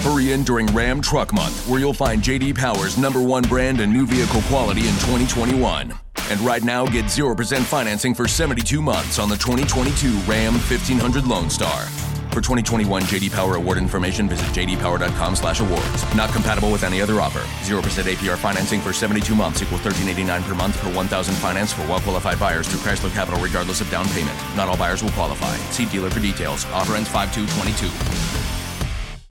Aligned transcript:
Hurry 0.00 0.32
in 0.32 0.44
during 0.44 0.66
Ram 0.68 1.02
Truck 1.02 1.32
Month, 1.32 1.68
where 1.68 1.78
you'll 1.78 1.92
find 1.92 2.22
JD 2.22 2.56
Power's 2.56 2.96
number 2.96 3.20
one 3.22 3.42
brand 3.42 3.80
and 3.80 3.92
new 3.92 4.06
vehicle 4.06 4.40
quality 4.42 4.88
in 4.88 4.94
2021. 4.94 5.92
And 6.30 6.40
right 6.40 6.62
now, 6.62 6.86
get 6.86 7.04
0% 7.04 7.62
financing 7.62 8.14
for 8.14 8.26
72 8.26 8.80
months 8.80 9.18
on 9.18 9.28
the 9.28 9.36
2022 9.36 10.08
Ram 10.20 10.54
1500 10.54 11.26
Lone 11.26 11.50
Star. 11.50 11.82
For 12.30 12.40
2021 12.40 13.02
JD 13.02 13.32
Power 13.32 13.56
award 13.56 13.76
information, 13.76 14.26
visit 14.28 14.46
jdpower.com/awards. 14.54 16.14
Not 16.16 16.32
compatible 16.32 16.70
with 16.70 16.84
any 16.84 17.02
other 17.02 17.20
offer. 17.20 17.40
0% 17.64 18.06
APR 18.06 18.38
financing 18.38 18.80
for 18.80 18.94
72 18.94 19.34
months 19.34 19.60
equals 19.60 19.82
13.89 19.82 20.42
per 20.44 20.54
month 20.54 20.78
per 20.78 20.90
1,000 20.94 21.34
finance 21.34 21.72
for 21.72 21.82
well-qualified 21.88 22.38
buyers 22.38 22.68
through 22.68 22.80
Chrysler 22.80 23.12
Capital, 23.12 23.40
regardless 23.40 23.80
of 23.82 23.90
down 23.90 24.08
payment. 24.10 24.38
Not 24.56 24.68
all 24.68 24.78
buyers 24.78 25.02
will 25.02 25.10
qualify. 25.10 25.54
See 25.72 25.84
dealer 25.86 26.08
for 26.08 26.20
details. 26.20 26.64
Offer 26.72 26.96
ends 26.96 27.08
5/2/22. 27.10 28.59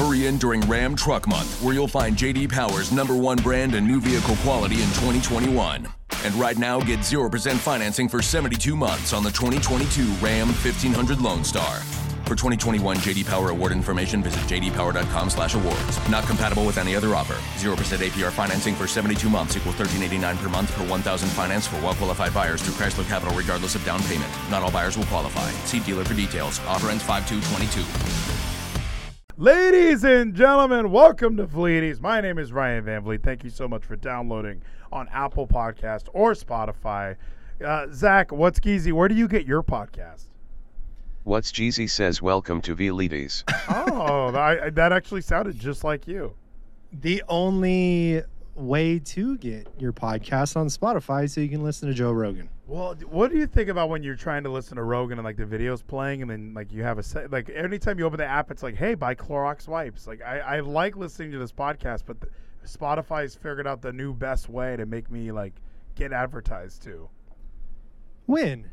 Hurry 0.00 0.26
in 0.28 0.38
during 0.38 0.62
Ram 0.62 0.96
Truck 0.96 1.28
Month, 1.28 1.60
where 1.60 1.74
you'll 1.74 1.86
find 1.86 2.16
JD 2.16 2.50
Power's 2.50 2.90
number 2.90 3.14
one 3.14 3.36
brand 3.36 3.74
and 3.74 3.86
new 3.86 4.00
vehicle 4.00 4.34
quality 4.36 4.76
in 4.76 4.88
2021. 4.96 5.86
And 6.24 6.34
right 6.36 6.56
now, 6.56 6.80
get 6.80 7.00
0% 7.00 7.56
financing 7.58 8.08
for 8.08 8.22
72 8.22 8.74
months 8.76 9.12
on 9.12 9.22
the 9.22 9.28
2022 9.28 10.04
Ram 10.24 10.46
1500 10.46 11.20
Lone 11.20 11.44
Star. 11.44 11.80
For 12.24 12.34
2021 12.34 12.96
JD 12.96 13.26
Power 13.26 13.50
award 13.50 13.72
information, 13.72 14.22
visit 14.22 14.40
jdpower.com/awards. 14.48 16.08
Not 16.08 16.24
compatible 16.24 16.64
with 16.64 16.78
any 16.78 16.96
other 16.96 17.14
offer. 17.14 17.36
0% 17.58 18.00
APR 18.00 18.30
financing 18.30 18.74
for 18.74 18.86
72 18.86 19.28
months 19.28 19.58
equals 19.58 19.74
13.89 19.74 20.38
per 20.38 20.48
month 20.48 20.72
per 20.72 20.86
1,000 20.86 21.28
finance 21.28 21.66
for 21.66 21.76
well-qualified 21.82 22.32
buyers 22.32 22.62
through 22.62 22.72
Chrysler 22.74 23.06
Capital, 23.06 23.36
regardless 23.36 23.74
of 23.74 23.84
down 23.84 24.02
payment. 24.04 24.32
Not 24.50 24.62
all 24.62 24.70
buyers 24.70 24.96
will 24.96 25.04
qualify. 25.12 25.50
See 25.66 25.80
dealer 25.80 26.04
for 26.04 26.14
details. 26.14 26.58
Offer 26.66 26.88
ends 26.88 27.02
5/2/22. 27.02 28.49
Ladies 29.40 30.04
and 30.04 30.34
gentlemen, 30.34 30.90
welcome 30.90 31.38
to 31.38 31.46
Vleeties. 31.46 31.98
My 31.98 32.20
name 32.20 32.36
is 32.36 32.52
Ryan 32.52 32.84
Van 32.84 33.02
Vleet. 33.02 33.22
Thank 33.22 33.42
you 33.42 33.48
so 33.48 33.66
much 33.66 33.82
for 33.86 33.96
downloading 33.96 34.60
on 34.92 35.08
Apple 35.08 35.46
Podcast 35.46 36.08
or 36.12 36.34
Spotify. 36.34 37.16
Uh, 37.64 37.86
Zach, 37.90 38.32
what's 38.32 38.60
Geezy? 38.60 38.92
Where 38.92 39.08
do 39.08 39.14
you 39.14 39.26
get 39.26 39.46
your 39.46 39.62
podcast? 39.62 40.24
What's 41.24 41.52
Geezy 41.52 41.88
says 41.88 42.20
welcome 42.20 42.60
to 42.60 42.74
V-Ladies. 42.74 43.44
Oh, 43.70 44.26
I, 44.36 44.68
that 44.68 44.92
actually 44.92 45.22
sounded 45.22 45.58
just 45.58 45.84
like 45.84 46.06
you. 46.06 46.34
the 46.92 47.22
only 47.26 48.22
way 48.54 48.98
to 48.98 49.38
get 49.38 49.68
your 49.78 49.94
podcast 49.94 50.54
on 50.54 50.66
Spotify 50.66 51.30
so 51.30 51.40
you 51.40 51.48
can 51.48 51.62
listen 51.62 51.88
to 51.88 51.94
Joe 51.94 52.12
Rogan. 52.12 52.50
Well, 52.70 52.94
what 53.08 53.32
do 53.32 53.36
you 53.36 53.48
think 53.48 53.68
about 53.68 53.88
when 53.88 54.04
you're 54.04 54.14
trying 54.14 54.44
to 54.44 54.48
listen 54.48 54.76
to 54.76 54.84
Rogan 54.84 55.18
and 55.18 55.24
like 55.24 55.36
the 55.36 55.44
videos 55.44 55.84
playing, 55.84 56.22
and 56.22 56.30
then 56.30 56.54
like 56.54 56.72
you 56.72 56.84
have 56.84 56.98
a 56.98 57.02
set, 57.02 57.32
like 57.32 57.50
anytime 57.50 57.98
you 57.98 58.06
open 58.06 58.18
the 58.18 58.24
app, 58.24 58.52
it's 58.52 58.62
like, 58.62 58.76
hey, 58.76 58.94
buy 58.94 59.12
Clorox 59.12 59.66
wipes. 59.66 60.06
Like 60.06 60.22
I, 60.22 60.38
I 60.38 60.60
like 60.60 60.94
listening 60.94 61.32
to 61.32 61.38
this 61.38 61.50
podcast, 61.50 62.04
but 62.06 62.16
Spotify's 62.64 63.34
figured 63.34 63.66
out 63.66 63.82
the 63.82 63.92
new 63.92 64.14
best 64.14 64.48
way 64.48 64.76
to 64.76 64.86
make 64.86 65.10
me 65.10 65.32
like 65.32 65.54
get 65.96 66.12
advertised 66.12 66.84
to. 66.84 67.08
When? 68.26 68.70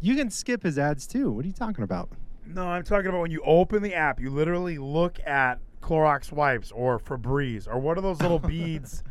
You 0.00 0.16
can 0.16 0.30
skip 0.30 0.62
his 0.62 0.78
ads 0.78 1.06
too. 1.06 1.30
What 1.30 1.44
are 1.44 1.48
you 1.48 1.52
talking 1.52 1.84
about? 1.84 2.08
No, 2.46 2.66
I'm 2.68 2.84
talking 2.84 3.08
about 3.08 3.20
when 3.20 3.30
you 3.30 3.42
open 3.44 3.82
the 3.82 3.92
app, 3.92 4.18
you 4.18 4.30
literally 4.30 4.78
look 4.78 5.20
at 5.26 5.60
Clorox 5.82 6.32
wipes 6.32 6.72
or 6.72 6.98
Febreze 6.98 7.68
or 7.68 7.78
what 7.78 7.98
are 7.98 8.00
those 8.00 8.22
little 8.22 8.38
beads, 8.48 9.02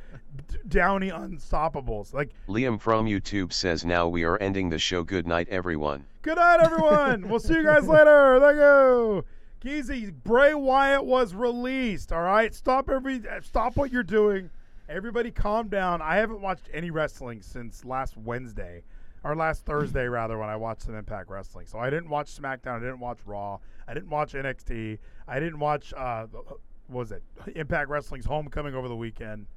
D- 0.48 0.58
Downy 0.68 1.10
Unstoppables. 1.10 2.14
Like, 2.14 2.32
Liam 2.48 2.80
from 2.80 3.06
YouTube 3.06 3.54
says 3.54 3.86
now 3.86 4.08
we 4.08 4.24
are 4.24 4.38
ending 4.38 4.70
the 4.70 4.80
show. 4.80 5.04
Good 5.04 5.28
night, 5.28 5.48
everyone. 5.50 6.06
good 6.22 6.38
night, 6.38 6.60
everyone. 6.62 7.28
we'll 7.30 7.40
see 7.40 7.54
you 7.56 7.64
guys 7.64 7.88
later. 7.88 8.40
Thank 8.40 8.58
you. 8.58 9.26
Geezy, 9.64 10.14
Bray 10.24 10.54
Wyatt 10.54 11.04
was 11.06 11.34
released. 11.34 12.12
All 12.12 12.22
right, 12.22 12.54
stop 12.54 12.90
every, 12.90 13.22
stop 13.42 13.76
what 13.76 13.92
you're 13.92 14.04
doing. 14.04 14.50
Everybody, 14.88 15.32
calm 15.32 15.68
down. 15.68 16.02
I 16.02 16.18
haven't 16.18 16.42
watched 16.42 16.70
any 16.74 16.92
wrestling 16.92 17.42
since 17.42 17.84
last 17.84 18.16
Wednesday, 18.18 18.84
or 19.24 19.36
last 19.36 19.66
Thursday 19.66 20.08
rather, 20.08 20.38
when 20.38 20.48
I 20.48 20.56
watched 20.56 20.84
some 20.84 20.96
Impact 20.96 21.30
Wrestling. 21.30 21.66
So 21.68 21.80
I 21.80 21.90
didn't 21.90 22.08
watch 22.10 22.34
SmackDown. 22.34 22.78
I 22.78 22.80
didn't 22.80 23.00
watch 23.00 23.18
Raw. 23.26 23.58
I 23.88 23.94
didn't 23.94 24.10
watch 24.10 24.34
NXT. 24.34 25.00
I 25.28 25.40
didn't 25.40 25.60
watch 25.60 25.94
uh, 25.98 26.28
what 26.28 26.60
was 26.90 27.12
it 27.12 27.22
Impact 27.56 27.90
Wrestling's 27.90 28.26
Homecoming 28.26 28.76
over 28.76 28.88
the 28.88 28.96
weekend. 28.96 29.48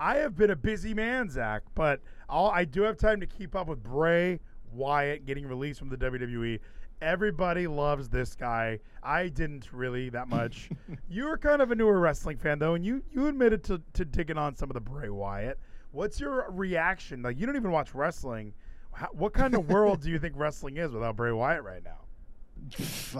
I 0.00 0.16
have 0.16 0.36
been 0.36 0.50
a 0.50 0.56
busy 0.56 0.94
man, 0.94 1.28
Zach, 1.28 1.62
but 1.74 2.00
I'll, 2.28 2.46
I 2.46 2.64
do 2.64 2.82
have 2.82 2.96
time 2.96 3.20
to 3.20 3.26
keep 3.26 3.56
up 3.56 3.66
with 3.66 3.82
Bray 3.82 4.40
Wyatt 4.72 5.26
getting 5.26 5.46
released 5.46 5.78
from 5.78 5.88
the 5.88 5.96
WWE. 5.96 6.60
Everybody 7.00 7.66
loves 7.66 8.08
this 8.08 8.34
guy. 8.34 8.80
I 9.02 9.28
didn't 9.28 9.72
really 9.72 10.08
that 10.10 10.28
much. 10.28 10.70
you 11.08 11.26
were 11.26 11.38
kind 11.38 11.62
of 11.62 11.70
a 11.70 11.74
newer 11.74 11.98
wrestling 11.98 12.38
fan 12.38 12.58
though, 12.58 12.74
and 12.74 12.84
you 12.84 13.02
you 13.12 13.26
admitted 13.28 13.62
to 13.64 13.80
to 13.94 14.04
digging 14.04 14.38
on 14.38 14.56
some 14.56 14.70
of 14.70 14.74
the 14.74 14.80
Bray 14.80 15.08
Wyatt. 15.08 15.58
What's 15.92 16.20
your 16.20 16.46
reaction? 16.50 17.22
Like 17.22 17.38
you 17.38 17.46
don't 17.46 17.56
even 17.56 17.70
watch 17.70 17.94
wrestling. 17.94 18.52
How, 18.92 19.08
what 19.12 19.32
kind 19.32 19.54
of 19.54 19.68
world 19.68 20.02
do 20.02 20.10
you 20.10 20.18
think 20.18 20.34
wrestling 20.36 20.76
is 20.76 20.92
without 20.92 21.16
Bray 21.16 21.32
Wyatt 21.32 21.62
right 21.62 21.82
now? 21.84 22.00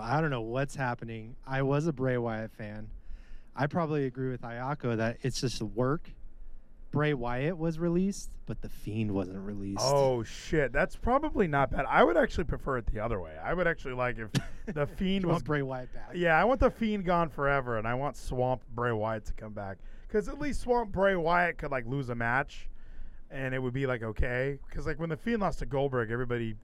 I 0.01 0.21
don't 0.21 0.31
know 0.31 0.41
what's 0.41 0.75
happening. 0.75 1.37
I 1.47 1.63
was 1.63 1.87
a 1.87 1.93
Bray 1.93 2.19
Wyatt 2.19 2.53
fan. 2.53 2.89
I 3.55 3.67
probably 3.67 4.07
agree 4.07 4.31
with 4.31 4.43
Ayako 4.43 4.97
that 4.97 5.19
it's 5.23 5.41
just 5.41 5.63
work. 5.63 6.11
Bray 6.91 7.13
Wyatt 7.13 7.59
was 7.59 7.79
released, 7.79 8.31
but 8.47 8.63
the 8.63 8.69
Fiend 8.69 9.13
wasn't 9.13 9.39
released. 9.39 9.83
Oh 9.83 10.23
shit, 10.23 10.73
that's 10.73 10.97
probably 10.97 11.47
not 11.47 11.71
bad. 11.71 11.85
I 11.87 12.03
would 12.03 12.17
actually 12.17 12.45
prefer 12.45 12.79
it 12.79 12.87
the 12.87 13.01
other 13.01 13.21
way. 13.21 13.33
I 13.43 13.53
would 13.53 13.67
actually 13.67 13.95
like 13.95 14.19
if 14.19 14.31
the 14.75 14.87
Fiend 14.87 15.27
was 15.27 15.43
Bray 15.43 15.63
Wyatt 15.63 15.93
back. 15.93 16.11
Yeah, 16.15 16.41
I 16.41 16.45
want 16.45 16.61
the 16.61 16.71
Fiend 16.71 17.05
gone 17.05 17.29
forever, 17.29 17.77
and 17.77 17.87
I 17.87 17.95
want 17.95 18.17
Swamp 18.17 18.63
Bray 18.75 18.93
Wyatt 18.93 19.27
to 19.27 19.33
come 19.35 19.53
back. 19.53 19.79
Because 20.07 20.29
at 20.29 20.41
least 20.41 20.63
Swamp 20.63 20.91
Bray 20.91 21.15
Wyatt 21.15 21.59
could 21.59 21.71
like 21.71 21.87
lose 21.87 22.09
a 22.09 22.15
match, 22.15 22.69
and 23.31 23.55
it 23.55 23.59
would 23.59 23.75
be 23.75 23.87
like 23.87 24.03
okay. 24.03 24.59
Because 24.69 24.87
like 24.87 24.99
when 24.99 25.11
the 25.11 25.17
Fiend 25.17 25.43
lost 25.43 25.59
to 25.59 25.67
Goldberg, 25.67 26.11
everybody, 26.11 26.55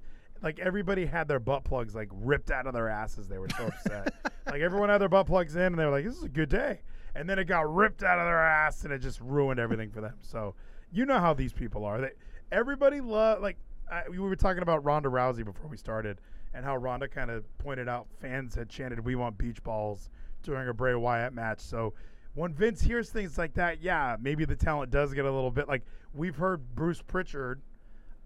like 0.42 0.58
everybody 0.58 1.04
had 1.04 1.28
their 1.28 1.40
butt 1.40 1.64
plugs 1.64 1.94
like 1.94 2.08
ripped 2.10 2.50
out 2.50 2.66
of 2.66 2.72
their 2.72 2.88
asses. 2.88 3.28
They 3.28 3.38
were 3.38 3.50
so 3.50 3.66
upset. 3.66 4.14
like 4.46 4.62
everyone 4.62 4.88
had 4.88 5.02
their 5.02 5.10
butt 5.10 5.26
plugs 5.26 5.54
in, 5.54 5.62
and 5.62 5.78
they 5.78 5.84
were 5.84 5.90
like, 5.90 6.06
"This 6.06 6.16
is 6.16 6.24
a 6.24 6.30
good 6.30 6.48
day." 6.48 6.80
And 7.14 7.28
then 7.28 7.38
it 7.38 7.44
got 7.44 7.72
ripped 7.72 8.02
out 8.02 8.18
of 8.18 8.26
their 8.26 8.42
ass, 8.42 8.84
and 8.84 8.92
it 8.92 8.98
just 8.98 9.20
ruined 9.20 9.60
everything 9.60 9.90
for 9.90 10.00
them. 10.00 10.14
So 10.20 10.54
you 10.92 11.06
know 11.06 11.18
how 11.20 11.34
these 11.34 11.52
people 11.52 11.84
are. 11.84 12.00
They 12.00 12.10
everybody 12.52 13.00
love 13.00 13.40
like 13.40 13.56
I, 13.90 14.08
we 14.08 14.18
were 14.18 14.36
talking 14.36 14.62
about 14.62 14.84
Ronda 14.84 15.08
Rousey 15.08 15.44
before 15.44 15.68
we 15.68 15.76
started, 15.76 16.20
and 16.54 16.64
how 16.64 16.76
Ronda 16.76 17.08
kind 17.08 17.30
of 17.30 17.44
pointed 17.58 17.88
out 17.88 18.06
fans 18.20 18.54
had 18.54 18.68
chanted, 18.68 19.04
"We 19.04 19.14
want 19.14 19.38
beach 19.38 19.62
balls" 19.62 20.10
during 20.42 20.68
a 20.68 20.74
Bray 20.74 20.94
Wyatt 20.94 21.32
match. 21.32 21.60
So 21.60 21.94
when 22.34 22.52
Vince 22.52 22.82
hears 22.82 23.10
things 23.10 23.38
like 23.38 23.54
that, 23.54 23.80
yeah, 23.80 24.16
maybe 24.20 24.44
the 24.44 24.56
talent 24.56 24.90
does 24.90 25.12
get 25.14 25.24
a 25.24 25.32
little 25.32 25.50
bit 25.50 25.68
like 25.68 25.82
we've 26.12 26.36
heard 26.36 26.74
Bruce 26.74 27.02
Pritchard 27.02 27.60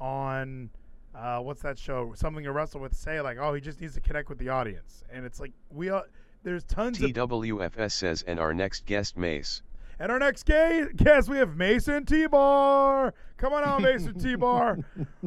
on 0.01 0.71
uh, 1.15 1.39
what's 1.41 1.63
that 1.63 1.79
show? 1.79 2.13
Something 2.15 2.45
to 2.45 2.53
wrestle 2.53 2.81
with 2.81 2.95
say 2.95 3.21
like, 3.21 3.39
"Oh, 3.39 3.55
he 3.55 3.61
just 3.61 3.81
needs 3.81 3.95
to 3.95 4.01
connect 4.01 4.29
with 4.29 4.39
the 4.39 4.51
audience," 4.51 5.03
and 5.13 5.25
it's 5.25 5.41
like 5.41 5.53
we 5.71 5.91
uh, 5.91 6.03
there's 6.43 6.65
tons 6.65 7.01
of 7.03 7.11
TWFS 7.11 7.93
says 7.93 8.23
and 8.27 8.39
our 8.41 8.55
next 8.55 8.87
guest 8.87 9.17
Mace. 9.17 9.63
and 9.99 10.11
our 10.13 10.19
next 10.19 10.45
gay 10.45 10.87
guest, 10.97 11.29
we 11.29 11.39
have 11.39 11.57
Mason 11.57 12.05
T 12.07 12.27
Bar. 12.27 13.13
Come 13.37 13.53
on 13.53 13.65
out, 13.65 13.83
Mason 13.83 14.15
T 14.19 14.35
Bar. 14.37 14.79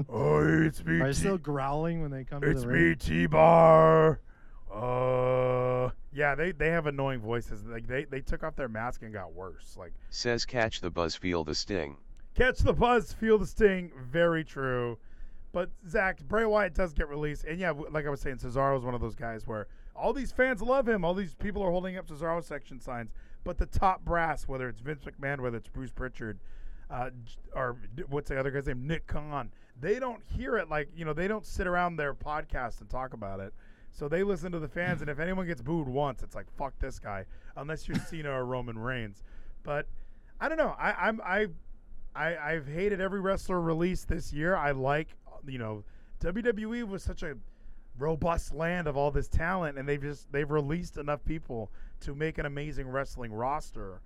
Oh, 0.10 0.40
it's 0.64 0.84
me. 0.86 1.00
Are 1.00 1.06
they 1.08 1.14
T- 1.14 1.20
still 1.20 1.38
growling 1.38 2.02
when 2.02 2.12
they 2.12 2.24
come 2.24 2.42
to 2.42 2.50
it's 2.50 2.62
the 2.64 2.68
me, 2.68 2.96
T 2.96 3.26
Bar. 3.28 4.20
Uh, 4.74 5.90
Yeah, 6.14 6.36
they 6.36 6.52
they 6.54 6.70
have 6.70 6.88
annoying 6.88 7.20
voices. 7.20 7.64
Like 7.66 7.88
they 7.88 8.06
they 8.06 8.22
took 8.22 8.44
off 8.44 8.56
their 8.56 8.70
mask 8.70 9.02
and 9.04 9.12
got 9.14 9.34
worse. 9.34 9.76
Like 9.78 9.94
Says 10.10 10.46
catch 10.46 10.82
the 10.82 10.90
buzz, 10.90 11.16
feel 11.16 11.44
the 11.44 11.56
sting. 11.56 11.98
catch 12.36 12.60
the 12.60 12.74
buzz, 12.74 13.12
feel 13.14 13.38
the 13.38 13.46
sting. 13.46 13.92
Very 14.10 14.44
true. 14.44 14.98
But 15.54 15.70
Zach 15.90 16.22
Bray 16.24 16.46
Wyatt 16.46 16.74
does 16.74 16.94
get 16.94 17.10
released, 17.10 17.44
and 17.44 17.60
yeah, 17.60 17.72
like 17.72 18.06
I 18.06 18.10
was 18.10 18.22
saying, 18.22 18.38
Cesaro 18.38 18.78
is 18.78 18.86
one 18.86 18.94
of 18.96 19.02
those 19.02 19.16
guys 19.16 19.46
where 19.46 19.68
all 19.96 20.14
these 20.14 20.32
fans 20.32 20.62
love 20.62 20.88
him. 20.88 21.04
All 21.04 21.14
these 21.14 21.36
people 21.36 21.62
are 21.64 21.72
holding 21.72 21.98
up 21.98 22.08
Cesaro 22.08 22.44
section 22.44 22.80
signs, 22.80 23.12
but 23.44 23.58
the 23.58 23.66
top 23.66 24.04
brass, 24.04 24.48
whether 24.48 24.68
it's 24.68 24.80
Vince 24.80 25.04
McMahon, 25.04 25.40
whether 25.40 25.58
it's 25.58 25.68
Bruce 25.68 25.92
Pritchard, 25.92 26.40
uh, 26.90 27.10
or 27.56 27.78
what's 28.10 28.30
the 28.30 28.40
other 28.40 28.52
guy's 28.52 28.68
name, 28.68 28.86
Nick 28.86 29.08
Khan, 29.08 29.52
they 29.80 30.00
don't 30.00 30.22
hear 30.36 30.58
it 30.58 30.70
like 30.70 30.90
you 30.96 31.06
know 31.06 31.14
they 31.14 31.28
don't 31.28 31.46
sit 31.46 31.68
around 31.68 31.96
their 31.96 32.14
podcast 32.14 32.82
and 32.82 32.90
talk 32.90 33.14
about 33.14 33.40
it. 33.40 33.54
So 33.92 34.08
they 34.08 34.24
listen 34.24 34.52
to 34.54 34.60
the 34.60 34.68
fans, 34.68 35.02
and 35.02 35.10
if 35.10 35.20
anyone 35.20 35.46
gets 35.46 35.62
booed 35.62 35.88
once, 35.88 36.24
it's 36.24 36.36
like 36.36 36.46
fuck 36.58 36.78
this 36.80 37.00
guy, 37.00 37.26
unless 37.58 37.88
you're 37.88 37.98
Cena 37.98 38.32
or 38.32 38.46
Roman 38.46 38.78
Reigns. 38.78 39.24
But 39.64 39.88
I 40.40 40.50
don't 40.50 40.58
know. 40.58 40.76
I, 40.80 40.92
I'm 40.94 41.22
I, 41.22 41.48
I 42.16 42.38
I've 42.38 42.68
hated 42.68 43.02
every 43.02 43.20
wrestler 43.20 43.60
released 43.60 44.08
this 44.08 44.32
year. 44.34 44.56
I 44.56 44.72
like 44.72 45.10
you 45.46 45.58
know 45.58 45.84
WWE 46.22 46.88
was 46.88 47.04
such 47.04 47.24
a 47.24 47.36
robust 47.98 48.54
land 48.54 48.88
of 48.88 48.98
all 48.98 49.12
this 49.12 49.28
talent, 49.28 49.78
and 49.78 49.88
they've 49.88 50.02
just 50.02 50.32
they've 50.32 50.50
released 50.50 50.98
enough 50.98 51.24
people 51.26 51.72
to 52.02 52.16
make 52.16 52.38
an 52.38 52.46
amazing 52.46 52.88
wrestling 52.88 53.32
roster. 53.32 54.02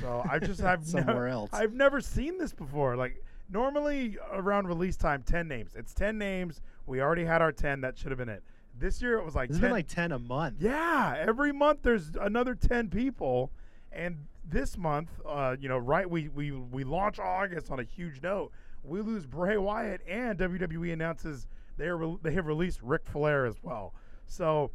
So 0.00 0.24
I 0.30 0.38
just 0.42 0.62
I've 0.62 0.84
Somewhere 0.84 1.28
else. 1.28 1.50
I've 1.52 1.74
never 1.74 2.00
seen 2.00 2.38
this 2.38 2.52
before. 2.52 2.96
Like 2.96 3.22
normally 3.50 4.18
around 4.32 4.66
release 4.66 4.96
time, 4.96 5.22
ten 5.22 5.48
names. 5.48 5.72
It's 5.74 5.94
ten 5.94 6.18
names. 6.18 6.60
We 6.86 7.00
already 7.00 7.24
had 7.24 7.40
our 7.42 7.52
ten. 7.52 7.80
That 7.82 7.96
should 7.98 8.10
have 8.10 8.18
been 8.18 8.28
it. 8.28 8.42
This 8.78 9.02
year 9.02 9.18
it 9.18 9.24
was 9.24 9.34
like 9.34 9.50
It's 9.50 9.58
10, 9.58 9.62
been 9.62 9.72
like 9.72 9.88
ten 9.88 10.12
a 10.12 10.18
month. 10.18 10.56
yeah, 10.60 11.14
every 11.18 11.52
month 11.52 11.80
there's 11.82 12.10
another 12.20 12.54
ten 12.54 12.88
people, 12.88 13.50
and 13.92 14.16
this 14.48 14.78
month, 14.78 15.10
uh, 15.26 15.56
you 15.60 15.68
know, 15.68 15.78
right? 15.78 16.08
We 16.08 16.28
we 16.28 16.50
we 16.52 16.84
launch 16.84 17.18
August 17.18 17.70
on 17.70 17.78
a 17.80 17.84
huge 17.84 18.22
note. 18.22 18.52
We 18.82 19.02
lose 19.02 19.26
Bray 19.26 19.58
Wyatt, 19.58 20.00
and 20.08 20.38
WWE 20.38 20.92
announces 20.92 21.46
they 21.76 21.86
are 21.86 21.96
re- 21.96 22.16
they 22.22 22.32
have 22.32 22.46
released 22.46 22.80
Ric 22.82 23.02
Flair 23.06 23.46
as 23.46 23.56
well. 23.62 23.94
So, 24.26 24.70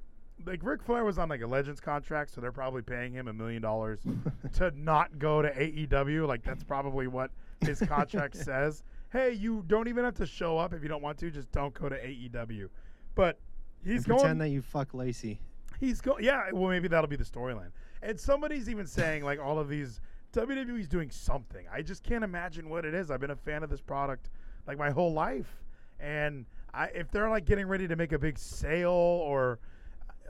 like 0.46 0.62
Ric 0.64 0.82
Flair 0.84 1.04
was 1.06 1.18
on 1.18 1.30
like 1.30 1.42
a 1.42 1.48
Legends 1.48 1.80
contract, 1.80 2.34
so 2.34 2.42
they're 2.42 2.52
probably 2.52 2.82
paying 2.82 3.14
him 3.14 3.28
a 3.28 3.34
million 3.34 3.62
dollars 3.62 4.00
to 4.54 4.72
not 4.76 5.18
go 5.20 5.42
to 5.42 5.50
AEW. 5.54 6.28
Like 6.28 6.44
that's 6.44 6.64
probably 6.64 7.08
what 7.08 7.32
his 7.62 7.80
contract 7.80 8.36
says. 8.44 8.84
Hey, 9.12 9.32
you 9.34 9.64
don't 9.68 9.88
even 9.88 10.04
have 10.04 10.16
to 10.16 10.26
show 10.26 10.58
up 10.58 10.74
if 10.74 10.82
you 10.84 10.90
don't 10.90 11.02
want 11.02 11.18
to. 11.20 11.32
Just 11.32 11.52
don't 11.52 11.74
go 11.74 11.88
to 11.88 11.96
AEW. 11.96 12.68
But 13.14 13.40
he's 13.84 13.98
And 13.98 14.06
going. 14.08 14.20
pretend 14.20 14.42
that 14.42 14.50
you 14.50 14.62
fuck 14.62 14.94
Lacey. 14.94 15.40
He's 15.80 16.02
going. 16.02 16.24
Yeah, 16.24 16.52
well, 16.52 16.70
maybe 16.70 16.88
that'll 16.88 17.10
be 17.10 17.16
the 17.16 17.24
storyline. 17.24 17.72
And 18.02 18.20
somebody's 18.20 18.70
even 18.70 18.86
saying 18.86 19.24
like 19.24 19.40
all 19.40 19.58
of 19.58 19.70
these 19.70 20.02
WWE's 20.34 20.88
doing 20.90 21.10
something. 21.10 21.66
I 21.72 21.82
just 21.82 22.04
can't 22.04 22.24
imagine 22.24 22.68
what 22.70 22.84
it 22.84 22.94
is. 22.94 23.10
I've 23.10 23.22
been 23.22 23.32
a 23.32 23.36
fan 23.38 23.64
of 23.64 23.70
this 23.70 23.80
product 23.82 24.30
like 24.68 24.78
my 24.78 24.90
whole 24.90 25.14
life, 25.14 25.64
and 26.00 26.46
I 26.76 26.86
if 26.94 27.12
they're 27.12 27.30
like 27.30 27.46
getting 27.46 27.68
ready 27.68 27.88
to 27.88 27.96
make 27.96 28.12
a 28.12 28.20
big 28.20 28.38
sale 28.38 28.90
or 28.92 29.60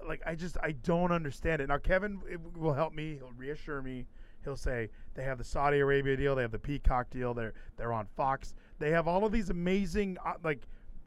like 0.08 0.22
I 0.26 0.36
just 0.36 0.58
I 0.62 0.72
don't 0.72 1.12
understand 1.12 1.62
it. 1.62 1.68
Now 1.68 1.78
Kevin 1.78 2.20
will 2.56 2.74
help 2.74 2.94
me. 2.94 3.16
He'll 3.16 3.34
reassure 3.36 3.82
me. 3.82 4.06
He'll 4.44 4.56
say 4.56 4.90
they 5.16 5.24
have 5.24 5.40
the 5.40 5.44
Saudi 5.44 5.80
Arabia 5.80 6.16
deal, 6.16 6.36
they 6.36 6.44
have 6.44 6.52
the 6.52 6.60
Peacock 6.60 7.10
deal. 7.10 7.34
They're 7.34 7.54
they're 7.78 7.94
on 7.94 8.08
Fox. 8.16 8.54
They 8.80 8.92
have 8.92 9.08
all 9.08 9.26
of 9.26 9.32
these 9.32 9.50
amazing 9.50 10.18
uh, 10.24 10.34
like 10.44 10.62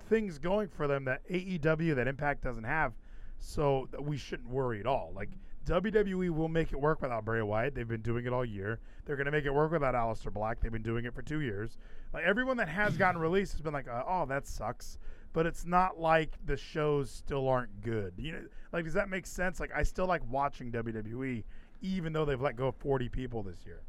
things 0.09 0.39
going 0.39 0.69
for 0.69 0.89
them 0.89 1.05
that 1.05 1.27
AEW 1.29 1.95
that 1.95 2.09
Impact 2.09 2.43
doesn't 2.43 2.65
have. 2.65 2.95
So 3.39 3.89
we 4.01 4.17
shouldn't 4.17 4.49
worry 4.49 4.81
at 4.81 4.87
all. 4.87 5.13
Like 5.15 5.31
WWE 5.67 6.31
will 6.31 6.49
make 6.49 6.73
it 6.73 6.81
work 6.81 7.03
without 7.03 7.25
Bray 7.25 7.43
Wyatt. 7.43 7.75
They've 7.75 7.87
been 7.87 8.01
doing 8.01 8.27
it 8.27 8.33
all 8.33 8.45
year. 8.45 8.81
They're 9.05 9.17
going 9.17 9.27
to 9.27 9.31
make 9.33 9.45
it 9.45 9.53
work 9.53 9.71
without 9.71 9.95
Aleister 9.95 10.33
Black. 10.33 10.61
They've 10.61 10.73
been 10.73 10.83
doing 10.83 11.05
it 11.05 11.15
for 11.15 11.23
two 11.23 11.41
years. 11.41 11.77
Like 12.13 12.25
everyone 12.25 12.57
that 12.57 12.69
has 12.69 12.97
gotten 12.97 13.21
released 13.21 13.53
has 13.53 13.61
been 13.61 13.75
like, 13.75 13.87
uh, 13.87 14.03
oh, 14.07 14.25
that 14.27 14.47
sucks. 14.47 14.99
But 15.33 15.47
it's 15.47 15.65
not 15.65 15.99
like 16.01 16.33
the 16.47 16.57
shows 16.57 17.11
still 17.11 17.49
aren't 17.49 17.83
good. 17.83 18.15
You 18.17 18.33
know, 18.33 18.43
like 18.73 18.85
does 18.85 18.95
that 18.95 19.09
make 19.09 19.27
sense? 19.27 19.61
Like 19.61 19.71
I 19.75 19.83
still 19.83 20.07
like 20.07 20.23
watching 20.31 20.73
WWE, 20.73 21.45
even 21.83 22.13
though 22.13 22.25
they've 22.25 22.41
let 22.41 22.57
go 22.57 22.69
of 22.69 22.77
40 22.77 23.09
people 23.09 23.43
this 23.43 23.65
year. 23.67 23.83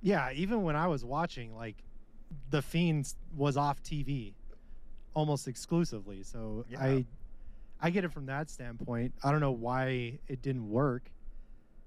Yeah, 0.00 0.30
even 0.32 0.62
when 0.62 0.76
I 0.76 0.86
was 0.86 1.02
watching, 1.04 1.54
like, 1.56 1.82
the 2.50 2.60
Fiends 2.60 3.16
was 3.34 3.56
off 3.56 3.82
TV 3.82 4.34
almost 5.14 5.48
exclusively. 5.48 6.22
So 6.22 6.66
Yeah. 6.68 6.82
I, 6.82 7.06
I 7.80 7.90
get 7.90 8.04
it 8.04 8.12
from 8.12 8.26
that 8.26 8.50
standpoint. 8.50 9.14
I 9.22 9.30
don't 9.30 9.40
know 9.40 9.52
why 9.52 10.18
it 10.28 10.42
didn't 10.42 10.68
work. 10.68 11.10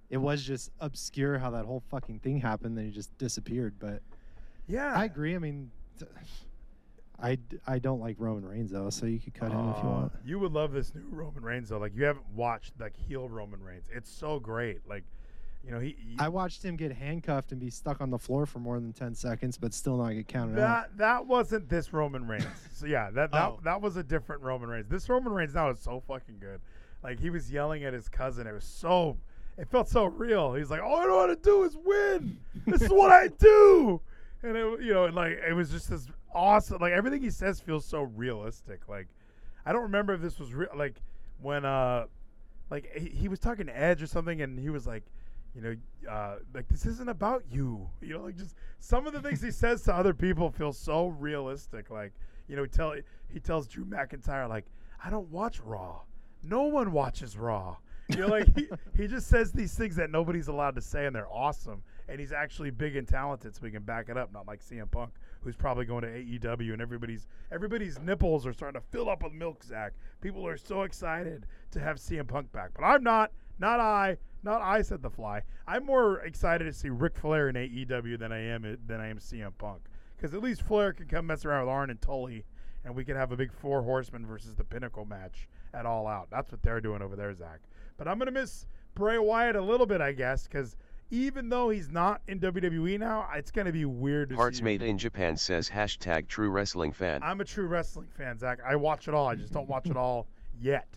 It 0.09 0.17
was 0.17 0.43
just 0.43 0.71
obscure 0.79 1.37
how 1.37 1.51
that 1.51 1.65
whole 1.65 1.83
fucking 1.91 2.19
thing 2.19 2.39
happened. 2.39 2.77
Then 2.77 2.85
he 2.85 2.91
just 2.91 3.15
disappeared. 3.17 3.75
But 3.79 4.01
Yeah, 4.67 4.93
I 4.95 5.05
agree. 5.05 5.35
I 5.35 5.39
mean, 5.39 5.69
t- 5.99 6.05
I, 7.19 7.39
I 7.65 7.79
don't 7.79 7.99
like 7.99 8.15
Roman 8.19 8.45
Reigns 8.45 8.71
though, 8.71 8.89
so 8.91 9.05
you 9.07 9.19
could 9.19 9.33
cut 9.33 9.51
him 9.51 9.69
if 9.69 9.77
you 9.83 9.89
want. 9.89 10.11
You 10.23 10.39
would 10.39 10.51
love 10.53 10.71
this 10.71 10.93
new 10.93 11.01
Roman 11.09 11.43
Reigns 11.43 11.69
though. 11.69 11.79
Like 11.79 11.95
you 11.95 12.03
haven't 12.03 12.29
watched 12.35 12.73
like 12.79 12.95
heel 12.95 13.27
Roman 13.27 13.61
Reigns. 13.63 13.85
It's 13.91 14.11
so 14.11 14.39
great. 14.39 14.81
Like, 14.87 15.03
you 15.65 15.71
know, 15.71 15.79
he, 15.79 15.95
he 15.99 16.15
I 16.19 16.27
watched 16.29 16.63
him 16.63 16.75
get 16.75 16.91
handcuffed 16.91 17.51
and 17.51 17.59
be 17.59 17.71
stuck 17.71 18.01
on 18.01 18.11
the 18.11 18.19
floor 18.19 18.45
for 18.45 18.59
more 18.59 18.79
than 18.79 18.93
ten 18.93 19.15
seconds, 19.15 19.57
but 19.57 19.73
still 19.73 19.97
not 19.97 20.11
get 20.11 20.27
counted 20.27 20.59
out. 20.59 20.89
that 20.91 20.97
that 20.99 21.25
wasn't 21.25 21.67
this 21.69 21.91
Roman 21.91 22.27
Reigns. 22.27 22.45
so 22.73 22.85
yeah, 22.85 23.09
that 23.11 23.31
that, 23.31 23.41
Oh. 23.49 23.59
that 23.63 23.81
was 23.81 23.97
a 23.97 24.03
different 24.03 24.43
Roman 24.43 24.69
Reigns. 24.69 24.87
This 24.87 25.09
Roman 25.09 25.33
Reigns 25.33 25.55
now 25.55 25.69
is 25.71 25.79
so 25.79 26.03
fucking 26.07 26.37
good. 26.39 26.61
Like 27.03 27.19
he 27.19 27.29
was 27.31 27.51
yelling 27.51 27.83
at 27.83 27.93
his 27.93 28.07
cousin. 28.09 28.45
It 28.45 28.53
was 28.53 28.63
so 28.63 29.17
it 29.57 29.67
felt 29.69 29.89
so 29.89 30.05
real. 30.05 30.53
He's 30.53 30.69
like, 30.69 30.83
"All 30.83 30.97
I 30.97 31.05
know 31.05 31.19
how 31.21 31.25
to 31.25 31.35
do 31.35 31.63
is 31.63 31.75
win. 31.83 32.37
This 32.67 32.83
is 32.83 32.89
what 32.89 33.11
I 33.11 33.27
do." 33.27 34.01
And 34.43 34.55
it, 34.55 34.81
you 34.83 34.93
know, 34.93 35.05
and 35.05 35.15
like 35.15 35.39
it 35.47 35.53
was 35.53 35.71
just 35.71 35.89
this 35.89 36.07
awesome. 36.37 36.77
Like 36.79 36.93
everything 36.93 37.21
he 37.21 37.31
says 37.31 37.59
feels 37.59 37.85
so 37.85 38.03
realistic. 38.03 38.87
Like 38.87 39.07
I 39.65 39.73
don't 39.73 39.83
remember 39.83 40.13
if 40.13 40.21
this 40.21 40.39
was 40.39 40.53
real. 40.53 40.69
Like 40.75 41.01
when 41.41 41.65
uh, 41.65 42.05
like 42.69 42.89
he, 42.95 43.09
he 43.09 43.27
was 43.27 43.39
talking 43.39 43.65
to 43.65 43.77
Edge 43.77 44.01
or 44.01 44.07
something, 44.07 44.41
and 44.41 44.59
he 44.59 44.69
was 44.69 44.87
like, 44.87 45.03
you 45.55 45.61
know, 45.61 45.75
uh, 46.09 46.35
like 46.53 46.67
this 46.69 46.85
isn't 46.85 47.09
about 47.09 47.43
you. 47.51 47.89
You 48.01 48.13
know, 48.13 48.23
like 48.23 48.37
just 48.37 48.55
some 48.79 49.07
of 49.07 49.13
the 49.13 49.21
things 49.21 49.41
he 49.41 49.51
says 49.51 49.81
to 49.83 49.93
other 49.93 50.13
people 50.13 50.49
feel 50.51 50.71
so 50.71 51.07
realistic. 51.07 51.89
Like 51.89 52.13
you 52.47 52.55
know, 52.55 52.65
tell 52.65 52.95
he 53.29 53.39
tells 53.39 53.67
Drew 53.67 53.85
McIntyre 53.85 54.47
like, 54.47 54.65
I 55.03 55.09
don't 55.09 55.29
watch 55.29 55.59
Raw. 55.59 56.01
No 56.43 56.63
one 56.63 56.91
watches 56.91 57.37
Raw. 57.37 57.77
You 58.07 58.17
know, 58.17 58.27
like 58.27 58.55
he, 58.55 58.69
he 58.95 59.07
just 59.07 59.27
says 59.27 59.51
these 59.51 59.75
things 59.75 59.95
that 59.97 60.09
nobody's 60.09 60.47
allowed 60.47 60.75
to 60.75 60.81
say, 60.81 61.05
and 61.05 61.15
they're 61.15 61.31
awesome. 61.31 61.83
And 62.07 62.19
he's 62.19 62.31
actually 62.31 62.69
big 62.69 62.95
and 62.95 63.05
talented, 63.07 63.53
so 63.53 63.61
we 63.63 63.71
can 63.71 63.83
back 63.83 64.07
it 64.07 64.17
up. 64.17 64.31
Not 64.31 64.47
like 64.47 64.63
CM 64.63 64.89
Punk, 64.89 65.11
who's 65.41 65.55
probably 65.55 65.85
going 65.85 66.03
to 66.03 66.07
AEW, 66.07 66.73
and 66.73 66.81
everybody's 66.81 67.27
everybody's 67.51 67.99
nipples 67.99 68.45
are 68.45 68.53
starting 68.53 68.79
to 68.79 68.87
fill 68.87 69.09
up 69.09 69.23
with 69.23 69.33
milk. 69.33 69.63
Zach, 69.63 69.93
people 70.21 70.45
are 70.47 70.57
so 70.57 70.83
excited 70.83 71.45
to 71.71 71.79
have 71.79 71.97
CM 71.97 72.27
Punk 72.27 72.51
back, 72.51 72.71
but 72.73 72.83
I'm 72.83 73.03
not. 73.03 73.31
Not 73.59 73.79
I. 73.79 74.17
Not 74.43 74.61
I 74.61 74.81
said 74.81 75.01
the 75.01 75.09
fly. 75.09 75.41
I'm 75.67 75.85
more 75.85 76.19
excited 76.19 76.65
to 76.65 76.73
see 76.73 76.89
Ric 76.89 77.17
Flair 77.17 77.49
in 77.49 77.55
AEW 77.55 78.19
than 78.19 78.31
I 78.31 78.39
am 78.39 78.77
than 78.85 79.01
I 79.01 79.07
am 79.07 79.17
CM 79.17 79.51
Punk, 79.57 79.81
because 80.15 80.33
at 80.33 80.43
least 80.43 80.61
Flair 80.61 80.93
can 80.93 81.07
come 81.07 81.27
mess 81.27 81.43
around 81.43 81.65
with 81.65 81.73
Arn 81.73 81.89
and 81.89 82.01
Tully, 82.01 82.45
and 82.85 82.95
we 82.95 83.03
can 83.03 83.15
have 83.15 83.31
a 83.31 83.37
big 83.37 83.51
four 83.51 83.81
horsemen 83.81 84.25
versus 84.25 84.55
the 84.55 84.63
Pinnacle 84.63 85.05
match 85.05 85.47
at 85.73 85.85
All 85.85 86.07
Out. 86.07 86.29
That's 86.29 86.51
what 86.51 86.61
they're 86.61 86.81
doing 86.81 87.01
over 87.01 87.15
there, 87.15 87.33
Zach. 87.33 87.61
But 87.97 88.07
I'm 88.07 88.19
gonna 88.19 88.31
miss 88.31 88.67
Bray 88.93 89.17
Wyatt 89.17 89.55
a 89.55 89.61
little 89.61 89.87
bit, 89.87 90.01
I 90.01 90.11
guess, 90.11 90.43
because 90.43 90.75
even 91.09 91.49
though 91.49 91.69
he's 91.69 91.89
not 91.89 92.21
in 92.27 92.39
WWE 92.39 92.99
now, 92.99 93.27
it's 93.35 93.51
gonna 93.51 93.71
be 93.71 93.85
weird 93.85 94.29
to 94.29 94.35
Hearts 94.35 94.57
see. 94.59 94.63
Made 94.63 94.81
in 94.81 94.97
Japan 94.97 95.37
says 95.37 95.69
hashtag 95.69 96.27
true 96.27 96.49
wrestling 96.49 96.91
fan. 96.91 97.21
I'm 97.23 97.41
a 97.41 97.45
true 97.45 97.67
wrestling 97.67 98.07
fan, 98.17 98.37
Zach. 98.39 98.59
I 98.65 98.75
watch 98.75 99.07
it 99.07 99.13
all. 99.13 99.27
I 99.27 99.35
just 99.35 99.53
don't 99.53 99.67
watch 99.69 99.87
it 99.87 99.97
all 99.97 100.27
yet. 100.59 100.87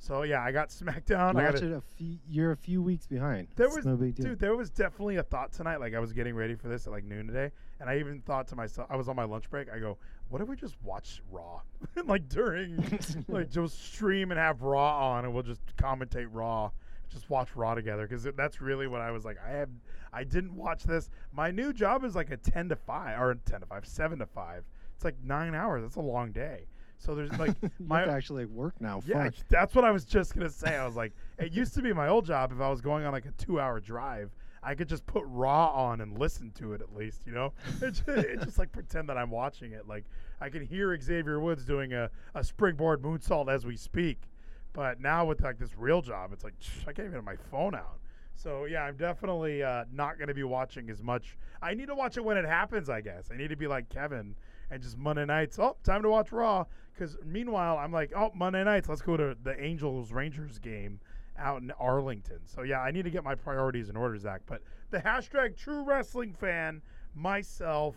So 0.00 0.22
yeah, 0.22 0.42
I 0.42 0.52
got 0.52 0.68
SmackDown. 0.70 1.36
I 1.36 1.50
got 1.50 1.62
it 1.62 1.72
a 1.72 1.80
few. 1.80 2.18
You're 2.28 2.52
a 2.52 2.56
few 2.56 2.80
weeks 2.80 3.06
behind. 3.06 3.48
There 3.56 3.66
It's 3.66 3.76
was, 3.76 3.86
no 3.86 3.96
big 3.96 4.14
deal. 4.14 4.26
dude. 4.26 4.38
There 4.38 4.56
was 4.56 4.70
definitely 4.70 5.16
a 5.16 5.22
thought 5.22 5.52
tonight. 5.52 5.78
Like 5.80 5.94
I 5.94 5.98
was 5.98 6.12
getting 6.12 6.34
ready 6.34 6.54
for 6.54 6.68
this 6.68 6.86
at 6.86 6.92
like 6.92 7.04
noon 7.04 7.26
today, 7.26 7.50
and 7.80 7.90
I 7.90 7.98
even 7.98 8.20
thought 8.22 8.46
to 8.48 8.56
myself, 8.56 8.86
I 8.90 8.96
was 8.96 9.08
on 9.08 9.16
my 9.16 9.24
lunch 9.24 9.50
break. 9.50 9.68
I 9.70 9.78
go, 9.80 9.98
"What 10.28 10.40
if 10.40 10.48
we 10.48 10.56
just 10.56 10.76
watch 10.82 11.20
Raw, 11.30 11.60
like 12.06 12.28
during, 12.28 12.76
like 13.28 13.50
just 13.50 13.84
stream 13.92 14.30
and 14.30 14.38
have 14.38 14.62
Raw 14.62 15.10
on, 15.10 15.24
and 15.24 15.34
we'll 15.34 15.42
just 15.42 15.60
commentate 15.76 16.28
Raw, 16.30 16.70
just 17.10 17.30
watch 17.30 17.54
Raw 17.56 17.74
together." 17.74 18.06
Because 18.06 18.26
that's 18.36 18.60
really 18.60 18.86
what 18.86 19.00
I 19.00 19.10
was 19.10 19.24
like. 19.24 19.36
I 19.44 19.50
have, 19.50 19.70
I 20.12 20.24
didn't 20.24 20.54
watch 20.54 20.84
this. 20.84 21.10
My 21.32 21.50
new 21.50 21.72
job 21.72 22.04
is 22.04 22.14
like 22.14 22.30
a 22.30 22.36
ten 22.36 22.68
to 22.68 22.76
five 22.76 23.20
or 23.20 23.34
ten 23.44 23.60
to 23.60 23.66
five, 23.66 23.86
seven 23.86 24.18
to 24.18 24.26
five. 24.26 24.64
It's 24.94 25.04
like 25.04 25.16
nine 25.22 25.54
hours. 25.54 25.82
That's 25.82 25.96
a 25.96 26.00
long 26.00 26.32
day. 26.32 26.66
So 26.98 27.14
there's 27.14 27.36
like 27.38 27.54
you 27.62 27.70
my 27.78 28.00
have 28.00 28.08
to 28.08 28.14
actually 28.14 28.44
work 28.44 28.80
now. 28.80 29.00
yeah, 29.06 29.24
Fuck. 29.24 29.34
that's 29.48 29.74
what 29.74 29.84
I 29.84 29.90
was 29.90 30.04
just 30.04 30.34
gonna 30.34 30.50
say. 30.50 30.76
I 30.76 30.84
was 30.84 30.96
like, 30.96 31.12
it 31.38 31.52
used 31.52 31.74
to 31.74 31.82
be 31.82 31.92
my 31.92 32.08
old 32.08 32.26
job. 32.26 32.52
If 32.52 32.60
I 32.60 32.68
was 32.68 32.80
going 32.80 33.04
on 33.04 33.12
like 33.12 33.26
a 33.26 33.30
two-hour 33.32 33.80
drive, 33.80 34.30
I 34.62 34.74
could 34.74 34.88
just 34.88 35.06
put 35.06 35.24
Raw 35.26 35.68
on 35.68 36.00
and 36.00 36.18
listen 36.18 36.50
to 36.56 36.72
it 36.72 36.82
at 36.82 36.94
least. 36.94 37.22
You 37.26 37.32
know, 37.32 37.52
it 37.80 37.92
just, 37.92 38.08
it 38.08 38.40
just 38.42 38.58
like 38.58 38.72
pretend 38.72 39.08
that 39.08 39.16
I'm 39.16 39.30
watching 39.30 39.72
it. 39.72 39.86
Like 39.86 40.04
I 40.40 40.48
can 40.48 40.66
hear 40.66 40.98
Xavier 41.00 41.40
Woods 41.40 41.64
doing 41.64 41.92
a, 41.92 42.10
a 42.34 42.42
springboard 42.42 43.02
moonsault 43.02 43.48
as 43.48 43.64
we 43.64 43.76
speak. 43.76 44.18
But 44.72 45.00
now 45.00 45.24
with 45.24 45.42
like 45.42 45.58
this 45.58 45.76
real 45.76 46.02
job, 46.02 46.32
it's 46.32 46.44
like 46.44 46.54
I 46.82 46.92
can't 46.92 47.06
even 47.06 47.14
have 47.14 47.24
my 47.24 47.36
phone 47.50 47.74
out. 47.74 47.98
So 48.34 48.66
yeah, 48.66 48.82
I'm 48.82 48.96
definitely 48.96 49.62
uh, 49.62 49.84
not 49.92 50.18
going 50.18 50.28
to 50.28 50.34
be 50.34 50.44
watching 50.44 50.90
as 50.90 51.02
much. 51.02 51.36
I 51.60 51.74
need 51.74 51.86
to 51.86 51.94
watch 51.94 52.16
it 52.16 52.24
when 52.24 52.36
it 52.36 52.44
happens. 52.44 52.88
I 52.88 53.00
guess 53.00 53.30
I 53.32 53.36
need 53.36 53.48
to 53.48 53.56
be 53.56 53.66
like 53.66 53.88
Kevin 53.88 54.34
and 54.70 54.82
just 54.82 54.96
Monday 54.96 55.24
nights. 55.24 55.58
Oh, 55.58 55.76
time 55.82 56.02
to 56.02 56.10
watch 56.10 56.30
Raw. 56.30 56.64
Because 56.94 57.16
meanwhile, 57.24 57.78
I'm 57.78 57.92
like, 57.92 58.12
oh, 58.14 58.30
Monday 58.34 58.62
nights. 58.62 58.88
Let's 58.88 59.02
go 59.02 59.16
to 59.16 59.36
the 59.42 59.60
Angels 59.62 60.12
Rangers 60.12 60.58
game 60.58 61.00
out 61.36 61.62
in 61.62 61.70
Arlington. 61.72 62.40
So 62.44 62.62
yeah, 62.62 62.80
I 62.80 62.90
need 62.90 63.04
to 63.04 63.10
get 63.10 63.24
my 63.24 63.34
priorities 63.34 63.88
in 63.88 63.96
order, 63.96 64.18
Zach. 64.18 64.42
But 64.46 64.62
the 64.90 64.98
hashtag 64.98 65.56
True 65.56 65.84
Wrestling 65.84 66.32
Fan 66.32 66.82
myself 67.14 67.96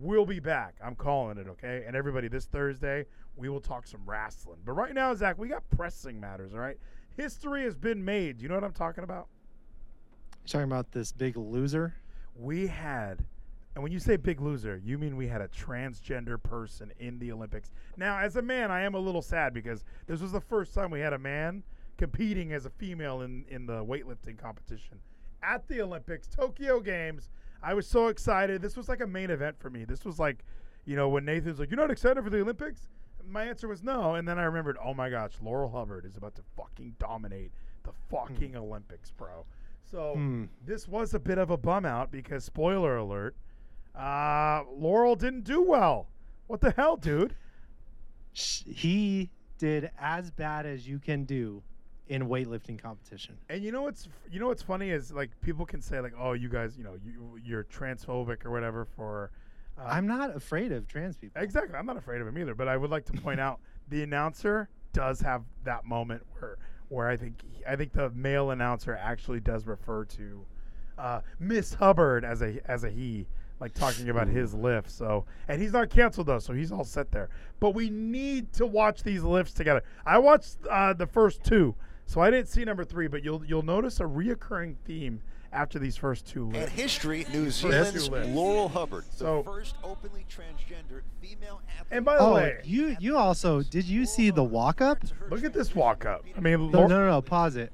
will 0.00 0.26
be 0.26 0.40
back. 0.40 0.76
I'm 0.84 0.94
calling 0.94 1.38
it, 1.38 1.48
okay? 1.48 1.84
And 1.86 1.96
everybody, 1.96 2.28
this 2.28 2.46
Thursday 2.46 3.06
we 3.38 3.48
will 3.48 3.60
talk 3.60 3.86
some 3.86 4.00
wrestling. 4.04 4.58
But 4.64 4.72
right 4.72 4.94
now, 4.94 5.14
Zach, 5.14 5.38
we 5.38 5.48
got 5.48 5.68
pressing 5.70 6.20
matters. 6.20 6.52
All 6.52 6.60
right, 6.60 6.78
history 7.16 7.62
has 7.62 7.76
been 7.76 8.04
made. 8.04 8.38
Do 8.38 8.42
you 8.42 8.48
know 8.48 8.56
what 8.56 8.64
I'm 8.64 8.72
talking 8.72 9.04
about? 9.04 9.28
You're 10.44 10.60
talking 10.60 10.70
about 10.70 10.92
this 10.92 11.12
big 11.12 11.36
loser. 11.36 11.94
We 12.34 12.66
had, 12.66 13.24
and 13.74 13.82
when 13.82 13.92
you 13.92 13.98
say 13.98 14.16
big 14.16 14.40
loser, 14.40 14.80
you 14.84 14.98
mean 14.98 15.16
we 15.16 15.28
had 15.28 15.40
a 15.40 15.48
transgender 15.48 16.42
person 16.42 16.92
in 16.98 17.18
the 17.18 17.32
Olympics. 17.32 17.72
Now, 17.96 18.18
as 18.18 18.36
a 18.36 18.42
man, 18.42 18.70
I 18.70 18.82
am 18.82 18.94
a 18.94 18.98
little 18.98 19.22
sad 19.22 19.54
because 19.54 19.84
this 20.06 20.20
was 20.20 20.32
the 20.32 20.40
first 20.40 20.74
time 20.74 20.90
we 20.90 21.00
had 21.00 21.12
a 21.12 21.18
man 21.18 21.62
competing 21.96 22.52
as 22.52 22.64
a 22.66 22.70
female 22.70 23.22
in 23.22 23.44
in 23.48 23.66
the 23.66 23.84
weightlifting 23.84 24.38
competition 24.38 24.98
at 25.42 25.66
the 25.68 25.82
Olympics, 25.82 26.28
Tokyo 26.28 26.80
Games. 26.80 27.30
I 27.62 27.74
was 27.74 27.86
so 27.86 28.08
excited. 28.08 28.62
This 28.62 28.76
was 28.76 28.88
like 28.88 29.00
a 29.00 29.06
main 29.06 29.30
event 29.30 29.58
for 29.58 29.70
me. 29.70 29.84
This 29.84 30.04
was 30.04 30.18
like, 30.18 30.44
you 30.84 30.96
know, 30.96 31.08
when 31.08 31.24
Nathan's 31.24 31.58
like, 31.58 31.70
"You're 31.70 31.80
not 31.80 31.90
excited 31.90 32.22
for 32.22 32.30
the 32.30 32.40
Olympics?" 32.40 32.88
My 33.28 33.44
answer 33.44 33.68
was 33.68 33.82
no, 33.82 34.14
and 34.14 34.26
then 34.26 34.38
I 34.38 34.44
remembered, 34.44 34.76
"Oh 34.82 34.94
my 34.94 35.10
gosh, 35.10 35.32
Laurel 35.42 35.70
Hubbard 35.70 36.04
is 36.04 36.16
about 36.16 36.34
to 36.36 36.42
fucking 36.56 36.96
dominate 36.98 37.52
the 37.84 37.92
fucking 38.08 38.56
Olympics, 38.56 39.10
bro." 39.10 39.44
So 39.82 40.14
Hmm. 40.14 40.44
this 40.64 40.88
was 40.88 41.14
a 41.14 41.18
bit 41.18 41.38
of 41.38 41.50
a 41.50 41.56
bum 41.56 41.84
out 41.84 42.10
because 42.10 42.44
spoiler 42.44 42.96
alert, 42.96 43.36
uh, 43.94 44.64
Laurel 44.72 45.14
didn't 45.16 45.44
do 45.44 45.62
well. 45.62 46.08
What 46.46 46.60
the 46.60 46.70
hell, 46.72 46.96
dude? 46.96 47.34
He 48.32 49.30
did 49.58 49.90
as 49.98 50.30
bad 50.30 50.66
as 50.66 50.86
you 50.88 50.98
can 50.98 51.24
do 51.24 51.62
in 52.06 52.28
weightlifting 52.28 52.78
competition. 52.78 53.36
And 53.48 53.62
you 53.62 53.72
know 53.72 53.82
what's 53.82 54.08
you 54.30 54.38
know 54.40 54.48
what's 54.48 54.62
funny 54.62 54.90
is 54.90 55.12
like 55.12 55.30
people 55.40 55.66
can 55.66 55.80
say 55.82 56.00
like, 56.00 56.14
"Oh, 56.18 56.32
you 56.32 56.48
guys, 56.48 56.78
you 56.78 56.84
know, 56.84 56.94
you 57.04 57.38
you're 57.42 57.64
transphobic 57.64 58.44
or 58.44 58.50
whatever 58.50 58.84
for." 58.84 59.30
Uh, 59.78 59.84
I'm 59.86 60.06
not 60.06 60.34
afraid 60.34 60.72
of 60.72 60.88
trans 60.88 61.16
people. 61.16 61.40
exactly. 61.40 61.76
I'm 61.76 61.86
not 61.86 61.96
afraid 61.96 62.20
of 62.20 62.26
him 62.26 62.38
either, 62.38 62.54
but 62.54 62.68
I 62.68 62.76
would 62.76 62.90
like 62.90 63.04
to 63.06 63.12
point 63.12 63.40
out 63.40 63.60
the 63.88 64.02
announcer 64.02 64.68
does 64.92 65.20
have 65.20 65.42
that 65.64 65.84
moment 65.84 66.22
where 66.38 66.58
where 66.88 67.08
I 67.08 67.16
think 67.16 67.42
I 67.68 67.76
think 67.76 67.92
the 67.92 68.10
male 68.10 68.50
announcer 68.50 68.96
actually 69.00 69.40
does 69.40 69.66
refer 69.66 70.04
to 70.06 70.46
uh, 70.96 71.20
Miss 71.38 71.74
Hubbard 71.74 72.24
as 72.24 72.42
a 72.42 72.58
as 72.64 72.84
a 72.84 72.90
he, 72.90 73.26
like 73.60 73.74
talking 73.74 74.08
about 74.08 74.26
his 74.26 74.54
lift. 74.54 74.90
So, 74.90 75.26
and 75.48 75.60
he's 75.60 75.72
not 75.72 75.90
canceled 75.90 76.26
though, 76.26 76.38
so 76.38 76.52
he's 76.52 76.72
all 76.72 76.84
set 76.84 77.10
there. 77.12 77.28
But 77.60 77.74
we 77.74 77.90
need 77.90 78.52
to 78.54 78.66
watch 78.66 79.02
these 79.02 79.22
lifts 79.22 79.52
together. 79.52 79.82
I 80.06 80.18
watched 80.18 80.56
uh, 80.68 80.94
the 80.94 81.06
first 81.06 81.44
two, 81.44 81.74
so 82.06 82.20
I 82.20 82.30
didn't 82.30 82.48
see 82.48 82.64
number 82.64 82.84
three, 82.84 83.06
but 83.06 83.22
you'll 83.22 83.44
you'll 83.44 83.62
notice 83.62 84.00
a 84.00 84.04
reoccurring 84.04 84.76
theme 84.84 85.20
after 85.52 85.78
these 85.78 85.96
first 85.96 86.26
two 86.26 86.50
And 86.54 86.68
history, 86.70 87.26
New 87.32 87.44
Yes. 87.44 87.54
Zealand's 87.54 88.08
Laurel 88.10 88.68
Hubbard, 88.68 89.04
the 89.10 89.16
So- 89.16 89.42
first 89.42 89.76
openly 89.82 90.26
transgender 90.30 91.02
female 91.20 91.60
athlete. 91.68 91.86
And 91.90 92.04
by 92.04 92.14
the 92.16 92.20
Oh, 92.20 92.34
way, 92.34 92.60
you 92.64 92.96
you 93.00 93.16
also 93.16 93.62
did 93.62 93.84
you 93.84 94.04
see 94.06 94.30
the 94.30 94.44
walk 94.44 94.80
up? 94.80 94.98
look 95.30 95.44
at 95.44 95.52
this 95.54 95.74
walk 95.74 96.04
up. 96.04 96.24
I 96.36 96.40
mean, 96.40 96.70
No, 96.70 96.80
Laur- 96.80 96.88
no, 96.88 96.98
no, 97.00 97.10
no, 97.10 97.22
pause 97.22 97.56
it. 97.56 97.72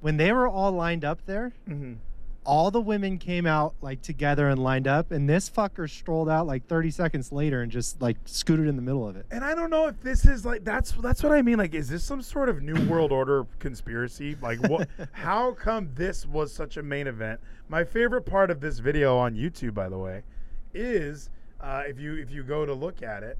When 0.00 0.16
they 0.16 0.32
were 0.32 0.48
all 0.48 0.72
lined 0.72 1.04
up 1.04 1.24
there, 1.26 1.52
Mhm. 1.68 1.96
All 2.46 2.70
the 2.70 2.80
women 2.80 3.18
came 3.18 3.46
out 3.46 3.74
like 3.80 4.00
together 4.00 4.48
and 4.48 4.62
lined 4.62 4.88
up, 4.88 5.10
and 5.10 5.28
this 5.28 5.50
fucker 5.50 5.90
strolled 5.90 6.28
out 6.28 6.46
like 6.46 6.66
30 6.66 6.90
seconds 6.90 7.32
later 7.32 7.62
and 7.62 7.70
just 7.70 8.00
like 8.00 8.16
scooted 8.24 8.66
in 8.68 8.76
the 8.76 8.82
middle 8.82 9.06
of 9.06 9.16
it. 9.16 9.26
And 9.30 9.44
I 9.44 9.54
don't 9.54 9.70
know 9.70 9.88
if 9.88 10.00
this 10.00 10.24
is 10.24 10.46
like 10.46 10.64
that's 10.64 10.92
that's 10.92 11.22
what 11.22 11.32
I 11.32 11.42
mean. 11.42 11.58
Like, 11.58 11.74
is 11.74 11.88
this 11.88 12.04
some 12.04 12.22
sort 12.22 12.48
of 12.48 12.62
new 12.62 12.80
world 12.88 13.12
order 13.12 13.46
conspiracy? 13.58 14.36
Like, 14.40 14.60
what? 14.68 14.88
how 15.12 15.52
come 15.52 15.90
this 15.94 16.24
was 16.24 16.52
such 16.52 16.76
a 16.76 16.82
main 16.82 17.06
event? 17.06 17.40
My 17.68 17.84
favorite 17.84 18.22
part 18.22 18.50
of 18.50 18.60
this 18.60 18.78
video 18.78 19.16
on 19.16 19.34
YouTube, 19.34 19.74
by 19.74 19.88
the 19.88 19.98
way, 19.98 20.22
is 20.72 21.30
uh, 21.60 21.82
if 21.86 21.98
you 21.98 22.14
if 22.14 22.30
you 22.30 22.42
go 22.42 22.64
to 22.64 22.72
look 22.72 23.02
at 23.02 23.22
it, 23.22 23.38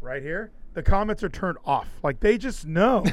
right 0.00 0.22
here, 0.22 0.50
the 0.74 0.82
comments 0.82 1.22
are 1.22 1.28
turned 1.28 1.58
off. 1.64 1.88
Like 2.02 2.20
they 2.20 2.38
just 2.38 2.66
know. 2.66 3.04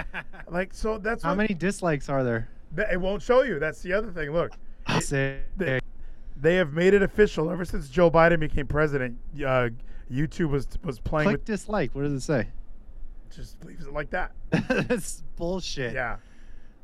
like 0.48 0.74
so 0.74 0.98
that's 0.98 1.22
How 1.22 1.30
what, 1.30 1.38
many 1.38 1.54
dislikes 1.54 2.08
are 2.08 2.22
there? 2.22 2.48
It 2.90 3.00
won't 3.00 3.22
show 3.22 3.42
you. 3.42 3.58
That's 3.58 3.82
the 3.82 3.92
other 3.92 4.10
thing. 4.10 4.30
Look, 4.30 4.52
Sick. 5.00 5.42
they, 5.56 5.80
they 6.36 6.56
have 6.56 6.72
made 6.72 6.94
it 6.94 7.02
official. 7.02 7.50
Ever 7.50 7.64
since 7.64 7.88
Joe 7.88 8.10
Biden 8.10 8.40
became 8.40 8.66
president, 8.66 9.18
uh, 9.44 9.68
YouTube 10.10 10.50
was 10.50 10.66
was 10.84 10.98
playing 10.98 11.28
Click 11.28 11.38
with 11.38 11.44
dislike. 11.44 11.94
What 11.94 12.02
does 12.02 12.12
it 12.12 12.20
say? 12.20 12.48
just 13.34 13.64
leaves 13.64 13.86
it 13.86 13.92
like 13.92 14.10
that. 14.10 14.32
That's 14.68 15.22
bullshit. 15.36 15.94
Yeah, 15.94 16.16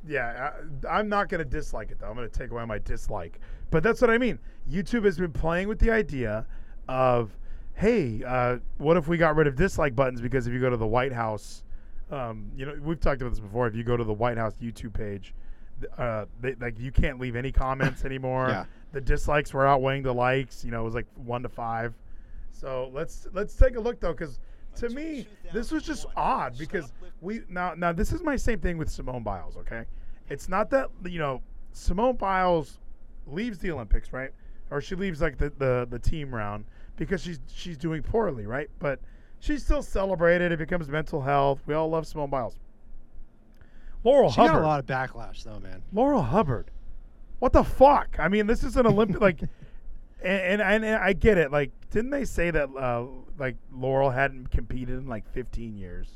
yeah. 0.07 0.53
I, 0.85 0.99
I'm 0.99 1.09
not 1.09 1.29
gonna 1.29 1.45
dislike 1.45 1.91
it 1.91 1.99
though. 1.99 2.09
I'm 2.09 2.15
gonna 2.15 2.29
take 2.29 2.51
away 2.51 2.65
my 2.65 2.79
dislike. 2.79 3.41
But 3.71 3.83
that's 3.83 4.01
what 4.01 4.11
I 4.11 4.19
mean. 4.19 4.39
YouTube 4.71 5.05
has 5.05 5.19
been 5.19 5.33
playing 5.33 5.67
with 5.67 5.81
the 5.81 5.91
idea 5.91 6.47
of, 6.89 7.37
hey, 7.75 8.23
uh, 8.25 8.59
what 8.79 8.97
if 8.97 9.09
we 9.09 9.17
got 9.17 9.35
rid 9.35 9.49
of 9.49 9.57
dislike 9.57 9.97
buttons? 9.97 10.21
Because 10.21 10.47
if 10.47 10.53
you 10.53 10.61
go 10.61 10.71
to 10.71 10.77
the 10.77 10.87
White 10.87 11.13
House, 11.13 11.65
um, 12.13 12.51
you 12.57 12.65
know, 12.65 12.79
we've 12.81 13.01
talked 13.01 13.21
about 13.21 13.31
this 13.31 13.41
before. 13.41 13.67
If 13.67 13.75
you 13.75 13.83
go 13.83 13.97
to 13.97 14.05
the 14.05 14.13
White 14.13 14.39
House 14.39 14.55
YouTube 14.63 14.93
page, 14.95 15.35
uh, 15.99 16.27
they, 16.41 16.55
like 16.55 16.79
you 16.79 16.91
can't 16.91 17.19
leave 17.19 17.37
any 17.37 17.53
comments 17.53 18.05
anymore. 18.07 18.49
Yeah. 18.49 18.65
The 18.93 19.01
dislikes 19.01 19.53
were 19.53 19.67
outweighing 19.67 20.03
the 20.03 20.15
likes. 20.15 20.65
You 20.65 20.71
know, 20.71 20.81
it 20.81 20.85
was 20.85 20.95
like 20.95 21.07
one 21.17 21.43
to 21.43 21.49
five. 21.49 21.95
So 22.53 22.91
let's 22.93 23.27
let's 23.33 23.55
take 23.55 23.77
a 23.77 23.81
look 23.81 24.01
though, 24.01 24.13
because 24.13 24.41
to 24.77 24.89
me 24.91 25.27
this 25.53 25.71
was 25.71 25.83
just 25.83 26.07
odd 26.17 26.57
because 26.59 26.93
we 27.21 27.43
now 27.49 27.75
now 27.75 27.93
this 27.93 28.13
is 28.13 28.23
my 28.23 28.37
same 28.37 28.61
thing 28.61 28.79
with 28.79 28.91
Simone 28.91 29.23
Biles. 29.23 29.57
Okay, 29.59 29.85
it's 30.29 30.49
not 30.49 30.71
that 30.71 30.89
you 31.05 31.19
know 31.19 31.43
Simone 31.73 32.17
Biles 32.17 32.79
leaves 33.27 33.59
the 33.59 33.71
Olympics, 33.71 34.13
right? 34.13 34.31
Or 34.71 34.81
she 34.81 34.95
leaves 34.97 35.21
like 35.21 35.39
the, 35.39 35.51
the, 35.59 35.87
the 35.89 35.99
team 35.99 36.35
round 36.35 36.65
because 36.97 37.23
she's 37.23 37.41
she's 37.53 37.77
doing 37.77 38.03
poorly, 38.03 38.47
right? 38.47 38.71
But 38.79 39.01
she's 39.41 39.63
still 39.63 39.83
celebrated. 39.83 40.53
It 40.53 40.59
becomes 40.59 40.89
mental 40.89 41.21
health. 41.21 41.61
We 41.67 41.75
all 41.75 41.89
love 41.89 42.07
Simone 42.07 42.31
Biles. 42.31 42.57
Laurel 44.07 44.31
She 44.31 44.41
Hubbard. 44.41 44.53
got 44.55 44.63
a 44.63 44.67
lot 44.67 44.81
of 44.81 44.87
backlash 44.87 45.43
though, 45.45 45.59
man. 45.61 45.83
Laurel 45.93 46.23
Hubbard. 46.23 46.71
What 47.41 47.53
the 47.53 47.65
fuck? 47.65 48.17
I 48.19 48.29
mean, 48.29 48.47
this 48.47 48.63
is 48.65 48.77
an 48.77 48.87
Olympic 48.87 49.21
like, 49.21 49.41
and, 50.23 50.63
and 50.63 50.85
and 50.85 50.97
I 50.97 51.13
get 51.13 51.37
it. 51.39 51.51
Like, 51.53 51.71
didn't 51.91 52.11
they 52.11 52.25
say 52.25 52.51
that 52.51 52.69
uh, 52.77 53.05
like 53.39 53.57
Laurel 53.73 54.11
hadn't 54.11 54.51
competed 54.51 54.99
in 54.99 55.07
like 55.09 55.31
15 55.33 55.77
years? 55.77 56.09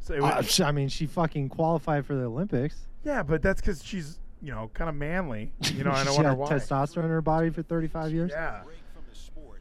So 0.00 0.14
it 0.14 0.20
Uh, 0.22 0.36
was, 0.38 0.50
sh- 0.52 0.60
I 0.60 0.72
mean, 0.72 0.88
she 0.88 1.06
fucking 1.06 1.48
qualified 1.48 2.06
for 2.06 2.14
the 2.14 2.24
Olympics. 2.24 2.86
yeah, 3.04 3.22
but 3.22 3.42
that's 3.42 3.60
because 3.60 3.84
she's 3.84 4.18
you 4.42 4.52
know 4.52 4.70
kind 4.74 4.88
of 4.88 4.94
manly. 4.96 5.52
You 5.74 5.84
know, 5.84 5.90
I 5.92 6.04
don't 6.04 6.14
wonder 6.14 6.30
had 6.30 6.38
why. 6.38 6.48
testosterone 6.50 7.04
in 7.04 7.10
her 7.10 7.22
body 7.22 7.50
for 7.50 7.62
35 7.62 8.12
years. 8.12 8.30
Yeah, 8.34 8.62
Break 8.64 8.78
from 8.94 9.04
the 9.10 9.16
sport, 9.16 9.60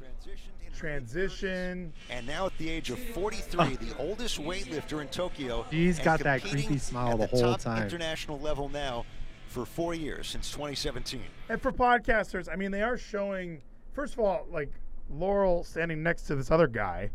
transitioned 0.00 0.66
into 0.66 0.71
transition. 0.82 1.92
And 2.10 2.26
now 2.26 2.46
at 2.46 2.58
the 2.58 2.68
age 2.68 2.90
of 2.90 2.98
43, 2.98 3.76
the 3.76 3.96
oldest 3.98 4.40
weightlifter 4.40 5.00
in 5.00 5.08
Tokyo. 5.08 5.64
He's 5.70 5.98
got 5.98 6.20
that 6.20 6.42
creepy 6.42 6.78
smile 6.78 7.22
at 7.22 7.30
the 7.30 7.36
whole 7.36 7.52
top 7.52 7.60
time. 7.60 7.82
international 7.84 8.38
level 8.40 8.68
now 8.68 9.04
for 9.46 9.64
four 9.64 9.94
years 9.94 10.28
since 10.28 10.50
2017. 10.50 11.20
And 11.48 11.60
for 11.60 11.72
podcasters, 11.72 12.48
I 12.52 12.56
mean, 12.56 12.70
they 12.70 12.82
are 12.82 12.96
showing. 12.96 13.62
First 13.92 14.14
of 14.14 14.20
all, 14.20 14.46
like 14.50 14.70
Laurel 15.10 15.64
standing 15.64 16.02
next 16.02 16.22
to 16.24 16.34
this 16.34 16.50
other 16.50 16.66
guy. 16.66 17.10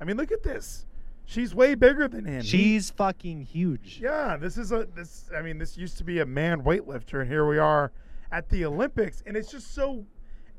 I 0.00 0.04
mean, 0.04 0.16
look 0.16 0.30
at 0.32 0.42
this. 0.42 0.86
She's 1.24 1.54
way 1.54 1.74
bigger 1.74 2.08
than 2.08 2.24
him. 2.24 2.42
He- 2.42 2.48
She's 2.48 2.90
fucking 2.90 3.42
huge. 3.42 3.98
Yeah, 4.00 4.36
this 4.36 4.56
is 4.56 4.72
a 4.72 4.86
this. 4.94 5.28
I 5.36 5.42
mean, 5.42 5.58
this 5.58 5.76
used 5.76 5.98
to 5.98 6.04
be 6.04 6.20
a 6.20 6.26
man 6.26 6.62
weightlifter, 6.62 7.20
and 7.22 7.28
here 7.30 7.46
we 7.48 7.58
are 7.58 7.90
at 8.30 8.48
the 8.48 8.64
Olympics, 8.64 9.22
and 9.26 9.36
it's 9.36 9.50
just 9.50 9.74
so. 9.74 10.04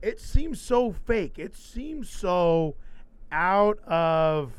It 0.02 0.20
seems 0.20 0.62
so 0.62 0.92
fake. 0.94 1.38
It 1.38 1.56
seems 1.56 2.10
so 2.10 2.76
out 3.32 3.80
of 3.86 4.52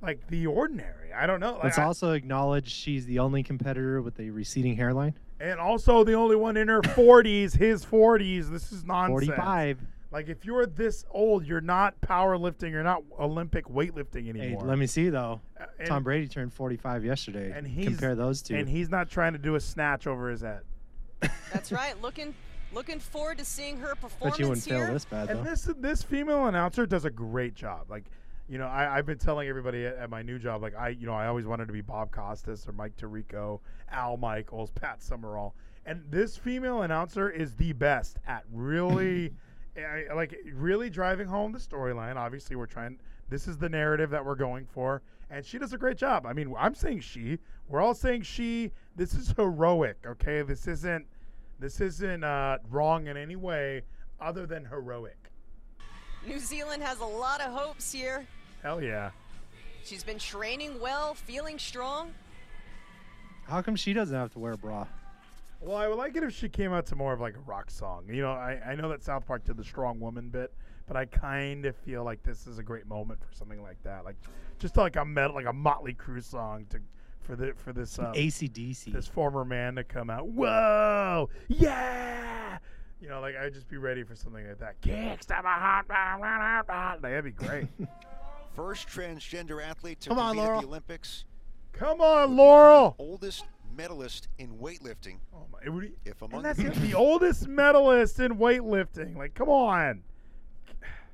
like 0.00 0.26
the 0.28 0.46
ordinary. 0.46 1.12
I 1.12 1.26
don't 1.26 1.40
know. 1.40 1.54
Like, 1.54 1.64
Let's 1.64 1.78
I- 1.78 1.84
also 1.84 2.12
acknowledge 2.12 2.70
she's 2.70 3.06
the 3.06 3.18
only 3.18 3.42
competitor 3.42 4.00
with 4.02 4.18
a 4.20 4.30
receding 4.30 4.76
hairline. 4.76 5.14
and 5.40 5.58
also 5.60 6.04
the 6.04 6.12
only 6.14 6.36
one 6.36 6.56
in 6.56 6.68
her 6.68 6.82
forties, 6.82 7.54
his 7.54 7.84
forties. 7.84 8.50
This 8.50 8.72
is 8.72 8.84
nonsense. 8.84 9.26
45. 9.26 9.78
Like 10.10 10.28
if 10.28 10.44
you're 10.44 10.64
this 10.66 11.04
old, 11.10 11.44
you're 11.44 11.60
not 11.60 12.00
powerlifting. 12.00 12.70
You're 12.70 12.82
not 12.82 13.02
Olympic 13.20 13.66
weightlifting 13.66 14.24
Hey, 14.34 14.40
anymore. 14.42 14.62
let 14.62 14.78
me 14.78 14.86
see 14.86 15.08
though. 15.10 15.40
Uh, 15.60 15.64
and- 15.78 15.88
Tom 15.88 16.02
Brady 16.04 16.28
turned 16.28 16.52
45 16.52 17.04
yesterday. 17.04 17.50
and 17.54 17.66
he's 17.66 17.86
compare 17.88 18.14
those 18.14 18.40
two. 18.40 18.54
and 18.54 18.68
he's 18.68 18.88
not 18.88 19.10
trying 19.10 19.32
to 19.32 19.38
do 19.38 19.54
a 19.56 19.60
snatch 19.60 20.06
over 20.06 20.30
his 20.30 20.40
head. 20.42 20.60
That's 21.52 21.72
right. 21.72 22.00
Looking 22.00 22.34
looking 22.72 22.98
forward 23.00 23.38
to 23.38 23.44
seeing 23.44 23.78
her 23.78 23.94
Bet 23.94 24.00
performance 24.00 24.38
you 24.38 24.48
wouldn't 24.48 24.64
here. 24.64 24.84
fail 24.84 24.92
this 24.92 25.04
bad 25.04 25.30
And 25.30 25.44
this 25.44 25.68
this 25.78 26.02
female 26.02 26.46
announcer 26.46 26.86
does 26.86 27.04
a 27.04 27.10
great 27.10 27.54
job. 27.54 27.86
Like, 27.90 28.04
You 28.48 28.58
know, 28.58 28.66
I, 28.66 28.96
I've 28.96 29.06
been 29.06 29.18
telling 29.18 29.48
everybody 29.48 29.84
at, 29.86 29.96
at 29.96 30.10
my 30.10 30.22
new 30.22 30.38
job, 30.38 30.62
like 30.62 30.74
I, 30.74 30.88
you 30.90 31.06
know, 31.06 31.14
I 31.14 31.26
always 31.26 31.46
wanted 31.46 31.66
to 31.66 31.72
be 31.72 31.80
Bob 31.82 32.10
Costas 32.10 32.66
or 32.66 32.72
Mike 32.72 32.96
Tirico, 32.96 33.60
Al 33.90 34.16
Michaels, 34.16 34.70
Pat 34.70 35.02
Summerall, 35.02 35.54
and 35.86 36.02
this 36.10 36.36
female 36.36 36.82
announcer 36.82 37.30
is 37.30 37.54
the 37.54 37.72
best 37.72 38.18
at 38.26 38.44
really, 38.52 39.32
I, 39.76 39.80
eh, 39.80 40.04
eh, 40.10 40.14
like 40.14 40.36
really 40.54 40.90
driving 40.90 41.26
home 41.28 41.52
the 41.52 41.58
storyline. 41.58 42.16
Obviously, 42.16 42.56
we're 42.56 42.66
trying. 42.66 42.98
This 43.30 43.46
is 43.46 43.58
the 43.58 43.68
narrative 43.68 44.08
that 44.10 44.24
we're 44.24 44.34
going 44.34 44.64
for, 44.64 45.02
and 45.30 45.44
she 45.44 45.58
does 45.58 45.74
a 45.74 45.78
great 45.78 45.98
job. 45.98 46.24
I 46.24 46.32
mean, 46.32 46.54
I'm 46.58 46.74
saying 46.74 47.00
she. 47.00 47.38
We're 47.68 47.82
all 47.82 47.94
saying 47.94 48.22
she. 48.22 48.72
This 48.96 49.12
is 49.12 49.34
heroic. 49.36 49.98
Okay, 50.06 50.40
this 50.42 50.66
isn't. 50.66 51.06
This 51.58 51.80
isn't 51.80 52.22
uh, 52.22 52.58
wrong 52.70 53.08
in 53.08 53.16
any 53.16 53.36
way 53.36 53.82
other 54.20 54.46
than 54.46 54.64
heroic. 54.64 55.30
New 56.26 56.38
Zealand 56.38 56.82
has 56.82 57.00
a 57.00 57.04
lot 57.04 57.40
of 57.40 57.52
hopes 57.52 57.92
here. 57.92 58.26
Hell 58.62 58.82
yeah. 58.82 59.10
She's 59.84 60.04
been 60.04 60.18
training 60.18 60.80
well, 60.80 61.14
feeling 61.14 61.58
strong. 61.58 62.12
How 63.44 63.62
come 63.62 63.76
she 63.76 63.92
doesn't 63.92 64.14
have 64.14 64.32
to 64.34 64.38
wear 64.38 64.52
a 64.52 64.58
bra? 64.58 64.86
Well, 65.60 65.76
I 65.76 65.88
would 65.88 65.98
like 65.98 66.14
it 66.14 66.22
if 66.22 66.34
she 66.34 66.48
came 66.48 66.72
out 66.72 66.86
to 66.86 66.96
more 66.96 67.12
of 67.12 67.20
like 67.20 67.34
a 67.34 67.40
rock 67.40 67.70
song. 67.70 68.04
You 68.08 68.22
know, 68.22 68.30
I, 68.30 68.60
I 68.64 68.74
know 68.76 68.88
that 68.90 69.02
South 69.02 69.26
Park 69.26 69.44
did 69.44 69.56
the 69.56 69.64
strong 69.64 69.98
woman 69.98 70.28
bit, 70.28 70.52
but 70.86 70.96
I 70.96 71.06
kind 71.06 71.64
of 71.64 71.74
feel 71.76 72.04
like 72.04 72.22
this 72.22 72.46
is 72.46 72.58
a 72.58 72.62
great 72.62 72.86
moment 72.86 73.20
for 73.20 73.34
something 73.34 73.60
like 73.62 73.82
that. 73.82 74.04
Like 74.04 74.16
just 74.58 74.76
like 74.76 74.96
a 74.96 75.04
metal, 75.04 75.34
like 75.34 75.46
a 75.46 75.52
Motley 75.52 75.94
Crue 75.94 76.22
song 76.22 76.66
to 76.70 76.78
for 77.28 77.36
the 77.36 77.52
for 77.54 77.74
this 77.74 77.98
um, 77.98 78.06
ACDC. 78.14 78.90
this 78.92 79.06
former 79.06 79.44
man 79.44 79.74
to 79.74 79.84
come 79.84 80.08
out. 80.08 80.28
Whoa, 80.28 81.28
yeah. 81.48 82.56
You 83.02 83.08
know, 83.10 83.20
like 83.20 83.36
I'd 83.36 83.52
just 83.52 83.68
be 83.68 83.76
ready 83.76 84.02
for 84.02 84.16
something 84.16 84.46
like 84.48 84.58
that. 84.60 84.80
Kicks 84.80 85.26
to 85.26 85.34
my 85.42 85.52
heart, 85.52 87.02
that'd 87.02 87.24
be 87.24 87.30
great. 87.30 87.66
First 88.56 88.88
transgender 88.88 89.62
athlete 89.62 90.00
to 90.00 90.08
Come 90.08 90.18
on, 90.18 90.28
compete 90.36 90.42
at 90.42 90.46
Laurel. 90.46 90.60
the 90.62 90.66
Olympics. 90.68 91.24
Come 91.72 92.00
on, 92.00 92.34
Laurel. 92.34 92.96
Oldest 92.98 93.44
medalist 93.76 94.28
in 94.38 94.56
weightlifting. 94.58 95.18
Oh 95.34 95.46
my, 95.52 95.58
it 95.64 95.68
would- 95.68 95.92
If 96.06 96.22
among 96.22 96.38
and 96.38 96.44
that's 96.46 96.58
the, 96.58 96.70
the 96.86 96.94
oldest 96.96 97.46
medalist 97.46 98.18
in 98.20 98.36
weightlifting. 98.38 99.16
Like, 99.16 99.34
come 99.34 99.50
on. 99.50 100.02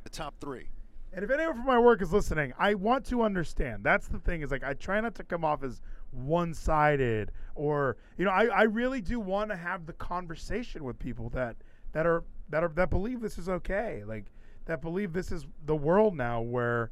the 0.04 0.10
top 0.10 0.34
three. 0.40 0.68
And 1.12 1.22
if 1.22 1.30
anyone 1.30 1.54
from 1.56 1.66
my 1.66 1.78
work 1.78 2.00
is 2.02 2.12
listening, 2.12 2.52
I 2.58 2.74
want 2.74 3.04
to 3.06 3.22
understand. 3.22 3.84
That's 3.84 4.08
the 4.08 4.18
thing 4.18 4.40
is 4.42 4.50
like 4.50 4.64
I 4.64 4.74
try 4.74 5.00
not 5.00 5.14
to 5.16 5.24
come 5.24 5.44
off 5.44 5.62
as 5.62 5.80
one-sided 6.14 7.32
or 7.54 7.96
you 8.16 8.24
know 8.24 8.30
I, 8.30 8.46
I 8.46 8.62
really 8.62 9.00
do 9.00 9.20
want 9.20 9.50
to 9.50 9.56
have 9.56 9.86
the 9.86 9.92
conversation 9.92 10.84
with 10.84 10.98
people 10.98 11.28
that 11.30 11.56
that 11.92 12.06
are 12.06 12.24
that 12.50 12.64
are 12.64 12.68
that 12.74 12.90
believe 12.90 13.20
this 13.20 13.38
is 13.38 13.48
okay 13.48 14.02
like 14.06 14.26
that 14.66 14.80
believe 14.80 15.12
this 15.12 15.30
is 15.30 15.46
the 15.66 15.76
world 15.76 16.16
now 16.16 16.40
where 16.40 16.90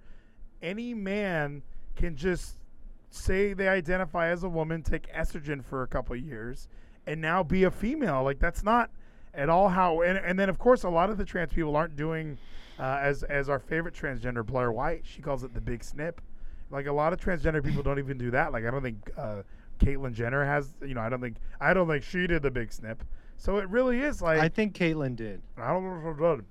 any 0.63 0.95
man 0.95 1.63
can 1.97 2.17
just 2.17 2.57
say 3.11 3.53
they 3.53 3.69
identify 3.69 4.29
as 4.29 4.43
a 4.43 4.49
woman 4.49 4.83
take 4.83 5.13
estrogen 5.13 5.63
for 5.63 5.83
a 5.83 5.87
couple 5.87 6.17
years 6.17 6.69
and 7.07 7.21
now 7.21 7.43
be 7.43 7.65
a 7.65 7.71
female. 7.71 8.23
Like 8.23 8.39
that's 8.39 8.63
not 8.63 8.91
at 9.35 9.49
all 9.49 9.69
how 9.69 10.03
and, 10.03 10.19
and 10.19 10.39
then 10.39 10.49
of 10.49 10.59
course 10.59 10.85
a 10.85 10.89
lot 10.89 11.11
of 11.11 11.19
the 11.19 11.25
trans 11.25 11.53
people 11.53 11.75
aren't 11.77 11.97
doing 11.97 12.39
uh, 12.79 12.99
as 13.01 13.23
as 13.25 13.49
our 13.49 13.59
favorite 13.59 13.95
transgender 13.95 14.45
Blair 14.45 14.73
White. 14.73 15.03
She 15.05 15.21
calls 15.21 15.45
it 15.45 15.55
the 15.55 15.61
big 15.61 15.85
snip 15.85 16.21
like 16.73 16.87
a 16.87 16.93
lot 16.93 17.13
of 17.13 17.21
transgender 17.21 17.65
people 17.65 17.83
don't 17.83 17.99
even 17.99 18.19
do 18.19 18.31
that 18.33 18.51
like 18.53 18.65
I 18.65 18.71
don't 18.71 18.83
think 18.83 19.11
uh, 19.17 19.43
Caitlyn 19.79 20.13
Jenner 20.13 20.45
has 20.45 20.75
you 20.85 20.95
know 20.95 21.01
I 21.01 21.09
don't 21.09 21.21
think 21.21 21.37
I 21.61 21.73
don't 21.75 21.87
think 21.87 22.03
she 22.03 22.27
did 22.27 22.43
the 22.43 22.51
big 22.51 22.73
snip 22.73 23.05
so 23.37 23.59
it 23.59 23.69
really 23.69 24.01
is 24.01 24.21
like 24.23 24.39
I 24.41 24.49
think 24.49 24.75
Caitlyn 24.75 25.17
did. 25.17 25.43
I 25.57 25.73
don't 25.73 25.85
know 25.85 26.11
if 26.11 26.21
I 26.21 26.37
did. 26.37 26.45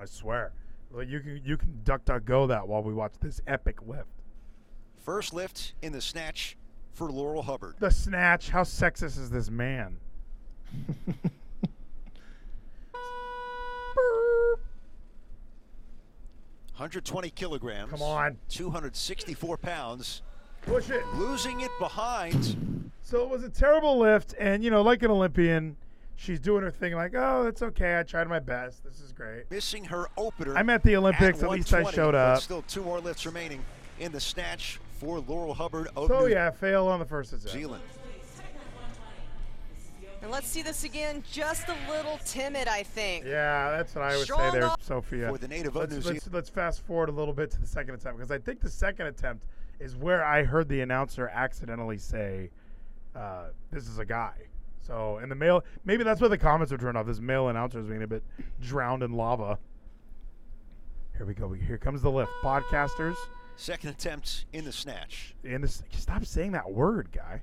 I 0.00 0.04
swear 0.04 0.52
like 0.90 1.08
you 1.08 1.20
can 1.20 1.40
you 1.44 1.56
can 1.56 1.80
duck 1.84 2.04
duck 2.04 2.24
go 2.24 2.46
that 2.46 2.66
while 2.68 2.82
we 2.82 2.94
watch 2.94 3.14
this 3.20 3.40
epic 3.46 3.78
lift 3.86 4.08
First 4.96 5.34
lift 5.34 5.74
in 5.82 5.92
the 5.92 6.00
snatch 6.00 6.56
for 6.92 7.10
Laurel 7.10 7.42
Hubbard. 7.42 7.74
the 7.80 7.90
snatch 7.90 8.50
how 8.50 8.62
sexist 8.62 9.18
is 9.18 9.30
this 9.30 9.50
man 9.50 9.96
120 16.82 17.30
kilograms. 17.30 17.90
Come 17.90 18.02
on. 18.02 18.38
264 18.48 19.56
pounds. 19.56 20.22
push 20.62 20.90
it 20.90 21.06
Losing 21.14 21.60
it 21.60 21.70
behind. 21.78 22.90
So 23.02 23.22
it 23.22 23.30
was 23.30 23.44
a 23.44 23.48
terrible 23.48 23.98
lift, 23.98 24.34
and 24.38 24.64
you 24.64 24.70
know, 24.70 24.82
like 24.82 25.02
an 25.04 25.10
Olympian, 25.12 25.76
she's 26.16 26.40
doing 26.40 26.62
her 26.62 26.70
thing, 26.72 26.94
like, 26.94 27.14
"Oh, 27.14 27.46
it's 27.46 27.62
okay. 27.62 27.98
I 27.98 28.02
tried 28.02 28.28
my 28.28 28.40
best. 28.40 28.82
This 28.82 29.00
is 29.00 29.12
great." 29.12 29.48
Missing 29.50 29.84
her 29.84 30.08
opener. 30.16 30.56
I'm 30.56 30.70
at 30.70 30.82
the 30.82 30.96
Olympics. 30.96 31.42
At, 31.42 31.50
least 31.50 31.72
I 31.72 31.88
showed 31.90 32.16
up. 32.16 32.40
Still 32.40 32.62
two 32.62 32.82
more 32.82 33.00
lifts 33.00 33.26
remaining 33.26 33.62
in 34.00 34.10
the 34.10 34.20
snatch 34.20 34.80
for 34.98 35.20
Laurel 35.20 35.54
Hubbard 35.54 35.88
of 35.96 36.08
So 36.08 36.20
New 36.20 36.32
yeah, 36.32 36.50
fail 36.50 36.86
on 36.86 36.98
the 36.98 37.06
first 37.06 37.32
attempt. 37.32 37.52
Zealand. 37.52 37.82
And 40.22 40.30
let's 40.30 40.46
see 40.46 40.62
this 40.62 40.84
again. 40.84 41.24
Just 41.30 41.68
a 41.68 41.76
little 41.90 42.18
timid, 42.24 42.68
I 42.68 42.84
think. 42.84 43.24
Yeah, 43.24 43.72
that's 43.72 43.94
what 43.94 44.04
I 44.04 44.16
would 44.16 44.24
Strong 44.24 44.52
say 44.52 44.60
there, 44.60 44.70
Sophia. 44.80 45.28
For 45.28 45.38
the 45.38 45.48
native 45.48 45.74
let's, 45.74 45.92
New 45.92 46.12
let's, 46.12 46.30
let's 46.32 46.48
fast 46.48 46.82
forward 46.86 47.08
a 47.08 47.12
little 47.12 47.34
bit 47.34 47.50
to 47.50 47.60
the 47.60 47.66
second 47.66 47.94
attempt 47.96 48.18
because 48.18 48.30
I 48.30 48.38
think 48.38 48.60
the 48.60 48.70
second 48.70 49.08
attempt 49.08 49.44
is 49.80 49.96
where 49.96 50.24
I 50.24 50.44
heard 50.44 50.68
the 50.68 50.80
announcer 50.80 51.28
accidentally 51.28 51.98
say, 51.98 52.50
uh, 53.16 53.46
"This 53.72 53.88
is 53.88 53.98
a 53.98 54.04
guy." 54.04 54.34
So 54.80 55.18
in 55.18 55.28
the 55.28 55.34
male, 55.34 55.64
maybe 55.84 56.04
that's 56.04 56.20
why 56.20 56.28
the 56.28 56.38
comments 56.38 56.72
are 56.72 56.78
turned 56.78 56.96
off. 56.96 57.06
This 57.06 57.20
male 57.20 57.48
announcer 57.48 57.80
is 57.80 57.86
being 57.86 58.04
a 58.04 58.06
bit 58.06 58.22
drowned 58.60 59.02
in 59.02 59.12
lava. 59.12 59.58
Here 61.16 61.26
we 61.26 61.34
go. 61.34 61.52
Here 61.52 61.78
comes 61.78 62.00
the 62.00 62.10
lift. 62.10 62.30
Podcasters, 62.42 63.16
Second 63.56 63.90
attempt 63.90 64.46
in 64.52 64.64
the 64.64 64.72
snatch. 64.72 65.34
in 65.44 65.60
this, 65.62 65.82
stop 65.90 66.24
saying 66.24 66.52
that 66.52 66.70
word, 66.70 67.08
guy. 67.12 67.42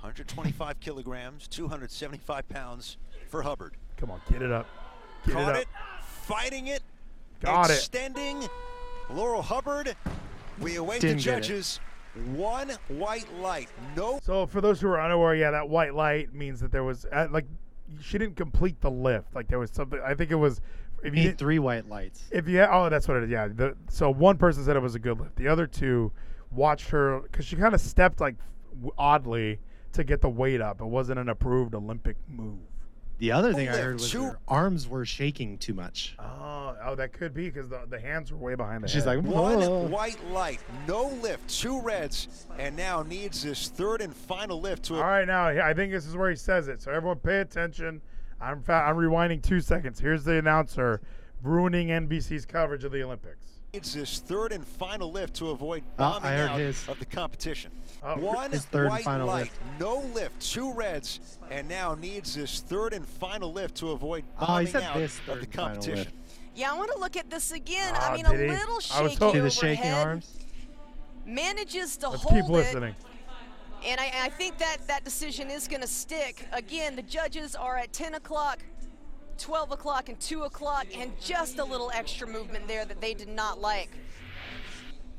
125 0.00 0.80
kilograms, 0.80 1.48
275 1.48 2.48
pounds 2.48 2.96
for 3.28 3.42
Hubbard. 3.42 3.76
Come 3.96 4.10
on, 4.10 4.20
get 4.30 4.42
it 4.42 4.52
up. 4.52 4.66
Get 5.26 5.34
Caught 5.34 5.56
it 5.56 5.62
it, 5.62 5.68
fighting 6.02 6.68
it, 6.68 6.82
Got 7.40 7.70
it. 7.70 7.74
extending. 7.74 8.48
Laurel 9.10 9.42
Hubbard. 9.42 9.96
We 10.60 10.76
await 10.76 11.00
Didn't 11.00 11.16
the 11.18 11.22
judges. 11.22 11.80
One 12.34 12.70
white 12.88 13.26
light. 13.40 13.68
No 13.96 14.18
So 14.22 14.46
for 14.46 14.60
those 14.60 14.80
who 14.80 14.88
are 14.88 15.00
unaware, 15.00 15.34
yeah, 15.34 15.50
that 15.50 15.68
white 15.68 15.94
light 15.94 16.32
means 16.34 16.60
that 16.60 16.70
there 16.72 16.84
was 16.84 17.04
uh, 17.12 17.28
like 17.30 17.46
she 18.00 18.18
didn't 18.18 18.36
complete 18.36 18.80
the 18.80 18.90
lift. 18.90 19.34
Like 19.34 19.48
there 19.48 19.58
was 19.58 19.70
something. 19.72 20.00
I 20.04 20.14
think 20.14 20.30
it 20.30 20.36
was 20.36 20.60
if 21.04 21.14
you 21.14 21.24
Need 21.24 21.38
three 21.38 21.58
white 21.58 21.88
lights. 21.88 22.24
if 22.30 22.48
you 22.48 22.60
oh 22.62 22.88
that's 22.88 23.06
what 23.08 23.16
it 23.18 23.24
is. 23.24 23.30
Yeah. 23.30 23.48
The, 23.48 23.76
so 23.88 24.10
one 24.10 24.36
person 24.36 24.64
said 24.64 24.76
it 24.76 24.82
was 24.82 24.94
a 24.94 24.98
good 24.98 25.18
lift. 25.18 25.36
The 25.36 25.48
other 25.48 25.66
two 25.66 26.12
watched 26.50 26.88
her 26.90 27.20
because 27.20 27.44
she 27.44 27.56
kind 27.56 27.74
of 27.74 27.80
stepped 27.80 28.20
like 28.20 28.34
w- 28.74 28.92
oddly 28.98 29.60
to 29.98 30.04
get 30.04 30.20
the 30.22 30.28
weight 30.28 30.60
up. 30.60 30.80
It 30.80 30.86
wasn't 30.86 31.18
an 31.18 31.28
approved 31.28 31.74
Olympic 31.74 32.16
move. 32.28 32.58
The 33.18 33.32
other 33.32 33.52
thing 33.52 33.68
I 33.68 33.76
heard 33.76 33.94
was 33.94 34.10
two. 34.12 34.22
her 34.22 34.38
arms 34.46 34.86
were 34.86 35.04
shaking 35.04 35.58
too 35.58 35.74
much. 35.74 36.14
Oh, 36.20 36.76
oh, 36.84 36.94
that 36.94 37.12
could 37.12 37.34
be 37.34 37.50
because 37.50 37.68
the, 37.68 37.80
the 37.88 37.98
hands 37.98 38.30
were 38.30 38.38
way 38.38 38.54
behind 38.54 38.84
the 38.84 38.88
She's 38.88 39.02
head. 39.04 39.24
like, 39.24 39.34
One 39.34 39.90
white 39.90 40.24
light, 40.30 40.60
no 40.86 41.08
lift, 41.20 41.48
two 41.48 41.80
reds, 41.82 42.46
and 42.60 42.76
now 42.76 43.02
needs 43.02 43.42
this 43.42 43.68
third 43.70 44.02
and 44.02 44.14
final 44.14 44.60
lift 44.60 44.84
to 44.84 44.94
All 44.94 45.00
right, 45.02 45.26
now 45.26 45.48
I 45.48 45.74
think 45.74 45.90
this 45.92 46.06
is 46.06 46.16
where 46.16 46.30
he 46.30 46.36
says 46.36 46.68
it. 46.68 46.80
So 46.80 46.92
everyone, 46.92 47.18
pay 47.18 47.40
attention. 47.40 48.00
I'm 48.40 48.62
fa- 48.62 48.84
I'm 48.86 48.94
rewinding 48.94 49.42
two 49.42 49.58
seconds. 49.60 49.98
Here's 49.98 50.22
the 50.22 50.38
announcer 50.38 51.00
ruining 51.42 51.88
NBC's 51.88 52.46
coverage 52.46 52.84
of 52.84 52.92
the 52.92 53.02
Olympics. 53.02 53.46
needs 53.74 53.92
this 53.94 54.20
third 54.20 54.52
and 54.52 54.64
final 54.64 55.10
lift 55.10 55.34
to 55.34 55.50
avoid 55.50 55.82
Ah, 55.98 56.12
bombing 56.20 56.28
I 56.30 56.36
heard 56.36 56.50
out 56.50 56.60
his. 56.60 56.88
of 56.88 57.00
the 57.00 57.04
competition. 57.04 57.72
Oh, 58.02 58.16
One 58.18 58.50
his 58.52 58.64
third 58.66 58.90
white 58.90 59.04
final 59.04 59.26
light, 59.26 59.44
lift. 59.44 59.80
no 59.80 59.98
lift, 60.14 60.40
two 60.40 60.72
reds, 60.72 61.38
and 61.50 61.68
now 61.68 61.94
needs 61.94 62.34
this 62.34 62.60
third 62.60 62.92
and 62.92 63.06
final 63.06 63.52
lift 63.52 63.74
to 63.76 63.90
avoid 63.90 64.24
Oh, 64.38 64.40
he 64.40 64.46
bombing 64.46 64.66
said 64.68 64.82
out 64.84 64.96
this 64.96 65.20
of 65.28 65.40
the 65.40 65.46
competition. 65.46 66.12
Yeah, 66.54 66.72
I 66.72 66.76
want 66.76 66.92
to 66.92 66.98
look 66.98 67.16
at 67.16 67.28
this 67.30 67.50
again. 67.52 67.92
Ah, 67.96 68.10
I 68.12 68.16
mean, 68.16 68.26
a 68.26 68.30
did 68.30 68.50
he? 68.50 68.56
little 68.56 68.80
I 68.92 69.02
was 69.02 69.12
shaky 69.12 69.24
hoping- 69.24 69.30
See 69.30 69.30
the 69.30 69.38
overhead. 69.38 69.52
shaking 69.78 69.90
arms? 69.92 70.34
Manages 71.26 71.96
to 71.98 72.08
Let's 72.10 72.22
hold 72.22 72.34
keep 72.34 72.44
it. 72.44 72.50
listening. 72.52 72.94
And 73.84 74.00
I, 74.00 74.10
I 74.24 74.28
think 74.30 74.58
that 74.58 74.78
that 74.88 75.04
decision 75.04 75.50
is 75.50 75.68
going 75.68 75.82
to 75.82 75.86
stick. 75.88 76.46
Again, 76.52 76.96
the 76.96 77.02
judges 77.02 77.54
are 77.54 77.76
at 77.76 77.92
10 77.92 78.14
o'clock, 78.14 78.58
12 79.38 79.70
o'clock, 79.72 80.08
and 80.08 80.18
2 80.18 80.44
o'clock, 80.44 80.86
and 80.96 81.12
just 81.20 81.58
a 81.58 81.64
little 81.64 81.90
extra 81.94 82.26
movement 82.26 82.66
there 82.66 82.84
that 82.84 83.00
they 83.00 83.14
did 83.14 83.28
not 83.28 83.60
like. 83.60 83.90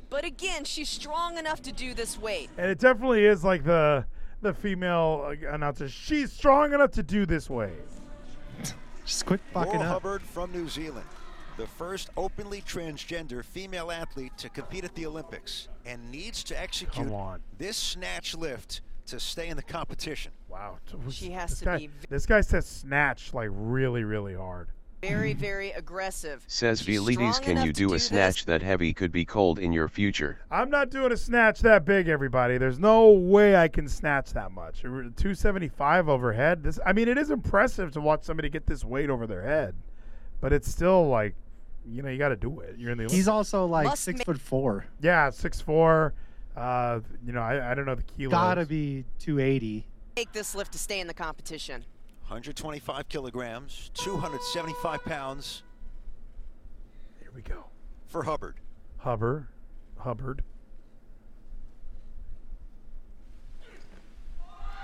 But 0.09 0.25
again, 0.25 0.63
she's 0.63 0.89
strong 0.89 1.37
enough 1.37 1.61
to 1.63 1.71
do 1.71 1.93
this 1.93 2.17
weight. 2.19 2.49
And 2.57 2.69
it 2.71 2.79
definitely 2.79 3.25
is 3.25 3.43
like 3.43 3.63
the 3.63 4.05
the 4.41 4.53
female 4.53 5.25
uh, 5.27 5.53
announcer. 5.53 5.89
She's 5.89 6.31
strong 6.31 6.73
enough 6.73 6.91
to 6.91 7.03
do 7.03 7.25
this 7.25 7.49
weight. 7.49 7.73
Just 9.05 9.25
quit 9.25 9.41
fucking 9.53 9.73
Laurel 9.73 9.83
up. 9.83 10.01
Hubbard 10.03 10.21
from 10.21 10.51
New 10.51 10.69
Zealand, 10.69 11.05
the 11.57 11.67
first 11.67 12.09
openly 12.15 12.61
transgender 12.61 13.43
female 13.43 13.91
athlete 13.91 14.31
to 14.37 14.49
compete 14.49 14.83
at 14.83 14.93
the 14.95 15.05
Olympics, 15.05 15.67
and 15.85 16.09
needs 16.11 16.43
to 16.45 16.59
execute 16.59 17.11
on. 17.11 17.41
this 17.57 17.75
snatch 17.75 18.35
lift 18.35 18.81
to 19.07 19.19
stay 19.19 19.49
in 19.49 19.57
the 19.57 19.63
competition. 19.63 20.31
Wow. 20.47 20.77
She 21.09 21.31
has 21.31 21.49
this 21.49 21.59
to 21.59 21.65
guy, 21.65 21.77
be 21.79 21.87
v- 21.87 21.93
This 22.09 22.25
guy 22.25 22.41
says 22.41 22.65
snatch 22.67 23.33
like 23.33 23.49
really, 23.51 24.03
really 24.03 24.35
hard. 24.35 24.69
Very, 25.01 25.33
very 25.33 25.71
aggressive. 25.71 26.43
Says 26.47 26.81
She's 26.81 26.99
Velides, 26.99 27.41
can 27.41 27.55
you 27.57 27.63
enough 27.63 27.65
to 27.67 27.71
do 27.73 27.87
a 27.89 27.91
this. 27.93 28.07
snatch 28.07 28.45
that 28.45 28.61
heavy 28.61 28.93
could 28.93 29.11
be 29.13 29.23
cold 29.23 29.57
in 29.57 29.71
your 29.71 29.87
future? 29.87 30.39
I'm 30.51 30.69
not 30.69 30.89
doing 30.89 31.11
a 31.13 31.17
snatch 31.17 31.59
that 31.61 31.85
big, 31.85 32.09
everybody. 32.09 32.57
There's 32.57 32.79
no 32.79 33.11
way 33.11 33.55
I 33.55 33.69
can 33.69 33.87
snatch 33.87 34.33
that 34.33 34.51
much. 34.51 34.81
275 34.81 36.09
overhead. 36.09 36.63
This, 36.63 36.79
I 36.85 36.91
mean, 36.93 37.07
it 37.07 37.17
is 37.17 37.29
impressive 37.31 37.91
to 37.93 38.01
watch 38.01 38.23
somebody 38.23 38.49
get 38.49 38.65
this 38.65 38.83
weight 38.83 39.09
over 39.09 39.25
their 39.25 39.41
head, 39.43 39.75
but 40.41 40.51
it's 40.51 40.69
still 40.69 41.07
like, 41.07 41.33
you 41.87 42.01
know, 42.01 42.09
you 42.09 42.17
got 42.17 42.29
to 42.29 42.35
do 42.35 42.59
it. 42.59 42.75
You're 42.77 42.91
in 42.91 42.97
the. 42.97 43.03
He's 43.05 43.27
Olympics. 43.27 43.27
also 43.29 43.65
like 43.65 43.85
Must 43.87 44.03
six 44.03 44.19
ma- 44.19 44.25
foot 44.25 44.39
four. 44.41 44.85
yeah, 45.01 45.29
six 45.29 45.61
four. 45.61 46.13
Uh, 46.57 46.99
you 47.25 47.31
know, 47.31 47.41
I, 47.41 47.71
I 47.71 47.73
don't 47.73 47.85
know 47.85 47.95
the 47.95 48.03
kilos. 48.03 48.31
Gotta 48.31 48.65
be 48.65 49.05
280. 49.19 49.87
Take 50.17 50.33
this 50.33 50.53
lift 50.53 50.73
to 50.73 50.77
stay 50.77 50.99
in 50.99 51.07
the 51.07 51.13
competition. 51.13 51.85
125 52.33 53.09
kilograms, 53.09 53.89
275 53.95 55.03
pounds 55.03 55.63
Here 57.19 57.31
we 57.33 57.41
go. 57.41 57.65
for 58.05 58.21
Hubbard. 58.23 58.57
Hubbard, 58.99 59.47
Hubbard. 59.97 60.43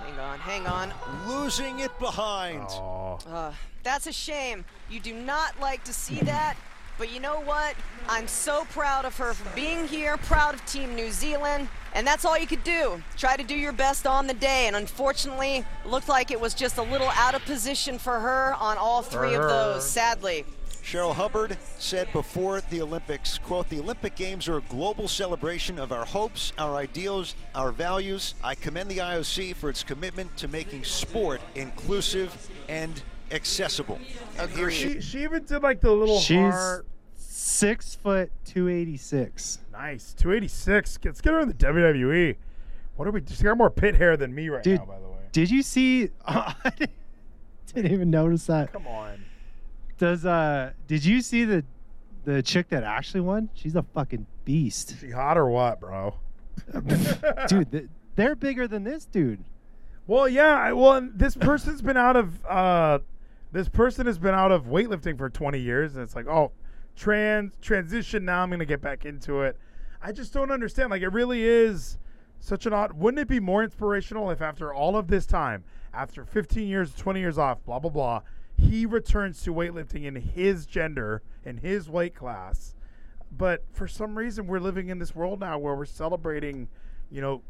Hang 0.00 0.18
on, 0.18 0.38
hang 0.40 0.66
on. 0.66 0.92
Losing 1.28 1.78
it 1.78 1.96
behind. 2.00 2.66
Oh, 2.70 3.18
Uh, 3.28 3.52
that's 3.84 4.08
a 4.08 4.12
shame. 4.12 4.64
You 4.90 4.98
do 4.98 5.14
not 5.14 5.58
like 5.60 5.84
to 5.84 5.92
see 5.92 6.18
that. 6.22 6.56
But 6.98 7.12
you 7.12 7.20
know 7.20 7.40
what? 7.42 7.76
I'm 8.08 8.26
so 8.26 8.64
proud 8.70 9.04
of 9.04 9.16
her 9.18 9.34
for 9.34 9.54
being 9.54 9.86
here, 9.86 10.16
proud 10.16 10.54
of 10.54 10.64
Team 10.66 10.96
New 10.96 11.10
Zealand, 11.12 11.68
and 11.96 12.06
that's 12.06 12.26
all 12.26 12.38
you 12.38 12.46
could 12.46 12.62
do. 12.62 13.02
Try 13.16 13.36
to 13.36 13.42
do 13.42 13.54
your 13.56 13.72
best 13.72 14.06
on 14.06 14.26
the 14.26 14.34
day, 14.34 14.66
and 14.66 14.76
unfortunately, 14.76 15.64
looked 15.86 16.08
like 16.08 16.30
it 16.30 16.38
was 16.38 16.52
just 16.52 16.76
a 16.76 16.82
little 16.82 17.08
out 17.14 17.34
of 17.34 17.42
position 17.46 17.98
for 17.98 18.20
her 18.20 18.54
on 18.60 18.76
all 18.76 19.02
three 19.02 19.34
of 19.34 19.42
those, 19.48 19.88
sadly. 19.88 20.44
Laurel 20.94 21.14
Hubbard 21.14 21.56
said 21.78 22.12
before 22.12 22.60
the 22.60 22.80
Olympics, 22.80 23.38
quote, 23.38 23.68
the 23.70 23.80
Olympic 23.80 24.14
Games 24.14 24.46
are 24.46 24.58
a 24.58 24.60
global 24.62 25.08
celebration 25.08 25.78
of 25.78 25.90
our 25.90 26.04
hopes, 26.04 26.52
our 26.58 26.76
ideals, 26.76 27.34
our 27.54 27.72
values. 27.72 28.34
I 28.44 28.54
commend 28.54 28.90
the 28.90 28.98
IOC 28.98 29.56
for 29.56 29.68
its 29.68 29.82
commitment 29.82 30.36
to 30.36 30.48
making 30.48 30.84
sport 30.84 31.40
inclusive 31.54 32.48
and 32.68 33.02
accessible. 33.32 33.98
And 34.38 34.50
here 34.50 34.70
she 34.70 34.94
she 34.94 35.00
she 35.00 35.22
even 35.24 35.44
did 35.44 35.62
like 35.62 35.80
the 35.80 35.90
little 35.90 36.20
She's 36.20 36.36
heart. 36.38 36.86
six 37.16 37.96
foot 37.96 38.30
286. 38.44 39.58
Nice, 39.78 40.14
286. 40.14 40.98
Let's 41.04 41.20
get 41.20 41.32
her 41.32 41.40
in 41.40 41.48
the 41.48 41.54
WWE. 41.54 42.36
What 42.96 43.06
are 43.06 43.10
we? 43.10 43.20
She's 43.26 43.42
got 43.42 43.58
more 43.58 43.70
pit 43.70 43.94
hair 43.96 44.16
than 44.16 44.34
me 44.34 44.48
right 44.48 44.62
Dude, 44.62 44.78
now, 44.80 44.86
by 44.86 44.98
the 44.98 45.08
way. 45.08 45.18
Did 45.32 45.50
you 45.50 45.62
see? 45.62 46.10
I 46.26 46.54
didn't 47.74 47.92
even 47.92 48.10
notice 48.10 48.46
that. 48.46 48.72
Come 48.72 48.86
on. 48.86 49.22
Does 49.98 50.24
uh? 50.24 50.72
Did 50.86 51.04
you 51.04 51.20
see 51.20 51.44
the 51.44 51.62
the 52.24 52.42
chick 52.42 52.68
that 52.70 52.84
actually 52.84 53.20
won? 53.20 53.50
She's 53.52 53.76
a 53.76 53.82
fucking 53.82 54.26
beast, 54.46 54.94
She 55.00 55.10
hot 55.10 55.36
or 55.36 55.48
what, 55.50 55.78
bro? 55.80 56.14
dude. 57.48 57.70
th- 57.70 57.88
they're 58.16 58.34
bigger 58.34 58.66
than 58.66 58.82
this 58.84 59.04
dude. 59.04 59.44
Well, 60.06 60.26
yeah. 60.28 60.54
I- 60.56 60.72
Well, 60.72 60.94
and 60.94 61.18
this 61.18 61.36
person's 61.40 61.82
been 61.82 61.98
out 61.98 62.16
of 62.16 62.44
uh, 62.46 63.00
this 63.52 63.68
person 63.68 64.06
has 64.06 64.16
been 64.18 64.34
out 64.34 64.52
of 64.52 64.64
weightlifting 64.64 65.18
for 65.18 65.28
20 65.28 65.58
years, 65.58 65.94
and 65.94 66.02
it's 66.02 66.16
like, 66.16 66.26
oh, 66.26 66.52
trans 66.96 67.52
transition. 67.60 68.24
Now 68.24 68.42
I'm 68.42 68.48
gonna 68.50 68.64
get 68.64 68.80
back 68.80 69.04
into 69.04 69.42
it. 69.42 69.58
I 70.06 70.12
just 70.12 70.32
don't 70.32 70.52
understand. 70.52 70.90
Like, 70.90 71.02
it 71.02 71.08
really 71.08 71.42
is 71.44 71.98
such 72.38 72.64
an 72.64 72.72
odd. 72.72 72.92
Wouldn't 72.92 73.18
it 73.18 73.26
be 73.26 73.40
more 73.40 73.64
inspirational 73.64 74.30
if, 74.30 74.40
after 74.40 74.72
all 74.72 74.96
of 74.96 75.08
this 75.08 75.26
time, 75.26 75.64
after 75.92 76.24
15 76.24 76.68
years, 76.68 76.94
20 76.94 77.18
years 77.18 77.38
off, 77.38 77.64
blah 77.64 77.80
blah 77.80 77.90
blah, 77.90 78.20
he 78.56 78.86
returns 78.86 79.42
to 79.42 79.52
weightlifting 79.52 80.04
in 80.04 80.14
his 80.14 80.64
gender, 80.64 81.22
in 81.44 81.56
his 81.56 81.90
weight 81.90 82.14
class? 82.14 82.76
But 83.36 83.64
for 83.72 83.88
some 83.88 84.16
reason, 84.16 84.46
we're 84.46 84.60
living 84.60 84.90
in 84.90 85.00
this 85.00 85.12
world 85.12 85.40
now 85.40 85.58
where 85.58 85.74
we're 85.74 85.84
celebrating, 85.84 86.68
you 87.10 87.20
know, 87.20 87.42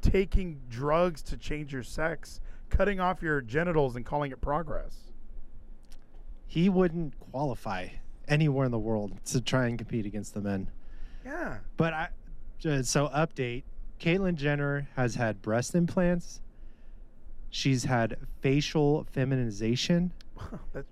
taking 0.00 0.60
drugs 0.70 1.20
to 1.24 1.36
change 1.36 1.72
your 1.72 1.82
sex, 1.82 2.40
cutting 2.70 3.00
off 3.00 3.22
your 3.22 3.40
genitals, 3.40 3.96
and 3.96 4.06
calling 4.06 4.30
it 4.30 4.40
progress. 4.40 5.10
He 6.46 6.68
wouldn't 6.68 7.18
qualify 7.18 7.88
anywhere 8.28 8.66
in 8.66 8.70
the 8.70 8.78
world 8.78 9.18
to 9.24 9.40
try 9.40 9.66
and 9.66 9.76
compete 9.76 10.06
against 10.06 10.32
the 10.34 10.40
men. 10.40 10.68
Yeah. 11.24 11.58
But 11.76 11.94
I, 11.94 12.08
just 12.58 12.90
so 12.90 13.08
update, 13.08 13.62
Caitlyn 14.00 14.34
Jenner 14.34 14.88
has 14.96 15.14
had 15.14 15.40
breast 15.42 15.74
implants. 15.74 16.40
She's 17.50 17.84
had 17.84 18.16
facial 18.40 19.06
feminization, 19.12 20.12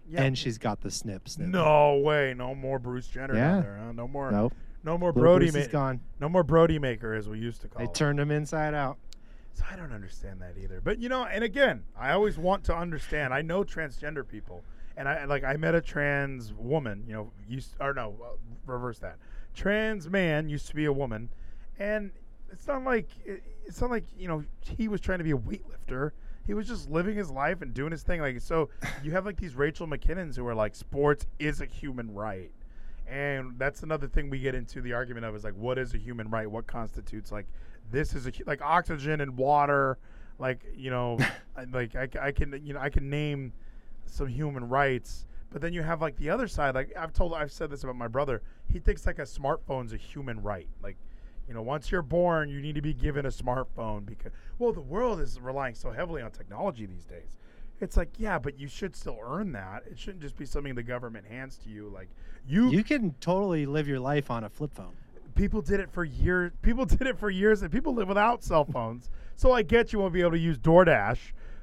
yeah. 0.08 0.22
and 0.22 0.38
she's 0.38 0.58
got 0.58 0.80
the 0.80 0.90
snip 0.90 1.28
snip. 1.28 1.48
no 1.48 1.96
way, 1.96 2.34
no 2.36 2.54
more 2.54 2.78
Bruce 2.78 3.08
Jenner 3.08 3.34
Yeah. 3.34 3.48
down 3.54 3.62
there. 3.62 3.80
Huh? 3.84 3.92
No 3.92 4.06
more. 4.08 4.30
nope. 4.30 4.54
No 4.84 4.98
more 4.98 5.10
Little 5.10 5.22
Brody. 5.22 5.46
Is 5.46 5.68
gone. 5.68 6.00
no 6.20 6.28
more 6.28 6.42
Brody 6.42 6.78
maker, 6.78 7.14
as 7.14 7.28
we 7.28 7.38
used 7.38 7.60
to 7.62 7.68
call. 7.68 7.78
They 7.78 7.84
it. 7.90 7.94
turned 7.94 8.18
him 8.18 8.30
inside 8.30 8.74
out. 8.74 8.98
So 9.54 9.64
I 9.70 9.76
don't 9.76 9.92
understand 9.92 10.40
that 10.40 10.54
either. 10.60 10.80
But 10.80 10.98
you 10.98 11.08
know, 11.08 11.24
and 11.24 11.44
again, 11.44 11.84
I 11.98 12.12
always 12.12 12.38
want 12.38 12.64
to 12.64 12.76
understand. 12.76 13.34
I 13.34 13.42
know 13.42 13.64
transgender 13.64 14.26
people, 14.26 14.64
and 14.96 15.08
I 15.08 15.24
like 15.24 15.44
I 15.44 15.56
met 15.56 15.74
a 15.74 15.80
trans 15.80 16.52
woman. 16.52 17.04
You 17.06 17.14
know, 17.14 17.32
used 17.48 17.74
or 17.80 17.92
no, 17.92 18.16
uh, 18.22 18.28
reverse 18.66 18.98
that. 19.00 19.18
Trans 19.54 20.08
man 20.08 20.48
used 20.48 20.66
to 20.68 20.74
be 20.74 20.84
a 20.84 20.92
woman, 20.92 21.28
and 21.78 22.10
it's 22.50 22.66
not 22.66 22.84
like 22.84 23.08
it's 23.66 23.80
not 23.80 23.90
like 23.90 24.04
you 24.16 24.28
know 24.28 24.44
he 24.60 24.88
was 24.88 25.00
trying 25.00 25.18
to 25.18 25.24
be 25.24 25.32
a 25.32 25.36
weightlifter. 25.36 26.12
He 26.46 26.54
was 26.54 26.66
just 26.66 26.90
living 26.90 27.16
his 27.16 27.30
life 27.30 27.62
and 27.62 27.72
doing 27.72 27.92
his 27.92 28.02
thing. 28.02 28.20
Like 28.20 28.40
so, 28.40 28.68
you 29.02 29.12
have 29.12 29.24
like 29.24 29.36
these 29.36 29.54
Rachel 29.54 29.86
McKinnons 29.86 30.36
who 30.36 30.46
are 30.46 30.54
like, 30.54 30.74
sports 30.74 31.26
is 31.38 31.60
a 31.60 31.66
human 31.66 32.12
right. 32.12 32.50
And 33.06 33.58
that's 33.58 33.82
another 33.82 34.08
thing 34.08 34.30
we 34.30 34.38
get 34.38 34.54
into 34.54 34.80
the 34.80 34.92
argument 34.92 35.26
of 35.26 35.36
is 35.36 35.44
like, 35.44 35.54
what 35.54 35.78
is 35.78 35.94
a 35.94 35.98
human 35.98 36.30
right? 36.30 36.50
What 36.50 36.66
constitutes 36.66 37.30
like 37.30 37.46
this 37.90 38.14
is 38.14 38.26
a 38.26 38.32
like 38.46 38.62
oxygen 38.62 39.20
and 39.20 39.36
water, 39.36 39.98
like 40.38 40.64
you 40.74 40.90
know, 40.90 41.18
like 41.72 41.94
I, 41.94 42.08
I 42.20 42.32
can 42.32 42.60
you 42.64 42.74
know 42.74 42.80
I 42.80 42.90
can 42.90 43.10
name 43.10 43.52
some 44.06 44.26
human 44.26 44.68
rights, 44.68 45.26
but 45.52 45.60
then 45.62 45.72
you 45.72 45.82
have 45.82 46.00
like 46.00 46.16
the 46.16 46.30
other 46.30 46.48
side. 46.48 46.74
Like 46.74 46.92
I've 46.96 47.12
told 47.12 47.34
I've 47.34 47.52
said 47.52 47.70
this 47.70 47.84
about 47.84 47.96
my 47.96 48.08
brother. 48.08 48.42
He 48.72 48.78
thinks 48.78 49.06
like 49.06 49.18
a 49.18 49.22
smartphone's 49.22 49.92
a 49.92 49.96
human 49.96 50.42
right. 50.42 50.68
Like 50.82 50.96
you 51.48 51.54
know, 51.54 51.62
once 51.62 51.90
you're 51.90 52.02
born, 52.02 52.48
you 52.48 52.60
need 52.60 52.74
to 52.76 52.82
be 52.82 52.94
given 52.94 53.26
a 53.26 53.30
smartphone 53.30 54.06
because 54.06 54.32
well, 54.58 54.72
the 54.72 54.80
world 54.80 55.20
is 55.20 55.40
relying 55.40 55.74
so 55.74 55.90
heavily 55.90 56.22
on 56.22 56.30
technology 56.30 56.86
these 56.86 57.04
days. 57.04 57.36
It's 57.80 57.96
like, 57.96 58.10
yeah, 58.16 58.38
but 58.38 58.58
you 58.60 58.68
should 58.68 58.94
still 58.94 59.18
earn 59.24 59.50
that. 59.52 59.82
It 59.90 59.98
shouldn't 59.98 60.22
just 60.22 60.36
be 60.36 60.46
something 60.46 60.74
the 60.76 60.84
government 60.84 61.26
hands 61.26 61.58
to 61.64 61.68
you. 61.68 61.88
Like 61.92 62.08
you, 62.46 62.70
You 62.70 62.84
can 62.84 63.12
totally 63.20 63.66
live 63.66 63.88
your 63.88 63.98
life 63.98 64.30
on 64.30 64.44
a 64.44 64.48
flip 64.48 64.72
phone. 64.72 64.92
people 65.34 65.60
did 65.62 65.80
it 65.80 65.90
for 65.90 66.04
years. 66.04 66.52
People 66.62 66.84
did 66.86 67.02
it 67.08 67.18
for 67.18 67.28
years, 67.28 67.62
and 67.62 67.72
people 67.72 67.92
live 67.92 68.06
without 68.08 68.44
cell 68.44 68.64
phones. 68.64 69.10
So 69.34 69.52
I 69.52 69.62
get 69.62 69.92
you 69.92 69.98
won't 69.98 70.12
be 70.12 70.20
able 70.20 70.32
to 70.32 70.38
use 70.38 70.58
DoorDash, 70.58 71.18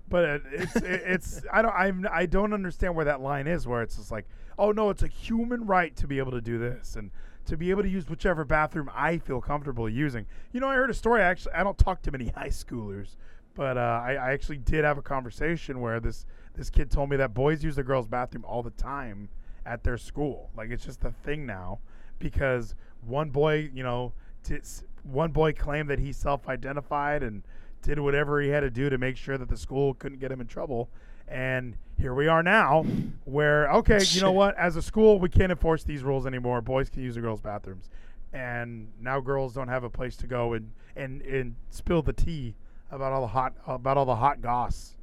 but 0.10 0.24
it, 0.26 0.42
it's 0.52 0.76
it, 0.78 1.02
it's 1.06 1.42
I 1.54 1.62
don't 1.62 1.74
I'm, 1.74 2.08
I 2.12 2.26
don't 2.26 2.54
understand 2.54 2.96
where 2.96 3.06
that 3.06 3.22
line 3.22 3.48
is. 3.48 3.68
Where 3.68 3.82
it's 3.82 3.98
just 3.98 4.12
like, 4.12 4.28
oh 4.58 4.72
no, 4.72 4.90
it's 4.90 5.04
a 5.04 5.08
human 5.08 5.66
right 5.66 5.96
to 5.98 6.08
be 6.08 6.18
able 6.18 6.32
to 6.32 6.42
do 6.42 6.58
this 6.58 6.96
and 6.96 7.12
to 7.46 7.58
be 7.58 7.72
able 7.72 7.84
to 7.84 7.90
use 7.90 8.08
whichever 8.10 8.46
bathroom 8.46 8.90
I 8.94 9.18
feel 9.18 9.42
comfortable 9.42 9.90
using. 9.90 10.26
You 10.52 10.60
know, 10.60 10.68
I 10.68 10.76
heard 10.76 10.90
a 10.90 10.94
story. 10.94 11.22
Actually, 11.22 11.54
I 11.54 11.64
don't 11.64 11.78
talk 11.78 12.02
to 12.04 12.12
many 12.12 12.28
high 12.36 12.50
schoolers, 12.50 13.16
but 13.56 13.78
uh, 13.78 14.02
I, 14.04 14.14
I 14.14 14.32
actually 14.32 14.58
did 14.58 14.84
have 14.86 14.98
a 14.98 15.02
conversation 15.02 15.82
where 15.82 16.00
this 16.00 16.26
this 16.56 16.70
kid 16.70 16.92
told 16.92 17.10
me 17.10 17.18
that 17.18 17.34
boys 17.34 17.64
use 17.64 17.76
the 17.76 17.84
girls' 17.84 18.08
bathroom 18.08 18.46
all 18.46 18.64
the 18.64 18.72
time 18.72 19.30
at 19.66 19.84
their 19.84 19.98
school. 19.98 20.50
Like 20.56 20.70
it's 20.70 20.86
just 20.86 21.04
a 21.04 21.12
thing 21.12 21.46
now 21.46 21.80
because 22.20 22.76
one 23.06 23.30
boy, 23.30 23.70
you 23.74 23.84
know, 23.84 24.14
t- 24.44 24.58
one 25.04 25.32
boy 25.32 25.54
claimed 25.54 25.90
that 25.90 26.00
he 26.00 26.12
self-identified 26.12 27.24
and 27.24 27.44
did 27.82 28.00
whatever 28.00 28.42
he 28.42 28.50
had 28.50 28.62
to 28.62 28.70
do 28.70 28.90
to 28.90 28.98
make 28.98 29.18
sure 29.18 29.38
that 29.38 29.50
the 29.50 29.58
school 29.58 29.94
couldn't 29.94 30.20
get 30.20 30.32
him 30.32 30.42
in 30.42 30.48
trouble. 30.48 30.90
And 31.28 31.78
here 32.00 32.14
we 32.14 32.28
are 32.28 32.42
now, 32.42 32.84
where 33.26 33.72
okay, 33.74 34.00
you 34.04 34.22
know 34.22 34.32
what? 34.32 34.58
As 34.58 34.76
a 34.76 34.82
school, 34.82 35.20
we 35.20 35.30
can't 35.30 35.52
enforce 35.52 35.84
these 35.84 36.02
rules 36.02 36.26
anymore. 36.26 36.62
Boys 36.62 36.90
can 36.90 37.04
use 37.04 37.16
the 37.16 37.22
girls' 37.22 37.42
bathrooms, 37.42 37.90
and 38.34 38.88
now 39.00 39.20
girls 39.20 39.54
don't 39.54 39.68
have 39.68 39.84
a 39.84 39.90
place 39.90 40.16
to 40.18 40.28
go 40.28 40.54
and 40.54 40.72
and 40.96 41.22
and 41.22 41.56
spill 41.70 42.02
the 42.02 42.14
tea 42.14 42.56
about 42.90 43.12
all 43.12 43.22
the 43.22 43.28
hot 43.28 43.54
about 43.68 43.98
all 43.98 44.06
the 44.06 44.16
hot 44.16 44.42
goss. 44.42 44.96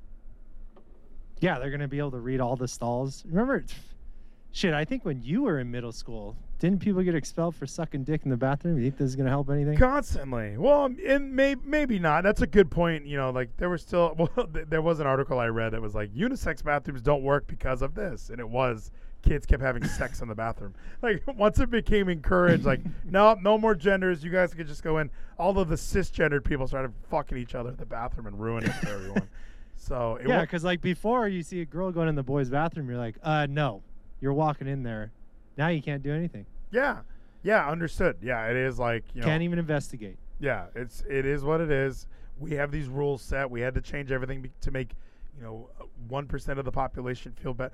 Yeah, 1.40 1.58
they're 1.58 1.70
gonna 1.70 1.86
be 1.86 1.98
able 1.98 2.12
to 2.12 2.20
read 2.20 2.40
all 2.40 2.56
the 2.56 2.66
stalls. 2.66 3.24
Remember, 3.28 3.64
shit. 4.50 4.74
I 4.74 4.84
think 4.84 5.04
when 5.04 5.22
you 5.22 5.42
were 5.42 5.60
in 5.60 5.70
middle 5.70 5.92
school, 5.92 6.36
didn't 6.58 6.80
people 6.80 7.02
get 7.02 7.14
expelled 7.14 7.54
for 7.54 7.66
sucking 7.66 8.04
dick 8.04 8.22
in 8.24 8.30
the 8.30 8.36
bathroom? 8.36 8.78
You 8.78 8.84
think 8.84 8.96
this 8.96 9.08
is 9.08 9.16
gonna 9.16 9.30
help 9.30 9.50
anything? 9.50 9.76
Constantly. 9.76 10.56
Well, 10.56 10.86
and 11.06 11.34
may, 11.34 11.54
maybe 11.54 11.98
not. 11.98 12.24
That's 12.24 12.40
a 12.42 12.46
good 12.46 12.70
point. 12.70 13.04
You 13.06 13.18
know, 13.18 13.30
like 13.30 13.56
there 13.58 13.68
was 13.68 13.82
still, 13.82 14.14
well, 14.18 14.46
th- 14.46 14.66
there 14.68 14.82
was 14.82 15.00
an 15.00 15.06
article 15.06 15.38
I 15.38 15.46
read 15.46 15.72
that 15.72 15.82
was 15.82 15.94
like 15.94 16.14
unisex 16.14 16.64
bathrooms 16.64 17.02
don't 17.02 17.22
work 17.22 17.46
because 17.46 17.82
of 17.82 17.94
this. 17.94 18.30
And 18.30 18.40
it 18.40 18.48
was 18.48 18.90
kids 19.22 19.44
kept 19.44 19.62
having 19.62 19.84
sex 19.84 20.20
in 20.22 20.28
the 20.28 20.34
bathroom. 20.34 20.74
Like 21.02 21.22
once 21.36 21.60
it 21.60 21.70
became 21.70 22.08
encouraged, 22.08 22.64
like, 22.64 22.80
no, 23.04 23.34
no 23.34 23.58
more 23.58 23.74
genders. 23.74 24.24
You 24.24 24.30
guys 24.30 24.54
could 24.54 24.66
just 24.66 24.82
go 24.82 24.98
in. 24.98 25.10
All 25.38 25.58
of 25.58 25.68
the 25.68 25.74
cisgendered 25.74 26.42
people 26.42 26.66
started 26.66 26.92
fucking 27.10 27.36
each 27.36 27.54
other 27.54 27.70
in 27.70 27.76
the 27.76 27.84
bathroom 27.84 28.26
and 28.26 28.40
ruining 28.40 28.70
it 28.70 28.74
for 28.76 28.88
everyone. 28.88 29.28
So 29.76 30.16
it 30.16 30.26
Yeah, 30.26 30.40
because 30.40 30.64
like 30.64 30.80
before, 30.80 31.28
you 31.28 31.42
see 31.42 31.60
a 31.60 31.66
girl 31.66 31.92
going 31.92 32.08
in 32.08 32.14
the 32.14 32.22
boys' 32.22 32.48
bathroom, 32.48 32.88
you're 32.88 32.98
like, 32.98 33.16
uh, 33.22 33.46
no, 33.48 33.82
You're 34.20 34.32
walking 34.32 34.66
in 34.68 34.82
there. 34.82 35.12
Now 35.56 35.68
you 35.68 35.82
can't 35.82 36.02
do 36.02 36.12
anything. 36.12 36.46
Yeah, 36.70 36.98
yeah, 37.42 37.68
understood. 37.68 38.16
Yeah, 38.22 38.48
it 38.48 38.56
is 38.56 38.78
like 38.78 39.04
you 39.14 39.20
know. 39.20 39.26
Can't 39.26 39.42
even 39.42 39.58
investigate. 39.58 40.16
Yeah, 40.40 40.66
it's 40.74 41.02
it 41.08 41.24
is 41.24 41.44
what 41.44 41.60
it 41.60 41.70
is. 41.70 42.06
We 42.38 42.52
have 42.52 42.70
these 42.70 42.88
rules 42.88 43.22
set. 43.22 43.50
We 43.50 43.60
had 43.60 43.74
to 43.74 43.80
change 43.80 44.12
everything 44.12 44.50
to 44.60 44.70
make 44.70 44.90
you 45.36 45.42
know 45.42 45.70
one 46.08 46.26
percent 46.26 46.58
of 46.58 46.64
the 46.64 46.72
population 46.72 47.32
feel 47.32 47.54
better. 47.54 47.72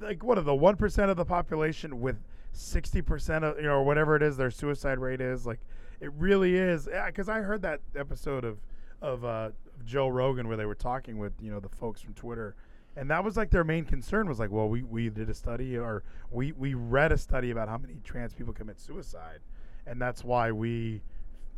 Like 0.00 0.22
what 0.24 0.38
are 0.38 0.42
the 0.42 0.54
one 0.54 0.76
percent 0.76 1.10
of 1.10 1.16
the 1.16 1.24
population 1.24 2.00
with 2.00 2.16
sixty 2.52 3.02
percent 3.02 3.44
of 3.44 3.56
you 3.56 3.64
know 3.64 3.74
or 3.74 3.84
whatever 3.84 4.16
it 4.16 4.22
is 4.22 4.36
their 4.36 4.50
suicide 4.50 4.98
rate 4.98 5.20
is 5.20 5.46
like 5.46 5.60
it 6.00 6.12
really 6.18 6.56
is. 6.56 6.88
Because 7.06 7.28
I 7.28 7.40
heard 7.40 7.62
that 7.62 7.80
episode 7.94 8.44
of 8.44 8.58
of 9.02 9.24
uh, 9.24 9.50
Joe 9.84 10.08
Rogan 10.08 10.48
where 10.48 10.56
they 10.56 10.66
were 10.66 10.74
talking 10.74 11.18
with 11.18 11.32
you 11.40 11.50
know 11.50 11.60
the 11.60 11.68
folks 11.68 12.00
from 12.00 12.14
Twitter. 12.14 12.54
And 12.96 13.10
that 13.10 13.22
was 13.22 13.36
like 13.36 13.50
their 13.50 13.64
main 13.64 13.84
concern 13.84 14.28
was 14.28 14.38
like, 14.38 14.50
well, 14.50 14.68
we, 14.68 14.82
we 14.82 15.08
did 15.10 15.30
a 15.30 15.34
study 15.34 15.76
or 15.76 16.02
we, 16.30 16.52
we 16.52 16.74
read 16.74 17.12
a 17.12 17.18
study 17.18 17.50
about 17.50 17.68
how 17.68 17.78
many 17.78 18.00
trans 18.04 18.34
people 18.34 18.52
commit 18.52 18.80
suicide. 18.80 19.40
And 19.86 20.00
that's 20.00 20.24
why 20.24 20.52
we 20.52 21.02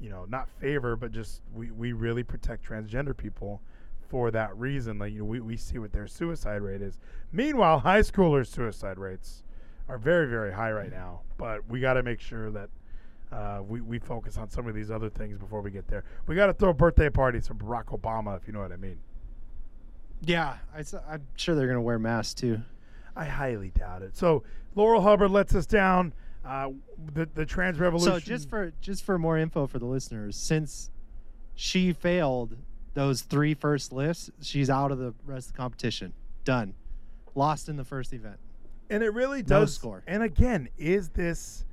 you 0.03 0.11
know, 0.11 0.27
not 0.29 0.49
favor, 0.49 0.97
but 0.97 1.13
just 1.13 1.43
we, 1.55 1.71
we 1.71 1.93
really 1.93 2.25
protect 2.25 2.69
transgender 2.69 3.17
people 3.17 3.63
for 4.11 4.33
that 4.33 4.55
reason. 4.57 4.99
Like, 4.99 5.13
you 5.13 5.21
know, 5.21 5.25
we, 5.25 5.41
we 5.41 5.57
see 5.57 5.79
what 5.79 5.93
their 5.93 6.09
suicide 6.09 6.61
rate 6.61 6.83
is. 6.83 6.99
Meanwhile, 7.31 7.79
high 7.79 8.01
schoolers' 8.01 8.49
suicide 8.49 8.99
rates 8.99 9.45
are 9.89 9.99
very, 9.99 10.27
very 10.27 10.53
high 10.53 10.73
right 10.73 10.91
now. 10.91 11.21
But 11.39 11.69
we 11.69 11.79
got 11.79 11.95
to 11.95 12.03
make 12.03 12.21
sure 12.21 12.51
that 12.51 12.69
uh, 13.31 13.63
we, 13.67 13.81
we 13.81 14.01
focus 14.01 14.37
on 14.37 14.51
some 14.51 14.67
of 14.67 14.75
these 14.75 14.91
other 14.91 15.09
things 15.09 15.39
before 15.39 15.63
we 15.63 15.71
get 15.71 15.87
there. 15.87 16.03
We 16.27 16.35
got 16.35 16.47
to 16.47 16.53
throw 16.53 16.73
birthday 16.73 17.09
parties 17.09 17.47
for 17.47 17.55
Barack 17.55 17.87
Obama, 17.87 18.37
if 18.37 18.47
you 18.49 18.53
know 18.53 18.61
what 18.61 18.73
I 18.73 18.77
mean. 18.77 18.99
Yeah, 20.25 20.57
I, 20.75 20.85
am 21.15 21.27
sure 21.37 21.55
they're 21.55 21.67
gonna 21.67 21.83
wear 21.83 21.99
masks 21.99 22.35
too. 22.35 22.61
I 23.17 23.25
highly 23.25 23.71
doubt 23.71 24.03
it. 24.03 24.17
So 24.17 24.45
Laurel 24.75 25.03
Hubbard 25.03 25.31
lets 25.31 25.55
us 25.55 25.67
down. 25.67 26.15
Uh, 26.45 26.71
the 27.15 27.29
the 27.35 27.47
trans 27.47 27.79
revolution. 27.79 28.13
So 28.13 28.21
just 28.21 28.49
for 28.49 28.73
just 28.81 29.05
for 29.05 29.19
more 29.19 29.39
info 29.39 29.67
for 29.67 29.79
the 29.79 29.87
listeners, 29.87 30.37
since 30.37 30.91
she 31.55 31.93
failed 31.93 32.57
those 32.95 33.23
three 33.23 33.55
first 33.55 33.93
lifts, 33.93 34.31
she's 34.41 34.71
out 34.71 34.91
of 34.91 34.99
the 34.99 35.15
rest 35.25 35.49
of 35.49 35.53
the 35.55 35.59
competition. 35.59 36.13
Done. 36.45 36.75
Lost 37.35 37.69
in 37.69 37.77
the 37.77 37.85
first 37.85 38.13
event. 38.13 38.39
And 38.91 39.03
it 39.03 39.11
really 39.15 39.39
No 39.43 39.61
does 39.61 39.75
score. 39.75 40.03
And 40.07 40.23
again, 40.23 40.69
is 40.77 41.09
this 41.11 41.65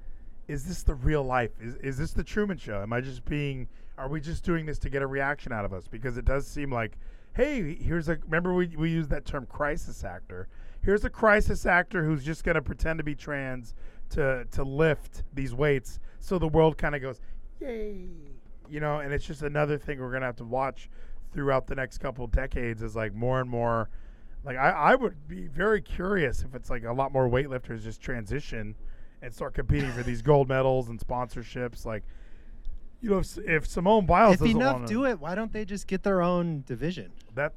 is 0.48 0.66
this 0.66 0.84
the 0.84 0.96
real 0.96 1.24
life? 1.24 1.52
Is 1.60 1.76
is 1.76 1.98
this 1.98 2.12
the 2.12 2.24
Truman 2.24 2.58
Show? 2.58 2.82
Am 2.82 2.94
I 2.94 3.02
just 3.02 3.26
being? 3.26 3.68
Are 3.98 4.08
we 4.08 4.22
just 4.22 4.44
doing 4.44 4.66
this 4.66 4.80
to 4.80 4.90
get 4.90 5.02
a 5.02 5.08
reaction 5.08 5.52
out 5.52 5.66
of 5.66 5.74
us? 5.74 5.88
Because 5.88 6.18
it 6.18 6.24
does 6.24 6.48
seem 6.48 6.72
like, 6.72 6.98
hey, 7.34 7.76
here's 7.76 8.10
a. 8.10 8.18
Remember 8.26 8.54
we 8.54 8.68
we 8.68 8.89
used 8.89 9.10
that 9.10 9.26
term 9.26 9.46
crisis 9.46 10.04
actor. 10.04 10.48
Here's 10.82 11.04
a 11.04 11.10
crisis 11.10 11.65
actor 11.65 12.04
who's 12.04 12.24
just 12.24 12.44
going 12.44 12.56
to 12.56 12.62
pretend 12.62 13.00
to 13.00 13.04
be 13.04 13.15
trans 13.15 13.76
to 14.12 14.46
to 14.52 14.63
lift 14.63 15.24
these 15.34 15.54
weights, 15.54 16.00
so 16.20 16.39
the 16.39 16.48
world 16.48 16.78
kind 16.78 16.96
of 16.96 17.02
goes, 17.02 17.20
yay, 17.60 18.08
you 18.70 18.80
know. 18.80 19.00
And 19.00 19.13
it's 19.13 19.26
just 19.26 19.42
another 19.42 19.78
thing 19.78 20.00
we're 20.00 20.10
going 20.10 20.22
to 20.22 20.28
have 20.28 20.38
to 20.38 20.46
watch 20.46 20.89
throughout 21.34 21.68
the 21.68 21.76
next 21.76 22.00
couple 22.00 22.26
decades. 22.28 22.82
Is 22.82 22.96
like 22.96 23.13
more 23.13 23.39
and 23.42 23.50
more. 23.50 23.89
Like 24.44 24.58
I, 24.58 24.70
I 24.70 24.96
would 24.96 25.28
be 25.28 25.48
very 25.48 25.82
curious 25.82 26.44
if 26.44 26.56
it's 26.56 26.70
like 26.70 26.86
a 26.86 26.94
lot 26.94 27.12
more 27.12 27.30
weightlifters 27.30 27.84
just 27.84 28.02
transition 28.02 28.76
and 29.22 29.34
start 29.34 29.54
competing 29.54 29.92
for 29.92 30.04
these 30.04 30.22
gold 30.22 30.48
medals 30.48 30.89
and 30.89 31.00
sponsorships. 31.00 31.86
Like, 31.86 32.04
you 33.02 33.10
know, 33.10 33.20
if, 33.20 33.38
if 33.38 33.68
Simone 33.68 34.06
Biles 34.06 34.42
if 34.42 34.50
enough 34.50 34.86
do 34.86 35.06
it, 35.06 35.20
why 35.20 35.36
don't 35.36 35.54
they 35.54 35.66
just 35.66 35.88
get 35.88 36.04
their 36.04 36.22
own 36.22 36.64
division? 36.68 37.12
that 37.40 37.54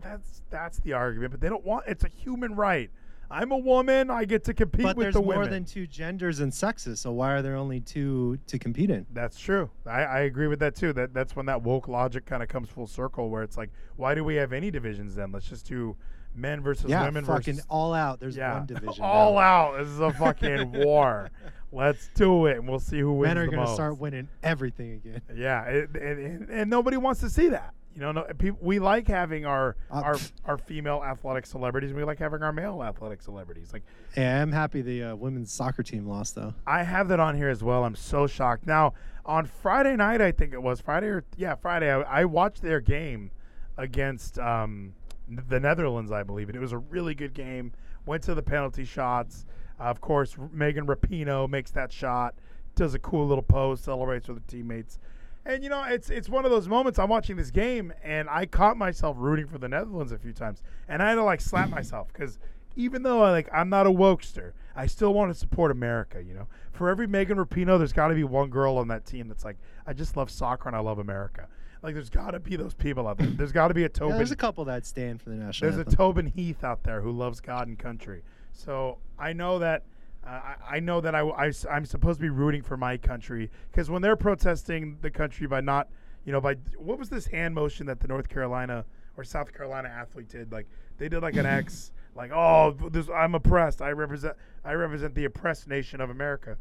that's 0.00 0.42
that's 0.50 0.78
the 0.80 0.92
argument. 0.92 1.30
But 1.30 1.40
they 1.40 1.48
don't 1.48 1.64
want. 1.64 1.84
It's 1.86 2.04
a 2.04 2.08
human 2.08 2.54
right. 2.54 2.90
I'm 3.28 3.50
a 3.50 3.58
woman. 3.58 4.08
I 4.08 4.24
get 4.24 4.44
to 4.44 4.54
compete 4.54 4.84
But 4.84 4.96
with 4.96 5.04
there's 5.06 5.14
the 5.14 5.22
more 5.22 5.48
than 5.48 5.64
two 5.64 5.88
genders 5.88 6.38
and 6.38 6.54
sexes, 6.54 7.00
so 7.00 7.10
why 7.10 7.32
are 7.32 7.42
there 7.42 7.56
only 7.56 7.80
two 7.80 8.38
to 8.46 8.56
compete 8.56 8.88
in? 8.88 9.04
That's 9.12 9.36
true. 9.36 9.68
I, 9.84 10.02
I 10.02 10.18
agree 10.20 10.46
with 10.46 10.60
that 10.60 10.76
too. 10.76 10.92
That 10.92 11.12
that's 11.12 11.34
when 11.34 11.46
that 11.46 11.62
woke 11.62 11.88
logic 11.88 12.24
kind 12.24 12.42
of 12.42 12.48
comes 12.48 12.68
full 12.68 12.86
circle, 12.86 13.28
where 13.28 13.42
it's 13.42 13.56
like, 13.56 13.70
why 13.96 14.14
do 14.14 14.22
we 14.22 14.36
have 14.36 14.52
any 14.52 14.70
divisions 14.70 15.14
then? 15.14 15.32
Let's 15.32 15.48
just 15.48 15.66
do 15.66 15.96
men 16.36 16.60
versus 16.60 16.88
yeah, 16.88 17.04
women 17.04 17.24
fucking 17.24 17.54
versus 17.54 17.66
all 17.68 17.94
out. 17.94 18.20
There's 18.20 18.36
yeah, 18.36 18.54
one 18.54 18.66
division. 18.66 19.02
all 19.02 19.34
now. 19.34 19.40
out. 19.40 19.78
This 19.78 19.88
is 19.88 20.00
a 20.00 20.12
fucking 20.12 20.72
war. 20.84 21.30
Let's 21.76 22.08
do 22.14 22.46
it, 22.46 22.56
and 22.56 22.66
we'll 22.68 22.78
see 22.80 22.98
who 22.98 23.12
wins. 23.12 23.34
Men 23.34 23.38
are 23.38 23.46
gonna 23.48 23.74
start 23.74 23.98
winning 23.98 24.28
everything 24.42 24.92
again. 24.94 25.20
Yeah, 25.36 25.68
and, 25.68 25.96
and, 25.96 26.50
and 26.50 26.70
nobody 26.70 26.96
wants 26.96 27.20
to 27.20 27.28
see 27.28 27.48
that. 27.50 27.74
You 27.94 28.00
know, 28.00 28.12
no, 28.12 28.24
people, 28.38 28.58
we 28.62 28.78
like 28.78 29.08
having 29.08 29.46
our 29.46 29.76
Uh, 29.90 30.00
our 30.04 30.16
our 30.44 30.58
female 30.58 31.02
athletic 31.04 31.46
celebrities. 31.46 31.90
and 31.90 31.98
We 31.98 32.04
like 32.04 32.18
having 32.18 32.42
our 32.42 32.52
male 32.52 32.82
athletic 32.82 33.22
celebrities. 33.22 33.72
Like 33.72 33.82
Yeah, 34.16 34.42
I'm 34.42 34.52
happy 34.52 34.82
the 34.82 35.02
uh, 35.02 35.16
women's 35.16 35.52
soccer 35.52 35.82
team 35.82 36.06
lost 36.06 36.34
though. 36.34 36.54
I 36.66 36.82
have 36.82 37.08
that 37.08 37.20
on 37.20 37.36
here 37.36 37.48
as 37.48 37.62
well. 37.62 37.84
I'm 37.84 37.94
so 37.96 38.26
shocked. 38.26 38.66
Now 38.66 38.94
on 39.24 39.46
Friday 39.46 39.96
night, 39.96 40.20
I 40.20 40.30
think 40.32 40.52
it 40.52 40.62
was 40.62 40.80
Friday 40.80 41.06
or 41.06 41.24
yeah 41.36 41.54
Friday. 41.54 41.90
I, 41.90 42.00
I 42.20 42.24
watched 42.26 42.60
their 42.62 42.80
game 42.80 43.30
against 43.78 44.38
um, 44.38 44.94
the 45.28 45.60
Netherlands, 45.60 46.12
I 46.12 46.22
believe, 46.22 46.48
and 46.48 46.56
it 46.56 46.60
was 46.60 46.72
a 46.72 46.78
really 46.78 47.14
good 47.14 47.34
game. 47.34 47.72
Went 48.04 48.22
to 48.24 48.34
the 48.34 48.42
penalty 48.42 48.84
shots. 48.84 49.46
Uh, 49.78 49.84
of 49.84 50.00
course, 50.00 50.36
Megan 50.52 50.86
Rapinoe 50.86 51.48
makes 51.48 51.70
that 51.72 51.92
shot, 51.92 52.34
does 52.74 52.94
a 52.94 52.98
cool 52.98 53.26
little 53.26 53.42
pose, 53.42 53.80
celebrates 53.80 54.28
with 54.28 54.38
her 54.38 54.44
teammates. 54.48 54.98
And 55.44 55.62
you 55.62 55.70
know, 55.70 55.84
it's 55.84 56.10
it's 56.10 56.28
one 56.28 56.44
of 56.44 56.50
those 56.50 56.66
moments. 56.68 56.98
I'm 56.98 57.08
watching 57.08 57.36
this 57.36 57.50
game, 57.50 57.92
and 58.02 58.28
I 58.28 58.46
caught 58.46 58.76
myself 58.76 59.16
rooting 59.18 59.46
for 59.46 59.58
the 59.58 59.68
Netherlands 59.68 60.10
a 60.12 60.18
few 60.18 60.32
times, 60.32 60.62
and 60.88 61.02
I 61.02 61.10
had 61.10 61.14
to 61.16 61.22
like 61.24 61.40
slap 61.40 61.68
myself 61.78 62.08
because 62.12 62.38
even 62.74 63.02
though 63.02 63.22
I, 63.22 63.30
like 63.30 63.48
I'm 63.52 63.68
not 63.68 63.86
a 63.86 63.90
wokester, 63.90 64.52
I 64.74 64.86
still 64.86 65.14
want 65.14 65.32
to 65.32 65.38
support 65.38 65.70
America. 65.70 66.22
You 66.22 66.34
know, 66.34 66.48
for 66.72 66.88
every 66.90 67.06
Megan 67.06 67.38
Rapinoe, 67.38 67.78
there's 67.78 67.92
got 67.92 68.08
to 68.08 68.14
be 68.14 68.24
one 68.24 68.50
girl 68.50 68.76
on 68.76 68.88
that 68.88 69.06
team 69.06 69.28
that's 69.28 69.44
like, 69.44 69.56
I 69.86 69.92
just 69.92 70.16
love 70.16 70.30
soccer 70.30 70.68
and 70.68 70.76
I 70.76 70.80
love 70.80 70.98
America. 70.98 71.46
Like, 71.82 71.94
there's 71.94 72.10
got 72.10 72.32
to 72.32 72.40
be 72.40 72.56
those 72.56 72.74
people 72.74 73.06
out 73.06 73.18
there. 73.18 73.28
There's 73.28 73.52
got 73.52 73.68
to 73.68 73.74
be 73.74 73.82
a 73.82 73.84
Yeah, 73.84 73.88
Tobin. 73.88 74.16
there's 74.16 74.32
a 74.32 74.36
couple 74.36 74.64
that 74.64 74.84
stand 74.84 75.22
for 75.22 75.30
the 75.30 75.36
national. 75.36 75.70
There's 75.70 75.78
a 75.78 75.86
anthem. 75.86 75.96
Tobin 75.96 76.26
Heath 76.26 76.64
out 76.64 76.82
there 76.82 77.00
who 77.00 77.12
loves 77.12 77.40
God 77.40 77.68
and 77.68 77.78
country. 77.78 78.22
So 78.52 78.98
I 79.18 79.32
know 79.32 79.58
that 79.58 79.84
uh, 80.26 80.30
I, 80.30 80.76
I 80.76 80.80
know 80.80 81.00
that 81.00 81.14
I, 81.14 81.52
I'm 81.70 81.84
supposed 81.84 82.18
to 82.18 82.22
be 82.22 82.30
rooting 82.30 82.62
for 82.62 82.76
my 82.76 82.96
country 82.96 83.50
because 83.70 83.90
when 83.90 84.02
they're 84.02 84.16
protesting 84.16 84.98
the 85.00 85.10
country 85.10 85.46
by 85.46 85.60
not, 85.60 85.88
you 86.24 86.32
know, 86.32 86.40
by 86.40 86.56
what 86.76 86.98
was 86.98 87.08
this 87.08 87.26
hand 87.26 87.54
motion 87.54 87.86
that 87.86 88.00
the 88.00 88.08
North 88.08 88.28
Carolina 88.28 88.84
or 89.16 89.24
South 89.24 89.52
Carolina 89.54 89.88
athlete 89.88 90.28
did? 90.28 90.50
Like 90.50 90.66
they 90.98 91.08
did 91.08 91.22
like 91.22 91.36
an 91.36 91.46
X, 91.46 91.92
like 92.16 92.32
oh, 92.32 92.76
this, 92.90 93.08
I'm 93.08 93.34
oppressed. 93.34 93.80
I 93.82 93.92
represent 93.92 94.34
I 94.64 94.72
represent 94.72 95.14
the 95.14 95.26
oppressed 95.26 95.68
nation 95.68 96.00
of 96.00 96.10
America. 96.10 96.56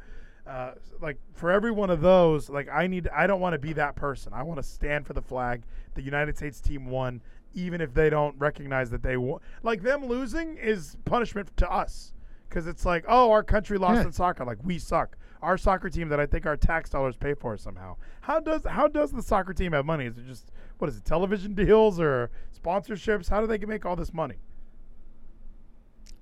Uh, 0.46 0.74
like 1.02 1.18
for 1.34 1.50
every 1.50 1.72
one 1.72 1.90
of 1.90 2.02
those, 2.02 2.50
like 2.50 2.70
I 2.72 2.86
need, 2.86 3.08
I 3.08 3.26
don't 3.26 3.42
want 3.42 3.54
to 3.54 3.60
be 3.60 3.74
that 3.74 3.96
person. 3.96 4.32
I 4.32 4.44
want 4.44 4.58
to 4.58 4.64
stand 4.64 5.08
for 5.08 5.14
the 5.14 5.22
flag. 5.22 5.64
The 5.96 6.04
United 6.04 6.38
States 6.38 6.62
team 6.62 6.86
won, 6.86 7.22
even 7.56 7.82
if 7.82 7.96
they 7.96 8.12
don't 8.12 8.38
recognize 8.38 8.92
that 8.92 9.02
they 9.02 9.18
won. 9.18 9.40
Like 9.64 9.82
them 9.82 10.06
losing 10.06 10.56
is 10.58 10.98
punishment 11.04 11.56
to 11.58 11.72
us, 11.72 12.14
because 12.50 12.68
it's 12.68 12.86
like, 12.86 13.06
oh, 13.08 13.32
our 13.32 13.44
country 13.44 13.78
lost 13.78 13.96
Yeah. 14.02 14.06
in 14.08 14.12
soccer. 14.12 14.46
Like 14.46 14.58
we 14.64 14.78
suck. 14.80 15.18
Our 15.42 15.58
soccer 15.58 15.90
team 15.90 16.10
that 16.10 16.20
I 16.20 16.26
think 16.26 16.46
our 16.46 16.58
tax 16.58 16.90
dollars 16.90 17.16
pay 17.18 17.34
for 17.36 17.56
somehow. 17.58 17.98
How 18.22 18.40
does 18.40 18.62
how 18.68 18.88
does 18.88 19.12
the 19.12 19.22
soccer 19.22 19.54
team 19.54 19.74
have 19.74 19.86
money? 19.86 20.06
Is 20.06 20.18
it 20.18 20.26
just 20.26 20.52
what 20.80 20.90
is 20.90 20.98
it? 20.98 21.06
Television 21.06 21.54
deals 21.54 22.00
or 22.00 22.32
sponsorships? 22.64 23.30
How 23.30 23.42
do 23.42 23.48
they 23.48 23.58
make 23.60 23.86
all 23.86 23.96
this 23.96 24.14
money? 24.14 24.36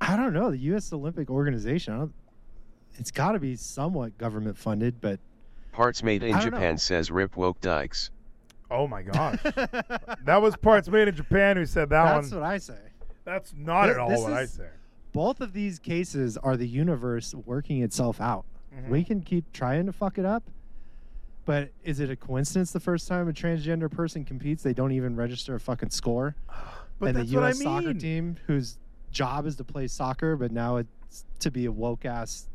I 0.02 0.18
don't 0.18 0.34
know 0.34 0.52
the 0.52 0.58
U.S. 0.58 0.92
Olympic 0.92 1.30
Organization. 1.30 1.94
I 1.94 1.98
don't, 2.00 2.14
it's 2.96 3.12
got 3.12 3.32
to 3.34 3.40
be 3.40 3.56
somewhat 3.56 4.18
government 4.18 4.58
funded, 4.58 5.00
but 5.00 5.20
Parts 5.72 6.04
made 6.04 6.22
in 6.24 6.36
I 6.36 6.42
don't 6.42 6.52
know. 6.52 6.58
Japan 6.58 6.78
says 6.78 7.10
Rip 7.10 7.36
Woke 7.38 7.60
Dykes. 7.62 8.12
Oh 8.70 8.88
my 8.88 9.02
gosh, 9.04 9.42
that 9.44 10.40
was 10.42 10.56
parts 10.58 10.88
made 10.88 11.08
in 11.08 11.16
Japan 11.16 11.58
who 11.58 11.66
said 11.66 11.90
that 11.90 12.04
that's 12.16 12.32
one. 12.32 12.42
what 12.42 12.48
I 12.50 12.58
say. 12.58 12.78
That's 13.24 13.54
not 13.56 13.88
This- 13.88 13.96
at 13.96 14.00
all 14.00 14.10
this 14.10 14.22
what 14.22 14.34
I 14.34 14.42
is- 14.42 14.54
say. 14.54 14.68
Both 15.14 15.42
of 15.42 15.54
these 15.54 15.80
cases 15.80 16.38
are 16.38 16.58
the 16.58 16.68
universe 16.68 17.34
working 17.34 17.82
itself 17.82 18.20
out. 18.20 18.46
Mm-hmm. 18.76 18.92
We 18.92 19.04
can 19.04 19.22
keep 19.22 19.52
trying 19.54 19.86
to 19.86 19.94
fuck 19.94 20.18
it 20.18 20.26
up, 20.26 20.44
but 21.46 21.70
is 21.84 22.00
it 22.00 22.10
a 22.10 22.16
coincidence 22.16 22.72
the 22.72 22.80
first 22.80 23.08
time 23.08 23.30
a 23.30 23.34
transgender 23.34 23.90
person 23.90 24.26
competes, 24.26 24.64
they 24.64 24.74
don't 24.74 24.92
even 24.92 25.16
register 25.16 25.56
a 25.56 25.60
fucking 25.60 25.92
score? 25.92 26.36
But 27.00 27.08
and 27.08 27.18
that's 27.18 27.32
the 27.32 27.36
what 27.38 27.44
I 27.44 27.48
U.S. 27.48 27.64
soccer 27.64 27.94
team, 27.96 28.38
whose 28.46 28.78
job 29.12 29.48
is 29.48 29.56
to 29.58 29.64
play 29.64 29.88
soccer, 29.88 30.38
but 30.38 30.52
now 30.52 30.78
it's 30.78 31.26
to 31.40 31.50
be 31.52 31.66
a 31.66 31.72
woke 31.72 32.06
ass 32.06 32.48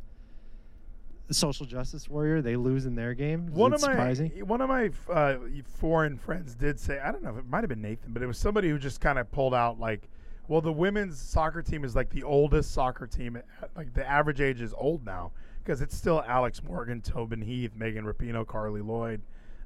social 1.31 1.67
justice 1.67 2.09
warrior, 2.09 2.41
they 2.41 2.57
lose 2.57 2.87
in 2.87 2.95
their 2.95 3.15
game. 3.15 3.49
Is 3.49 3.55
One 3.55 3.73
of 3.73 3.83
my 3.83 4.15
one 4.45 4.61
of 4.61 4.69
my 4.69 4.91
uh, 5.11 5.39
foreign 5.79 6.17
friends 6.19 6.55
did 6.55 6.81
say 6.81 6.99
I 6.99 7.13
don't 7.13 7.23
know 7.23 7.31
if 7.31 7.39
it 7.39 7.49
might 7.49 7.61
have 7.61 7.69
been 7.69 7.83
Nathan, 7.83 8.13
but 8.13 8.23
it 8.23 8.27
was 8.27 8.39
somebody 8.39 8.69
who 8.69 8.79
just 8.79 9.01
kind 9.01 9.19
of 9.19 9.31
pulled 9.31 9.55
out 9.55 9.79
like, 9.79 10.09
well, 10.49 10.63
the 10.63 10.73
women's 10.73 11.21
soccer 11.21 11.63
team 11.63 11.85
is 11.85 11.95
like 11.95 12.09
the 12.11 12.23
oldest 12.23 12.73
soccer 12.73 13.07
team. 13.07 13.41
Like 13.77 13.93
the 13.93 14.09
average 14.09 14.41
age 14.41 14.61
is 14.63 14.75
old 14.77 15.05
now 15.05 15.33
because 15.63 15.83
it's 15.83 15.95
still 15.95 16.25
Alex 16.27 16.63
Morgan, 16.63 17.03
Tobin 17.03 17.43
Heath, 17.43 17.73
Megan 17.77 18.05
Rapinoe, 18.05 18.47
Carli 18.47 18.81
Lloyd, 18.81 19.21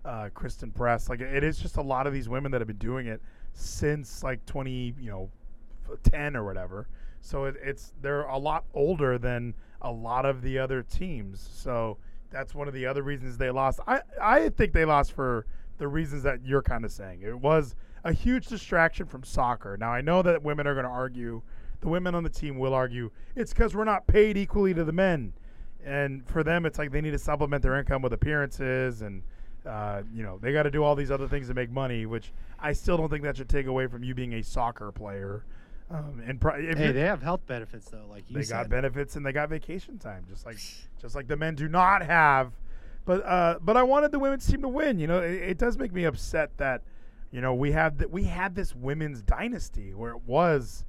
uh, 0.04 0.28
Christen 0.34 0.72
Press. 0.72 1.08
Like 1.08 1.20
it 1.20 1.44
is 1.44 1.58
just 1.58 1.76
a 1.76 1.82
lot 1.82 2.08
of 2.08 2.12
these 2.12 2.28
women 2.28 2.50
that 2.50 2.60
have 2.60 2.68
been 2.68 2.76
doing 2.76 3.06
it 3.06 3.22
since 3.52 4.24
like 4.24 4.44
twenty, 4.44 4.94
you 5.00 5.08
know, 5.08 5.30
ten 6.02 6.36
or 6.36 6.44
whatever. 6.44 6.88
So 7.20 7.44
it, 7.44 7.54
it's 7.62 7.92
they're 8.02 8.22
a 8.22 8.38
lot 8.38 8.64
older 8.74 9.18
than 9.18 9.54
a 9.80 9.90
lot 9.90 10.26
of 10.26 10.42
the 10.42 10.58
other 10.58 10.82
teams. 10.82 11.48
So 11.52 11.98
that's 12.30 12.54
one 12.56 12.66
of 12.66 12.74
the 12.74 12.86
other 12.86 13.02
reasons 13.02 13.38
they 13.38 13.50
lost. 13.50 13.78
I 13.86 14.00
I 14.20 14.48
think 14.48 14.72
they 14.72 14.84
lost 14.84 15.12
for 15.12 15.46
the 15.78 15.86
reasons 15.86 16.24
that 16.24 16.44
you're 16.44 16.62
kind 16.62 16.84
of 16.84 16.90
saying. 16.90 17.22
It 17.22 17.38
was 17.38 17.76
a 18.04 18.12
huge 18.12 18.46
distraction 18.46 19.06
from 19.06 19.22
soccer. 19.24 19.76
Now 19.76 19.90
I 19.92 20.00
know 20.00 20.22
that 20.22 20.42
women 20.42 20.66
are 20.66 20.74
going 20.74 20.84
to 20.86 20.90
argue. 20.90 21.42
The 21.80 21.88
women 21.88 22.14
on 22.14 22.22
the 22.22 22.30
team 22.30 22.58
will 22.58 22.74
argue 22.74 23.10
it's 23.34 23.52
because 23.52 23.74
we're 23.74 23.84
not 23.84 24.06
paid 24.06 24.36
equally 24.36 24.72
to 24.74 24.84
the 24.84 24.92
men, 24.92 25.32
and 25.84 26.24
for 26.28 26.44
them 26.44 26.64
it's 26.64 26.78
like 26.78 26.92
they 26.92 27.00
need 27.00 27.10
to 27.10 27.18
supplement 27.18 27.62
their 27.62 27.78
income 27.78 28.02
with 28.02 28.12
appearances 28.12 29.02
and. 29.02 29.22
Uh, 29.64 30.02
you 30.12 30.24
know 30.24 30.38
they 30.42 30.52
got 30.52 30.64
to 30.64 30.72
do 30.72 30.82
all 30.82 30.96
these 30.96 31.12
other 31.12 31.28
things 31.28 31.46
to 31.46 31.54
make 31.54 31.70
money, 31.70 32.04
which 32.04 32.32
I 32.58 32.72
still 32.72 32.96
don't 32.96 33.08
think 33.08 33.22
that 33.22 33.36
should 33.36 33.48
take 33.48 33.66
away 33.66 33.86
from 33.86 34.02
you 34.02 34.12
being 34.12 34.32
a 34.34 34.42
soccer 34.42 34.90
player. 34.90 35.44
Um, 35.88 36.20
and 36.26 36.40
pro- 36.40 36.60
Hey, 36.60 36.90
they 36.90 37.02
have 37.02 37.22
health 37.22 37.46
benefits 37.46 37.88
though, 37.88 38.04
like 38.10 38.24
you 38.28 38.34
they 38.38 38.42
said. 38.42 38.54
got 38.54 38.68
benefits 38.70 39.14
and 39.14 39.24
they 39.24 39.30
got 39.30 39.48
vacation 39.50 39.98
time, 39.98 40.24
just 40.28 40.46
like 40.46 40.56
just 41.00 41.14
like 41.14 41.28
the 41.28 41.36
men 41.36 41.54
do 41.54 41.68
not 41.68 42.02
have. 42.02 42.50
But 43.04 43.24
uh, 43.24 43.58
but 43.60 43.76
I 43.76 43.84
wanted 43.84 44.10
the 44.10 44.18
women's 44.18 44.44
team 44.48 44.62
to 44.62 44.68
win. 44.68 44.98
You 44.98 45.06
know, 45.06 45.20
it, 45.20 45.30
it 45.50 45.58
does 45.58 45.78
make 45.78 45.92
me 45.92 46.02
upset 46.06 46.50
that 46.56 46.82
you 47.32 47.40
know 47.40 47.54
we 47.54 47.72
have 47.72 47.98
that 47.98 48.10
we 48.10 48.24
had 48.24 48.54
this 48.54 48.74
women's 48.74 49.22
dynasty 49.22 49.94
where 49.94 50.12
it 50.12 50.22
was 50.26 50.84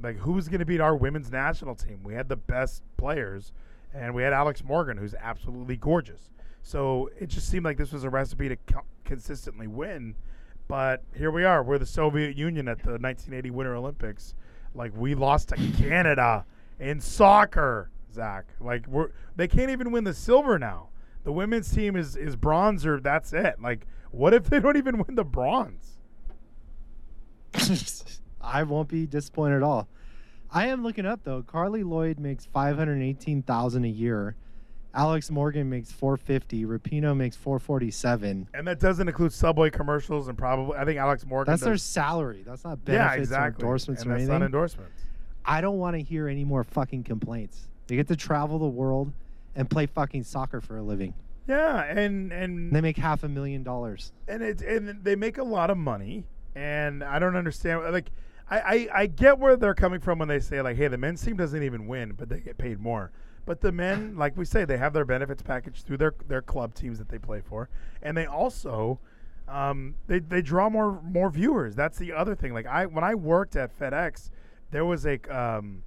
like 0.00 0.18
who's 0.18 0.48
going 0.48 0.60
to 0.60 0.66
beat 0.66 0.80
our 0.80 0.94
women's 0.94 1.30
national 1.30 1.74
team. 1.74 2.00
We 2.04 2.14
had 2.14 2.28
the 2.28 2.36
best 2.36 2.82
players, 2.96 3.52
and 3.94 4.14
we 4.14 4.22
had 4.22 4.32
Alex 4.32 4.62
Morgan, 4.62 4.98
who's 4.98 5.14
absolutely 5.14 5.76
gorgeous. 5.76 6.30
So 6.62 7.10
it 7.18 7.28
just 7.28 7.48
seemed 7.48 7.64
like 7.64 7.78
this 7.78 7.92
was 7.92 8.04
a 8.04 8.10
recipe 8.10 8.48
to 8.48 8.56
co- 8.56 8.84
consistently 9.04 9.66
win. 9.66 10.14
But 10.66 11.02
here 11.16 11.30
we 11.30 11.44
are. 11.44 11.62
We're 11.62 11.78
the 11.78 11.86
Soviet 11.86 12.36
Union 12.36 12.68
at 12.68 12.78
the 12.78 12.98
1980 12.98 13.50
Winter 13.50 13.74
Olympics. 13.74 14.34
Like 14.74 14.92
we 14.94 15.14
lost 15.14 15.48
to 15.48 15.56
Canada 15.78 16.44
in 16.78 17.00
soccer, 17.00 17.90
Zach. 18.12 18.44
Like 18.60 18.86
we're 18.86 19.08
they 19.36 19.48
can't 19.48 19.70
even 19.70 19.90
win 19.90 20.04
the 20.04 20.14
silver 20.14 20.58
now. 20.58 20.90
The 21.24 21.32
women's 21.32 21.72
team 21.72 21.96
is 21.96 22.16
is 22.16 22.36
bronze 22.36 22.84
or 22.84 23.00
that's 23.00 23.32
it. 23.32 23.60
Like 23.60 23.86
what 24.10 24.34
if 24.34 24.44
they 24.44 24.60
don't 24.60 24.76
even 24.76 24.98
win 24.98 25.14
the 25.14 25.24
bronze? 25.24 25.98
I 28.40 28.62
won't 28.62 28.88
be 28.88 29.06
disappointed 29.06 29.56
at 29.56 29.62
all. 29.62 29.88
I 30.50 30.68
am 30.68 30.82
looking 30.82 31.06
up 31.06 31.20
though. 31.24 31.42
Carli 31.42 31.82
Lloyd 31.84 32.18
makes 32.18 32.46
five 32.46 32.76
hundred 32.76 33.02
eighteen 33.02 33.42
thousand 33.42 33.84
a 33.84 33.88
year. 33.88 34.36
Alex 34.94 35.30
Morgan 35.30 35.68
makes 35.68 35.92
four 35.92 36.16
fifty. 36.16 36.64
Rapinoe 36.64 37.16
makes 37.16 37.36
four 37.36 37.58
forty 37.58 37.90
seven. 37.90 38.48
And 38.54 38.66
that 38.66 38.80
doesn't 38.80 39.06
include 39.06 39.32
Subway 39.32 39.70
commercials 39.70 40.28
and 40.28 40.38
probably 40.38 40.78
I 40.78 40.84
think 40.84 40.98
Alex 40.98 41.26
Morgan. 41.26 41.52
That's 41.52 41.62
their 41.62 41.76
salary. 41.76 42.42
That's 42.46 42.64
not 42.64 42.78
yeah, 42.86 43.08
benefits 43.08 43.28
exactly. 43.28 43.62
or 43.62 43.66
endorsements 43.66 44.02
and 44.02 44.10
or 44.10 44.14
that's 44.14 44.22
anything. 44.22 44.40
not 44.40 44.46
endorsements. 44.46 45.02
I 45.44 45.60
don't 45.60 45.78
want 45.78 45.96
to 45.96 46.02
hear 46.02 46.28
any 46.28 46.44
more 46.44 46.64
fucking 46.64 47.04
complaints. 47.04 47.68
They 47.86 47.96
get 47.96 48.08
to 48.08 48.16
travel 48.16 48.58
the 48.58 48.66
world 48.66 49.12
and 49.54 49.68
play 49.68 49.86
fucking 49.86 50.24
soccer 50.24 50.60
for 50.60 50.76
a 50.76 50.82
living. 50.82 51.14
Yeah, 51.48 51.82
and 51.82 52.30
and 52.30 52.72
they 52.72 52.82
make 52.82 52.98
half 52.98 53.24
a 53.24 53.28
million 53.28 53.62
dollars. 53.62 54.12
and 54.28 54.42
it 54.42 54.60
and 54.60 55.02
they 55.02 55.16
make 55.16 55.38
a 55.38 55.42
lot 55.42 55.70
of 55.70 55.78
money 55.78 56.26
and 56.54 57.04
i 57.04 57.18
don't 57.18 57.36
understand 57.36 57.80
like 57.92 58.10
I, 58.50 58.58
I 58.58 58.88
i 59.02 59.06
get 59.06 59.38
where 59.38 59.56
they're 59.56 59.74
coming 59.74 60.00
from 60.00 60.18
when 60.18 60.28
they 60.28 60.40
say 60.40 60.60
like 60.60 60.76
hey 60.76 60.88
the 60.88 60.98
men's 60.98 61.22
team 61.22 61.36
doesn't 61.36 61.62
even 61.62 61.86
win 61.86 62.12
but 62.16 62.28
they 62.28 62.40
get 62.40 62.58
paid 62.58 62.80
more. 62.80 63.12
But 63.46 63.60
the 63.62 63.72
men 63.72 64.16
like 64.22 64.36
we 64.36 64.44
say 64.44 64.64
they 64.64 64.76
have 64.78 64.92
their 64.92 65.04
benefits 65.06 65.42
package 65.42 65.82
through 65.82 65.96
their 65.98 66.14
their 66.26 66.42
club 66.42 66.74
teams 66.74 66.98
that 66.98 67.08
they 67.08 67.18
play 67.18 67.40
for. 67.40 67.68
And 68.02 68.16
they 68.16 68.26
also 68.26 68.98
um, 69.48 69.94
they, 70.06 70.18
they 70.18 70.42
draw 70.42 70.68
more 70.68 71.00
more 71.02 71.30
viewers. 71.30 71.74
That's 71.74 71.96
the 71.96 72.12
other 72.12 72.34
thing. 72.34 72.52
Like 72.52 72.66
i 72.66 72.84
when 72.86 73.04
i 73.04 73.14
worked 73.14 73.56
at 73.56 73.78
fedex 73.78 74.30
there 74.70 74.84
was 74.84 75.06
a 75.06 75.18
um, 75.34 75.82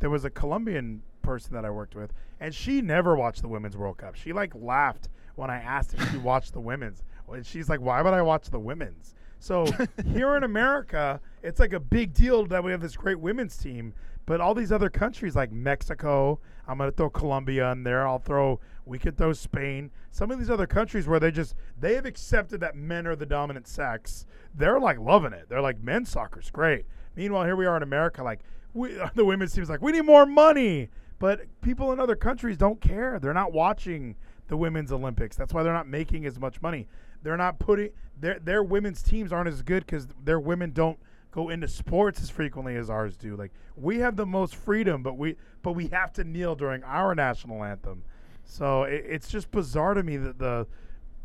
there 0.00 0.08
was 0.10 0.24
a 0.24 0.30
colombian 0.30 1.02
person 1.22 1.52
that 1.54 1.64
i 1.64 1.70
worked 1.70 1.94
with 1.94 2.12
and 2.42 2.54
she 2.54 2.80
never 2.80 3.16
watched 3.16 3.40
the 3.40 3.48
women's 3.48 3.76
world 3.76 3.96
cup 3.96 4.14
she 4.14 4.32
like 4.32 4.52
laughed 4.54 5.08
when 5.36 5.50
i 5.50 5.56
asked 5.56 5.94
if 5.94 6.10
she 6.10 6.18
watched 6.18 6.52
the 6.52 6.60
women's 6.60 7.02
and 7.32 7.46
she's 7.46 7.68
like 7.68 7.80
why 7.80 8.02
would 8.02 8.12
i 8.12 8.20
watch 8.20 8.50
the 8.50 8.58
women's 8.58 9.14
so 9.42 9.66
here 10.12 10.36
in 10.36 10.44
America, 10.44 11.20
it's 11.42 11.58
like 11.58 11.72
a 11.72 11.80
big 11.80 12.14
deal 12.14 12.46
that 12.46 12.62
we 12.62 12.70
have 12.70 12.80
this 12.80 12.96
great 12.96 13.18
women's 13.18 13.56
team. 13.56 13.92
But 14.24 14.40
all 14.40 14.54
these 14.54 14.70
other 14.70 14.88
countries 14.88 15.34
like 15.34 15.50
Mexico, 15.50 16.38
I'm 16.68 16.78
gonna 16.78 16.92
throw 16.92 17.10
Colombia 17.10 17.72
in 17.72 17.82
there. 17.82 18.06
I'll 18.06 18.20
throw 18.20 18.60
we 18.86 19.00
could 19.00 19.18
throw 19.18 19.32
Spain. 19.32 19.90
Some 20.12 20.30
of 20.30 20.38
these 20.38 20.48
other 20.48 20.68
countries 20.68 21.08
where 21.08 21.18
they 21.18 21.32
just 21.32 21.56
they 21.76 21.96
have 21.96 22.06
accepted 22.06 22.60
that 22.60 22.76
men 22.76 23.04
are 23.04 23.16
the 23.16 23.26
dominant 23.26 23.66
sex. 23.66 24.26
They're 24.54 24.78
like 24.78 25.00
loving 25.00 25.32
it. 25.32 25.48
They're 25.48 25.60
like 25.60 25.82
men's 25.82 26.10
soccer's 26.10 26.48
great. 26.48 26.86
Meanwhile, 27.16 27.44
here 27.44 27.56
we 27.56 27.66
are 27.66 27.76
in 27.76 27.82
America, 27.82 28.22
like 28.22 28.42
we 28.74 28.96
the 29.16 29.24
women's 29.24 29.52
team's 29.52 29.68
like 29.68 29.82
we 29.82 29.90
need 29.90 30.02
more 30.02 30.24
money. 30.24 30.88
But 31.22 31.42
people 31.60 31.92
in 31.92 32.00
other 32.00 32.16
countries 32.16 32.56
don't 32.56 32.80
care. 32.80 33.20
They're 33.20 33.32
not 33.32 33.52
watching 33.52 34.16
the 34.48 34.56
women's 34.56 34.90
Olympics. 34.90 35.36
That's 35.36 35.54
why 35.54 35.62
they're 35.62 35.72
not 35.72 35.86
making 35.86 36.26
as 36.26 36.36
much 36.36 36.60
money. 36.60 36.88
They're 37.22 37.36
not 37.36 37.60
putting 37.60 37.90
their 38.18 38.40
their 38.40 38.64
women's 38.64 39.04
teams 39.04 39.32
aren't 39.32 39.46
as 39.46 39.62
good 39.62 39.86
because 39.86 40.08
their 40.24 40.40
women 40.40 40.72
don't 40.72 40.98
go 41.30 41.48
into 41.48 41.68
sports 41.68 42.20
as 42.20 42.28
frequently 42.28 42.74
as 42.74 42.90
ours 42.90 43.16
do. 43.16 43.36
Like 43.36 43.52
we 43.76 44.00
have 44.00 44.16
the 44.16 44.26
most 44.26 44.56
freedom, 44.56 45.04
but 45.04 45.16
we 45.16 45.36
but 45.62 45.74
we 45.74 45.86
have 45.92 46.12
to 46.14 46.24
kneel 46.24 46.56
during 46.56 46.82
our 46.82 47.14
national 47.14 47.62
anthem. 47.62 48.02
So 48.42 48.82
it, 48.82 49.04
it's 49.08 49.28
just 49.28 49.48
bizarre 49.52 49.94
to 49.94 50.02
me 50.02 50.16
that 50.16 50.40
the, 50.40 50.66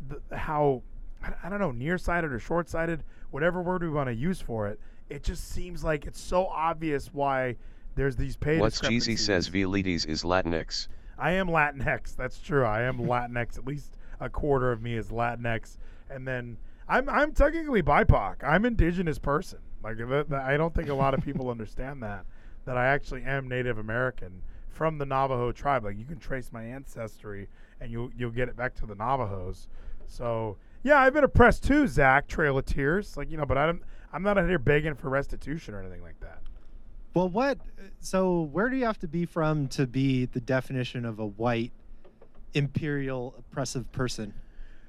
the 0.06 0.36
how 0.36 0.84
I, 1.24 1.32
I 1.42 1.48
don't 1.48 1.58
know 1.58 1.72
nearsighted 1.72 2.32
or 2.32 2.38
short-sighted, 2.38 3.02
whatever 3.32 3.62
word 3.62 3.82
we 3.82 3.88
want 3.88 4.10
to 4.10 4.14
use 4.14 4.40
for 4.40 4.68
it. 4.68 4.78
It 5.08 5.24
just 5.24 5.50
seems 5.50 5.82
like 5.82 6.06
it's 6.06 6.20
so 6.20 6.46
obvious 6.46 7.12
why 7.12 7.56
there's 7.98 8.16
these 8.16 8.36
pay. 8.36 8.58
What's 8.58 8.80
Geezy 8.80 9.18
says 9.18 9.50
Vleeties 9.50 10.06
is 10.06 10.22
Latinx. 10.22 10.88
I 11.18 11.32
am 11.32 11.48
Latinx. 11.48 12.14
That's 12.14 12.38
true. 12.38 12.64
I 12.64 12.82
am 12.82 12.98
Latinx. 12.98 13.58
At 13.58 13.66
least 13.66 13.96
a 14.20 14.30
quarter 14.30 14.70
of 14.70 14.80
me 14.82 14.94
is 14.94 15.08
Latinx, 15.08 15.78
and 16.08 16.26
then 16.26 16.56
I'm 16.88 17.08
I'm 17.08 17.32
technically 17.32 17.82
BIPOC. 17.82 18.44
I'm 18.44 18.64
indigenous 18.64 19.18
person. 19.18 19.58
Like 19.82 19.96
I 20.00 20.56
don't 20.56 20.74
think 20.74 20.88
a 20.88 20.94
lot 20.94 21.14
of 21.14 21.24
people 21.24 21.50
understand 21.50 22.02
that 22.04 22.24
that 22.66 22.76
I 22.76 22.86
actually 22.86 23.24
am 23.24 23.48
Native 23.48 23.78
American 23.78 24.42
from 24.68 24.98
the 24.98 25.06
Navajo 25.06 25.50
tribe. 25.50 25.84
Like 25.84 25.98
you 25.98 26.04
can 26.04 26.18
trace 26.18 26.52
my 26.52 26.62
ancestry, 26.62 27.48
and 27.80 27.90
you'll 27.90 28.10
you'll 28.16 28.30
get 28.30 28.48
it 28.48 28.56
back 28.56 28.74
to 28.76 28.86
the 28.86 28.94
Navajos. 28.94 29.66
So 30.06 30.56
yeah, 30.84 31.00
I've 31.00 31.14
been 31.14 31.24
oppressed 31.24 31.64
too, 31.64 31.88
Zach. 31.88 32.28
Trail 32.28 32.58
of 32.58 32.64
Tears. 32.64 33.16
Like 33.16 33.28
you 33.28 33.36
know, 33.36 33.46
but 33.46 33.58
I'm 33.58 33.82
I'm 34.12 34.22
not 34.22 34.38
out 34.38 34.48
here 34.48 34.60
begging 34.60 34.94
for 34.94 35.08
restitution 35.08 35.74
or 35.74 35.80
anything 35.80 36.02
like 36.02 36.20
that. 36.20 36.42
Well, 37.18 37.28
what? 37.30 37.58
So, 37.98 38.42
where 38.52 38.68
do 38.68 38.76
you 38.76 38.84
have 38.84 39.00
to 39.00 39.08
be 39.08 39.24
from 39.26 39.66
to 39.70 39.88
be 39.88 40.26
the 40.26 40.40
definition 40.40 41.04
of 41.04 41.18
a 41.18 41.26
white, 41.26 41.72
imperial, 42.54 43.34
oppressive 43.36 43.90
person? 43.90 44.32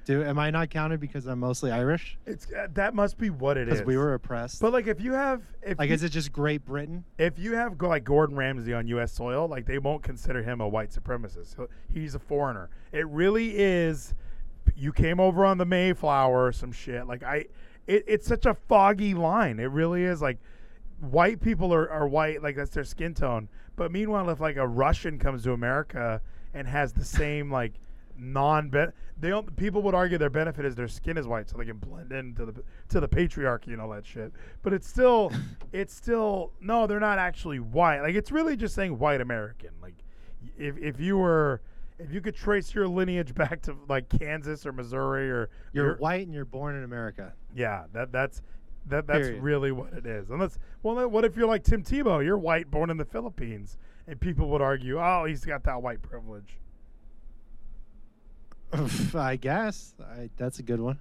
Do 0.05 0.23
am 0.23 0.37
I 0.37 0.51
not 0.51 0.69
counted 0.69 0.99
because 0.99 1.25
I'm 1.25 1.39
mostly 1.39 1.71
Irish? 1.71 2.19
It's 2.27 2.45
uh, 2.53 2.67
that 2.75 2.93
must 2.93 3.17
be 3.17 3.31
what 3.31 3.57
it 3.57 3.67
is. 3.67 3.79
Because 3.79 3.87
we 3.87 3.97
were 3.97 4.13
oppressed. 4.13 4.61
But 4.61 4.73
like, 4.73 4.85
if 4.85 5.01
you 5.01 5.13
have, 5.13 5.41
if 5.63 5.79
like, 5.79 5.89
you, 5.89 5.95
is 5.95 6.03
it 6.03 6.09
just 6.09 6.31
Great 6.31 6.63
Britain? 6.63 7.03
if 7.17 7.39
you 7.39 7.55
have 7.55 7.79
go- 7.79 7.87
like 7.87 8.03
Gordon 8.03 8.35
Ramsay 8.35 8.75
on 8.75 8.85
U.S. 8.89 9.11
soil, 9.11 9.47
like 9.47 9.65
they 9.65 9.79
won't 9.79 10.03
consider 10.03 10.43
him 10.43 10.61
a 10.61 10.67
white 10.67 10.91
supremacist. 10.91 11.55
He'll- 11.55 11.69
He's 11.91 12.13
a 12.13 12.19
foreigner. 12.19 12.69
It 12.91 13.07
really 13.07 13.57
is. 13.57 14.13
You 14.75 14.93
came 14.93 15.19
over 15.19 15.45
on 15.45 15.57
the 15.57 15.65
Mayflower 15.65 16.45
or 16.45 16.51
some 16.51 16.71
shit. 16.71 17.07
Like 17.07 17.23
I, 17.23 17.45
it, 17.87 18.03
it's 18.07 18.27
such 18.27 18.45
a 18.45 18.53
foggy 18.53 19.15
line. 19.15 19.59
It 19.59 19.71
really 19.71 20.03
is. 20.03 20.21
Like 20.21 20.37
white 21.01 21.39
people 21.41 21.73
are, 21.73 21.89
are 21.89 22.07
white, 22.07 22.41
like 22.43 22.55
that's 22.55 22.71
their 22.71 22.83
skin 22.83 23.13
tone. 23.13 23.49
But 23.75 23.91
meanwhile, 23.91 24.29
if 24.29 24.39
like 24.39 24.57
a 24.57 24.67
Russian 24.67 25.17
comes 25.19 25.43
to 25.43 25.53
America 25.53 26.21
and 26.53 26.67
has 26.67 26.93
the 26.93 27.05
same 27.05 27.51
like 27.59 27.73
non 28.21 28.69
they 29.17 29.29
don't 29.29 29.55
people 29.55 29.81
would 29.81 29.95
argue 29.95 30.17
their 30.17 30.29
benefit 30.29 30.65
is 30.65 30.75
their 30.75 30.89
skin 30.89 31.17
is 31.17 31.25
white 31.25 31.49
so 31.49 31.57
they 31.57 31.63
can 31.63 31.77
blend 31.77 32.11
into 32.11 32.45
the 32.45 32.53
to 32.89 32.99
the 32.99 33.07
patriarchy 33.07 33.67
and 33.67 33.79
all 33.79 33.87
that 33.87 34.05
shit 34.05 34.33
but 34.61 34.73
it's 34.73 34.85
still 34.85 35.31
it's 35.71 35.93
still 35.95 36.51
no 36.59 36.85
they're 36.85 36.99
not 36.99 37.17
actually 37.17 37.59
white 37.61 38.01
like 38.01 38.15
it's 38.15 38.29
really 38.29 38.57
just 38.57 38.75
saying 38.75 38.99
white 38.99 39.21
american 39.21 39.69
like 39.81 39.93
if 40.57 40.77
if 40.79 40.99
you 40.99 41.17
were 41.17 41.61
if 41.97 42.11
you 42.11 42.19
could 42.19 42.35
trace 42.35 42.75
your 42.75 42.89
lineage 42.89 43.33
back 43.35 43.61
to 43.61 43.73
like 43.87 44.09
kansas 44.09 44.65
or 44.65 44.73
missouri 44.73 45.31
or 45.31 45.49
You're 45.71 45.85
you're- 45.85 45.97
white 45.99 46.25
and 46.25 46.33
you're 46.33 46.43
born 46.43 46.75
in 46.75 46.83
America. 46.83 47.31
yeah, 47.55 47.85
that 47.93 48.11
that's 48.11 48.41
that 48.89 49.07
that's 49.07 49.27
Period. 49.27 49.43
really 49.43 49.71
what 49.71 49.93
it 49.93 50.05
is. 50.05 50.29
Unless, 50.29 50.59
well, 50.83 51.07
what 51.09 51.25
if 51.25 51.35
you're 51.35 51.47
like 51.47 51.63
Tim 51.63 51.83
Tebow? 51.83 52.23
You're 52.23 52.37
white, 52.37 52.69
born 52.69 52.89
in 52.89 52.97
the 52.97 53.05
Philippines, 53.05 53.77
and 54.07 54.19
people 54.19 54.49
would 54.49 54.61
argue, 54.61 54.99
oh, 54.99 55.25
he's 55.25 55.45
got 55.45 55.63
that 55.63 55.81
white 55.81 56.01
privilege. 56.01 56.57
I 59.15 59.35
guess 59.35 59.95
I, 59.99 60.29
that's 60.37 60.59
a 60.59 60.63
good 60.63 60.79
one. 60.79 60.99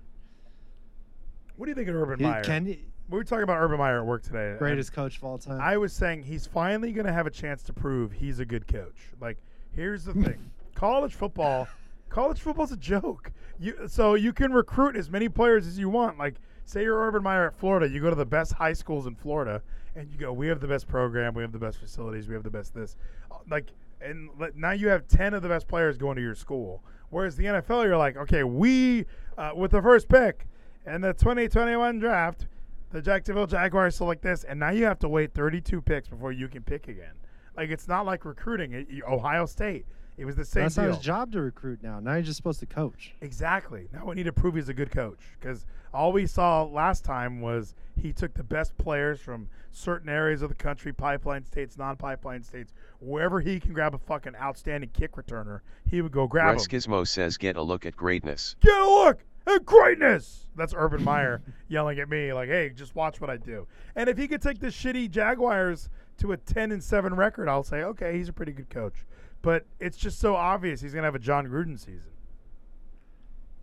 What 1.57 1.66
do 1.66 1.70
you 1.70 1.74
think 1.74 1.89
of 1.89 1.97
Urban 1.97 2.18
He- 2.18 2.24
Meyer? 2.24 2.43
Can 2.45 2.64
we 2.64 3.16
were 3.16 3.24
talking 3.24 3.43
about 3.43 3.59
Urban 3.59 3.78
Meyer 3.78 4.01
at 4.01 4.07
work 4.07 4.22
today. 4.22 4.55
greatest 4.59 4.93
coach 4.93 5.16
of 5.16 5.24
all 5.24 5.39
time. 5.39 5.61
I 5.61 5.76
was 5.76 5.93
saying 5.93 6.24
he's 6.24 6.47
finally 6.47 6.93
going 6.93 7.07
to 7.07 7.12
have 7.12 7.26
a 7.26 7.30
chance 7.30 7.62
to 7.64 7.72
prove 7.72 8.12
he's 8.12 8.39
a 8.39 8.45
good 8.45 8.66
coach. 8.66 8.97
Like, 9.20 9.39
here's 9.74 10.05
the 10.05 10.12
thing: 10.12 10.51
college 10.74 11.14
football, 11.14 11.68
college 12.11 12.41
football's 12.41 12.72
a 12.72 12.76
joke. 12.76 13.32
You 13.59 13.89
so 13.89 14.14
you 14.14 14.32
can 14.32 14.53
recruit 14.53 14.95
as 14.95 15.11
many 15.11 15.28
players 15.28 15.66
as 15.66 15.78
you 15.78 15.89
want. 15.89 16.18
Like, 16.18 16.34
say 16.69 16.83
you're 16.83 16.99
Urban 16.99 17.23
Meyer 17.23 17.47
at 17.47 17.55
Florida, 17.55 17.89
you 17.89 18.01
go 18.01 18.11
to 18.11 18.16
the 18.16 18.27
best 18.27 18.53
high 18.53 18.75
schools 18.75 19.07
in 19.07 19.14
Florida, 19.14 19.62
and 19.97 20.11
you 20.11 20.19
go, 20.19 20.33
we 20.33 20.49
have 20.49 20.61
the 20.61 20.69
best 20.69 20.87
program, 20.87 21.33
we 21.35 21.43
have 21.43 21.53
the 21.53 21.59
best 21.59 21.79
facilities, 21.79 22.29
we 22.29 22.35
have 22.35 22.43
the 22.43 22.51
best 22.51 22.75
this, 22.75 22.97
Uh, 23.31 23.37
like, 23.51 23.71
and 24.01 24.29
now 24.55 24.73
you 24.73 24.89
have 24.89 25.09
ten 25.09 25.35
of 25.35 25.43
the 25.43 25.49
best 25.49 25.66
players 25.66 25.97
going 25.97 26.16
to 26.16 26.23
your 26.23 26.35
school. 26.35 26.83
Whereas 27.11 27.37
the 27.37 27.45
NFL, 27.47 27.85
you're 27.85 27.97
like, 27.97 28.16
okay, 28.16 28.45
we 28.45 29.07
uh, 29.39 29.53
with 29.57 29.71
the 29.71 29.81
first 29.81 30.09
pick 30.09 30.47
in 30.87 31.01
the 31.01 31.14
2021 31.14 31.99
draft, 31.99 32.47
the 32.91 33.01
Jacksonville 33.01 33.47
Jaguars 33.47 33.97
select 33.97 34.23
this, 34.23 34.45
and 34.45 34.61
now 34.61 34.71
you 34.71 34.85
have 34.85 34.99
to 35.01 35.09
wait 35.09 35.33
32 35.33 35.81
picks 35.81 36.09
before 36.09 36.33
you 36.33 36.49
can 36.49 36.62
pick 36.62 36.89
again. 36.89 37.14
Like 37.57 37.71
it's 37.71 37.89
not 37.89 38.05
like 38.07 38.25
recruiting. 38.25 39.03
Ohio 39.09 39.47
State, 39.47 39.87
it 40.19 40.25
was 40.25 40.35
the 40.35 40.45
same 40.45 40.64
That's 40.64 40.75
deal. 40.75 40.85
not 40.85 40.95
his 40.97 41.05
job 41.05 41.33
to 41.33 41.41
recruit 41.41 41.81
now. 41.83 42.01
Now 42.01 42.16
he's 42.16 42.27
just 42.27 42.37
supposed 42.37 42.59
to 42.61 42.66
coach. 42.66 43.14
Exactly. 43.21 43.89
Now 43.93 44.07
we 44.07 44.16
need 44.16 44.25
to 44.25 44.33
prove 44.33 44.57
he's 44.57 44.69
a 44.69 44.75
good 44.75 44.91
coach 44.91 45.21
because 45.39 45.64
all 45.95 46.12
we 46.12 46.27
saw 46.27 46.64
last 46.64 47.05
time 47.05 47.41
was 47.41 47.75
he 47.97 48.12
took 48.12 48.35
the 48.35 48.43
best 48.43 48.77
players 48.79 49.21
from 49.21 49.49
certain 49.71 50.09
areas 50.09 50.43
of 50.43 50.49
the 50.49 50.55
country, 50.57 50.93
pipeline 50.93 51.45
states, 51.45 51.79
non-pipeline 51.79 52.43
states, 52.43 52.73
wherever 53.01 53.41
he 53.41 53.61
can 53.61 53.73
grab 53.73 53.95
a 53.95 53.99
fucking 53.99 54.35
outstanding 54.37 54.91
kick 54.93 55.12
returner, 55.12 55.61
he 55.89 56.03
would 56.03 56.12
go 56.12 56.27
grab 56.27 56.55
him. 56.55 56.61
Reskismo 56.61 57.07
says 57.07 57.37
get 57.37 57.57
a 57.57 57.62
look 57.62 57.87
at 57.87 57.97
greatness. 57.97 58.57
Get 58.61 58.77
a 58.77 58.85
look 58.85 59.21
at 59.47 59.64
greatness. 59.64 60.47
That's 60.57 60.75
Urban 60.77 61.05
Meyer 61.05 61.43
yelling 61.69 62.01
at 62.01 62.09
me 62.09 62.33
like, 62.33 62.49
"Hey, 62.49 62.71
just 62.71 62.97
watch 62.97 63.21
what 63.21 63.31
I 63.31 63.37
do." 63.37 63.69
And 63.95 64.09
if 64.11 64.19
he 64.19 64.27
could 64.27 64.43
take 64.43 64.59
the 64.59 64.66
shitty 64.66 65.11
Jaguars 65.11 65.89
to 66.19 66.33
a 66.33 66.37
10 66.37 66.73
and 66.73 66.83
7 66.83 67.14
record, 67.14 67.49
I'll 67.49 67.62
say, 67.62 67.83
"Okay, 67.83 68.16
he's 68.19 68.29
a 68.29 68.33
pretty 68.33 68.53
good 68.53 68.69
coach." 68.69 69.05
But 69.43 69.66
it's 69.78 69.97
just 69.97 70.18
so 70.18 70.34
obvious 70.34 70.80
he's 70.80 70.93
going 70.93 71.03
to 71.03 71.07
have 71.07 71.14
a 71.14 71.20
Jon 71.20 71.47
Gruden 71.47 71.78
season. 71.78 72.11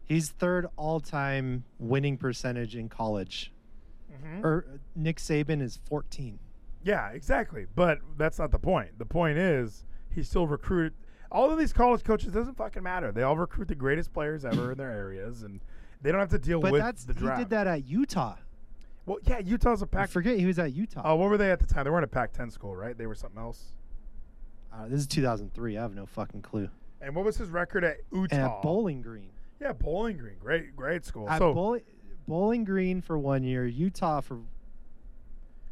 He's 0.06 0.30
third 0.30 0.68
all-time 0.78 1.64
winning 1.80 2.18
percentage 2.18 2.76
in 2.76 2.90
college. 2.90 3.52
Mm-hmm. 4.12 4.46
Or 4.46 4.66
Nick 4.96 5.18
Saban 5.18 5.62
is 5.62 5.80
14. 5.86 6.40
Yeah, 6.84 7.10
exactly. 7.10 7.66
But 7.76 8.00
that's 8.18 8.40
not 8.40 8.52
the 8.52 8.60
point. 8.60 8.98
The 9.00 9.06
point 9.06 9.38
is 9.38 9.84
he 10.14 10.24
still 10.24 10.48
recruited 10.48 10.94
all 11.32 11.52
of 11.52 11.58
these 11.58 11.74
college 11.74 12.04
coaches 12.04 12.32
doesn't 12.32 12.56
fucking 12.56 12.84
matter. 12.84 13.12
They 13.12 13.24
all 13.24 13.36
recruit 13.36 13.68
the 13.68 13.76
greatest 13.76 14.14
players 14.14 14.46
ever 14.46 14.72
in 14.72 14.78
their 14.78 14.92
areas 14.92 15.44
and 15.44 15.60
they 16.02 16.12
don't 16.12 16.20
have 16.22 16.30
to 16.30 16.40
deal 16.40 16.60
with. 16.60 16.68
But 16.68 16.72
with 16.74 16.82
that's 16.82 17.04
the 17.04 17.14
draft. 17.14 17.40
he 17.40 17.44
did 17.44 17.50
that 17.50 17.68
at 17.68 17.86
Utah. 17.86 18.36
Well, 19.06 19.18
yeah, 19.24 19.40
Utah's 19.40 19.82
a 19.82 19.86
I 19.86 19.88
pack. 19.88 20.10
forget 20.10 20.38
he 20.40 20.46
was 20.46 20.60
at 20.60 20.74
Utah. 20.74 21.02
Oh, 21.04 21.16
what 21.16 21.30
were 21.30 21.38
they 21.38 21.52
at 21.52 21.60
the 21.60 21.68
time? 21.68 21.84
They 21.84 21.90
weren't 21.90 22.06
a 22.06 22.08
Pac-10 22.08 22.52
school, 22.52 22.76
right? 22.76 22.98
They 22.98 23.06
were 23.06 23.16
something 23.16 23.40
else. 23.40 23.74
Uh, 24.76 24.88
this 24.88 25.00
is 25.00 25.08
2003. 25.08 25.78
I 25.78 25.82
have 25.82 25.96
no 25.96 26.06
fucking 26.06 26.42
clue. 26.42 26.70
And 27.02 27.16
what 27.16 27.24
was 27.26 27.38
his 27.38 27.50
record 27.50 27.84
at 27.84 27.98
Utah? 28.12 28.58
At 28.58 28.62
Bowling 28.62 29.02
Green. 29.02 29.30
yeah, 29.62 29.72
Bowling 29.74 30.18
Green. 30.18 30.36
Great, 30.40 30.76
great 30.76 31.06
school. 31.06 31.30
At 31.30 31.40
so 31.40 31.54
Bowl- 31.54 31.80
Bowling 32.28 32.64
Green 32.66 33.02
for 33.02 33.18
one 33.18 33.44
year, 33.44 33.66
Utah 33.66 34.20
for 34.22 34.40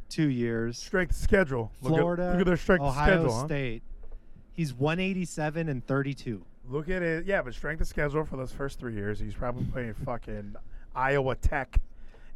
two 0.10 0.28
years, 0.30 0.78
strength 0.78 1.16
schedule. 1.16 1.72
Look 1.82 1.94
at- 1.94 2.00
Florida, 2.00 2.32
Look 2.32 2.42
at, 2.42 2.46
their 2.46 2.58
strength 2.58 2.84
of 2.84 2.90
Ohio 2.90 3.14
schedule. 3.16 3.34
huh? 3.40 3.46
State. 3.48 3.84
He's 4.54 4.74
187 4.74 5.68
and 5.68 5.86
32. 5.86 6.46
Look 6.70 6.90
at 6.90 7.02
it. 7.02 7.26
Yeah, 7.26 7.42
but 7.42 7.54
strength 7.56 7.82
of 7.82 7.88
schedule 7.88 8.24
for 8.24 8.38
those 8.38 8.52
first 8.52 8.80
three 8.80 8.94
years, 8.94 9.20
he's 9.20 9.34
probably 9.34 9.66
playing 9.66 9.96
fucking 10.06 10.56
Iowa 10.96 11.36
Tech, 11.36 11.78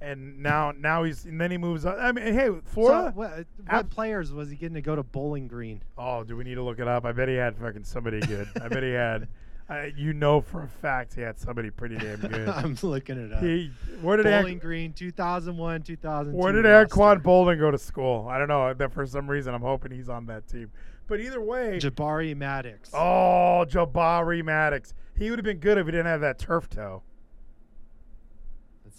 and 0.02 0.40
now 0.44 0.72
now 0.78 1.04
he's 1.04 1.26
and 1.26 1.40
then 1.40 1.52
he 1.52 1.58
moves 1.58 1.86
on. 1.86 2.00
I 2.00 2.12
mean, 2.12 2.34
hey, 2.34 2.50
Florida. 2.66 3.12
So 3.14 3.20
what, 3.20 3.46
what 3.70 3.90
players 3.90 4.32
was 4.32 4.50
he 4.50 4.56
getting 4.56 4.76
to 4.76 4.82
go 4.82 4.96
to 4.96 5.04
Bowling 5.04 5.48
Green? 5.48 5.82
oh, 5.98 6.24
do 6.24 6.36
we 6.38 6.44
need 6.44 6.56
to 6.56 6.64
look 6.64 6.80
it 6.80 6.88
up? 6.88 7.06
I 7.06 7.12
bet 7.12 7.28
he 7.30 7.36
had 7.36 7.58
fucking 7.58 7.84
somebody 7.84 8.20
good. 8.22 8.48
I 8.62 8.68
bet 8.68 8.84
he 8.84 8.92
had. 8.92 9.28
Uh, 9.70 9.88
you 9.98 10.14
know 10.14 10.40
for 10.40 10.64
a 10.64 10.68
fact 10.70 11.14
he 11.14 11.20
had 11.20 11.38
somebody 11.38 11.70
pretty 11.70 11.98
damn 11.98 12.18
good. 12.22 12.48
I'm 12.48 12.78
looking 12.84 13.18
it 13.18 13.34
up. 13.34 13.44
he, 13.44 13.70
where 14.02 14.16
did 14.16 14.24
Bowling 14.24 14.54
An- 14.54 14.60
Green, 14.60 14.94
2001, 14.94 15.84
2002. 15.84 16.38
Where 16.42 16.54
did. 16.54 16.64
Anquan 16.64 17.22
Boldin 17.22 17.60
go 17.60 17.70
to 17.70 17.78
school? 17.78 18.30
I 18.30 18.38
don't 18.40 18.48
know. 18.48 18.74
That 18.74 18.94
for 18.94 19.06
some 19.06 19.30
reason 19.30 19.54
I'm 19.54 19.60
hoping 19.62 19.92
he's 19.92 20.08
on 20.08 20.26
that 20.28 20.48
team. 20.48 20.72
But 21.08 21.20
either 21.20 21.42
way, 21.42 21.80
Jabari 21.82 22.34
Maddox. 22.34 22.92
oh 22.94 23.66
Jabari 23.68 24.42
Maddox, 24.42 24.94
he 25.18 25.30
would 25.32 25.38
have 25.40 25.44
been 25.44 25.60
good 25.60 25.78
if 25.78 25.86
he 25.86 25.92
didn't 25.92 26.06
have 26.06 26.22
that 26.22 26.40
turf 26.40 26.70
toe. 26.70 27.04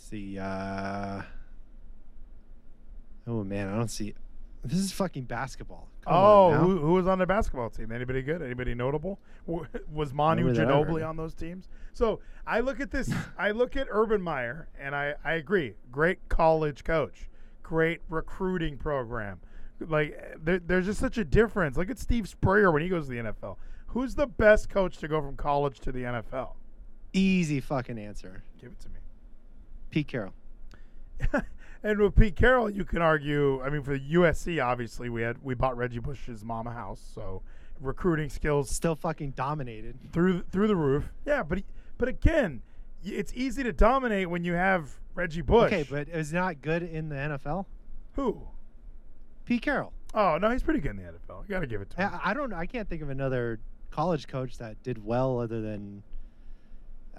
See. 0.09 0.38
Uh, 0.38 1.20
oh 3.26 3.44
man, 3.44 3.68
I 3.68 3.76
don't 3.76 3.90
see. 3.90 4.14
This 4.64 4.78
is 4.78 4.90
fucking 4.90 5.24
basketball. 5.24 5.86
Come 6.04 6.14
oh, 6.14 6.54
who, 6.54 6.78
who 6.78 6.92
was 6.94 7.06
on 7.06 7.18
the 7.18 7.26
basketball 7.26 7.68
team? 7.68 7.92
Anybody 7.92 8.22
good? 8.22 8.40
Anybody 8.40 8.74
notable? 8.74 9.18
Was 9.46 10.14
Manu 10.14 10.52
Ginobili 10.54 11.06
on 11.06 11.16
those 11.16 11.34
teams? 11.34 11.68
So 11.92 12.20
I 12.46 12.61
look 12.61 12.80
at 12.80 12.90
this. 12.90 13.12
I 13.38 13.50
look 13.50 13.76
at 13.76 13.86
Urban 13.90 14.22
Meyer, 14.22 14.68
and 14.80 14.96
I, 14.96 15.14
I 15.22 15.34
agree. 15.34 15.74
Great 15.92 16.26
college 16.30 16.84
coach, 16.84 17.28
great 17.62 18.00
recruiting 18.09 18.78
program. 18.78 19.40
Like 19.78 20.38
there, 20.42 20.59
there's 20.59 20.86
just 20.86 21.00
such 21.00 21.18
a 21.18 21.24
difference. 21.24 21.76
Look 21.76 21.90
at 21.90 21.98
Steve 21.98 22.26
Spurrier 22.28 22.72
when 22.72 22.80
he 22.80 22.88
goes 22.88 23.09
to 23.09 23.11
the 23.11 23.18
NFL. 23.18 23.56
Who's 23.88 24.14
the 24.14 24.26
best 24.26 24.70
coach 24.70 24.96
to 24.98 25.09
go 25.09 25.20
from 25.20 25.36
college 25.36 25.80
to 25.80 25.92
the 25.92 26.04
NFL? 26.04 26.52
Easy 27.12 27.61
fucking 27.61 27.98
answer. 27.98 28.42
Give 28.59 28.72
it 28.72 28.80
to 28.80 28.88
me. 28.88 28.94
Pete 29.91 30.09
Carroll. 30.09 30.32
and 31.82 31.99
with 31.99 32.14
Pete 32.16 32.36
Carroll, 32.36 32.70
you 32.70 32.84
can 32.84 33.03
argue. 33.03 33.61
I 33.62 33.70
mean, 33.70 33.82
for 33.82 33.99
the 33.99 34.14
USC, 34.14 34.64
obviously, 34.64 35.09
we 35.09 35.22
had 35.22 35.43
we 35.43 35.55
bought 35.55 35.76
Reggie 35.76 35.99
Bush's 35.99 36.45
mama 36.45 36.72
house, 36.72 37.01
so 37.14 37.43
recruiting 37.80 38.28
skills 38.28 38.70
Still 38.70 38.95
fucking 38.97 39.32
dominated. 39.32 39.97
through 40.12 40.43
through 40.51 40.68
the 40.68 40.76
roof. 40.76 41.09
Yeah, 41.26 41.43
but 41.43 41.59
he- 41.59 41.64
but 41.97 42.09
again, 42.09 42.62
it's 43.05 43.32
easy 43.34 43.62
to 43.64 43.72
dominate 43.72 44.30
when 44.30 44.45
you 44.45 44.53
have 44.55 44.99
Reggie 45.14 45.43
Bush. 45.43 45.72
Okay, 45.72 45.86
but 45.89 46.09
is 46.09 46.32
not 46.32 46.61
good 46.62 46.82
in 46.82 47.09
the 47.09 47.16
NFL. 47.16 47.66
who? 48.12 48.43
Pete 49.45 49.62
Carroll. 49.62 49.93
Oh 50.14 50.39
no, 50.39 50.51
he's 50.51 50.62
pretty 50.62 50.80
good 50.80 50.93
in 50.93 50.97
the 50.99 51.03
NFL. 51.05 51.43
You 51.43 51.49
got 51.49 51.61
to 51.61 51.66
give 51.66 51.80
it 51.80 51.91
to 51.91 51.97
him. 51.97 52.11
I, 52.14 52.30
I 52.30 52.34
don't. 52.34 52.53
I 52.53 52.66
can't 52.66 52.89
think 52.89 53.03
of 53.03 53.11
another 53.11 53.61
college 53.91 54.26
coach 54.28 54.59
that 54.59 54.82
did 54.82 55.05
well 55.05 55.39
other 55.41 55.61
than 55.61 56.03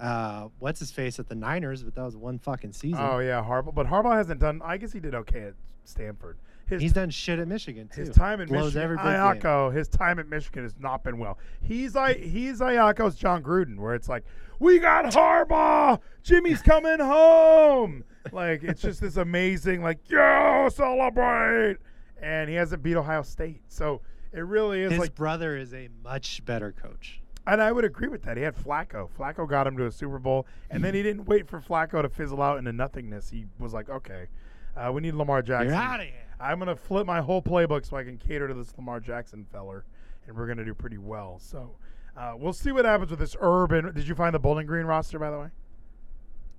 uh, 0.00 0.48
what's 0.58 0.80
his 0.80 0.90
face 0.90 1.18
at 1.18 1.28
the 1.28 1.34
Niners, 1.34 1.82
but 1.82 1.94
that 1.94 2.02
was 2.04 2.16
one 2.16 2.38
fucking 2.38 2.72
season. 2.72 3.00
Oh 3.00 3.18
yeah, 3.18 3.42
Harbaugh. 3.46 3.74
But 3.74 3.86
Harbaugh 3.86 4.14
hasn't 4.16 4.40
done. 4.40 4.60
I 4.64 4.76
guess 4.78 4.92
he 4.92 5.00
did 5.00 5.14
okay 5.14 5.42
at 5.42 5.54
Stanford. 5.84 6.38
His 6.66 6.80
He's 6.82 6.92
done 6.92 7.10
shit 7.10 7.40
at 7.40 7.48
Michigan 7.48 7.88
too. 7.92 8.02
his 8.02 8.10
time 8.10 8.40
in 8.40 8.46
Blows 8.48 8.74
Michigan, 8.76 8.96
game. 8.96 9.04
Ayako, 9.06 9.74
his 9.74 9.88
time 9.88 10.20
at 10.20 10.28
Michigan 10.28 10.62
has 10.62 10.74
not 10.78 11.02
been 11.02 11.18
well. 11.18 11.36
He's 11.60 11.94
like 11.96 12.18
he's 12.18 12.60
Ayako's 12.60 13.16
Jon 13.16 13.42
Gruden, 13.42 13.76
where 13.78 13.94
it's 13.96 14.08
like 14.08 14.24
we 14.60 14.78
got 14.78 15.06
Harbaugh, 15.06 15.98
Jimmy's 16.22 16.62
coming 16.62 17.00
home. 17.00 18.04
like 18.32 18.62
it's 18.62 18.80
just 18.82 19.00
this 19.00 19.16
amazing, 19.16 19.82
like 19.82 19.98
yo 20.08 20.68
celebrate, 20.72 21.78
and 22.22 22.48
he 22.48 22.54
hasn't 22.54 22.82
beat 22.82 22.94
Ohio 22.96 23.22
State, 23.22 23.62
so 23.68 24.00
it 24.32 24.40
really 24.40 24.82
is 24.82 24.92
His 24.92 25.00
like. 25.00 25.14
brother 25.16 25.56
is 25.56 25.74
a 25.74 25.88
much 26.04 26.44
better 26.44 26.70
coach. 26.72 27.20
And 27.50 27.60
I 27.60 27.72
would 27.72 27.84
agree 27.84 28.06
with 28.06 28.22
that. 28.22 28.36
He 28.36 28.44
had 28.44 28.54
Flacco. 28.56 29.08
Flacco 29.18 29.48
got 29.48 29.66
him 29.66 29.76
to 29.76 29.86
a 29.86 29.90
Super 29.90 30.20
Bowl, 30.20 30.46
and 30.70 30.84
then 30.84 30.94
he 30.94 31.02
didn't 31.02 31.24
wait 31.24 31.48
for 31.48 31.60
Flacco 31.60 32.00
to 32.00 32.08
fizzle 32.08 32.40
out 32.40 32.58
into 32.58 32.72
nothingness. 32.72 33.28
He 33.28 33.46
was 33.58 33.74
like, 33.74 33.90
okay, 33.90 34.28
uh, 34.76 34.92
we 34.92 35.00
need 35.00 35.14
Lamar 35.14 35.42
Jackson. 35.42 35.70
You're 35.70 35.76
out 35.76 35.98
of 35.98 36.06
here. 36.06 36.14
I'm 36.38 36.60
gonna 36.60 36.76
flip 36.76 37.08
my 37.08 37.20
whole 37.20 37.42
playbook 37.42 37.84
so 37.84 37.96
I 37.96 38.04
can 38.04 38.18
cater 38.18 38.46
to 38.46 38.54
this 38.54 38.72
Lamar 38.76 39.00
Jackson 39.00 39.44
feller, 39.50 39.84
and 40.28 40.36
we're 40.36 40.46
gonna 40.46 40.64
do 40.64 40.74
pretty 40.74 40.98
well. 40.98 41.40
So 41.40 41.72
uh, 42.16 42.34
we'll 42.38 42.52
see 42.52 42.70
what 42.70 42.84
happens 42.84 43.10
with 43.10 43.18
this 43.18 43.34
urban. 43.40 43.92
Did 43.94 44.06
you 44.06 44.14
find 44.14 44.32
the 44.32 44.38
Bowling 44.38 44.68
Green 44.68 44.86
roster 44.86 45.18
by 45.18 45.32
the 45.32 45.38
way? 45.40 45.48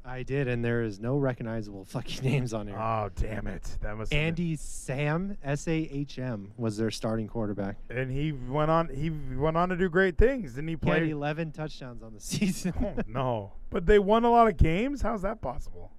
I 0.03 0.23
did, 0.23 0.47
and 0.47 0.65
there 0.65 0.81
is 0.81 0.99
no 0.99 1.15
recognizable 1.17 1.85
fucking 1.89 2.23
names 2.23 2.53
on 2.53 2.67
here. 2.67 2.77
Oh 2.77 3.09
damn 3.15 3.45
it! 3.47 3.77
That 3.81 3.97
was 3.97 4.11
Andy 4.11 4.57
Sahm 4.57 5.37
S 5.43 5.67
A 5.67 5.73
H 5.73 6.17
M 6.17 6.51
was 6.57 6.77
their 6.77 6.89
starting 6.91 7.27
quarterback. 7.27 7.77
And 7.89 8.11
he 8.11 8.31
went 8.31 8.71
on. 8.71 8.89
He 8.89 9.09
went 9.09 9.57
on 9.57 9.69
to 9.69 9.77
do 9.77 9.89
great 9.89 10.17
things. 10.17 10.53
Didn't 10.53 10.69
he 10.69 10.77
He 10.81 10.89
had 10.89 11.03
11 11.03 11.51
touchdowns 11.51 12.01
on 12.01 12.13
the 12.13 12.19
season. 12.19 12.73
oh 12.81 12.95
no! 13.07 13.51
But 13.69 13.85
they 13.85 13.99
won 13.99 14.23
a 14.23 14.31
lot 14.31 14.47
of 14.47 14.57
games. 14.57 15.01
How's 15.01 15.21
that 15.21 15.41
possible? 15.41 15.91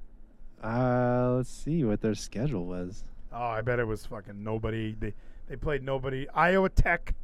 uh, 0.63 1.33
let's 1.37 1.51
see 1.51 1.85
what 1.85 2.01
their 2.01 2.15
schedule 2.15 2.67
was. 2.67 3.05
Oh, 3.33 3.37
I 3.47 3.63
bet 3.63 3.79
it 3.79 3.87
was 3.87 4.05
fucking 4.07 4.43
nobody. 4.43 4.95
They 4.99 5.15
they 5.49 5.57
played 5.57 5.83
nobody. 5.83 6.29
Iowa 6.35 6.69
Tech, 6.71 7.15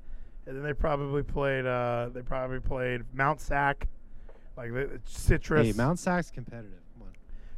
and 0.46 0.56
then 0.56 0.62
they 0.62 0.72
probably 0.74 1.22
played. 1.22 1.66
Uh, 1.66 2.10
they 2.12 2.22
probably 2.22 2.60
played 2.60 3.02
Mount 3.12 3.40
Sac, 3.40 3.86
like 4.58 4.72
Citrus. 5.06 5.66
Hey, 5.66 5.72
Mount 5.72 5.98
Sack's 5.98 6.30
competitive. 6.30 6.80
Come 6.94 7.06
on. 7.06 7.12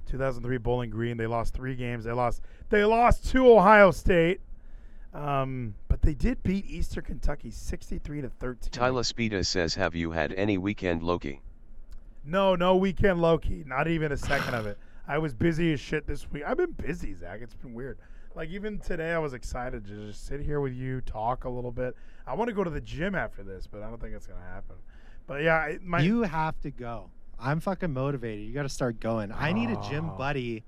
2003 0.06 0.58
Bowling 0.58 0.90
Green. 0.90 1.16
They 1.16 1.26
lost 1.26 1.54
three 1.54 1.74
games. 1.74 2.04
They 2.04 2.12
lost. 2.12 2.42
They 2.68 2.84
lost 2.84 3.28
to 3.30 3.50
Ohio 3.50 3.90
State. 3.90 4.40
Um, 5.12 5.74
but 5.88 6.02
they 6.02 6.14
did 6.14 6.40
beat 6.44 6.66
Eastern 6.66 7.02
Kentucky 7.02 7.50
63 7.50 8.20
to 8.20 8.28
13. 8.28 8.70
Tyler 8.70 9.02
Spita 9.02 9.44
says 9.44 9.74
have 9.74 9.96
you 9.96 10.12
had 10.12 10.32
any 10.34 10.56
weekend 10.56 11.02
Loki? 11.02 11.40
No, 12.24 12.54
no 12.54 12.76
weekend 12.76 13.20
Loki. 13.20 13.64
Not 13.66 13.88
even 13.88 14.12
a 14.12 14.16
second 14.16 14.54
of 14.54 14.66
it. 14.66 14.78
I 15.08 15.18
was 15.18 15.34
busy 15.34 15.72
as 15.72 15.80
shit 15.80 16.06
this 16.06 16.30
week. 16.30 16.44
I've 16.46 16.58
been 16.58 16.72
busy, 16.72 17.14
Zach. 17.14 17.40
It's 17.42 17.54
been 17.54 17.74
weird. 17.74 17.98
Like 18.36 18.50
even 18.50 18.78
today, 18.78 19.12
I 19.12 19.18
was 19.18 19.34
excited 19.34 19.84
to 19.86 20.06
just 20.06 20.26
sit 20.26 20.40
here 20.40 20.60
with 20.60 20.74
you, 20.74 21.00
talk 21.00 21.44
a 21.44 21.48
little 21.48 21.72
bit. 21.72 21.96
I 22.26 22.34
want 22.34 22.48
to 22.48 22.54
go 22.54 22.62
to 22.62 22.70
the 22.70 22.80
gym 22.80 23.16
after 23.16 23.42
this, 23.42 23.66
but 23.66 23.82
I 23.82 23.88
don't 23.88 24.00
think 24.00 24.14
it's 24.14 24.28
gonna 24.28 24.40
happen. 24.40 24.76
But 25.30 25.44
yeah, 25.44 25.74
my 25.84 26.00
you 26.00 26.22
have 26.22 26.60
to 26.62 26.72
go. 26.72 27.08
I'm 27.38 27.60
fucking 27.60 27.92
motivated. 27.92 28.44
You 28.44 28.52
got 28.52 28.64
to 28.64 28.68
start 28.68 28.98
going. 28.98 29.30
I 29.30 29.52
need 29.52 29.70
a 29.70 29.80
gym 29.88 30.10
Oh. 30.10 30.18
buddy, 30.18 30.64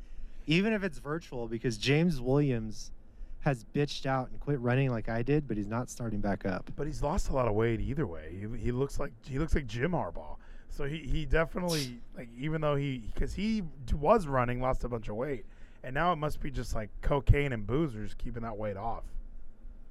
even 0.46 0.72
if 0.72 0.84
it's 0.84 0.98
virtual, 0.98 1.48
because 1.48 1.76
James 1.76 2.20
Williams 2.20 2.92
has 3.40 3.64
bitched 3.74 4.06
out 4.06 4.30
and 4.30 4.38
quit 4.38 4.60
running 4.60 4.88
like 4.88 5.08
I 5.08 5.22
did, 5.22 5.48
but 5.48 5.56
he's 5.56 5.66
not 5.66 5.90
starting 5.90 6.20
back 6.20 6.46
up. 6.46 6.70
But 6.76 6.86
he's 6.86 7.02
lost 7.02 7.28
a 7.30 7.32
lot 7.32 7.48
of 7.48 7.54
weight 7.54 7.80
either 7.80 8.06
way. 8.06 8.36
He, 8.38 8.56
he 8.66 8.70
looks 8.70 9.00
like 9.00 9.10
he 9.28 9.40
looks 9.40 9.52
like 9.56 9.66
Jim 9.66 9.90
Harbaugh. 9.90 10.36
So 10.68 10.84
he, 10.84 10.98
he 10.98 11.24
definitely 11.26 11.98
like 12.16 12.28
even 12.38 12.60
though 12.60 12.76
he 12.76 13.02
because 13.12 13.34
he 13.34 13.64
was 13.92 14.28
running 14.28 14.60
lost 14.60 14.84
a 14.84 14.88
bunch 14.88 15.08
of 15.08 15.16
weight, 15.16 15.44
and 15.82 15.92
now 15.92 16.12
it 16.12 16.16
must 16.16 16.38
be 16.40 16.52
just 16.52 16.72
like 16.72 16.88
cocaine 17.00 17.52
and 17.52 17.66
boozers 17.66 18.16
keeping 18.16 18.44
that 18.44 18.56
weight 18.56 18.76
off. 18.76 19.02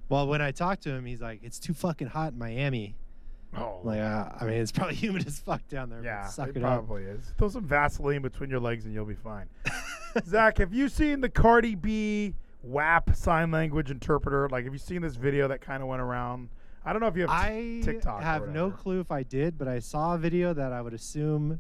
Well, 0.08 0.28
when 0.28 0.42
I 0.42 0.52
talked 0.52 0.84
to 0.84 0.92
him, 0.92 1.04
he's 1.04 1.20
like, 1.20 1.42
"It's 1.44 1.60
too 1.60 1.74
fucking 1.74 2.08
hot 2.08 2.32
in 2.32 2.40
Miami." 2.40 2.96
Oh, 3.56 3.80
Like, 3.84 4.00
uh, 4.00 4.30
I 4.40 4.46
mean, 4.46 4.56
it's 4.56 4.72
probably 4.72 4.96
humid 5.04 5.28
as 5.28 5.40
fuck 5.40 5.68
down 5.68 5.90
there. 5.90 6.04
yeah, 6.04 6.26
suck 6.28 6.50
it 6.50 6.58
it 6.58 6.64
up. 6.64 6.86
probably 6.86 7.04
is. 7.04 7.34
Throw 7.38 7.50
some 7.50 7.66
Vaseline 7.66 8.22
between 8.22 8.50
your 8.50 8.60
legs 8.60 8.86
and 8.86 8.94
you'll 8.94 9.06
be 9.06 9.16
fine. 9.16 9.48
Zach, 10.26 10.58
have 10.60 10.74
you 10.74 10.88
seen 10.90 11.22
the 11.22 11.30
Cardi 11.30 11.76
B 11.76 12.34
WAP 12.64 13.16
sign 13.16 13.52
language 13.52 13.92
interpreter? 13.92 14.48
Like, 14.50 14.64
have 14.66 14.74
you 14.74 14.80
seen 14.80 15.02
this 15.02 15.16
video 15.16 15.48
that 15.50 15.62
kind 15.62 15.82
of 15.84 15.90
went 15.90 16.02
around? 16.02 16.50
I 16.86 16.94
don't 16.94 17.02
know 17.02 17.08
if 17.08 17.16
you 17.16 17.24
have 17.28 17.30
I 17.30 17.82
TikTok. 17.84 18.22
I 18.22 18.26
have 18.26 18.50
no 18.50 18.72
clue 18.72 19.00
if 19.02 19.12
I 19.12 19.24
did, 19.24 19.58
but 19.58 19.68
I 19.68 19.80
saw 19.80 20.16
a 20.16 20.18
video 20.18 20.54
that 20.54 20.72
I 20.74 20.82
would 20.82 20.94
assume 20.94 21.60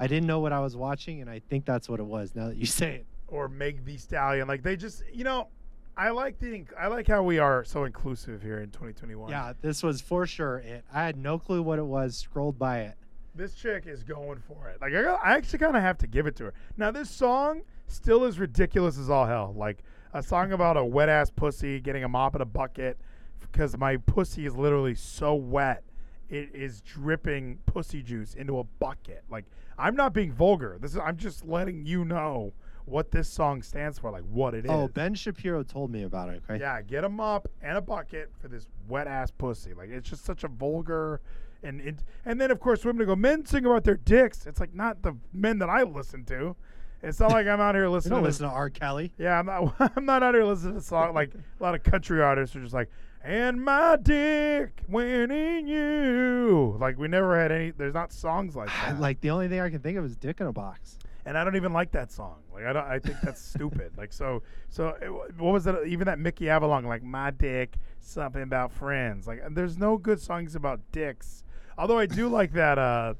I 0.00 0.06
didn't 0.06 0.26
know 0.26 0.40
what 0.40 0.52
I 0.52 0.60
was 0.60 0.76
watching, 0.76 1.20
and 1.20 1.30
I 1.30 1.38
think 1.38 1.64
that's 1.64 1.88
what 1.88 2.00
it 2.00 2.06
was. 2.06 2.34
Now 2.34 2.48
that 2.48 2.56
you 2.56 2.66
say 2.66 2.96
it, 2.96 3.06
or 3.28 3.48
Meg 3.48 3.84
the 3.84 3.96
Stallion. 3.96 4.48
Like 4.48 4.62
they 4.62 4.76
just, 4.76 5.02
you 5.12 5.24
know, 5.24 5.48
I 5.96 6.10
like 6.10 6.38
the 6.38 6.46
inc- 6.48 6.72
I 6.78 6.88
like 6.88 7.06
how 7.08 7.22
we 7.22 7.38
are 7.38 7.64
so 7.64 7.84
inclusive 7.84 8.42
here 8.42 8.58
in 8.58 8.66
2021. 8.70 9.30
yeah, 9.30 9.52
this 9.62 9.82
was 9.82 10.00
for 10.00 10.26
sure 10.26 10.58
it. 10.58 10.84
I 10.92 11.04
had 11.04 11.16
no 11.16 11.38
clue 11.38 11.62
what 11.62 11.78
it 11.78 11.86
was. 11.86 12.16
Scrolled 12.16 12.58
by 12.58 12.80
it. 12.80 12.96
this 13.34 13.54
chick 13.54 13.84
is 13.86 14.02
going 14.02 14.38
for 14.46 14.68
it. 14.68 14.80
Like 14.80 14.92
I, 14.94 15.02
got- 15.02 15.20
I 15.24 15.34
actually 15.36 15.58
kind 15.60 15.76
of 15.76 15.82
have 15.82 15.98
to 15.98 16.06
give 16.06 16.26
it 16.26 16.36
to 16.36 16.44
her. 16.44 16.54
Now 16.76 16.90
this 16.90 17.10
song 17.10 17.62
still 17.86 18.24
is 18.24 18.38
ridiculous 18.38 18.98
as 18.98 19.08
all 19.08 19.26
hell. 19.26 19.54
Like 19.56 19.78
a 20.12 20.22
song 20.22 20.52
about 20.52 20.76
a 20.76 20.84
wet 20.84 21.08
ass 21.08 21.30
pussy 21.30 21.80
getting 21.80 22.04
a 22.04 22.08
mop 22.08 22.34
in 22.34 22.40
a 22.42 22.46
bucket 22.46 22.98
because 23.40 23.76
my 23.78 23.96
pussy 23.96 24.44
is 24.46 24.54
literally 24.54 24.94
so 24.94 25.34
wet. 25.34 25.82
It 26.28 26.50
is 26.54 26.80
dripping 26.82 27.58
pussy 27.66 28.02
juice 28.02 28.34
into 28.34 28.58
a 28.58 28.64
bucket. 28.64 29.24
Like 29.30 29.44
I'm 29.78 29.94
not 29.96 30.12
being 30.12 30.32
vulgar. 30.32 30.76
This 30.80 30.92
is 30.92 30.98
I'm 30.98 31.16
just 31.16 31.46
letting 31.46 31.86
you 31.86 32.04
know 32.04 32.52
what 32.86 33.10
this 33.10 33.28
song 33.28 33.62
stands 33.62 33.98
for, 33.98 34.10
like 34.10 34.22
what 34.30 34.54
it 34.54 34.64
oh, 34.68 34.84
is. 34.84 34.84
Oh, 34.84 34.88
Ben 34.88 35.14
Shapiro 35.14 35.62
told 35.62 35.90
me 35.90 36.04
about 36.04 36.30
it. 36.30 36.42
Okay. 36.48 36.60
Yeah, 36.60 36.80
get 36.82 37.04
a 37.04 37.08
mop 37.08 37.48
and 37.60 37.76
a 37.76 37.80
bucket 37.80 38.30
for 38.40 38.48
this 38.48 38.66
wet 38.88 39.06
ass 39.06 39.30
pussy. 39.30 39.74
Like 39.74 39.90
it's 39.90 40.08
just 40.08 40.24
such 40.24 40.44
a 40.44 40.48
vulgar, 40.48 41.20
and 41.62 41.80
it, 41.80 41.96
and 42.24 42.40
then 42.40 42.50
of 42.50 42.60
course 42.60 42.84
women 42.84 43.06
go, 43.06 43.16
men 43.16 43.44
sing 43.44 43.66
about 43.66 43.84
their 43.84 43.96
dicks. 43.96 44.46
It's 44.46 44.60
like 44.60 44.74
not 44.74 45.02
the 45.02 45.16
men 45.32 45.58
that 45.58 45.68
I 45.68 45.82
listen 45.82 46.24
to. 46.26 46.56
It's 47.02 47.20
not 47.20 47.32
like 47.32 47.46
I'm 47.46 47.60
out 47.60 47.74
here 47.74 47.84
You 47.84 47.90
listening. 47.90 48.12
don't 48.12 48.22
to 48.22 48.28
listen 48.28 48.48
to 48.48 48.52
R. 48.52 48.70
Kelly. 48.70 49.12
Yeah, 49.18 49.38
I'm 49.38 49.46
not. 49.46 49.74
I'm 49.96 50.06
not 50.06 50.22
out 50.22 50.34
here 50.34 50.44
listening 50.44 50.74
to 50.74 50.80
song 50.80 51.12
like 51.12 51.32
a 51.34 51.62
lot 51.62 51.74
of 51.74 51.82
country 51.82 52.22
artists 52.22 52.54
are 52.56 52.60
just 52.60 52.74
like, 52.74 52.88
and 53.24 53.62
my 53.62 53.96
dick 54.00 54.82
went 54.88 55.32
in 55.32 55.66
you. 55.66 56.76
Like 56.80 56.98
we 56.98 57.08
never 57.08 57.40
had 57.40 57.50
any. 57.50 57.72
There's 57.72 57.94
not 57.94 58.12
songs 58.12 58.54
like 58.54 58.68
that. 58.84 59.00
Like 59.00 59.20
the 59.20 59.30
only 59.30 59.48
thing 59.48 59.60
I 59.60 59.70
can 59.70 59.80
think 59.80 59.98
of 59.98 60.04
is 60.04 60.16
"Dick 60.16 60.40
in 60.40 60.46
a 60.46 60.52
Box." 60.52 60.98
And 61.26 61.36
I 61.36 61.42
don't 61.42 61.56
even 61.56 61.72
like 61.72 61.90
that 61.90 62.12
song. 62.12 62.36
Like 62.54 62.64
I 62.64 62.72
don't. 62.72 62.86
I 62.86 62.98
think 63.00 63.20
that's 63.20 63.42
stupid. 63.42 63.92
Like 63.98 64.12
so. 64.12 64.42
So 64.70 64.96
it, 65.02 65.12
what 65.38 65.52
was 65.52 65.64
that? 65.64 65.84
Even 65.86 66.06
that 66.06 66.20
Mickey 66.20 66.48
Avalon, 66.48 66.84
like 66.84 67.02
my 67.02 67.32
dick, 67.32 67.76
something 68.00 68.42
about 68.42 68.72
friends. 68.72 69.26
Like 69.26 69.42
there's 69.50 69.76
no 69.76 69.98
good 69.98 70.20
songs 70.20 70.54
about 70.54 70.80
dicks. 70.92 71.42
Although 71.76 71.98
I 71.98 72.06
do 72.06 72.28
like 72.30 72.52
that. 72.52 72.78
Uh, 72.78 73.14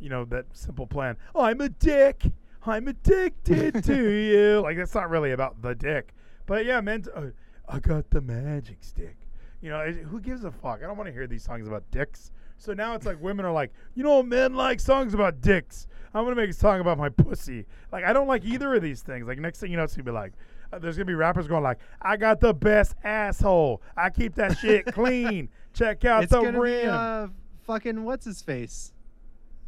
you 0.00 0.08
know 0.08 0.24
that 0.24 0.46
simple 0.54 0.86
plan. 0.86 1.18
Oh, 1.34 1.42
I'm 1.42 1.60
a 1.60 1.68
dick. 1.68 2.24
I'm 2.64 2.88
addicted 2.88 3.84
to 3.84 4.10
you. 4.10 4.60
Like 4.62 4.78
that's 4.78 4.94
not 4.94 5.10
really 5.10 5.32
about 5.32 5.60
the 5.60 5.74
dick. 5.74 6.14
But 6.46 6.64
yeah, 6.64 6.80
meant. 6.80 7.08
Uh, 7.14 7.26
I 7.68 7.78
got 7.78 8.10
the 8.10 8.22
magic 8.22 8.78
stick. 8.80 9.16
You 9.60 9.68
know, 9.68 9.86
who 9.92 10.20
gives 10.20 10.44
a 10.44 10.50
fuck? 10.50 10.80
I 10.82 10.86
don't 10.86 10.96
want 10.96 11.08
to 11.08 11.12
hear 11.12 11.26
these 11.26 11.44
songs 11.44 11.68
about 11.68 11.84
dicks. 11.90 12.32
So 12.60 12.74
now 12.74 12.94
it's 12.94 13.06
like 13.06 13.20
women 13.22 13.46
are 13.46 13.52
like, 13.52 13.72
you 13.94 14.04
know, 14.04 14.22
men 14.22 14.54
like 14.54 14.80
songs 14.80 15.14
about 15.14 15.40
dicks. 15.40 15.86
I'm 16.12 16.24
gonna 16.24 16.36
make 16.36 16.50
a 16.50 16.52
song 16.52 16.80
about 16.80 16.98
my 16.98 17.08
pussy. 17.08 17.64
Like 17.90 18.04
I 18.04 18.12
don't 18.12 18.28
like 18.28 18.44
either 18.44 18.74
of 18.74 18.82
these 18.82 19.00
things. 19.00 19.26
Like 19.26 19.38
next 19.38 19.60
thing 19.60 19.70
you 19.70 19.78
know, 19.78 19.84
it's 19.84 19.96
gonna 19.96 20.04
be 20.04 20.10
like, 20.10 20.34
uh, 20.70 20.78
there's 20.78 20.96
gonna 20.96 21.06
be 21.06 21.14
rappers 21.14 21.46
going 21.46 21.62
like, 21.62 21.78
I 22.02 22.18
got 22.18 22.38
the 22.38 22.52
best 22.52 22.94
asshole. 23.02 23.80
I 23.96 24.10
keep 24.10 24.34
that 24.34 24.58
shit 24.58 24.84
clean. 24.92 25.48
Check 25.72 26.04
out 26.04 26.24
it's 26.24 26.32
the 26.32 26.42
gonna 26.42 26.60
rim. 26.60 26.82
be 26.82 26.88
uh, 26.88 27.28
fucking 27.62 28.04
what's 28.04 28.26
his 28.26 28.42
face? 28.42 28.92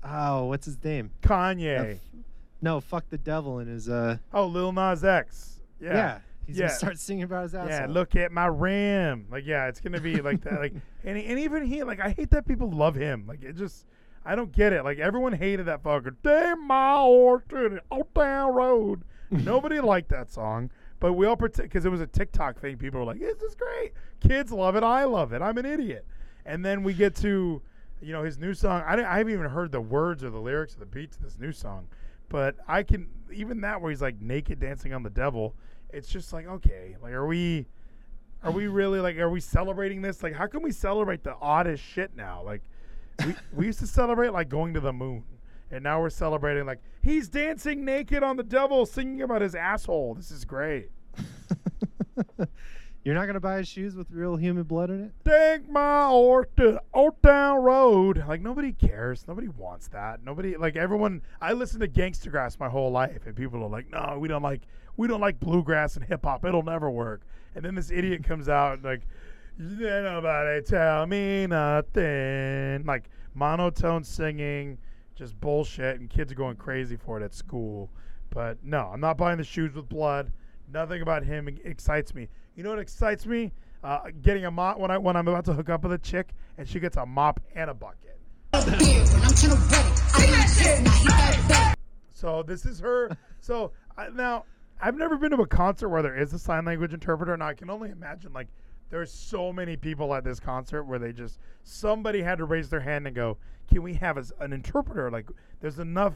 Oh, 0.04 0.46
what's 0.46 0.66
his 0.66 0.82
name? 0.84 1.12
Kanye. 1.22 1.98
No, 2.60 2.80
fuck 2.80 3.08
the 3.08 3.18
devil 3.18 3.60
in 3.60 3.68
his 3.68 3.88
uh. 3.88 4.18
oh, 4.34 4.46
Lil 4.46 4.72
Nas 4.72 5.02
X. 5.02 5.62
Yeah. 5.80 5.94
Yeah, 5.94 6.18
he's 6.46 6.58
Yeah. 6.58 6.66
gonna 6.66 6.78
start 6.78 6.98
singing 6.98 7.24
about 7.24 7.44
his 7.44 7.54
asshole. 7.54 7.70
Yeah, 7.70 7.86
look 7.92 8.16
at 8.16 8.32
my 8.32 8.46
rim. 8.46 9.26
Like, 9.30 9.46
yeah, 9.46 9.66
it's 9.68 9.80
gonna 9.80 10.00
be 10.00 10.20
like 10.20 10.42
that. 10.42 10.60
Like, 10.60 10.72
and 11.04 11.18
and 11.18 11.38
even 11.38 11.64
he, 11.64 11.82
like, 11.82 12.00
I 12.00 12.10
hate 12.10 12.30
that 12.30 12.46
people 12.46 12.70
love 12.70 12.94
him. 12.94 13.24
Like, 13.26 13.42
it 13.42 13.54
just, 13.56 13.86
I 14.24 14.34
don't 14.34 14.52
get 14.52 14.72
it. 14.72 14.84
Like, 14.84 14.98
everyone 14.98 15.32
hated 15.32 15.66
that 15.66 15.82
fucker. 15.82 16.14
Damn 16.22 16.66
my 16.66 16.94
the 17.48 17.80
old 17.90 18.14
town 18.14 18.52
road. 18.54 19.02
Nobody 19.30 19.80
liked 19.80 20.10
that 20.10 20.30
song, 20.30 20.70
but 21.00 21.14
we 21.14 21.26
all 21.26 21.36
pretend 21.36 21.68
because 21.68 21.86
it 21.86 21.90
was 21.90 22.02
a 22.02 22.06
TikTok 22.06 22.60
thing. 22.60 22.76
People 22.76 23.00
were 23.00 23.06
like, 23.06 23.18
"This 23.18 23.40
is 23.40 23.54
great. 23.54 23.92
Kids 24.20 24.52
love 24.52 24.76
it. 24.76 24.82
I 24.82 25.04
love 25.04 25.32
it. 25.32 25.40
I'm 25.40 25.56
an 25.56 25.64
idiot." 25.64 26.04
And 26.44 26.62
then 26.64 26.82
we 26.82 26.92
get 26.92 27.14
to, 27.16 27.62
you 28.02 28.12
know, 28.12 28.22
his 28.24 28.38
new 28.38 28.52
song. 28.52 28.82
I, 28.86 28.94
didn't, 28.94 29.08
I 29.08 29.16
haven't 29.18 29.32
even 29.32 29.48
heard 29.48 29.72
the 29.72 29.80
words 29.80 30.22
or 30.22 30.28
the 30.28 30.38
lyrics 30.40 30.76
or 30.76 30.80
the 30.80 30.86
beat 30.86 31.12
to 31.12 31.22
this 31.22 31.38
new 31.38 31.50
song, 31.52 31.88
but 32.28 32.56
I 32.68 32.82
can 32.82 33.08
even 33.32 33.62
that 33.62 33.80
where 33.80 33.90
he's 33.90 34.02
like 34.02 34.20
naked 34.20 34.60
dancing 34.60 34.92
on 34.92 35.02
the 35.02 35.08
devil. 35.10 35.54
It's 35.92 36.08
just 36.08 36.32
like 36.32 36.46
okay, 36.46 36.96
like 37.02 37.12
are 37.12 37.26
we? 37.26 37.66
Are 38.44 38.50
we 38.50 38.66
really 38.66 38.98
like? 38.98 39.16
Are 39.18 39.30
we 39.30 39.40
celebrating 39.40 40.02
this? 40.02 40.22
Like, 40.22 40.34
how 40.34 40.46
can 40.46 40.62
we 40.62 40.72
celebrate 40.72 41.22
the 41.22 41.36
oddest 41.40 41.82
shit 41.84 42.16
now? 42.16 42.42
Like, 42.42 42.62
we 43.24 43.34
we 43.52 43.66
used 43.66 43.78
to 43.80 43.86
celebrate 43.86 44.30
like 44.30 44.48
going 44.48 44.74
to 44.74 44.80
the 44.80 44.92
moon, 44.92 45.24
and 45.70 45.84
now 45.84 46.00
we're 46.00 46.10
celebrating 46.10 46.66
like 46.66 46.80
he's 47.02 47.28
dancing 47.28 47.84
naked 47.84 48.22
on 48.22 48.36
the 48.36 48.42
devil, 48.42 48.84
singing 48.84 49.22
about 49.22 49.42
his 49.42 49.54
asshole. 49.54 50.14
This 50.14 50.30
is 50.32 50.44
great. 50.44 50.90
You're 53.04 53.16
not 53.16 53.26
gonna 53.26 53.40
buy 53.40 53.58
his 53.58 53.68
shoes 53.68 53.96
with 53.96 54.10
real 54.10 54.36
human 54.36 54.62
blood 54.62 54.90
in 54.90 55.04
it. 55.04 55.12
Take 55.24 55.68
my 55.68 56.06
horse 56.06 56.46
to 56.56 56.80
old 56.94 57.20
town 57.22 57.60
road. 57.62 58.24
Like 58.28 58.40
nobody 58.40 58.72
cares. 58.72 59.26
Nobody 59.26 59.48
wants 59.48 59.88
that. 59.88 60.22
Nobody 60.24 60.56
like 60.56 60.76
everyone. 60.76 61.22
I 61.40 61.52
listened 61.52 61.80
to 61.80 61.88
Gangstagrass 61.88 62.60
my 62.60 62.68
whole 62.68 62.90
life, 62.92 63.26
and 63.26 63.34
people 63.34 63.62
are 63.62 63.68
like, 63.68 63.90
"No, 63.90 64.18
we 64.20 64.28
don't 64.28 64.42
like 64.42 64.62
we 64.96 65.08
don't 65.08 65.20
like 65.20 65.40
bluegrass 65.40 65.96
and 65.96 66.04
hip 66.04 66.24
hop. 66.24 66.44
It'll 66.44 66.62
never 66.62 66.90
work." 66.90 67.22
And 67.54 67.64
then 67.64 67.74
this 67.74 67.90
idiot 67.90 68.24
comes 68.24 68.48
out 68.48 68.74
and 68.74 68.84
like, 68.84 69.02
"Nobody 69.58 70.62
tell 70.62 71.06
me 71.06 71.46
nothing." 71.46 72.84
Like 72.84 73.10
monotone 73.34 74.04
singing, 74.04 74.78
just 75.14 75.38
bullshit, 75.40 76.00
and 76.00 76.08
kids 76.08 76.32
are 76.32 76.36
going 76.36 76.56
crazy 76.56 76.96
for 76.96 77.20
it 77.20 77.24
at 77.24 77.34
school. 77.34 77.90
But 78.30 78.58
no, 78.64 78.90
I'm 78.92 79.00
not 79.00 79.16
buying 79.18 79.38
the 79.38 79.44
shoes 79.44 79.74
with 79.74 79.88
blood. 79.88 80.32
Nothing 80.72 81.02
about 81.02 81.22
him 81.22 81.48
excites 81.64 82.14
me. 82.14 82.28
You 82.54 82.62
know 82.62 82.70
what 82.70 82.78
excites 82.78 83.26
me? 83.26 83.52
Uh, 83.84 84.10
getting 84.22 84.44
a 84.44 84.50
mop 84.50 84.78
when 84.78 84.90
I 84.90 84.98
when 84.98 85.16
I'm 85.16 85.26
about 85.26 85.44
to 85.46 85.52
hook 85.52 85.68
up 85.68 85.82
with 85.82 85.92
a 85.92 85.98
chick 85.98 86.34
and 86.56 86.68
she 86.68 86.78
gets 86.80 86.96
a 86.96 87.04
mop 87.04 87.40
and 87.54 87.68
a 87.68 87.74
bucket. 87.74 88.18
So 92.12 92.42
this 92.44 92.64
is 92.64 92.78
her. 92.80 93.16
So 93.40 93.72
I, 93.96 94.08
now 94.08 94.44
I've 94.82 94.98
never 94.98 95.16
been 95.16 95.30
to 95.30 95.40
a 95.40 95.46
concert 95.46 95.88
where 95.88 96.02
there 96.02 96.16
is 96.16 96.32
a 96.32 96.38
sign 96.38 96.64
language 96.64 96.92
interpreter, 96.92 97.32
and 97.32 97.42
I 97.42 97.54
can 97.54 97.70
only 97.70 97.90
imagine 97.90 98.32
like 98.32 98.48
there's 98.90 99.12
so 99.12 99.52
many 99.52 99.76
people 99.76 100.12
at 100.12 100.24
this 100.24 100.40
concert 100.40 100.84
where 100.84 100.98
they 100.98 101.12
just 101.12 101.38
somebody 101.62 102.20
had 102.20 102.38
to 102.38 102.44
raise 102.44 102.68
their 102.68 102.80
hand 102.80 103.06
and 103.06 103.14
go, 103.14 103.38
"Can 103.68 103.82
we 103.82 103.94
have 103.94 104.18
a 104.18 104.24
an 104.40 104.52
interpreter?" 104.52 105.08
Like 105.10 105.30
there's 105.60 105.78
enough 105.78 106.14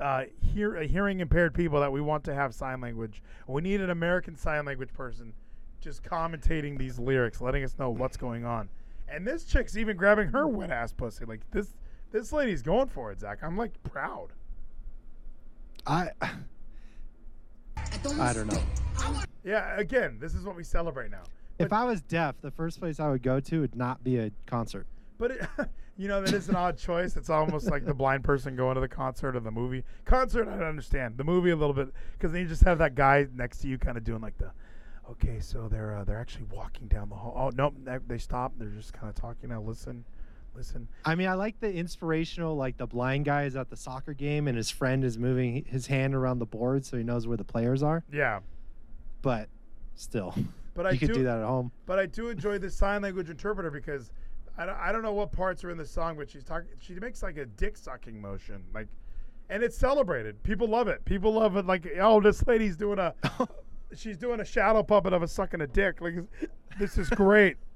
uh, 0.00 0.24
hear, 0.40 0.76
uh, 0.76 0.82
hearing 0.82 1.20
impaired 1.20 1.54
people 1.54 1.80
that 1.80 1.90
we 1.90 2.00
want 2.00 2.24
to 2.24 2.34
have 2.34 2.54
sign 2.54 2.80
language. 2.80 3.22
We 3.46 3.62
need 3.62 3.80
an 3.80 3.90
American 3.90 4.36
sign 4.36 4.64
language 4.64 4.92
person 4.92 5.32
just 5.80 6.02
commentating 6.02 6.78
these 6.78 6.98
lyrics, 6.98 7.40
letting 7.40 7.64
us 7.64 7.76
know 7.78 7.90
what's 7.90 8.16
going 8.16 8.44
on. 8.44 8.68
And 9.08 9.26
this 9.26 9.44
chick's 9.44 9.76
even 9.76 9.96
grabbing 9.96 10.28
her 10.28 10.48
wet 10.48 10.70
ass 10.70 10.92
pussy. 10.92 11.24
Like 11.24 11.42
this, 11.50 11.74
this 12.10 12.32
lady's 12.32 12.62
going 12.62 12.88
for 12.88 13.12
it, 13.12 13.20
Zach. 13.20 13.40
I'm 13.42 13.56
like 13.56 13.82
proud. 13.82 14.28
I 15.86 16.10
I 18.20 18.32
don't 18.32 18.46
know. 18.52 18.62
Yeah, 19.44 19.76
again, 19.78 20.18
this 20.20 20.34
is 20.34 20.44
what 20.44 20.56
we 20.56 20.64
celebrate 20.64 21.10
now. 21.10 21.22
If 21.58 21.72
I 21.72 21.84
was 21.84 22.02
deaf, 22.02 22.36
the 22.40 22.50
first 22.50 22.80
place 22.80 22.98
I 22.98 23.08
would 23.10 23.22
go 23.22 23.40
to 23.40 23.60
would 23.60 23.76
not 23.76 24.02
be 24.02 24.18
a 24.18 24.30
concert. 24.46 24.86
But 25.18 25.30
it, 25.32 25.46
you 25.96 26.08
know 26.08 26.20
that 26.22 26.32
is 26.34 26.48
an 26.48 26.56
odd 26.56 26.78
choice. 26.78 27.16
It's 27.16 27.30
almost 27.30 27.70
like 27.70 27.84
the 27.84 27.94
blind 27.94 28.24
person 28.24 28.56
going 28.56 28.74
to 28.74 28.80
the 28.80 28.88
concert 28.88 29.36
or 29.36 29.40
the 29.40 29.50
movie. 29.50 29.84
Concert, 30.04 30.48
I 30.48 30.52
don't 30.52 30.62
understand. 30.68 31.16
The 31.16 31.24
movie 31.24 31.50
a 31.50 31.56
little 31.56 31.74
bit 31.74 31.88
because 32.12 32.32
then 32.32 32.42
you 32.42 32.48
just 32.48 32.64
have 32.64 32.78
that 32.78 32.94
guy 32.94 33.26
next 33.34 33.58
to 33.58 33.68
you, 33.68 33.78
kind 33.78 33.96
of 33.96 34.04
doing 34.04 34.20
like 34.20 34.36
the. 34.38 34.50
Okay, 35.10 35.38
so 35.38 35.68
they're 35.68 35.94
uh, 35.96 36.04
they're 36.04 36.18
actually 36.18 36.46
walking 36.50 36.88
down 36.88 37.08
the 37.10 37.14
hall. 37.14 37.34
Oh 37.36 37.50
nope, 37.54 37.74
they- 37.84 37.98
they 38.06 38.18
stop. 38.18 38.52
They're 38.58 38.68
just 38.70 38.92
kind 38.94 39.08
of 39.08 39.14
talking. 39.14 39.50
Now 39.50 39.60
listen, 39.60 40.04
listen. 40.54 40.88
I 41.04 41.14
mean, 41.14 41.28
I 41.28 41.34
like 41.34 41.60
the 41.60 41.72
inspirational, 41.72 42.56
like 42.56 42.76
the 42.76 42.86
blind 42.86 43.24
guy 43.24 43.44
is 43.44 43.56
at 43.56 43.70
the 43.70 43.76
soccer 43.76 44.14
game 44.14 44.48
and 44.48 44.56
his 44.56 44.70
friend 44.70 45.04
is 45.04 45.18
moving 45.18 45.64
his 45.66 45.86
hand 45.86 46.14
around 46.14 46.38
the 46.38 46.46
board 46.46 46.84
so 46.84 46.96
he 46.96 47.02
knows 47.02 47.26
where 47.26 47.36
the 47.36 47.44
players 47.44 47.82
are. 47.82 48.04
Yeah, 48.12 48.40
But 49.22 49.48
still, 49.94 50.34
But 50.74 50.86
I 50.86 50.90
you 50.90 50.98
could 50.98 51.08
do, 51.08 51.14
do 51.14 51.22
that 51.24 51.38
at 51.38 51.44
home. 51.44 51.72
But 51.86 51.98
I 51.98 52.06
do 52.06 52.28
enjoy 52.28 52.58
the 52.58 52.70
sign 52.70 53.02
language 53.02 53.30
interpreter 53.30 53.70
because 53.70 54.10
I 54.56 54.66
don't, 54.66 54.76
I 54.76 54.92
don't 54.92 55.02
know 55.02 55.12
what 55.12 55.32
parts 55.32 55.64
are 55.64 55.70
in 55.70 55.78
the 55.78 55.86
song, 55.86 56.16
but 56.16 56.30
she's 56.30 56.44
talking. 56.44 56.68
She 56.78 56.94
makes 56.94 57.22
like 57.22 57.36
a 57.38 57.46
dick 57.46 57.76
sucking 57.76 58.20
motion, 58.20 58.62
like, 58.72 58.86
and 59.50 59.62
it's 59.62 59.76
celebrated. 59.76 60.42
People 60.42 60.68
love 60.68 60.88
it. 60.88 61.04
People 61.04 61.32
love 61.32 61.56
it. 61.56 61.66
Like, 61.66 61.86
oh, 62.00 62.20
this 62.20 62.46
lady's 62.46 62.76
doing 62.76 62.98
a, 62.98 63.14
she's 63.96 64.16
doing 64.16 64.40
a 64.40 64.44
shadow 64.44 64.82
puppet 64.82 65.12
of 65.12 65.22
a 65.22 65.28
sucking 65.28 65.60
a 65.60 65.66
dick. 65.66 66.00
Like, 66.00 66.14
this 66.78 66.98
is 66.98 67.08
great. 67.10 67.56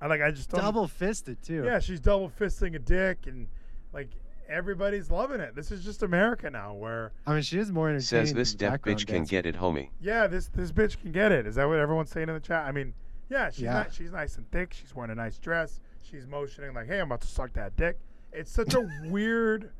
I 0.00 0.06
like. 0.06 0.20
I 0.20 0.30
just 0.30 0.50
don't. 0.50 0.60
Double 0.60 0.86
fisted 0.88 1.42
too. 1.42 1.64
Yeah, 1.64 1.78
she's 1.78 2.00
double 2.00 2.28
fisting 2.30 2.74
a 2.74 2.78
dick, 2.78 3.26
and 3.26 3.46
like 3.92 4.10
everybody's 4.48 5.10
loving 5.10 5.40
it. 5.40 5.54
This 5.54 5.70
is 5.72 5.84
just 5.84 6.02
America 6.02 6.50
now, 6.50 6.74
where 6.74 7.12
I 7.26 7.32
mean, 7.34 7.42
she 7.42 7.58
is 7.58 7.72
more 7.72 7.88
entertaining. 7.88 8.26
Says 8.26 8.34
this 8.34 8.50
than 8.52 8.58
deaf 8.58 8.72
background 8.72 8.98
bitch 9.00 9.06
can 9.06 9.14
dancer. 9.16 9.30
get 9.30 9.46
it, 9.46 9.56
homie. 9.56 9.88
yeah, 10.00 10.26
this 10.26 10.48
this 10.48 10.70
bitch 10.72 11.00
can 11.00 11.12
get 11.12 11.32
it. 11.32 11.46
Is 11.46 11.54
that 11.56 11.66
what 11.66 11.78
everyone's 11.78 12.10
saying 12.10 12.28
in 12.28 12.34
the 12.34 12.40
chat? 12.40 12.66
I 12.66 12.72
mean, 12.72 12.92
yeah, 13.30 13.50
she's 13.50 13.62
Yeah. 13.62 13.84
Ni- 13.84 13.88
she's 13.94 14.12
nice 14.12 14.36
and 14.36 14.50
thick. 14.50 14.72
She's 14.74 14.94
wearing 14.94 15.10
a 15.10 15.14
nice 15.14 15.38
dress. 15.38 15.80
She's 16.02 16.26
motioning 16.26 16.74
like, 16.74 16.86
"Hey, 16.86 17.00
I'm 17.00 17.06
about 17.06 17.22
to 17.22 17.28
suck 17.28 17.52
that 17.54 17.74
dick." 17.76 17.98
It's 18.32 18.50
such 18.52 18.74
a 18.74 18.86
weird. 19.10 19.70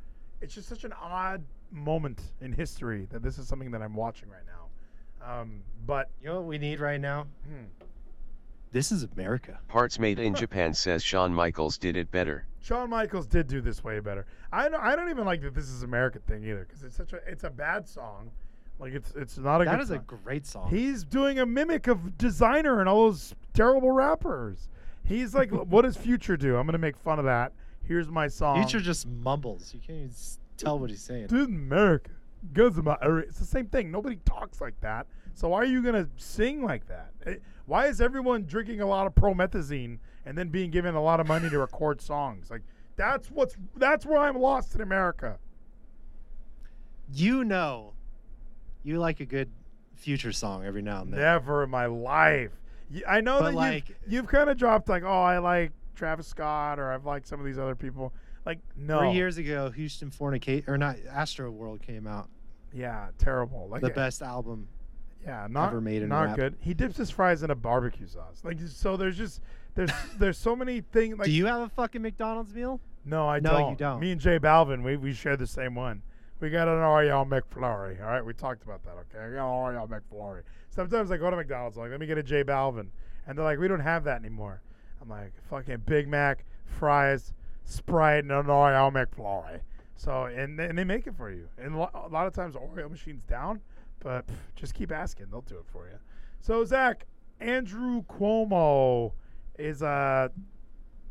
It's 0.41 0.55
just 0.55 0.69
such 0.69 0.85
an 0.85 0.93
odd 1.01 1.45
moment 1.71 2.21
in 2.41 2.53
history 2.53 3.07
that 3.11 3.23
this 3.23 3.39
is 3.39 3.47
something 3.49 3.71
that 3.73 3.83
I'm 3.83 3.95
watching 3.95 4.29
right 4.31 4.43
now. 4.47 5.41
Um, 5.41 5.63
but 5.87 6.11
You 6.21 6.29
know 6.29 6.37
what 6.37 6.45
we 6.47 6.59
need 6.59 6.79
right 6.81 7.01
now? 7.01 7.27
Hmm. 7.47 7.65
This 8.73 8.93
is 8.93 9.05
America. 9.15 9.59
Parts 9.69 9.99
made 9.99 10.19
in 10.19 10.35
Japan 10.35 10.75
says 10.75 11.03
Shawn 11.03 11.33
Michaels 11.33 11.79
did 11.79 11.97
it 11.97 12.11
better. 12.11 12.47
Shawn 12.61 12.91
Michaels 12.91 13.27
did 13.27 13.47
do 13.47 13.61
this 13.61 13.83
way 13.85 14.01
better. 14.01 14.27
I 14.53 14.69
don't, 14.69 14.83
I 14.83 14.97
don't 14.97 15.09
even 15.09 15.25
like 15.25 15.41
that 15.43 15.55
this 15.55 15.69
is 15.69 15.83
American 15.83 16.23
thing 16.23 16.45
either 16.45 16.67
because 16.69 16.83
it's 16.83 16.97
such 16.97 17.13
a 17.13 17.21
it's 17.27 17.45
a 17.45 17.51
bad 17.51 17.89
song. 17.89 18.31
Like 18.79 18.93
it's 18.93 19.13
it's 19.17 19.39
not 19.39 19.63
a 19.63 19.65
That 19.65 19.77
good 19.77 19.83
is 19.83 19.91
a 19.91 19.99
great 19.99 20.47
song. 20.47 20.69
He's 20.69 21.05
doing 21.05 21.39
a 21.39 21.47
mimic 21.47 21.87
of 21.87 21.99
Desiigner 22.19 22.81
and 22.81 22.89
all 22.89 23.07
those 23.07 23.35
terrible 23.55 23.93
rappers. 23.93 24.69
He's 25.05 25.35
like, 25.35 25.51
what 25.71 25.83
does 25.83 25.97
Future 25.97 26.37
do? 26.37 26.57
I'm 26.57 26.67
gonna 26.67 26.79
make 26.79 26.97
fun 26.99 27.19
of 27.19 27.25
that. 27.25 27.53
Here's 27.85 28.09
my 28.09 28.27
song. 28.29 28.57
Future 28.57 28.81
just 28.81 29.07
mumbles. 29.07 29.73
You 29.73 29.81
can't 29.81 29.99
even 29.99 30.13
tell 30.57 30.79
what 30.79 30.91
he's 30.91 31.03
saying. 31.03 31.29
Dude, 31.29 31.49
America, 31.49 32.11
guns 32.53 32.77
in 32.77 32.85
my 32.85 32.97
area. 33.01 33.27
It's 33.29 33.39
the 33.39 33.45
same 33.45 33.67
thing. 33.67 33.91
Nobody 33.91 34.19
talks 34.25 34.61
like 34.61 34.79
that. 34.81 35.07
So 35.35 35.49
why 35.49 35.59
are 35.59 35.67
you 35.67 35.83
gonna 35.83 36.09
sing 36.17 36.63
like 36.65 36.87
that? 36.89 37.13
Eh, 37.27 37.35
Why 37.67 37.87
is 37.87 38.01
everyone 38.01 38.45
drinking 38.45 38.81
a 38.81 38.87
lot 38.87 39.07
of 39.07 39.15
promethazine 39.15 39.99
and 40.25 40.39
then 40.39 40.49
being 40.49 40.71
given 40.71 40.95
a 40.95 41.03
lot 41.03 41.21
of 41.21 41.27
money 41.27 41.51
to 41.51 41.59
record 41.59 42.01
songs? 42.01 42.51
Like 42.51 42.63
that's 42.97 43.31
what's 43.31 43.57
that's 43.77 44.07
where 44.07 44.19
I'm 44.19 44.39
lost 44.39 44.75
in 44.75 44.81
America. 44.81 45.39
You 47.13 47.45
know, 47.45 47.93
you 48.83 48.99
like 48.99 49.21
a 49.21 49.27
good 49.27 49.51
Future 49.97 50.33
song 50.33 50.65
every 50.65 50.83
now 50.83 51.01
and 51.03 51.13
then. 51.13 51.21
Never 51.21 51.65
in 51.65 51.71
my 51.71 51.87
life. 51.87 52.51
I 53.09 53.21
know 53.21 53.39
But, 53.39 53.47
that 53.47 53.55
like- 53.55 53.89
you've, 53.89 54.13
you've 54.13 54.27
kind 54.27 54.51
of 54.51 54.59
dropped 54.59 54.89
like, 54.89 55.03
oh, 55.03 55.23
I 55.23 55.39
like 55.39 55.73
Travis 55.95 56.27
Scott 56.27 56.79
or 56.79 56.93
I've 56.93 57.07
liked 57.07 57.27
some 57.27 57.41
of 57.41 57.47
these 57.47 57.59
other 57.59 57.75
people. 57.75 58.13
Like, 58.45 58.59
no. 58.77 59.01
Three 59.01 59.13
years 59.13 59.39
ago, 59.39 59.71
Houston 59.71 60.11
Fornicate 60.11 60.69
or 60.69 60.79
not 60.79 60.97
Astro 61.11 61.51
World 61.51 61.83
came 61.83 62.07
out. 62.07 62.29
Yeah, 62.73 63.09
terrible. 63.19 63.69
Like 63.69 63.81
the 63.81 63.91
eh, 63.91 63.95
best 63.95 64.23
album. 64.23 64.69
Yeah, 65.27 65.47
not 65.51 65.69
ever 65.71 65.81
made 65.81 66.03
in 66.03 66.09
not 66.09 66.23
rap. 66.23 66.37
good. 66.37 66.57
He 66.61 66.73
dips 66.73 66.97
his 66.97 67.11
fries 67.11 67.43
in 67.43 67.51
a 67.51 67.55
barbecue 67.55 68.07
sauce. 68.07 68.43
Like 68.45 68.59
so, 68.61 68.97
there's 68.97 69.17
just 69.19 69.41
there's 69.75 69.91
there's 70.19 70.39
so 70.39 70.55
many 70.55 70.81
things. 70.81 71.19
Like 71.19 71.27
Do 71.27 71.33
you 71.33 71.47
have 71.47 71.63
a 71.63 71.69
fucking 71.69 72.01
McDonald's 72.03 72.55
meal? 72.55 72.81
no, 73.05 73.29
I 73.29 73.41
No, 73.41 73.51
don't. 73.51 73.71
you 73.71 73.77
don't. 73.77 74.01
Me 74.01 74.13
and 74.13 74.21
J 74.21 74.39
Balvin, 74.39 74.83
we 74.83 74.97
we 74.97 75.13
share 75.13 75.37
the 75.37 75.47
same 75.47 75.75
one. 75.75 76.03
We 76.39 76.51
got 76.51 76.69
an 76.69 76.75
Oreo 76.75 77.27
McFlurry. 77.27 78.01
All 78.01 78.09
right, 78.09 78.25
we 78.25 78.35
talked 78.35 78.63
about 78.63 78.85
that. 78.85 78.91
Okay, 78.93 79.19
I 79.19 79.31
got 79.37 79.49
an 79.49 79.75
Oreo 79.75 79.89
McFlurry. 79.89 80.43
Sometimes 80.71 81.11
I 81.11 81.17
go 81.17 81.31
to 81.31 81.37
McDonald's, 81.37 81.79
like, 81.79 81.91
let 81.91 81.99
me 81.99 82.05
get 82.07 82.19
a 82.19 82.23
J 82.23 82.45
Balvin, 82.45 82.89
and 83.27 83.39
they're 83.39 83.45
like, 83.45 83.59
we 83.59 83.67
don't 83.69 83.81
have 83.81 84.05
that 84.05 84.21
anymore. 84.21 84.61
I'm 85.01 85.09
like, 85.09 85.33
fucking 85.49 85.85
Big 85.87 86.07
Mac, 86.09 86.45
fries, 86.67 87.33
Sprite, 87.65 88.25
and 88.25 88.33
an 88.33 88.45
Oreo 88.47 88.93
McFlurry. 88.93 89.61
So 89.97 90.25
and 90.27 90.59
they, 90.59 90.67
and 90.67 90.77
they 90.79 90.85
make 90.85 91.07
it 91.07 91.17
for 91.17 91.31
you. 91.31 91.49
And 91.59 91.75
a 91.75 91.91
a 91.95 92.09
lot 92.11 92.27
of 92.27 92.35
times 92.35 92.53
the 92.55 92.61
Oreo 92.61 92.91
machine's 92.91 93.25
down, 93.25 93.61
but 94.01 94.27
pff, 94.27 94.35
just 94.55 94.75
keep 94.75 94.93
asking, 94.93 95.27
they'll 95.31 95.41
do 95.43 95.57
it 95.57 95.67
for 95.67 95.87
you. 95.87 95.99
So 96.41 96.65
Zach, 96.65 97.07
Andrew 97.41 98.03
Cuomo 98.05 99.13
is 99.59 99.83
uh 99.83 100.29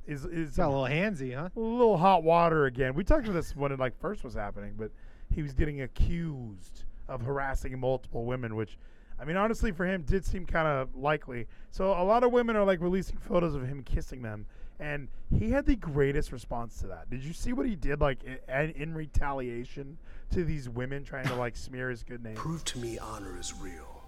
is 0.08 0.26
is 0.26 0.58
Got 0.58 0.68
a 0.68 0.70
little 0.70 0.84
handsy, 0.86 1.36
huh? 1.36 1.50
a 1.56 1.60
little 1.60 1.98
hot 1.98 2.24
water 2.24 2.66
again. 2.66 2.94
We 2.94 3.04
talked 3.04 3.26
about 3.26 3.34
this 3.34 3.56
when 3.56 3.72
it 3.72 3.80
like 3.80 4.00
first 4.00 4.24
was 4.24 4.34
happening, 4.34 4.74
but 4.78 4.92
he 5.34 5.42
was 5.42 5.54
getting 5.54 5.82
accused 5.82 6.84
of 7.08 7.22
harassing 7.22 7.80
multiple 7.80 8.26
women, 8.26 8.56
which 8.56 8.78
I 9.20 9.26
mean 9.26 9.38
honestly 9.38 9.72
for 9.72 9.86
him 9.86 10.04
did 10.04 10.26
seem 10.26 10.46
kind 10.46 10.68
of 10.68 10.96
likely. 10.96 11.48
So 11.72 11.92
a 11.92 12.04
lot 12.04 12.24
of 12.24 12.32
women 12.32 12.56
are 12.56 12.66
like 12.66 12.82
releasing 12.82 13.18
photos 13.18 13.56
of 13.56 13.68
him 13.68 13.84
kissing 13.84 14.22
them, 14.22 14.46
and 14.80 15.08
he 15.38 15.52
had 15.52 15.66
the 15.66 15.76
greatest 15.76 16.32
response 16.32 16.80
to 16.80 16.88
that. 16.88 17.10
Did 17.10 17.24
you 17.24 17.34
see 17.34 17.54
what 17.54 17.66
he 17.66 17.76
did 17.76 18.02
like 18.02 18.20
in, 18.24 18.72
in 18.72 18.94
retaliation 18.94 19.98
to 20.32 20.44
these 20.44 20.70
women 20.70 21.04
trying 21.04 21.28
to 21.28 21.36
like 21.36 21.56
smear 21.56 21.90
his 21.90 22.04
good 22.04 22.24
name? 22.24 22.36
Prove 22.36 22.64
to 22.66 22.80
me 22.80 22.98
honor 22.98 23.40
is 23.40 23.54
real. 23.54 24.04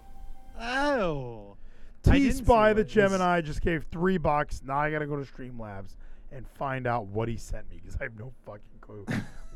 Oh. 0.60 1.58
I 2.06 2.14
T 2.14 2.20
didn't 2.24 2.46
Spy 2.46 2.74
the 2.74 2.84
Gemini 2.84 3.42
just 3.42 3.62
gave 3.62 3.86
three 3.92 4.18
bucks. 4.18 4.62
Now 4.64 4.78
I 4.78 4.92
gotta 4.92 5.08
go 5.08 5.22
to 5.22 5.30
Streamlabs 5.30 5.96
and 6.32 6.48
find 6.48 6.88
out 6.88 7.08
what 7.08 7.28
he 7.28 7.38
sent 7.38 7.70
me 7.70 7.80
because 7.82 7.98
I 8.00 8.04
have 8.04 8.18
no 8.18 8.32
fucking 8.46 8.62
clue 8.82 9.06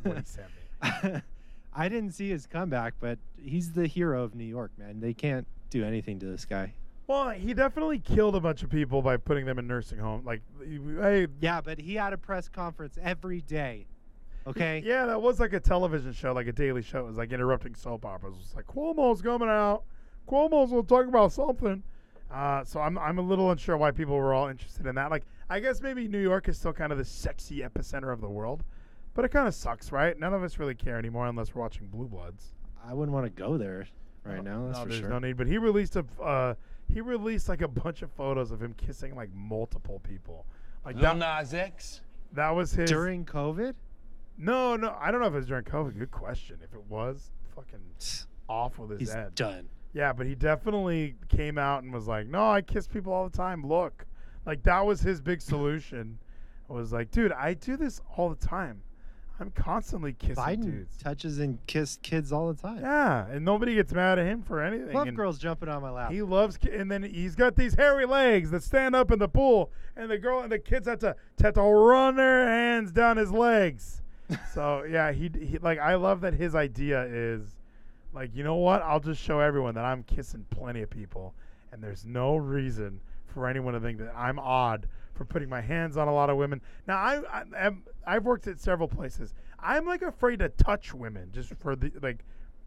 what 0.04 0.18
he 0.18 0.24
sent 0.26 0.48
me. 0.48 1.22
I 1.74 1.88
didn't 1.88 2.12
see 2.12 2.30
his 2.30 2.48
comeback, 2.48 2.96
but 3.00 3.18
he's 3.42 3.72
the 3.72 3.88
hero 3.88 4.24
of 4.24 4.36
New 4.36 4.46
York, 4.46 4.72
man. 4.78 5.00
They 5.00 5.14
can't 5.14 5.48
do 5.70 5.86
anything 5.86 6.20
to 6.20 6.26
this 6.26 6.44
guy. 6.44 6.74
Well, 7.12 7.32
he 7.32 7.54
definitely 7.54 8.00
killed 8.00 8.38
a 8.38 8.40
bunch 8.40 8.64
of 8.64 8.70
people 8.70 9.02
by 9.02 9.18
putting 9.18 9.46
them 9.46 9.60
in 9.60 9.68
nursing 9.68 10.00
home. 10.00 10.24
Like, 10.24 10.42
hey, 10.62 11.28
Yeah, 11.42 11.60
but 11.60 11.78
he 11.78 11.96
had 11.96 12.14
a 12.14 12.18
press 12.18 12.48
conference 12.48 12.98
every 13.04 13.42
day. 13.42 13.86
Okay? 14.48 14.82
yeah, 14.86 15.06
that 15.08 15.22
was 15.22 15.38
like 15.38 15.52
a 15.52 15.60
television 15.60 16.14
show, 16.14 16.32
like 16.32 16.48
a 16.48 16.54
daily 16.54 16.82
show. 16.82 17.00
It 17.00 17.08
was 17.08 17.18
like 17.18 17.34
interrupting 17.34 17.76
soap 17.76 18.06
operas. 18.06 18.36
It 18.36 18.40
was 18.40 18.56
like 18.56 18.68
Cuomo's 18.68 19.22
coming 19.22 19.50
out. 19.50 19.84
Cuomo's 20.26 20.72
will 20.72 20.86
talk 20.86 21.06
about 21.06 21.34
something. 21.34 21.84
Uh, 22.32 22.64
so 22.64 22.80
I'm 22.80 22.98
I'm 22.98 23.18
a 23.18 23.22
little 23.22 23.52
unsure 23.52 23.76
why 23.76 23.92
people 23.92 24.16
were 24.16 24.34
all 24.34 24.48
interested 24.48 24.86
in 24.86 24.96
that. 24.96 25.12
Like, 25.12 25.26
I 25.50 25.60
guess 25.60 25.82
maybe 25.82 26.08
New 26.08 26.22
York 26.22 26.48
is 26.48 26.58
still 26.58 26.72
kind 26.72 26.94
of 26.94 26.98
the 26.98 27.04
sexy 27.04 27.60
epicenter 27.60 28.14
of 28.14 28.22
the 28.22 28.30
world, 28.30 28.64
but 29.16 29.26
it 29.26 29.32
kind 29.32 29.50
of 29.50 29.54
sucks, 29.54 29.92
right? 29.92 30.18
None 30.18 30.34
of 30.34 30.44
us 30.44 30.60
really 30.60 30.76
care 30.76 30.98
anymore 30.98 31.28
unless 31.28 31.54
we're 31.54 31.62
watching 31.62 31.88
Blue 31.88 32.08
Bloods. 32.08 32.54
I 32.88 32.94
wouldn't 32.94 33.14
want 33.14 33.26
to 33.26 33.32
go 33.32 33.58
there 33.58 33.86
right 34.24 34.42
now. 34.42 34.68
That's 34.68 34.78
no, 34.78 34.84
for 34.84 34.90
there's 34.90 35.02
sure. 35.02 35.10
no 35.10 35.20
need. 35.20 35.36
But 35.36 35.48
he 35.48 35.58
released 35.58 35.98
a 35.98 36.06
uh, 36.24 36.54
he 36.94 37.02
released 37.02 37.48
like 37.50 37.62
a 37.62 37.68
bunch 37.68 38.02
of 38.02 38.12
photos 38.12 38.52
of 38.52 38.62
him 38.62 38.74
kissing 38.76 39.16
like 39.16 39.30
multiple 39.34 40.00
people. 40.04 40.46
Like 40.86 41.00
that, 41.00 41.18
Nas 41.18 41.54
X. 41.54 42.02
that 42.34 42.50
was 42.50 42.72
his 42.74 42.90
During 42.90 43.26
COVID? 43.26 43.74
No, 44.38 44.76
no, 44.76 44.96
I 45.00 45.12
don't 45.12 45.22
know 45.22 45.28
if 45.28 45.34
it 45.34 45.38
was 45.38 45.48
during 45.48 45.64
COVID. 45.64 45.98
Good 45.98 46.12
question. 46.12 46.58
If 46.64 46.74
it 46.74 46.84
was, 46.90 47.32
fucking 47.56 47.80
off 48.50 48.80
with 48.80 48.92
his 48.92 49.00
He's 49.02 49.14
head. 49.14 49.36
done. 49.36 49.70
Yeah, 49.94 50.14
but 50.14 50.26
he 50.26 50.36
definitely 50.36 51.16
came 51.28 51.58
out 51.58 51.84
and 51.84 51.94
was 51.94 52.08
like, 52.08 52.26
"No, 52.28 52.50
I 52.50 52.62
kiss 52.62 52.88
people 52.88 53.12
all 53.14 53.28
the 53.28 53.36
time. 53.38 53.66
Look." 53.66 54.06
Like 54.46 54.64
that 54.64 54.86
was 54.86 55.02
his 55.02 55.22
big 55.22 55.42
solution. 55.42 56.18
was 56.68 56.94
like, 56.94 57.12
"Dude, 57.12 57.34
I 57.34 57.54
do 57.54 57.76
this 57.78 58.02
all 58.16 58.30
the 58.30 58.48
time. 58.48 58.82
I'm 59.42 59.50
constantly 59.52 60.14
kissing 60.14 60.36
Biden 60.36 60.64
dudes." 60.64 60.98
touches 60.98 61.40
and 61.40 61.58
kissed 61.66 62.04
kids 62.04 62.32
all 62.32 62.54
the 62.54 62.62
time. 62.62 62.80
Yeah, 62.82 63.26
and 63.28 63.44
nobody 63.44 63.74
gets 63.74 63.92
mad 63.92 64.20
at 64.20 64.26
him 64.28 64.44
for 64.44 64.62
anything. 64.62 64.94
Love 64.94 65.08
and 65.08 65.18
girls 65.18 65.40
jumping 65.40 65.68
on 65.68 65.82
my 65.82 65.90
lap. 65.90 66.12
He 66.12 66.22
loves, 66.22 66.58
ki- 66.58 66.70
and 66.72 66.92
then 66.92 67.02
he's 67.02 67.36
got 67.36 67.56
these 67.56 67.74
hairy 67.74 68.06
legs 68.06 68.52
that 68.52 68.62
stand 68.62 68.96
up 68.96 69.10
in 69.12 69.18
the 69.18 69.28
pool, 69.28 69.72
and 69.98 70.12
the 70.12 70.20
girl 70.20 70.42
and 70.42 70.52
the 70.52 70.60
kids 70.60 70.88
have 70.88 71.00
to 71.00 71.16
have 71.42 71.56
to 71.56 71.62
run 71.62 72.16
their 72.16 72.48
hands 72.48 72.92
down 72.92 73.18
his 73.18 73.32
legs. 73.32 74.02
so 74.54 74.84
yeah, 74.84 75.12
he, 75.12 75.32
he 75.34 75.58
like 75.58 75.80
I 75.80 75.96
love 75.96 76.22
that 76.22 76.34
his 76.36 76.54
idea 76.54 77.04
is 77.06 77.58
like 78.14 78.36
you 78.36 78.44
know 78.44 78.56
what? 78.56 78.84
I'll 78.84 79.00
just 79.00 79.22
show 79.22 79.40
everyone 79.40 79.74
that 79.76 79.86
I'm 79.86 80.04
kissing 80.04 80.46
plenty 80.52 80.84
of 80.84 80.90
people, 80.92 81.34
and 81.72 81.84
there's 81.84 82.06
no 82.06 82.36
reason 82.36 83.02
for 83.26 83.48
anyone 83.48 83.74
to 83.74 83.80
think 83.80 83.98
that 83.98 84.14
I'm 84.16 84.38
odd 84.38 84.88
for 85.22 85.26
putting 85.26 85.50
my 85.50 85.62
hands 85.62 85.98
on 85.98 86.08
a 86.08 86.14
lot 86.14 86.30
of 86.30 86.38
women. 86.38 86.62
Now 86.88 86.98
I, 86.98 87.44
I 87.56 87.70
I've 88.06 88.26
worked 88.26 88.48
at 88.48 88.60
several 88.60 88.88
places. 88.88 89.34
I'm 89.60 89.86
like 89.86 90.02
afraid 90.02 90.40
to 90.40 90.50
touch 90.50 90.94
women 90.94 91.30
just 91.32 91.54
for 91.56 91.76
the 91.76 91.92
like. 92.02 92.26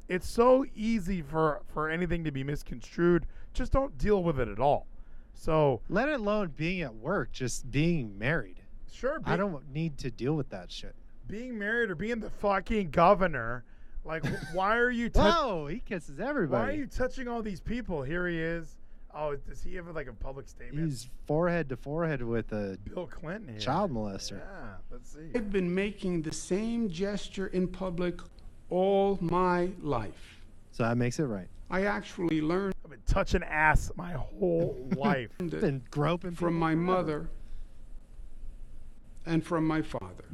It's 0.09 0.29
so 0.29 0.65
easy 0.75 1.23
for 1.23 1.63
for 1.73 1.89
anything 1.91 2.25
to 2.25 2.31
be 2.31 2.45
misconstrued. 2.45 3.27
Just 3.55 3.73
don't 3.73 3.97
deal 3.99 4.23
with 4.23 4.39
it 4.39 4.49
at 4.49 4.61
all. 4.61 4.87
So 5.33 5.81
Let 5.89 6.09
alone 6.09 6.53
being 6.57 6.83
at 6.83 6.95
work, 6.95 7.33
just 7.33 7.71
being 7.71 8.17
married. 8.19 8.61
sure, 8.93 9.21
I 9.25 9.37
don't 9.37 9.69
need 9.73 9.99
to 9.99 10.11
deal 10.11 10.35
with 10.35 10.51
that 10.51 10.71
shit. 10.71 10.95
being 11.27 11.59
married 11.59 11.91
or 11.91 11.97
being 11.97 12.21
the 12.21 12.31
fucking 12.31 12.91
governor, 12.91 13.65
like 14.05 14.25
why 14.53 14.77
are 14.77 14.91
you 14.91 15.09
touch- 15.11 15.35
Whoa, 15.35 15.67
he 15.67 15.81
kisses 15.81 16.21
everybody. 16.21 16.63
why 16.63 16.69
are 16.69 16.77
you 16.77 16.87
touching 16.87 17.27
all 17.27 17.43
these 17.43 17.61
people? 17.61 18.03
Here 18.05 18.29
he 18.29 18.39
is. 18.39 18.77
Oh, 19.17 19.37
does 19.37 19.63
he 19.63 19.77
have 19.77 19.87
like 19.95 20.09
a 20.09 20.13
public 20.13 20.49
statement? 20.49 20.85
He's 20.91 21.09
forehead 21.27 21.69
to 21.69 21.77
forehead 21.77 22.21
with 22.23 22.53
a 22.53 22.77
Bill 22.93 23.07
Clinton 23.07 23.49
here. 23.49 23.61
child 23.61 23.93
molester. 23.93 24.39
Yeah, 24.41 24.75
let's 24.91 25.13
see. 25.13 25.31
I've 25.35 25.53
been 25.53 25.73
making 25.73 26.23
the 26.23 26.33
same 26.33 26.89
gesture 26.91 27.47
in 27.49 27.69
public 27.69 28.19
all 28.71 29.19
my 29.21 29.71
life. 29.81 30.41
So 30.73 30.83
that 30.83 30.97
makes 30.97 31.21
it 31.21 31.25
right. 31.25 31.47
I 31.71 31.85
actually 31.85 32.41
learned 32.41 32.75
I've 32.85 32.91
been 32.91 33.01
touching 33.07 33.43
ass 33.45 33.93
my 33.97 34.13
whole 34.13 34.77
life. 34.97 35.31
Been 35.39 35.83
groping 35.91 36.33
from 36.33 36.55
my 36.59 36.73
forever. 36.73 36.83
mother 36.83 37.29
and 39.27 39.45
from 39.45 39.67
my 39.67 39.81
father. 39.81 40.25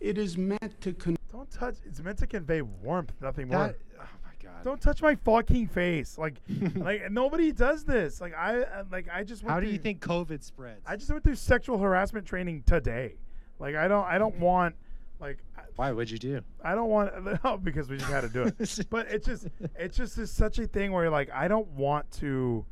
It 0.00 0.16
is 0.16 0.38
meant 0.38 0.80
to 0.82 0.92
con- 0.92 1.16
Don't 1.32 1.50
touch. 1.50 1.74
It's 1.84 2.00
meant 2.00 2.18
to 2.18 2.26
convey 2.26 2.62
warmth, 2.62 3.12
nothing 3.20 3.48
more. 3.48 3.58
That, 3.68 3.78
my 4.23 4.23
god. 4.56 4.64
Don't 4.64 4.80
touch 4.80 5.02
my 5.02 5.14
fucking 5.14 5.68
face. 5.68 6.18
Like, 6.18 6.40
like 6.76 7.10
nobody 7.10 7.52
does 7.52 7.84
this. 7.84 8.20
Like 8.20 8.34
I, 8.34 8.62
uh, 8.62 8.84
like 8.90 9.08
I 9.12 9.24
just. 9.24 9.42
Went 9.42 9.52
How 9.52 9.60
do 9.60 9.68
you 9.68 9.78
think 9.78 10.00
COVID 10.00 10.42
spreads? 10.42 10.82
I 10.86 10.96
just 10.96 11.10
went 11.10 11.24
through 11.24 11.36
sexual 11.36 11.78
harassment 11.78 12.26
training 12.26 12.62
today. 12.66 13.16
Like 13.58 13.74
I 13.74 13.88
don't. 13.88 14.04
I 14.04 14.18
don't 14.18 14.38
want. 14.38 14.74
Like 15.20 15.38
Why 15.76 15.92
would 15.92 16.10
you 16.10 16.18
do? 16.18 16.42
I 16.62 16.74
don't 16.74 16.88
want 16.88 17.44
no, 17.44 17.56
because 17.62 17.88
we 17.88 17.96
just 17.96 18.10
had 18.10 18.22
to 18.22 18.28
do 18.28 18.42
it. 18.42 18.86
but 18.90 19.06
it's 19.08 19.26
just 19.26 19.48
it's 19.76 19.96
just 19.96 20.18
is 20.18 20.30
such 20.30 20.58
a 20.58 20.66
thing 20.66 20.92
where 20.92 21.08
like 21.10 21.30
I 21.32 21.48
don't 21.48 21.68
want 21.68 22.10
to 22.12 22.66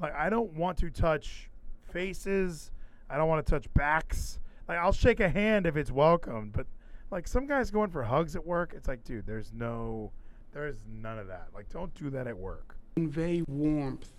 like 0.00 0.14
I 0.14 0.28
don't 0.28 0.52
want 0.54 0.78
to 0.78 0.90
touch 0.90 1.48
faces. 1.92 2.70
I 3.08 3.16
don't 3.16 3.28
want 3.28 3.46
to 3.46 3.50
touch 3.50 3.72
backs. 3.74 4.40
Like 4.68 4.78
I'll 4.78 4.92
shake 4.92 5.20
a 5.20 5.28
hand 5.28 5.66
if 5.66 5.76
it's 5.76 5.90
welcomed, 5.90 6.52
but 6.52 6.66
like 7.10 7.28
some 7.28 7.46
guys 7.46 7.70
going 7.70 7.90
for 7.90 8.02
hugs 8.02 8.34
at 8.34 8.44
work, 8.44 8.74
it's 8.76 8.88
like, 8.88 9.04
dude, 9.04 9.26
there's 9.26 9.52
no 9.52 10.12
there's 10.56 10.84
none 10.90 11.18
of 11.18 11.26
that. 11.28 11.48
Like 11.54 11.68
don't 11.70 11.94
do 11.94 12.10
that 12.10 12.26
at 12.26 12.36
work. 12.36 12.76
convey 12.96 13.42
warmth, 13.46 14.10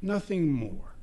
nothing 0.00 0.52
more. 0.52 0.94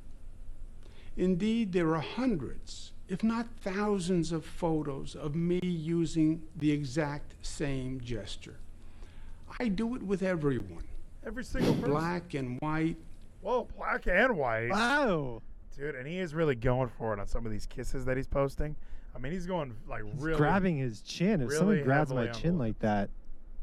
Indeed, 1.16 1.72
there 1.72 1.94
are 1.94 2.00
hundreds, 2.00 2.92
if 3.08 3.22
not 3.24 3.48
thousands, 3.60 4.30
of 4.32 4.44
photos 4.44 5.14
of 5.16 5.34
me 5.34 5.58
using 5.62 6.42
the 6.56 6.70
exact 6.70 7.34
same 7.42 8.00
gesture. 8.00 8.58
I 9.58 9.68
do 9.68 9.96
it 9.96 10.02
with 10.02 10.22
everyone, 10.22 10.84
Every 11.26 11.42
single 11.44 11.74
person. 11.74 11.90
black 11.90 12.34
and 12.34 12.58
white. 12.60 12.96
Whoa, 13.42 13.66
black 13.76 14.06
and 14.06 14.36
white. 14.36 14.70
Wow. 14.70 15.42
Dude, 15.76 15.96
and 15.96 16.06
he 16.06 16.18
is 16.18 16.34
really 16.34 16.54
going 16.54 16.88
for 16.96 17.12
it 17.12 17.18
on 17.18 17.26
some 17.26 17.44
of 17.44 17.50
these 17.52 17.66
kisses 17.66 18.04
that 18.04 18.16
he's 18.16 18.26
posting. 18.28 18.76
I 19.14 19.18
mean, 19.18 19.32
he's 19.32 19.46
going 19.46 19.74
like 19.88 20.04
He's 20.04 20.22
really 20.22 20.36
grabbing 20.38 20.76
his 20.76 21.00
chin. 21.02 21.40
If 21.40 21.48
really 21.48 21.58
someone 21.58 21.82
grabs 21.82 22.12
my 22.14 22.28
chin 22.28 22.56
like 22.58 22.78
that, 22.78 23.10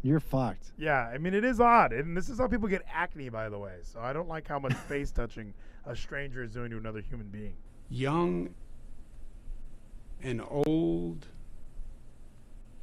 you're 0.03 0.19
fucked. 0.19 0.71
Yeah, 0.77 1.09
I 1.13 1.17
mean 1.17 1.33
it 1.33 1.43
is 1.43 1.59
odd, 1.59 1.91
and 1.93 2.15
this 2.15 2.29
is 2.29 2.37
how 2.39 2.47
people 2.47 2.67
get 2.67 2.83
acne, 2.91 3.29
by 3.29 3.49
the 3.49 3.57
way. 3.57 3.75
So 3.83 3.99
I 3.99 4.13
don't 4.13 4.29
like 4.29 4.47
how 4.47 4.59
much 4.59 4.73
face 4.87 5.11
touching 5.11 5.53
a 5.85 5.95
stranger 5.95 6.43
is 6.43 6.51
doing 6.53 6.69
to 6.71 6.77
another 6.77 7.01
human 7.01 7.27
being. 7.27 7.53
young 7.89 8.49
and 10.21 10.41
old, 10.49 11.27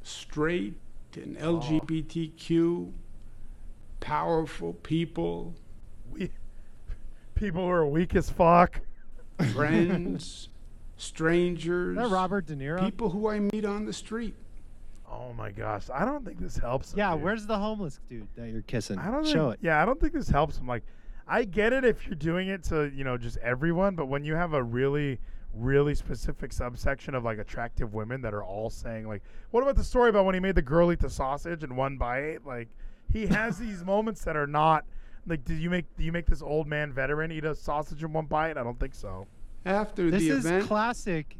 straight 0.03 0.75
and 1.15 1.37
oh. 1.41 1.59
LGBTQ, 1.59 2.91
powerful 3.99 4.73
people, 4.73 5.53
We 6.11 6.29
people 7.35 7.63
who 7.65 7.69
are 7.69 7.85
weak 7.85 8.15
as 8.15 8.29
fuck. 8.29 8.81
friends, 9.53 10.49
strangers, 10.97 11.97
Is 11.97 12.03
that 12.09 12.13
Robert 12.13 12.45
De 12.45 12.55
Niro? 12.55 12.79
people 12.85 13.09
who 13.09 13.27
I 13.29 13.39
meet 13.39 13.65
on 13.65 13.85
the 13.85 13.93
street. 13.93 14.35
Oh 15.15 15.33
my 15.33 15.51
gosh, 15.51 15.83
I 15.93 16.05
don't 16.05 16.25
think 16.25 16.39
this 16.39 16.57
helps. 16.57 16.93
him, 16.93 16.99
yeah, 16.99 17.13
dude. 17.13 17.23
where's 17.23 17.45
the 17.45 17.57
homeless 17.57 17.99
dude 18.09 18.27
that 18.35 18.49
you're 18.49 18.61
kissing? 18.63 18.97
I 18.99 19.11
don't 19.11 19.25
Show 19.25 19.51
think, 19.51 19.63
it. 19.63 19.65
Yeah, 19.67 19.81
I 19.81 19.85
don't 19.85 19.99
think 19.99 20.13
this 20.13 20.29
helps 20.29 20.57
him. 20.57 20.67
Like, 20.67 20.83
I 21.27 21.43
get 21.43 21.73
it 21.73 21.83
if 21.85 22.05
you're 22.05 22.15
doing 22.15 22.49
it 22.49 22.63
to 22.65 22.91
you 22.93 23.03
know 23.03 23.17
just 23.17 23.37
everyone, 23.37 23.95
but 23.95 24.07
when 24.07 24.23
you 24.23 24.35
have 24.35 24.53
a 24.53 24.61
really 24.63 25.19
really 25.53 25.95
specific 25.95 26.51
subsection 26.51 27.15
of 27.15 27.23
like 27.23 27.37
attractive 27.37 27.93
women 27.93 28.21
that 28.21 28.33
are 28.33 28.43
all 28.43 28.69
saying 28.69 29.07
like, 29.07 29.23
what 29.51 29.61
about 29.63 29.77
the 29.77 29.83
story 29.85 30.09
about 30.09 30.25
when 30.25 30.33
he 30.33 30.39
made 30.41 30.53
the 30.55 30.61
girl 30.61 30.91
eat 30.91 30.99
the 30.99 31.09
sausage 31.09 31.63
in 31.63 31.75
one 31.77 31.97
bite? 31.97 32.39
Like, 32.45 32.67
he 33.11 33.25
has 33.27 33.57
these 33.59 33.83
moments 33.83 34.23
that 34.25 34.35
are 34.35 34.47
not 34.47 34.83
like, 35.27 35.43
did 35.45 35.57
you 35.59 35.69
make 35.69 35.85
do 35.97 36.03
you 36.03 36.11
make 36.11 36.25
this 36.25 36.41
old 36.41 36.67
man 36.67 36.91
veteran 36.91 37.31
eat 37.31 37.45
a 37.45 37.55
sausage 37.55 38.03
in 38.03 38.11
one 38.13 38.25
bite? 38.25 38.57
I 38.57 38.63
don't 38.63 38.79
think 38.79 38.93
so. 38.93 39.27
After 39.65 40.11
This 40.11 40.23
the 40.23 40.29
is 40.29 40.45
event, 40.45 40.67
classic. 40.67 41.37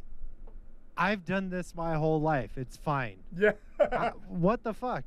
I've 0.96 1.24
done 1.26 1.50
this 1.50 1.74
my 1.74 1.94
whole 1.94 2.20
life. 2.20 2.56
It's 2.56 2.76
fine. 2.76 3.16
Yeah. 3.38 3.52
Uh, 3.92 4.10
what 4.28 4.62
the 4.62 4.72
fuck? 4.74 5.04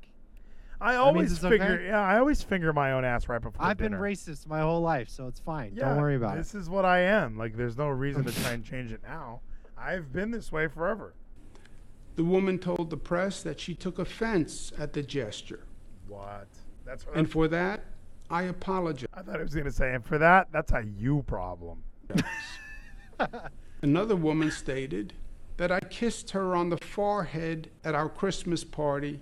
I 0.81 0.95
always 0.95 1.33
it's 1.33 1.41
figure, 1.41 1.73
okay. 1.73 1.87
yeah, 1.87 1.99
I 2.01 2.19
always 2.19 2.41
finger 2.41 2.71
my 2.71 2.93
own 2.93 3.03
ass 3.03 3.27
right 3.27 3.41
before 3.41 3.65
I've 3.65 3.75
been 3.77 3.91
racist 3.91 4.47
my 4.47 4.61
whole 4.61 4.79
life, 4.81 5.09
so 5.09 5.27
it's 5.27 5.39
fine. 5.39 5.73
Yeah, 5.75 5.89
Don't 5.89 5.97
worry 5.97 6.15
about 6.15 6.35
it. 6.35 6.37
this 6.37 6.55
is 6.55 6.69
what 6.69 6.85
I 6.85 6.99
am. 6.99 7.37
Like, 7.37 7.57
there's 7.57 7.77
no 7.77 7.89
reason 7.89 8.23
to 8.23 8.31
try 8.43 8.51
and 8.51 8.63
change 8.63 8.93
it 8.93 9.01
now. 9.03 9.41
I've 9.77 10.13
been 10.13 10.31
this 10.31 10.51
way 10.53 10.67
forever. 10.67 11.13
the 12.15 12.23
woman 12.23 12.59
told 12.59 12.89
the 12.89 12.97
press 12.97 13.43
that 13.43 13.59
she 13.59 13.75
took 13.75 13.99
offense 13.99 14.71
at 14.77 14.93
the 14.93 15.03
gesture. 15.03 15.65
What? 16.07 16.47
That's 16.85 17.05
what. 17.05 17.15
And 17.15 17.29
for 17.29 17.47
that, 17.49 17.83
I 18.29 18.43
apologize. 18.43 19.09
I 19.13 19.21
thought 19.21 19.39
I 19.39 19.43
was 19.43 19.53
gonna 19.55 19.71
say, 19.71 19.93
and 19.93 20.05
for 20.05 20.17
that, 20.17 20.47
that's 20.51 20.71
a 20.71 20.83
you 20.97 21.23
problem. 21.27 21.83
Another 23.81 24.15
woman 24.15 24.51
stated 24.51 25.13
that 25.59 25.71
I 25.73 25.81
kissed 25.81 26.31
her 26.31 26.55
on 26.55 26.69
the 26.69 26.77
forehead 26.77 27.69
at 27.83 27.93
our 27.93 28.07
Christmas 28.07 28.63
party 28.63 29.19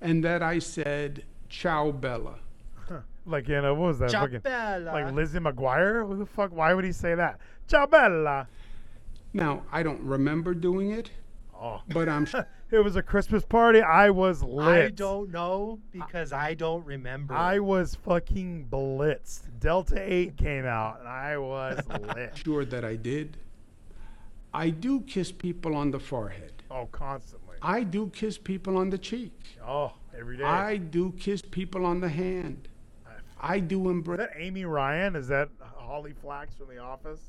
and 0.00 0.24
that 0.24 0.42
I 0.42 0.58
said, 0.58 1.22
Ciao 1.48 1.92
Bella. 1.92 2.34
Like, 3.24 3.46
you 3.46 3.62
know, 3.62 3.72
what 3.74 3.86
was 3.86 3.98
that? 4.00 4.10
Ciao, 4.10 4.22
fucking, 4.22 4.40
Bella. 4.40 4.90
Like 4.92 5.12
Lizzie 5.14 5.38
McGuire? 5.38 6.04
Who 6.04 6.16
the 6.16 6.26
fuck? 6.26 6.50
Why 6.50 6.74
would 6.74 6.84
he 6.84 6.90
say 6.90 7.14
that? 7.14 7.38
Ciao, 7.68 7.86
Bella. 7.86 8.48
Now, 9.32 9.62
I 9.70 9.84
don't 9.84 10.00
remember 10.00 10.52
doing 10.54 10.90
it, 10.90 11.10
Oh. 11.54 11.80
but 11.90 12.08
I'm 12.08 12.26
It 12.72 12.82
was 12.82 12.96
a 12.96 13.02
Christmas 13.02 13.44
party. 13.44 13.80
I 13.80 14.10
was 14.10 14.42
lit. 14.42 14.66
I 14.86 14.88
don't 14.88 15.30
know 15.30 15.78
because 15.92 16.32
I 16.32 16.54
don't 16.54 16.84
remember. 16.84 17.34
I 17.34 17.60
was 17.60 17.94
fucking 17.94 18.66
blitzed. 18.68 19.42
Delta 19.60 20.02
8 20.02 20.36
came 20.36 20.64
out, 20.64 20.98
and 20.98 21.08
I 21.08 21.38
was 21.38 21.78
lit. 22.16 22.36
sure 22.42 22.64
that 22.64 22.84
I 22.84 22.96
did. 22.96 23.36
I 24.54 24.70
do 24.70 25.00
kiss 25.02 25.32
people 25.32 25.74
on 25.74 25.90
the 25.90 25.98
forehead. 25.98 26.52
Oh, 26.70 26.86
constantly. 26.92 27.56
I 27.62 27.82
do 27.84 28.08
kiss 28.10 28.38
people 28.38 28.76
on 28.76 28.90
the 28.90 28.98
cheek. 28.98 29.32
Oh, 29.66 29.92
every 30.16 30.36
day. 30.36 30.44
I 30.44 30.76
do 30.76 31.12
kiss 31.12 31.42
people 31.42 31.86
on 31.86 32.00
the 32.00 32.08
hand. 32.08 32.68
I 33.40 33.58
do 33.60 33.86
Is 33.88 33.90
embrace. 33.92 34.18
that 34.18 34.30
Amy 34.36 34.64
Ryan? 34.64 35.16
Is 35.16 35.28
that 35.28 35.48
Holly 35.60 36.12
Flax 36.20 36.54
from 36.54 36.68
The 36.68 36.78
Office 36.78 37.20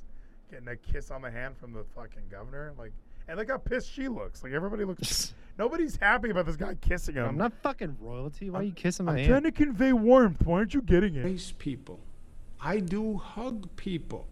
getting 0.52 0.68
a 0.68 0.76
kiss 0.76 1.10
on 1.12 1.22
the 1.22 1.32
hand 1.32 1.58
from 1.58 1.74
the 1.74 1.84
fucking 1.96 2.24
governor? 2.30 2.74
Like, 2.78 2.92
and 3.28 3.40
look 3.40 3.50
how 3.50 3.58
pissed 3.58 3.92
she 3.92 4.08
looks. 4.08 4.44
Like 4.44 4.54
everybody 4.54 4.84
looks. 4.86 5.34
nobody's 5.58 5.96
happy 5.96 6.30
about 6.30 6.46
this 6.46 6.56
guy 6.56 6.76
kissing 6.76 7.16
him. 7.16 7.26
I'm 7.26 7.38
not 7.38 7.54
fucking 7.64 7.98
royalty. 8.00 8.50
Why 8.50 8.60
are 8.60 8.64
you 8.64 8.74
kissing 8.74 9.06
my 9.06 9.14
I'm 9.14 9.18
hand? 9.20 9.30
trying 9.30 9.44
to 9.44 9.52
convey 9.52 9.94
warmth. 9.94 10.46
Why 10.46 10.58
aren't 10.60 10.74
you 10.74 10.82
getting 10.82 11.16
it? 11.16 11.20
embrace 11.20 11.54
people. 11.58 12.00
I 12.62 12.80
do 12.80 13.18
hug 13.18 13.76
people, 13.76 14.28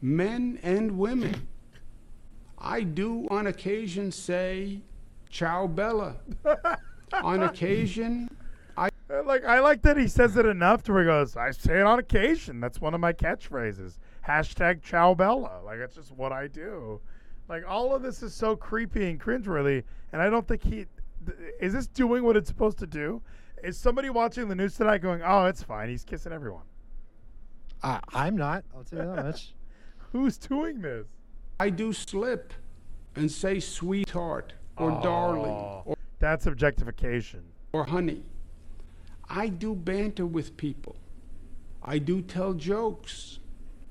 men 0.00 0.58
and 0.62 0.98
women. 0.98 1.48
I 2.64 2.82
do 2.84 3.26
on 3.28 3.48
occasion 3.48 4.12
say, 4.12 4.80
Ciao 5.28 5.66
Bella. 5.66 6.16
on 7.12 7.42
occasion, 7.42 8.30
Uh, 8.76 8.88
Like 9.24 9.44
I 9.44 9.58
like 9.60 9.82
that 9.82 9.96
he 9.96 10.06
says 10.08 10.36
it 10.36 10.46
enough 10.46 10.82
to 10.84 10.92
where 10.92 11.02
he 11.02 11.06
goes, 11.06 11.36
I 11.36 11.50
say 11.50 11.80
it 11.80 11.86
on 11.86 11.98
occasion. 11.98 12.60
That's 12.60 12.80
one 12.80 12.94
of 12.94 13.00
my 13.00 13.12
catchphrases. 13.12 13.98
Hashtag 14.26 14.80
Ciao 14.82 15.12
Bella. 15.14 15.60
Like 15.64 15.78
it's 15.80 15.96
just 15.96 16.12
what 16.12 16.32
I 16.32 16.46
do. 16.46 17.00
Like 17.48 17.64
all 17.68 17.94
of 17.94 18.02
this 18.02 18.22
is 18.22 18.32
so 18.32 18.54
creepy 18.56 19.10
and 19.10 19.20
cringeworthy, 19.20 19.82
and 20.12 20.22
I 20.22 20.30
don't 20.30 20.46
think 20.46 20.62
he 20.62 20.86
th- 21.26 21.38
is 21.60 21.72
this 21.72 21.88
doing 21.88 22.22
what 22.22 22.36
it's 22.36 22.48
supposed 22.48 22.78
to 22.78 22.86
do. 22.86 23.20
Is 23.62 23.76
somebody 23.76 24.08
watching 24.10 24.48
the 24.48 24.54
news 24.54 24.76
tonight 24.76 24.98
going, 24.98 25.20
"Oh, 25.24 25.46
it's 25.46 25.62
fine. 25.62 25.88
He's 25.88 26.04
kissing 26.04 26.32
everyone." 26.32 26.64
I, 27.82 28.00
I'm 28.14 28.36
not. 28.36 28.64
I'll 28.74 28.84
tell 28.84 29.00
you 29.04 29.14
that 29.14 29.24
much. 29.26 29.54
Who's 30.12 30.38
doing 30.38 30.80
this? 30.80 31.06
I 31.62 31.70
do 31.70 31.92
slip 31.92 32.52
and 33.14 33.30
say 33.30 33.60
sweetheart 33.60 34.52
or 34.76 34.90
darling 35.00 35.52
Oh, 35.52 35.82
or, 35.84 35.96
that's 36.18 36.46
objectification. 36.46 37.44
or 37.72 37.84
honey. 37.84 38.24
I 39.30 39.46
do 39.46 39.76
banter 39.76 40.26
with 40.26 40.56
people. 40.56 40.96
I 41.80 41.98
do 42.00 42.20
tell 42.20 42.54
jokes, 42.54 43.38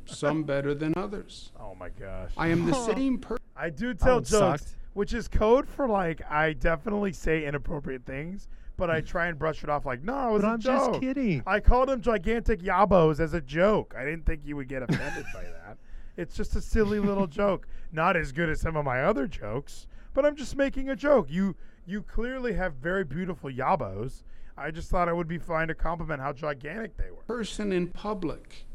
some 0.06 0.44
better 0.52 0.74
than 0.76 0.94
others. 0.98 1.54
Oh 1.58 1.74
my 1.76 1.88
gosh. 1.88 2.32
I 2.38 2.50
am 2.50 2.66
the 2.66 2.74
same 2.94 3.18
person. 3.20 3.46
I 3.56 3.70
do 3.70 3.94
tell 3.94 4.10
oh, 4.10 4.16
one 4.16 4.24
jokes, 4.26 4.30
sucked. 4.64 4.76
which 4.92 5.14
is 5.14 5.30
code 5.30 5.66
for 5.66 5.88
like 5.88 6.22
I 6.30 6.52
definitely 6.52 7.14
say 7.14 7.46
inappropriate 7.46 8.06
things, 8.06 8.50
but 8.76 8.90
I 8.90 9.00
try 9.00 9.28
and 9.28 9.40
brush 9.40 9.64
it 9.64 9.70
off 9.70 9.86
like, 9.86 10.04
no, 10.04 10.32
it 10.32 10.34
was 10.34 10.42
But 10.42 10.48
a 10.50 10.52
I'm 10.52 10.60
joke. 10.60 10.90
just 10.90 11.00
kidding. 11.00 11.42
I 11.48 11.62
called 11.62 11.90
him 11.90 12.02
gigantic 12.02 12.60
yabos 12.62 13.22
as 13.22 13.34
a 13.34 13.40
joke. 13.40 13.96
I 13.98 14.04
didn't 14.04 14.26
think 14.26 14.42
you 14.44 14.58
would 14.58 14.68
get 14.68 14.84
offended 14.84 15.26
by 15.34 15.44
that. 15.44 15.78
It's 16.18 16.36
just 16.36 16.56
a 16.56 16.62
silly 16.62 17.00
little 17.00 17.28
joke. 17.42 17.68
Not 17.92 18.16
as 18.16 18.32
good 18.32 18.50
as 18.50 18.62
some 18.62 18.76
of 18.76 18.86
my 18.86 19.04
other 19.04 19.28
jokes, 19.28 19.88
but 20.14 20.26
I'm 20.26 20.36
just 20.36 20.56
making 20.56 20.90
a 20.90 20.96
joke. 20.96 21.28
You 21.30 21.56
you 21.86 22.04
clearly 22.04 22.54
have 22.54 22.76
very 22.76 23.04
beautiful 23.04 23.50
yabos. 23.50 24.24
I 24.58 24.72
just 24.72 24.90
thought 24.90 25.08
it 25.08 25.16
would 25.16 25.28
be 25.28 25.40
fine 25.40 25.68
to 25.70 25.76
compliment 25.76 26.22
how 26.22 26.34
gigantic 26.34 26.98
they 26.98 27.10
were. 27.10 27.24
person 27.24 27.72
in 27.72 27.88
public 27.88 28.66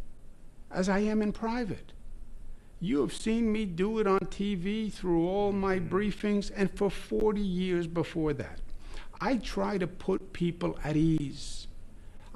as 0.70 0.88
I 0.88 0.98
am 1.00 1.22
in 1.22 1.32
private. 1.32 1.92
You 2.80 3.00
have 3.00 3.12
seen 3.12 3.52
me 3.52 3.64
do 3.64 3.98
it 3.98 4.06
on 4.06 4.20
TV 4.20 4.92
through 4.92 5.26
all 5.28 5.52
my 5.52 5.78
hmm. 5.78 5.88
briefings 5.88 6.50
and 6.54 6.70
for 6.76 6.90
40 6.90 7.40
years 7.40 7.86
before 7.86 8.32
that. 8.34 8.60
I 9.20 9.36
try 9.36 9.78
to 9.78 9.86
put 9.86 10.32
people 10.32 10.78
at 10.84 10.96
ease. 10.96 11.68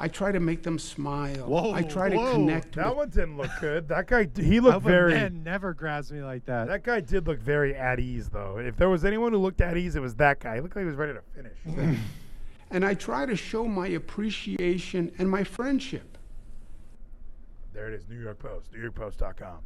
I 0.03 0.09
try 0.09 0.33
to 0.33 0.41
make 0.41 0.63
them 0.63 0.79
smile. 0.79 1.47
Whoa, 1.47 1.75
I 1.75 1.83
try 1.83 2.09
whoa. 2.09 2.25
to 2.25 2.33
connect 2.33 2.77
That 2.77 2.89
with 2.89 2.97
one 2.97 3.09
didn't 3.11 3.37
look 3.37 3.51
good. 3.61 3.87
That 3.89 4.07
guy, 4.07 4.27
he 4.35 4.57
Hope 4.57 4.65
looked 4.65 4.77
a 4.87 4.89
very. 4.89 5.13
man 5.13 5.43
never 5.45 5.75
grabs 5.75 6.11
me 6.11 6.23
like 6.23 6.47
that. 6.47 6.69
That 6.69 6.85
guy 6.85 7.01
did 7.01 7.27
look 7.27 7.39
very 7.39 7.75
at 7.77 8.01
ease, 8.01 8.31
though. 8.31 8.57
If 8.59 8.79
there 8.79 8.89
was 8.89 9.05
anyone 9.05 9.33
who 9.33 9.39
looked 9.39 9.61
at 9.61 9.77
ease, 9.77 9.97
it 9.97 10.01
was 10.01 10.15
that 10.15 10.41
guy. 10.41 10.55
He 10.55 10.61
looked 10.63 10.75
like 10.75 10.85
he 10.85 10.87
was 10.87 10.97
ready 10.97 11.13
to 11.13 11.21
finish. 11.35 11.99
and 12.71 12.83
I 12.83 12.95
try 12.95 13.27
to 13.27 13.37
show 13.37 13.67
my 13.67 13.89
appreciation 13.89 15.13
and 15.19 15.29
my 15.29 15.45
friendship. 15.45 16.17
there 17.75 17.87
it 17.89 17.95
is, 17.95 18.09
New 18.09 18.19
York 18.19 18.39
Post, 18.39 18.73
NewYorkPost.com. 18.73 19.59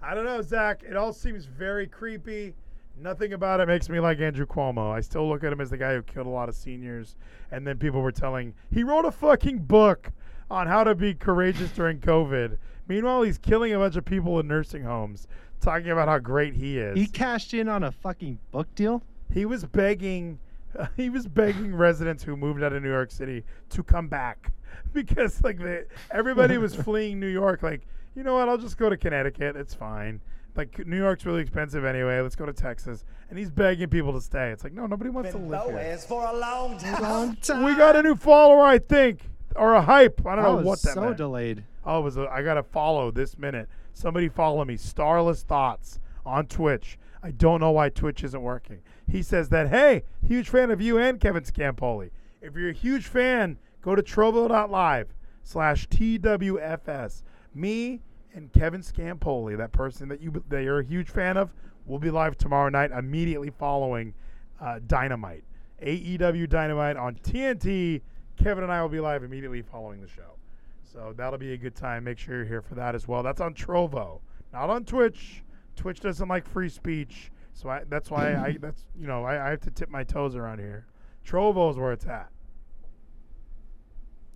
I 0.00 0.14
don't 0.14 0.24
know, 0.24 0.40
Zach. 0.40 0.82
It 0.88 0.96
all 0.96 1.12
seems 1.12 1.44
very 1.44 1.86
creepy. 1.86 2.54
Nothing 3.00 3.32
about 3.32 3.60
it 3.60 3.68
makes 3.68 3.88
me 3.88 4.00
like 4.00 4.20
Andrew 4.20 4.46
Cuomo. 4.46 4.92
I 4.92 5.00
still 5.00 5.28
look 5.28 5.42
at 5.44 5.52
him 5.52 5.60
as 5.60 5.70
the 5.70 5.76
guy 5.76 5.94
who 5.94 6.02
killed 6.02 6.26
a 6.26 6.30
lot 6.30 6.48
of 6.48 6.54
seniors. 6.54 7.16
And 7.50 7.66
then 7.66 7.78
people 7.78 8.00
were 8.00 8.12
telling 8.12 8.54
he 8.72 8.84
wrote 8.84 9.04
a 9.04 9.10
fucking 9.10 9.60
book 9.60 10.10
on 10.50 10.66
how 10.66 10.84
to 10.84 10.94
be 10.94 11.14
courageous 11.14 11.70
during 11.72 11.98
COVID. 11.98 12.58
Meanwhile, 12.88 13.22
he's 13.22 13.38
killing 13.38 13.72
a 13.72 13.78
bunch 13.78 13.96
of 13.96 14.04
people 14.04 14.38
in 14.40 14.46
nursing 14.46 14.82
homes, 14.82 15.26
talking 15.60 15.90
about 15.90 16.08
how 16.08 16.18
great 16.18 16.54
he 16.54 16.78
is. 16.78 16.96
he 16.96 17.06
cashed 17.06 17.54
in 17.54 17.68
on 17.68 17.84
a 17.84 17.90
fucking 17.90 18.38
book 18.50 18.72
deal. 18.74 19.02
He 19.32 19.46
was 19.46 19.64
begging, 19.64 20.38
he 20.96 21.08
was 21.08 21.26
begging 21.26 21.74
residents 21.74 22.22
who 22.22 22.36
moved 22.36 22.62
out 22.62 22.72
of 22.72 22.82
New 22.82 22.90
York 22.90 23.10
City 23.10 23.44
to 23.70 23.82
come 23.82 24.08
back 24.08 24.52
because 24.92 25.42
like 25.42 25.58
they, 25.58 25.84
everybody 26.10 26.58
was 26.58 26.74
fleeing 26.84 27.18
New 27.18 27.28
York. 27.28 27.62
Like, 27.62 27.82
you 28.14 28.22
know 28.22 28.34
what? 28.34 28.48
I'll 28.48 28.58
just 28.58 28.76
go 28.76 28.90
to 28.90 28.96
Connecticut. 28.96 29.56
It's 29.56 29.74
fine. 29.74 30.20
Like 30.54 30.86
New 30.86 30.98
York's 30.98 31.24
really 31.24 31.40
expensive 31.40 31.84
anyway. 31.84 32.20
Let's 32.20 32.36
go 32.36 32.44
to 32.46 32.52
Texas. 32.52 33.04
And 33.30 33.38
he's 33.38 33.50
begging 33.50 33.88
people 33.88 34.12
to 34.12 34.20
stay. 34.20 34.50
It's 34.50 34.62
like, 34.64 34.74
no, 34.74 34.86
nobody 34.86 35.08
wants 35.10 35.30
to 35.30 35.38
live 35.38 35.70
here. 35.70 35.96
for 35.98 36.26
a 36.26 36.36
long 36.36 36.78
time. 36.78 37.62
We 37.64 37.74
got 37.74 37.96
a 37.96 38.02
new 38.02 38.14
follower, 38.14 38.62
I 38.62 38.78
think, 38.78 39.30
or 39.56 39.74
a 39.74 39.80
hype. 39.82 40.20
I 40.26 40.36
don't 40.36 40.44
I 40.44 40.48
know 40.48 40.56
was 40.56 40.64
what 40.66 40.82
that 40.82 40.94
so 40.94 41.00
meant. 41.02 41.16
delayed. 41.16 41.64
Oh, 41.84 42.00
it 42.00 42.02
was 42.02 42.16
a, 42.18 42.28
I 42.30 42.42
got 42.42 42.54
to 42.54 42.62
follow 42.62 43.10
this 43.10 43.38
minute. 43.38 43.68
Somebody 43.94 44.28
follow 44.28 44.64
me. 44.64 44.76
Starless 44.76 45.42
Thoughts 45.42 45.98
on 46.26 46.46
Twitch. 46.46 46.98
I 47.22 47.30
don't 47.30 47.60
know 47.60 47.70
why 47.70 47.88
Twitch 47.88 48.22
isn't 48.24 48.42
working. 48.42 48.80
He 49.08 49.22
says 49.22 49.48
that, 49.50 49.68
hey, 49.68 50.02
huge 50.26 50.48
fan 50.50 50.70
of 50.70 50.80
you 50.80 50.98
and 50.98 51.18
Kevin 51.20 51.44
Scampoli. 51.44 52.10
If 52.40 52.56
you're 52.56 52.70
a 52.70 52.74
huge 52.74 53.06
fan, 53.06 53.58
go 53.80 53.94
to 53.94 54.02
trovo.live 54.02 55.08
slash 55.42 55.88
TWFS. 55.88 57.22
Me 57.54 58.00
and 58.34 58.52
Kevin 58.52 58.80
Scampoli, 58.80 59.56
that 59.56 59.72
person 59.72 60.08
that, 60.08 60.20
you, 60.20 60.42
that 60.48 60.62
you're 60.62 60.80
a 60.80 60.84
huge 60.84 61.08
fan 61.08 61.36
of, 61.36 61.52
will 61.86 61.98
be 61.98 62.10
live 62.10 62.36
tomorrow 62.36 62.68
night 62.68 62.90
immediately 62.90 63.50
following 63.50 64.14
uh, 64.60 64.78
Dynamite. 64.86 65.44
AEW 65.82 66.48
Dynamite 66.48 66.96
on 66.96 67.16
TNT. 67.16 68.00
Kevin 68.36 68.64
and 68.64 68.72
I 68.72 68.80
will 68.80 68.88
be 68.88 69.00
live 69.00 69.24
immediately 69.24 69.62
following 69.62 70.00
the 70.00 70.08
show. 70.08 70.36
So 70.84 71.14
that'll 71.16 71.38
be 71.38 71.52
a 71.54 71.56
good 71.56 71.74
time. 71.74 72.04
Make 72.04 72.18
sure 72.18 72.36
you're 72.36 72.44
here 72.44 72.62
for 72.62 72.74
that 72.74 72.94
as 72.94 73.08
well. 73.08 73.22
That's 73.22 73.40
on 73.40 73.54
Trovo, 73.54 74.20
not 74.52 74.70
on 74.70 74.84
Twitch. 74.84 75.42
Twitch 75.74 76.00
doesn't 76.00 76.28
like 76.28 76.46
free 76.46 76.68
speech, 76.68 77.32
so 77.54 77.70
I, 77.70 77.82
that's 77.88 78.10
why 78.10 78.34
I 78.34 78.56
that's 78.60 78.84
you 78.98 79.06
know 79.06 79.24
I, 79.24 79.46
I 79.46 79.50
have 79.50 79.60
to 79.60 79.70
tip 79.70 79.88
my 79.88 80.04
toes 80.04 80.36
around 80.36 80.58
here. 80.58 80.86
Trovo 81.26 81.70
is 81.70 81.78
where 81.78 81.92
it's 81.92 82.06
at. 82.06 82.30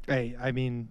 Hey, 0.06 0.36
I 0.40 0.52
mean, 0.52 0.88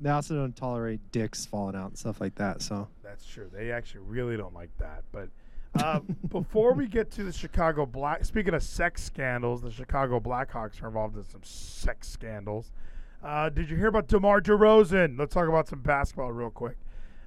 they 0.00 0.10
also 0.10 0.34
don't 0.34 0.54
tolerate 0.54 1.00
dicks 1.12 1.46
falling 1.46 1.76
out 1.76 1.88
and 1.88 1.98
stuff 1.98 2.20
like 2.20 2.34
that. 2.36 2.62
So 2.62 2.88
That's 3.02 3.24
true. 3.26 3.50
They 3.52 3.70
actually 3.70 4.00
really 4.00 4.36
don't 4.36 4.54
like 4.54 4.70
that. 4.78 5.04
But 5.12 5.28
uh, 5.82 6.00
before 6.28 6.72
we 6.74 6.86
get 6.86 7.10
to 7.12 7.24
the 7.24 7.32
Chicago 7.32 7.86
Black, 7.86 8.24
speaking 8.24 8.54
of 8.54 8.62
sex 8.62 9.02
scandals, 9.02 9.62
the 9.62 9.70
Chicago 9.70 10.20
Blackhawks 10.20 10.82
are 10.82 10.88
involved 10.88 11.16
in 11.16 11.24
some 11.24 11.42
sex 11.42 12.08
scandals. 12.08 12.72
Uh, 13.24 13.48
did 13.48 13.70
you 13.70 13.76
hear 13.76 13.88
about 13.88 14.08
DeMar 14.08 14.40
DeRozan? 14.40 15.18
Let's 15.18 15.34
talk 15.34 15.48
about 15.48 15.68
some 15.68 15.80
basketball 15.80 16.32
real 16.32 16.50
quick. 16.50 16.76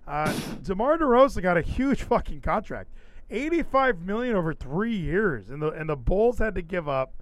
Uh, 0.07 0.33
DeMar 0.63 0.97
DeRozan 0.97 1.41
got 1.41 1.57
a 1.57 1.61
huge 1.61 2.03
fucking 2.03 2.41
contract, 2.41 2.89
eighty-five 3.29 4.01
million 4.01 4.35
over 4.35 4.53
three 4.53 4.95
years, 4.95 5.49
and 5.49 5.61
the 5.61 5.69
and 5.69 5.89
the 5.89 5.95
Bulls 5.95 6.37
had 6.39 6.55
to 6.55 6.61
give 6.61 6.87
up 6.87 7.13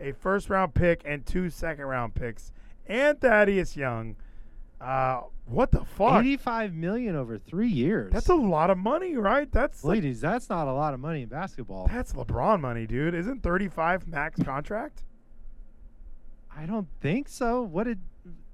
a 0.00 0.12
first-round 0.12 0.74
pick 0.74 1.02
and 1.04 1.24
two 1.24 1.48
second-round 1.48 2.14
picks 2.14 2.50
and 2.86 3.20
Thaddeus 3.20 3.76
Young. 3.76 4.16
Uh, 4.80 5.22
what 5.46 5.70
the 5.70 5.84
fuck? 5.84 6.20
eighty-five 6.20 6.74
million 6.74 7.16
over 7.16 7.38
three 7.38 7.68
years. 7.68 8.12
That's 8.12 8.28
a 8.28 8.34
lot 8.34 8.70
of 8.70 8.76
money, 8.78 9.16
right? 9.16 9.50
That's 9.50 9.84
like, 9.84 9.96
ladies. 9.96 10.20
That's 10.20 10.48
not 10.50 10.68
a 10.68 10.72
lot 10.72 10.94
of 10.94 11.00
money 11.00 11.22
in 11.22 11.28
basketball. 11.28 11.86
that's 11.86 12.12
LeBron 12.12 12.60
money, 12.60 12.86
dude. 12.86 13.14
Isn't 13.14 13.42
35 13.42 14.08
max 14.08 14.42
contract? 14.44 15.04
I 16.56 16.66
don't 16.66 16.88
think 17.00 17.28
so. 17.28 17.62
What 17.62 17.84
did 17.84 18.00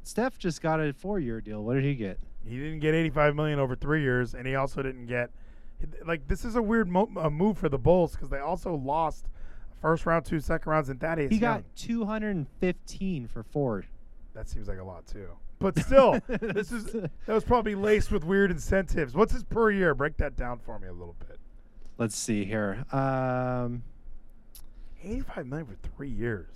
Steph 0.03 0.39
just 0.39 0.63
got 0.63 0.81
a 0.81 0.93
four-year 0.93 1.41
deal? 1.41 1.63
What 1.63 1.75
did 1.75 1.85
he 1.85 1.95
get? 1.95 2.19
He 2.45 2.57
didn't 2.59 2.81
get 2.81 2.95
85 2.95 3.35
million 3.37 3.59
over 3.59 3.77
3 3.77 4.03
years 4.03 4.35
and 4.35 4.47
he 4.47 4.55
also 4.55 4.83
didn't 4.83 5.07
get 5.07 5.31
like 6.07 6.27
this 6.29 6.45
is 6.45 6.57
a 6.57 6.63
weird 6.63 6.89
mo- 6.89 7.11
uh, 7.17 7.31
move 7.31 7.57
for 7.59 7.69
the 7.71 7.79
Bulls 7.79 8.15
cuz 8.17 8.29
they 8.29 8.39
also 8.39 8.75
lost 8.75 9.29
first 9.81 10.05
round, 10.07 10.25
two 10.27 10.41
second 10.41 10.71
rounds 10.71 10.89
and 10.91 11.01
Thaddeus 11.01 11.31
He 11.31 11.37
Young. 11.39 11.59
got 11.59 11.65
two 11.77 12.05
hundred 12.05 12.37
and 12.37 12.49
fifteen 12.61 13.27
for 13.27 13.43
four. 13.43 13.85
That 14.35 14.49
seems 14.49 14.69
like 14.69 14.79
a 14.79 14.85
lot 14.85 15.07
too. 15.07 15.29
But 15.61 15.79
still, 15.79 16.19
this 16.29 16.73
is 16.73 16.87
that 16.93 17.11
was 17.29 17.45
probably 17.45 17.75
laced 17.77 18.11
with 18.11 18.25
weird 18.25 18.51
incentives. 18.51 19.15
What's 19.15 19.33
his 19.33 19.45
per 19.45 19.71
year? 19.71 19.95
Break 19.95 20.17
that 20.17 20.35
down 20.35 20.59
for 20.59 20.79
me 20.79 20.89
a 20.89 20.93
little 20.93 21.15
bit. 21.29 21.39
Let's 21.99 22.17
see 22.17 22.45
here. 22.47 22.85
Um, 22.93 23.83
85 25.05 25.47
million 25.47 25.67
for 25.67 25.77
3 25.97 26.09
years. 26.09 26.49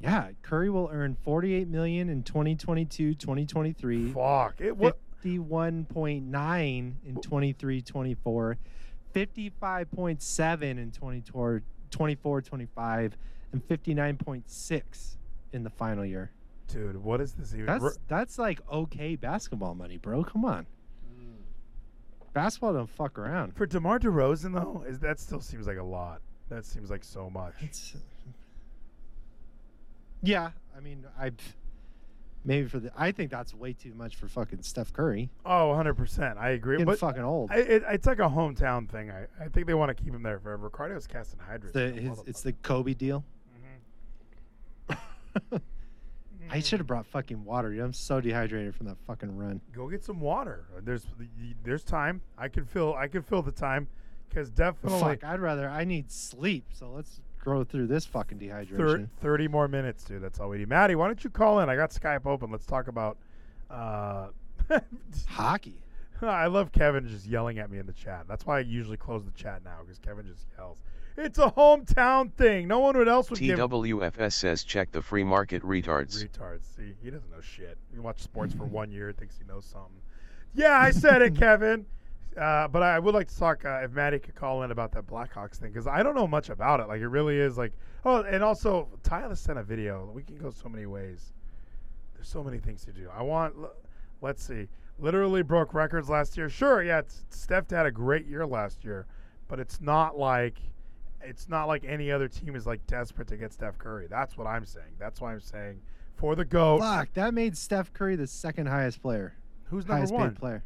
yeah, 0.00 0.30
Curry 0.42 0.70
will 0.70 0.88
earn 0.92 1.16
forty-eight 1.22 1.68
million 1.68 2.08
in 2.08 2.22
2022-2023. 2.24 4.14
Fuck. 4.14 4.60
It 4.60 4.74
what 4.76 4.98
51.9 5.22 6.92
in 7.04 7.16
23-24, 7.16 8.56
55.7 9.14 10.62
in 10.62 10.90
24-25, 11.90 13.12
and 13.52 13.68
59.6 13.68 15.16
in 15.52 15.62
the 15.62 15.68
final 15.70 16.06
year. 16.06 16.30
Dude, 16.72 17.02
what 17.02 17.20
is 17.20 17.32
this 17.32 17.54
even? 17.54 17.66
That's 17.66 17.98
that's 18.08 18.38
like 18.38 18.60
okay 18.70 19.16
basketball 19.16 19.74
money, 19.74 19.96
bro. 19.96 20.24
Come 20.24 20.44
on. 20.44 20.66
Mm. 21.12 22.32
Basketball 22.32 22.72
don't 22.74 22.90
fuck 22.90 23.18
around. 23.18 23.54
For 23.56 23.66
DeMar 23.66 23.98
DeRozan, 23.98 24.54
though, 24.54 24.84
is 24.86 24.98
that 25.00 25.18
still 25.18 25.40
seems 25.40 25.66
like 25.66 25.78
a 25.78 25.82
lot. 25.82 26.20
That 26.48 26.64
seems 26.64 26.90
like 26.90 27.04
so 27.04 27.30
much. 27.30 27.54
It's, 27.60 27.94
yeah, 30.22 30.50
I 30.76 30.80
mean, 30.80 31.06
I 31.18 31.32
maybe 32.44 32.66
for 32.68 32.80
the 32.80 32.90
I 32.96 33.12
think 33.12 33.30
that's 33.30 33.54
way 33.54 33.72
too 33.72 33.94
much 33.94 34.16
for 34.16 34.28
fucking 34.28 34.62
Steph 34.62 34.92
Curry. 34.92 35.30
Oh, 35.46 35.74
100%. 35.76 36.36
I 36.36 36.50
agree. 36.50 36.76
Getting 36.76 36.86
but 36.86 36.98
fucking 36.98 37.22
old. 37.22 37.50
I, 37.50 37.56
it, 37.56 37.84
it's 37.90 38.06
like 38.06 38.18
a 38.18 38.28
hometown 38.28 38.88
thing. 38.88 39.10
I, 39.10 39.26
I 39.42 39.48
think 39.48 39.66
they 39.66 39.74
want 39.74 39.96
to 39.96 40.02
keep 40.02 40.12
him 40.12 40.22
there 40.22 40.38
forever. 40.38 40.64
Ricardo's 40.64 41.06
casting 41.06 41.40
hydras. 41.40 41.72
the, 41.72 41.90
his, 41.90 42.22
it's 42.26 42.42
the 42.42 42.52
Kobe 42.52 42.94
deal. 42.94 43.24
Mm-hmm. 44.90 45.56
I 46.50 46.60
should 46.60 46.80
have 46.80 46.86
brought 46.86 47.06
fucking 47.06 47.44
water. 47.44 47.70
dude. 47.70 47.80
I'm 47.80 47.92
so 47.92 48.20
dehydrated 48.20 48.74
from 48.74 48.86
that 48.86 48.96
fucking 49.06 49.36
run. 49.36 49.60
Go 49.72 49.88
get 49.88 50.04
some 50.04 50.20
water. 50.20 50.64
There's 50.82 51.06
there's 51.64 51.84
time. 51.84 52.20
I 52.36 52.48
can 52.48 52.64
fill 52.64 52.94
I 52.94 53.08
can 53.08 53.22
fill 53.22 53.42
the 53.42 53.52
time 53.52 53.88
because 54.28 54.50
definitely 54.50 55.00
Fuck, 55.00 55.24
I'd 55.24 55.40
rather. 55.40 55.68
I 55.68 55.84
need 55.84 56.10
sleep. 56.10 56.64
So 56.72 56.90
let's 56.90 57.20
grow 57.38 57.64
through 57.64 57.86
this 57.86 58.04
fucking 58.04 58.38
dehydration. 58.38 59.08
30 59.20 59.48
more 59.48 59.68
minutes, 59.68 60.04
dude. 60.04 60.22
That's 60.22 60.38
all 60.40 60.48
we 60.50 60.58
need. 60.58 60.68
Maddie, 60.68 60.94
why 60.94 61.06
don't 61.06 61.22
you 61.22 61.30
call 61.30 61.60
in? 61.60 61.68
I 61.68 61.76
got 61.76 61.90
Skype 61.90 62.26
open. 62.26 62.50
Let's 62.50 62.66
talk 62.66 62.88
about. 62.88 63.16
Uh, 63.70 64.28
Hockey. 65.28 65.80
I 66.22 66.46
love 66.46 66.72
Kevin 66.72 67.08
just 67.08 67.26
yelling 67.26 67.58
at 67.58 67.70
me 67.70 67.78
in 67.78 67.86
the 67.86 67.92
chat. 67.92 68.26
That's 68.28 68.44
why 68.46 68.58
I 68.58 68.60
usually 68.60 68.96
close 68.96 69.24
the 69.24 69.30
chat 69.30 69.62
now 69.64 69.78
because 69.82 69.98
Kevin 69.98 70.26
just 70.26 70.46
yells. 70.56 70.82
It's 71.16 71.38
a 71.38 71.50
hometown 71.50 72.32
thing. 72.32 72.66
No 72.68 72.78
one 72.80 72.96
would 72.96 73.08
else 73.08 73.30
would 73.30 73.38
give 73.40 73.58
TWFS 73.58 74.32
says 74.32 74.64
check 74.64 74.90
the 74.92 75.02
free 75.02 75.24
market 75.24 75.62
retards. 75.62 76.24
retards. 76.24 76.62
See, 76.76 76.94
he 77.02 77.10
doesn't 77.10 77.30
know 77.30 77.40
shit. 77.40 77.76
He 77.92 77.98
watched 77.98 78.22
sports 78.22 78.54
for 78.54 78.64
one 78.64 78.90
year, 78.90 79.12
thinks 79.12 79.36
he 79.38 79.44
knows 79.44 79.64
something. 79.66 80.00
Yeah, 80.54 80.78
I 80.78 80.90
said 80.90 81.22
it, 81.22 81.34
Kevin. 81.38 81.84
Uh, 82.36 82.68
but 82.68 82.82
I 82.82 82.98
would 82.98 83.12
like 83.14 83.26
to 83.28 83.36
talk 83.38 83.64
uh, 83.64 83.80
if 83.82 83.90
Maddie 83.90 84.20
could 84.20 84.36
call 84.36 84.62
in 84.62 84.70
about 84.70 84.92
that 84.92 85.06
Blackhawks 85.06 85.56
thing 85.56 85.72
because 85.72 85.88
I 85.88 86.02
don't 86.02 86.14
know 86.14 86.28
much 86.28 86.48
about 86.48 86.78
it. 86.80 86.86
Like 86.86 87.00
it 87.00 87.08
really 87.08 87.36
is 87.36 87.58
like 87.58 87.72
oh, 88.04 88.22
and 88.22 88.42
also 88.44 88.88
Tyler 89.02 89.34
sent 89.34 89.58
a 89.58 89.62
video. 89.64 90.08
We 90.14 90.22
can 90.22 90.38
go 90.38 90.50
so 90.50 90.68
many 90.68 90.86
ways. 90.86 91.32
There's 92.14 92.28
so 92.28 92.44
many 92.44 92.58
things 92.58 92.84
to 92.84 92.92
do. 92.92 93.08
I 93.14 93.22
want. 93.22 93.54
l- 93.58 93.72
Let's 94.22 94.44
see. 94.44 94.68
Literally 94.98 95.42
broke 95.42 95.72
records 95.72 96.10
last 96.10 96.36
year. 96.36 96.50
Sure, 96.50 96.82
yeah. 96.82 96.98
it's- 96.98 97.24
Steph 97.30 97.70
had 97.70 97.86
a 97.86 97.90
great 97.90 98.26
year 98.26 98.46
last 98.46 98.84
year, 98.84 99.06
but 99.48 99.58
it's 99.58 99.80
not 99.80 100.18
like 100.18 100.58
it's 101.22 101.48
not 101.48 101.66
like 101.66 101.84
any 101.84 102.10
other 102.10 102.28
team 102.28 102.54
is 102.56 102.66
like 102.66 102.86
desperate 102.86 103.28
to 103.28 103.36
get 103.36 103.52
Steph 103.52 103.78
Curry. 103.78 104.06
That's 104.08 104.36
what 104.36 104.46
I'm 104.46 104.64
saying. 104.64 104.94
That's 104.98 105.20
why 105.20 105.32
I'm 105.32 105.40
saying 105.40 105.80
for 106.16 106.34
the 106.34 106.44
goat. 106.44 106.80
Fuck, 106.80 107.12
that 107.14 107.34
made 107.34 107.56
Steph 107.56 107.92
Curry 107.92 108.16
the 108.16 108.26
second 108.26 108.66
highest 108.66 109.00
player. 109.02 109.34
Who's 109.64 109.84
number 109.84 109.98
highest 109.98 110.12
one? 110.14 110.30
paid 110.30 110.38
player? 110.38 110.64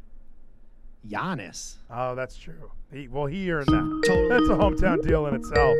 Giannis. 1.07 1.75
Oh, 1.91 2.15
that's 2.15 2.35
true. 2.35 2.71
He, 2.91 3.07
well, 3.07 3.25
he 3.27 3.51
earned 3.51 3.67
that. 3.67 4.27
That's 4.29 4.49
a 4.49 4.55
hometown 4.55 5.05
deal 5.07 5.27
in 5.27 5.35
itself. 5.35 5.75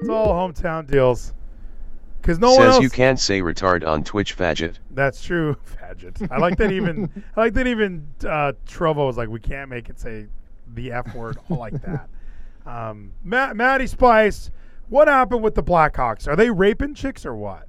It's 0.00 0.08
all 0.08 0.28
hometown 0.28 0.90
deals. 0.90 1.32
because 2.20 2.38
no 2.40 2.48
one 2.48 2.58
Says 2.58 2.74
else. 2.74 2.82
you 2.82 2.90
can't 2.90 3.18
say 3.20 3.40
retard 3.42 3.86
on 3.86 4.02
Twitch 4.02 4.36
faggot. 4.36 4.78
That's 4.90 5.22
true, 5.22 5.56
Fadget. 5.80 6.28
I 6.32 6.38
like 6.38 6.56
that 6.58 6.72
even. 6.72 7.08
I 7.36 7.40
like 7.40 7.54
that 7.54 7.66
even. 7.68 8.08
Uh, 8.22 8.52
Trovo 8.66 9.06
was 9.06 9.16
like, 9.16 9.28
we 9.28 9.40
can't 9.40 9.70
make 9.70 9.88
it 9.88 10.00
say 10.00 10.26
the 10.74 10.90
f 10.92 11.14
word 11.14 11.36
like 11.48 11.80
that. 11.82 12.08
Um, 12.66 13.12
Matt, 13.22 13.56
Matty 13.56 13.86
Spice, 13.86 14.50
what 14.88 15.08
happened 15.08 15.42
with 15.42 15.54
the 15.54 15.62
Blackhawks? 15.62 16.26
Are 16.26 16.36
they 16.36 16.50
raping 16.50 16.94
chicks 16.94 17.26
or 17.26 17.34
what? 17.34 17.68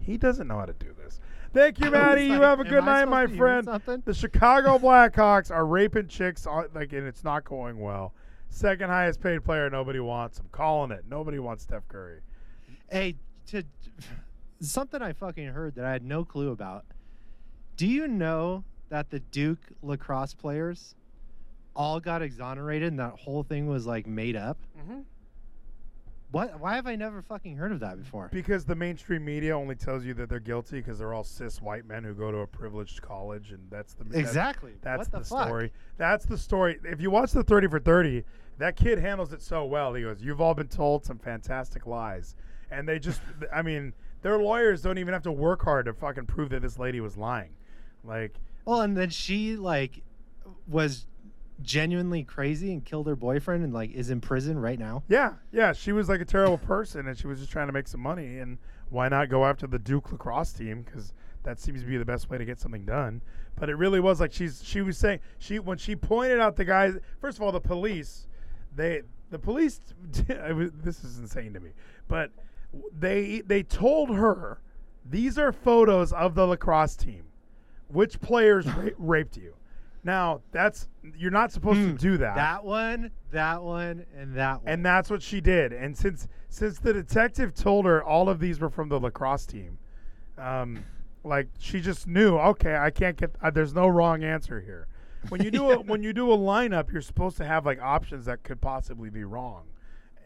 He 0.00 0.16
doesn't 0.16 0.48
know 0.48 0.58
how 0.58 0.66
to 0.66 0.72
do 0.72 0.94
this. 1.02 1.20
Thank 1.52 1.78
you, 1.78 1.86
was 1.90 1.92
Matty. 1.92 2.26
you 2.26 2.40
have 2.40 2.60
a 2.60 2.64
good 2.64 2.84
night, 2.84 3.06
my 3.06 3.22
to 3.22 3.28
be 3.28 3.36
hearing 3.36 3.64
friend. 3.64 4.02
The 4.04 4.14
Chicago 4.14 4.78
Blackhawks 4.78 5.50
are 5.50 5.66
raping 5.66 6.08
chicks, 6.08 6.46
like, 6.74 6.92
and 6.92 7.06
it's 7.06 7.24
not 7.24 7.44
going 7.44 7.78
well. 7.78 8.14
Second 8.48 8.90
highest 8.90 9.20
paid 9.20 9.44
player, 9.44 9.70
nobody 9.70 10.00
wants. 10.00 10.38
I'm 10.38 10.48
calling 10.50 10.90
it. 10.90 11.04
Nobody 11.08 11.38
wants 11.38 11.62
Steph 11.62 11.86
Curry. 11.88 12.20
Hey, 12.90 13.16
to 13.48 13.64
something 14.60 15.00
I 15.00 15.12
fucking 15.12 15.48
heard 15.48 15.76
that 15.76 15.84
I 15.84 15.92
had 15.92 16.04
no 16.04 16.24
clue 16.24 16.50
about. 16.50 16.84
Do 17.76 17.86
you 17.86 18.08
know 18.08 18.64
that 18.90 19.10
the 19.10 19.18
Duke 19.20 19.58
lacrosse 19.82 20.34
players 20.34 20.94
all 21.74 21.98
got 22.00 22.20
exonerated 22.22 22.88
and 22.88 22.98
that 23.00 23.14
whole 23.18 23.42
thing 23.42 23.66
was 23.66 23.86
like 23.86 24.06
made 24.06 24.36
up? 24.36 24.58
Mhm. 24.78 25.04
What? 26.32 26.60
Why 26.60 26.76
have 26.76 26.86
I 26.86 26.94
never 26.94 27.22
fucking 27.22 27.56
heard 27.56 27.72
of 27.72 27.80
that 27.80 27.98
before? 27.98 28.28
Because 28.30 28.64
the 28.64 28.76
mainstream 28.76 29.24
media 29.24 29.56
only 29.56 29.74
tells 29.74 30.04
you 30.04 30.14
that 30.14 30.28
they're 30.28 30.38
guilty 30.38 30.76
because 30.78 31.00
they're 31.00 31.12
all 31.12 31.24
cis 31.24 31.60
white 31.60 31.84
men 31.86 32.04
who 32.04 32.14
go 32.14 32.30
to 32.30 32.38
a 32.38 32.46
privileged 32.46 33.02
college, 33.02 33.50
and 33.50 33.68
that's 33.68 33.94
the 33.94 34.04
that's- 34.04 34.28
Exactly. 34.28 34.74
That's, 34.80 34.98
What 34.98 35.10
the 35.10 35.18
the, 35.18 35.24
story. 35.24 35.72
That's 35.96 36.24
the 36.26 36.38
story. 36.38 36.78
If 36.84 37.00
you 37.00 37.10
watch 37.10 37.32
the 37.32 37.42
Thirty 37.42 37.66
for 37.66 37.80
Thirty, 37.80 38.24
that 38.58 38.76
kid 38.76 38.98
handles 39.00 39.32
it 39.32 39.42
so 39.42 39.64
well. 39.64 39.92
He 39.94 40.02
goes, 40.02 40.22
"You've 40.22 40.40
all 40.40 40.54
been 40.54 40.68
told 40.68 41.04
some 41.04 41.18
fantastic 41.18 41.84
lies," 41.86 42.36
and 42.70 42.88
they 42.88 43.00
just, 43.00 43.20
I 43.52 43.62
mean, 43.62 43.92
their 44.22 44.38
lawyers 44.38 44.82
don't 44.82 44.98
even 44.98 45.12
have 45.14 45.22
to 45.24 45.32
work 45.32 45.62
hard 45.64 45.86
to 45.86 45.94
fucking 45.94 46.26
prove 46.26 46.50
that 46.50 46.62
this 46.62 46.78
lady 46.78 47.00
was 47.00 47.16
lying. 47.16 47.50
Like, 48.04 48.38
Well, 48.64 48.80
and 48.80 48.96
then 48.96 49.10
she 49.10 49.56
like 49.56 50.02
was 50.66 51.06
genuinely 51.62 52.24
crazy 52.24 52.72
and 52.72 52.84
killed 52.84 53.06
her 53.06 53.16
boyfriend 53.16 53.62
and 53.62 53.72
like 53.72 53.92
is 53.92 54.10
in 54.10 54.20
prison 54.20 54.58
right 54.58 54.78
now. 54.78 55.02
yeah, 55.08 55.34
yeah, 55.52 55.72
she 55.72 55.92
was 55.92 56.08
like 56.08 56.20
a 56.20 56.24
terrible 56.24 56.58
person, 56.58 57.06
and 57.06 57.18
she 57.18 57.26
was 57.26 57.38
just 57.40 57.52
trying 57.52 57.66
to 57.66 57.72
make 57.72 57.88
some 57.88 58.00
money. 58.00 58.38
And 58.38 58.58
why 58.88 59.08
not 59.08 59.28
go 59.28 59.44
after 59.44 59.66
the 59.66 59.78
Duke 59.78 60.10
lacrosse 60.12 60.52
team? 60.52 60.82
Because 60.82 61.12
that 61.42 61.58
seems 61.58 61.80
to 61.80 61.86
be 61.86 61.96
the 61.96 62.04
best 62.04 62.28
way 62.30 62.38
to 62.38 62.44
get 62.44 62.60
something 62.60 62.84
done. 62.84 63.22
But 63.56 63.68
it 63.68 63.74
really 63.74 64.00
was 64.00 64.20
like 64.20 64.32
she's 64.32 64.62
she 64.64 64.80
was 64.82 64.96
saying 64.96 65.20
she 65.38 65.58
when 65.58 65.78
she 65.78 65.96
pointed 65.96 66.40
out 66.40 66.56
the 66.56 66.64
guys. 66.64 66.96
First 67.20 67.38
of 67.38 67.42
all, 67.42 67.52
the 67.52 67.60
police, 67.60 68.26
they 68.74 69.02
the 69.30 69.38
police. 69.38 69.80
This 70.28 71.04
is 71.04 71.18
insane 71.18 71.52
to 71.54 71.60
me, 71.60 71.70
but 72.08 72.30
they 72.98 73.42
they 73.44 73.62
told 73.62 74.16
her 74.16 74.60
these 75.04 75.38
are 75.38 75.52
photos 75.52 76.12
of 76.12 76.34
the 76.34 76.46
lacrosse 76.46 76.96
team. 76.96 77.24
Which 77.92 78.20
players 78.20 78.66
ra- 78.66 78.90
raped 78.98 79.36
you? 79.36 79.54
Now 80.02 80.40
that's 80.50 80.88
you're 81.16 81.30
not 81.30 81.52
supposed 81.52 81.80
to 81.80 81.92
do 81.92 82.16
that. 82.18 82.34
That 82.34 82.64
one, 82.64 83.10
that 83.32 83.62
one, 83.62 84.06
and 84.16 84.34
that 84.34 84.62
one. 84.62 84.72
And 84.72 84.84
that's 84.84 85.10
what 85.10 85.22
she 85.22 85.40
did. 85.40 85.72
And 85.72 85.96
since 85.96 86.26
since 86.48 86.78
the 86.78 86.92
detective 86.92 87.54
told 87.54 87.84
her 87.84 88.02
all 88.02 88.28
of 88.28 88.40
these 88.40 88.60
were 88.60 88.70
from 88.70 88.88
the 88.88 88.98
lacrosse 88.98 89.46
team, 89.46 89.78
um, 90.38 90.84
like 91.22 91.48
she 91.58 91.80
just 91.80 92.06
knew. 92.06 92.38
Okay, 92.38 92.76
I 92.76 92.90
can't 92.90 93.16
get. 93.16 93.34
Uh, 93.42 93.50
there's 93.50 93.74
no 93.74 93.88
wrong 93.88 94.24
answer 94.24 94.60
here. 94.60 94.86
When 95.28 95.42
you 95.42 95.50
do 95.50 95.70
a 95.70 95.78
when 95.82 96.02
you 96.02 96.12
do 96.12 96.32
a 96.32 96.36
lineup, 96.36 96.90
you're 96.92 97.02
supposed 97.02 97.36
to 97.38 97.44
have 97.44 97.66
like 97.66 97.80
options 97.80 98.24
that 98.24 98.42
could 98.42 98.60
possibly 98.60 99.10
be 99.10 99.24
wrong. 99.24 99.64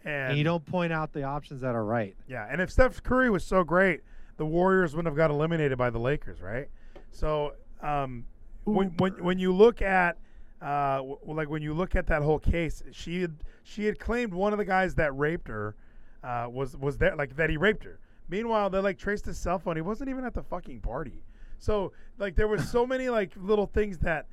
And, 0.05 0.31
and 0.31 0.39
you 0.39 0.45
don't 0.45 0.65
point 0.65 0.93
out 0.93 1.13
the 1.13 1.23
options 1.23 1.63
that 1.63 1.75
are 1.75 1.85
right. 1.85 2.15
yeah, 2.29 2.47
and 2.51 2.61
if 2.61 2.71
Steph 2.71 3.03
Curry 3.03 3.31
was 3.31 3.43
so 3.43 3.65
great, 3.65 4.03
the 4.37 4.45
Warriors 4.45 4.95
wouldn't 4.95 5.11
have 5.11 5.17
got 5.17 5.31
eliminated 5.31 5.79
by 5.79 5.89
the 5.89 5.99
Lakers, 5.99 6.43
right? 6.43 6.69
So, 7.15 7.53
um, 7.81 8.27
when, 8.65 8.89
when 8.97 9.13
when 9.23 9.39
you 9.39 9.53
look 9.55 9.83
at 9.83 10.19
uh, 10.61 10.97
w- 10.97 11.19
like 11.27 11.49
when 11.49 11.63
you 11.63 11.75
look 11.75 11.95
at 11.95 12.07
that 12.09 12.23
whole 12.23 12.39
case, 12.39 12.83
she 12.93 13.21
had 13.21 13.45
she 13.63 13.85
had 13.85 13.99
claimed 13.99 14.33
one 14.33 14.53
of 14.53 14.59
the 14.59 14.65
guys 14.65 14.95
that 14.97 15.17
raped 15.17 15.49
her 15.49 15.77
uh, 16.23 16.49
was 16.51 16.77
was 16.77 16.99
there 16.99 17.15
like 17.15 17.37
that 17.37 17.51
he 17.51 17.57
raped 17.57 17.85
her. 17.85 18.01
Meanwhile, 18.29 18.71
they 18.71 18.79
like 18.79 18.99
traced 18.99 19.27
his 19.27 19.39
cell 19.39 19.59
phone. 19.59 19.77
He 19.77 19.83
wasn't 19.83 20.11
even 20.11 20.25
at 20.25 20.35
the 20.35 20.43
fucking 20.43 20.81
party. 20.81 21.23
So 21.59 21.93
like 22.19 22.35
there 22.35 22.49
was 22.49 22.69
so 22.69 22.87
many 22.95 23.09
like 23.11 23.33
little 23.37 23.67
things 23.67 23.99
that 23.99 24.27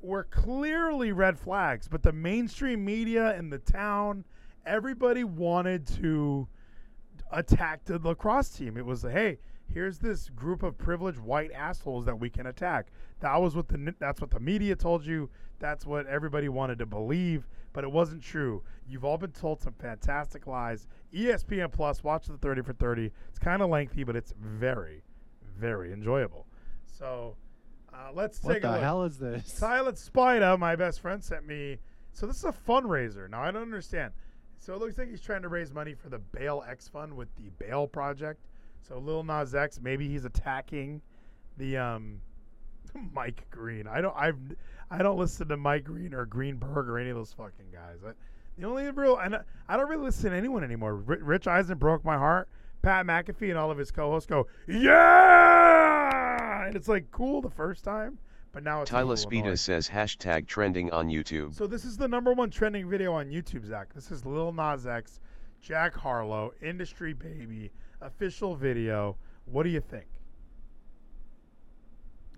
were 0.00 0.24
clearly 0.24 1.12
red 1.12 1.38
flags, 1.38 1.88
but 1.88 2.02
the 2.02 2.12
mainstream 2.12 2.84
media 2.84 3.34
and 3.36 3.52
the 3.52 3.58
town, 3.58 4.24
everybody 4.64 5.24
wanted 5.24 5.86
to 5.98 6.46
attack 7.32 7.84
the 7.84 7.98
lacrosse 7.98 8.50
team. 8.50 8.76
It 8.76 8.86
was 8.86 9.02
hey, 9.02 9.38
here's 9.74 9.98
this 9.98 10.30
group 10.30 10.62
of 10.62 10.78
privileged 10.78 11.18
white 11.18 11.50
assholes 11.52 12.06
that 12.06 12.18
we 12.18 12.30
can 12.30 12.46
attack. 12.46 12.86
That 13.20 13.36
was 13.42 13.56
what 13.56 13.68
the 13.68 13.94
that's 13.98 14.20
what 14.20 14.30
the 14.30 14.40
media 14.40 14.76
told 14.76 15.04
you. 15.04 15.28
That's 15.58 15.84
what 15.84 16.06
everybody 16.06 16.48
wanted 16.48 16.78
to 16.78 16.86
believe, 16.86 17.48
but 17.72 17.84
it 17.84 17.90
wasn't 17.90 18.22
true. 18.22 18.62
You've 18.88 19.04
all 19.04 19.18
been 19.18 19.32
told 19.32 19.60
some 19.60 19.74
fantastic 19.74 20.46
lies. 20.46 20.86
ESPN 21.12 21.72
Plus, 21.72 22.04
watch 22.04 22.26
the 22.26 22.36
30 22.36 22.62
for 22.62 22.72
30. 22.72 23.10
It's 23.28 23.38
kind 23.38 23.62
of 23.62 23.70
lengthy, 23.70 24.04
but 24.04 24.16
it's 24.16 24.32
very, 24.38 25.02
very 25.58 25.92
enjoyable. 25.92 26.46
So 26.86 27.36
uh, 27.92 28.10
let's 28.14 28.42
What 28.42 28.54
take 28.54 28.64
a 28.64 28.66
look. 28.66 28.72
What 28.74 28.80
the 28.80 28.84
hell 28.84 29.02
is 29.04 29.18
this? 29.18 29.52
Silent 29.52 29.98
Spider, 29.98 30.56
my 30.56 30.76
best 30.76 31.00
friend, 31.00 31.22
sent 31.22 31.46
me. 31.46 31.78
So 32.12 32.26
this 32.26 32.36
is 32.36 32.44
a 32.44 32.52
fundraiser. 32.52 33.28
Now 33.28 33.42
I 33.42 33.50
don't 33.50 33.62
understand. 33.62 34.12
So 34.58 34.74
it 34.74 34.80
looks 34.80 34.96
like 34.98 35.10
he's 35.10 35.20
trying 35.20 35.42
to 35.42 35.48
raise 35.48 35.72
money 35.72 35.94
for 35.94 36.08
the 36.08 36.18
Bail 36.18 36.64
X 36.66 36.88
Fund 36.88 37.14
with 37.14 37.28
the 37.36 37.50
Bail 37.58 37.86
Project. 37.86 38.40
So 38.86 38.98
Lil 38.98 39.22
Nas 39.24 39.54
X, 39.54 39.80
maybe 39.82 40.08
he's 40.08 40.24
attacking 40.24 41.00
the 41.56 41.76
um, 41.76 42.20
Mike 43.12 43.46
Green. 43.50 43.86
I 43.86 44.00
don't. 44.00 44.14
I've. 44.16 44.38
I 44.90 44.98
don't 44.98 45.18
listen 45.18 45.48
to 45.48 45.56
Mike 45.56 45.84
Green 45.84 46.12
or 46.14 46.26
Greenberg 46.26 46.88
or 46.88 46.98
any 46.98 47.10
of 47.10 47.16
those 47.16 47.32
fucking 47.32 47.66
guys. 47.72 47.98
I, 48.06 48.12
the 48.58 48.66
only 48.66 48.88
real 48.90 49.16
and 49.16 49.36
I, 49.36 49.40
I 49.68 49.76
don't 49.76 49.88
really 49.88 50.04
listen 50.04 50.30
to 50.30 50.36
anyone 50.36 50.62
anymore. 50.62 50.96
Ri- 50.96 51.22
Rich 51.22 51.46
Eisen 51.46 51.78
broke 51.78 52.04
my 52.04 52.16
heart. 52.16 52.48
Pat 52.82 53.06
McAfee 53.06 53.48
and 53.48 53.58
all 53.58 53.70
of 53.70 53.78
his 53.78 53.90
co-hosts 53.90 54.28
go, 54.28 54.46
yeah, 54.68 56.66
and 56.66 56.76
it's 56.76 56.86
like 56.86 57.10
cool 57.10 57.40
the 57.40 57.48
first 57.48 57.82
time, 57.82 58.18
but 58.52 58.62
now 58.62 58.82
it's 58.82 58.90
Tyler. 58.90 59.16
Spida 59.16 59.58
says 59.58 59.88
hashtag 59.88 60.46
trending 60.46 60.90
on 60.92 61.08
YouTube. 61.08 61.54
So 61.54 61.66
this 61.66 61.86
is 61.86 61.96
the 61.96 62.06
number 62.06 62.34
one 62.34 62.50
trending 62.50 62.88
video 62.88 63.14
on 63.14 63.30
YouTube, 63.30 63.64
Zach. 63.66 63.94
This 63.94 64.10
is 64.10 64.26
Lil 64.26 64.52
Nas 64.52 64.86
X, 64.86 65.20
Jack 65.62 65.94
Harlow, 65.94 66.52
Industry 66.60 67.14
Baby, 67.14 67.70
official 68.04 68.54
video. 68.54 69.16
What 69.46 69.64
do 69.64 69.70
you 69.70 69.80
think? 69.80 70.06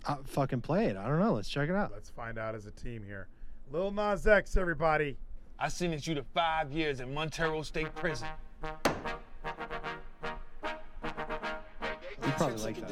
Uh, 0.05 0.17
fucking 0.25 0.61
play 0.61 0.87
it. 0.87 0.97
I 0.97 1.09
don't 1.09 1.19
know. 1.19 1.35
Let's 1.35 1.49
check 1.49 1.69
it 1.69 1.75
out. 1.75 1.91
Let's 1.93 2.11
find 2.11 2.39
out 2.39 2.55
as 2.55 2.67
a 2.67 2.71
team 2.71 3.03
here. 3.05 3.29
Lil 3.71 3.91
Nas 3.91 4.27
X, 4.27 4.57
everybody. 4.57 5.19
I 5.59 5.69
sentenced 5.69 6.07
you 6.07 6.15
to 6.15 6.23
five 6.23 6.71
years 6.71 7.01
in 7.01 7.13
Montero 7.13 7.63
State 7.63 7.95
Prison. 7.95 8.29
You 12.23 12.33
probably 12.37 12.63
like 12.63 12.77
that. 12.81 12.89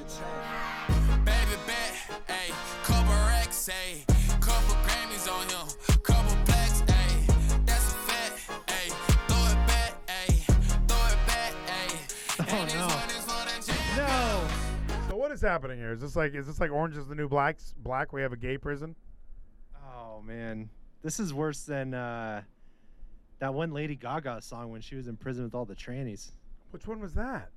Baby 1.24 1.56
bet, 1.66 2.24
ayy, 2.28 2.84
couple 2.84 3.14
racks, 3.14 3.68
ayy, 3.68 4.13
is 15.34 15.40
happening 15.42 15.78
here? 15.78 15.92
Is 15.92 16.00
this 16.00 16.16
like 16.16 16.34
is 16.34 16.46
this 16.46 16.60
like 16.60 16.70
Orange 16.70 16.96
is 16.96 17.06
the 17.06 17.14
New 17.14 17.28
Black? 17.28 17.58
Black? 17.78 18.12
We 18.12 18.22
have 18.22 18.32
a 18.32 18.36
gay 18.36 18.56
prison. 18.56 18.94
Oh 19.76 20.22
man, 20.22 20.70
this 21.02 21.20
is 21.20 21.34
worse 21.34 21.62
than 21.64 21.92
uh, 21.92 22.42
that 23.40 23.52
one 23.52 23.72
Lady 23.72 23.96
Gaga 23.96 24.40
song 24.40 24.70
when 24.70 24.80
she 24.80 24.94
was 24.94 25.08
in 25.08 25.16
prison 25.16 25.44
with 25.44 25.54
all 25.54 25.64
the 25.64 25.74
trannies. 25.74 26.30
Which 26.70 26.86
one 26.86 27.00
was 27.00 27.14
that? 27.14 27.50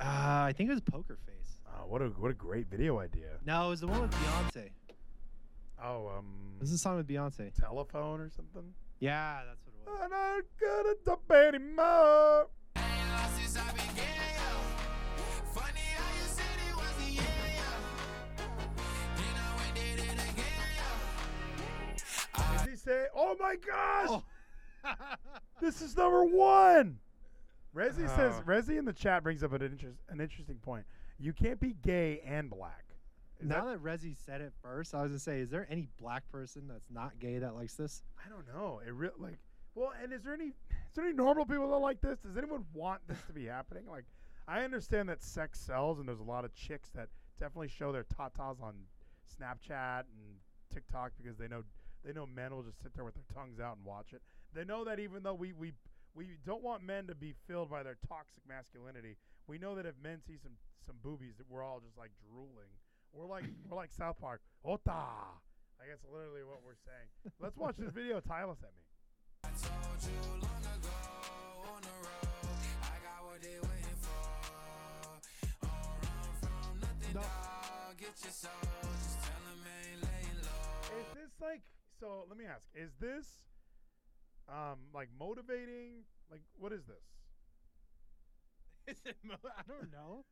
Uh, 0.00 0.04
I 0.48 0.54
think 0.56 0.70
it 0.70 0.72
was 0.72 0.80
Poker 0.80 1.18
Face. 1.26 1.58
Oh, 1.68 1.86
what 1.86 2.02
a 2.02 2.06
what 2.06 2.30
a 2.30 2.34
great 2.34 2.66
video 2.68 2.98
idea. 2.98 3.38
No, 3.46 3.66
it 3.66 3.70
was 3.70 3.80
the 3.80 3.86
one 3.86 4.02
with 4.02 4.10
Beyonce. 4.12 4.70
Oh, 5.82 6.08
um, 6.16 6.54
This 6.60 6.70
is 6.70 6.76
a 6.76 6.78
song 6.78 6.96
with 6.96 7.06
Beyonce. 7.06 7.52
telephone 7.54 8.20
or 8.20 8.30
something. 8.30 8.72
Yeah, 9.00 9.42
that's 9.46 9.60
what 9.66 9.74
it 9.74 9.90
was. 9.90 10.00
I'm 10.04 10.10
not 10.10 10.44
gonna 10.58 10.94
dump 11.04 11.30
anymore. 11.30 12.48
Does 22.64 22.70
he 22.70 22.76
say, 22.76 23.06
"Oh 23.14 23.36
my 23.38 23.56
gosh, 23.56 24.08
oh. 24.10 24.22
this 25.60 25.80
is 25.82 25.96
number 25.96 26.24
one"? 26.24 26.98
Rezi 27.74 28.04
uh-huh. 28.04 28.16
says, 28.16 28.34
Oh. 28.38 28.42
Rezi 28.46 28.78
in 28.78 28.84
the 28.84 28.92
chat 28.92 29.22
brings 29.22 29.42
up 29.42 29.52
an, 29.52 29.62
interest, 29.62 29.98
an 30.08 30.20
interesting 30.20 30.56
point. 30.56 30.84
You 31.18 31.32
can't 31.32 31.58
be 31.58 31.74
gay 31.82 32.20
and 32.24 32.48
black. 32.48 32.84
Is 33.40 33.48
now 33.48 33.64
that- 33.64 33.82
that, 33.82 33.82
Rezi 33.82 34.16
said 34.16 34.40
it 34.40 34.52
first, 34.62 34.94
I 34.94 35.02
was 35.02 35.10
gonna 35.10 35.18
say, 35.18 35.40
is 35.40 35.50
there 35.50 35.66
any 35.68 35.88
black 35.98 36.28
person 36.30 36.68
that's 36.68 36.88
not 36.90 37.18
gay 37.18 37.38
that 37.38 37.54
likes 37.54 37.74
this? 37.74 38.02
I 38.24 38.28
don't 38.28 38.46
know. 38.46 38.80
It 38.86 38.92
re- 38.92 39.10
like 39.18 39.38
Well, 39.74 39.92
and 40.00 40.12
is 40.12 40.22
there 40.22 40.34
any 40.34 40.48
is 40.48 40.94
there 40.94 41.04
any 41.04 41.14
normal 41.14 41.44
people 41.44 41.68
that 41.70 41.78
like 41.78 42.00
this? 42.00 42.20
Does 42.20 42.36
anyone 42.36 42.64
want 42.72 43.00
this 43.08 43.18
to 43.26 43.32
be 43.32 43.46
happening? 43.46 43.84
Like, 43.88 44.04
I 44.46 44.62
understand 44.62 45.08
that 45.08 45.22
sex 45.22 45.58
sells, 45.58 45.98
and 45.98 46.08
there's 46.08 46.20
a 46.20 46.24
lot 46.24 46.44
of 46.44 46.54
chicks 46.54 46.90
that 46.90 47.08
definitely 47.40 47.68
show 47.68 47.90
their 47.90 48.04
tatas 48.04 48.62
on 48.62 48.74
Snapchat 49.26 50.00
and 50.00 50.38
TikTok 50.72 51.10
because 51.20 51.36
they 51.36 51.48
know 51.48 51.64
they 52.04 52.12
know 52.12 52.26
men 52.26 52.54
will 52.54 52.62
just 52.62 52.82
sit 52.82 52.94
there 52.94 53.04
with 53.04 53.14
their 53.14 53.24
tongues 53.34 53.58
out 53.58 53.76
and 53.76 53.84
watch 53.84 54.12
it. 54.12 54.20
They 54.52 54.64
know 54.64 54.84
that 54.84 54.98
even 55.00 55.22
though 55.22 55.34
we 55.34 55.52
we 55.52 55.72
we 56.14 56.36
don't 56.46 56.62
want 56.62 56.82
men 56.84 57.06
to 57.08 57.14
be 57.14 57.34
filled 57.48 57.70
by 57.70 57.82
their 57.82 57.96
toxic 58.06 58.42
masculinity, 58.46 59.16
we 59.46 59.58
know 59.58 59.74
that 59.74 59.86
if 59.86 59.94
men 60.02 60.20
see 60.26 60.36
some 60.36 60.52
some 60.84 60.96
boobies, 61.02 61.34
that 61.38 61.48
we're 61.48 61.64
all 61.64 61.80
just 61.80 61.96
like 61.96 62.10
drooling. 62.28 62.70
We're 63.12 63.26
like 63.26 63.44
we're 63.68 63.76
like 63.76 63.92
South 63.92 64.20
Park. 64.20 64.40
Ota. 64.64 64.92
I 65.80 65.86
guess 65.88 65.98
literally 66.10 66.44
what 66.44 66.60
we're 66.64 66.78
saying. 66.84 67.08
Let's 67.40 67.56
watch 67.56 67.76
this 67.76 67.90
video 67.90 68.20
Tyler 68.20 68.54
sent 68.60 68.72
me. 68.72 68.84
Is 80.94 81.06
this 81.14 81.32
like 81.40 81.62
so? 82.04 82.28
Let 82.28 82.36
me 82.36 82.44
ask: 82.44 82.68
Is 82.76 82.92
this 83.00 83.40
um 84.48 84.92
like 84.92 85.08
motivating? 85.18 86.04
Like 86.30 86.44
what 86.60 86.72
is 86.72 86.84
this? 86.84 87.04
Is 88.92 89.00
it 89.08 89.16
mo- 89.24 89.40
I 89.48 89.64
don't 89.64 89.88
know. 89.88 90.28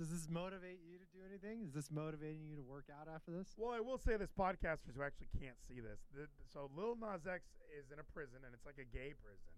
Does 0.00 0.10
this 0.10 0.26
motivate 0.26 0.80
you 0.82 0.96
to 0.96 1.06
do 1.12 1.20
anything? 1.22 1.62
Is 1.62 1.70
this 1.76 1.92
motivating 1.92 2.48
you 2.48 2.56
to 2.56 2.64
work 2.64 2.88
out 2.90 3.06
after 3.06 3.30
this? 3.30 3.52
Well, 3.56 3.76
I 3.76 3.80
will 3.84 3.98
say 4.00 4.16
this: 4.16 4.32
podcasters 4.32 4.96
who 4.96 5.04
actually 5.04 5.28
can't 5.36 5.60
see 5.68 5.84
this. 5.84 6.00
The, 6.16 6.26
so 6.48 6.72
Lil 6.72 6.96
Nas 6.96 7.28
X 7.28 7.44
is 7.76 7.92
in 7.92 8.00
a 8.00 8.06
prison, 8.16 8.40
and 8.42 8.56
it's 8.56 8.64
like 8.64 8.80
a 8.80 8.88
gay 8.88 9.12
prison. 9.12 9.52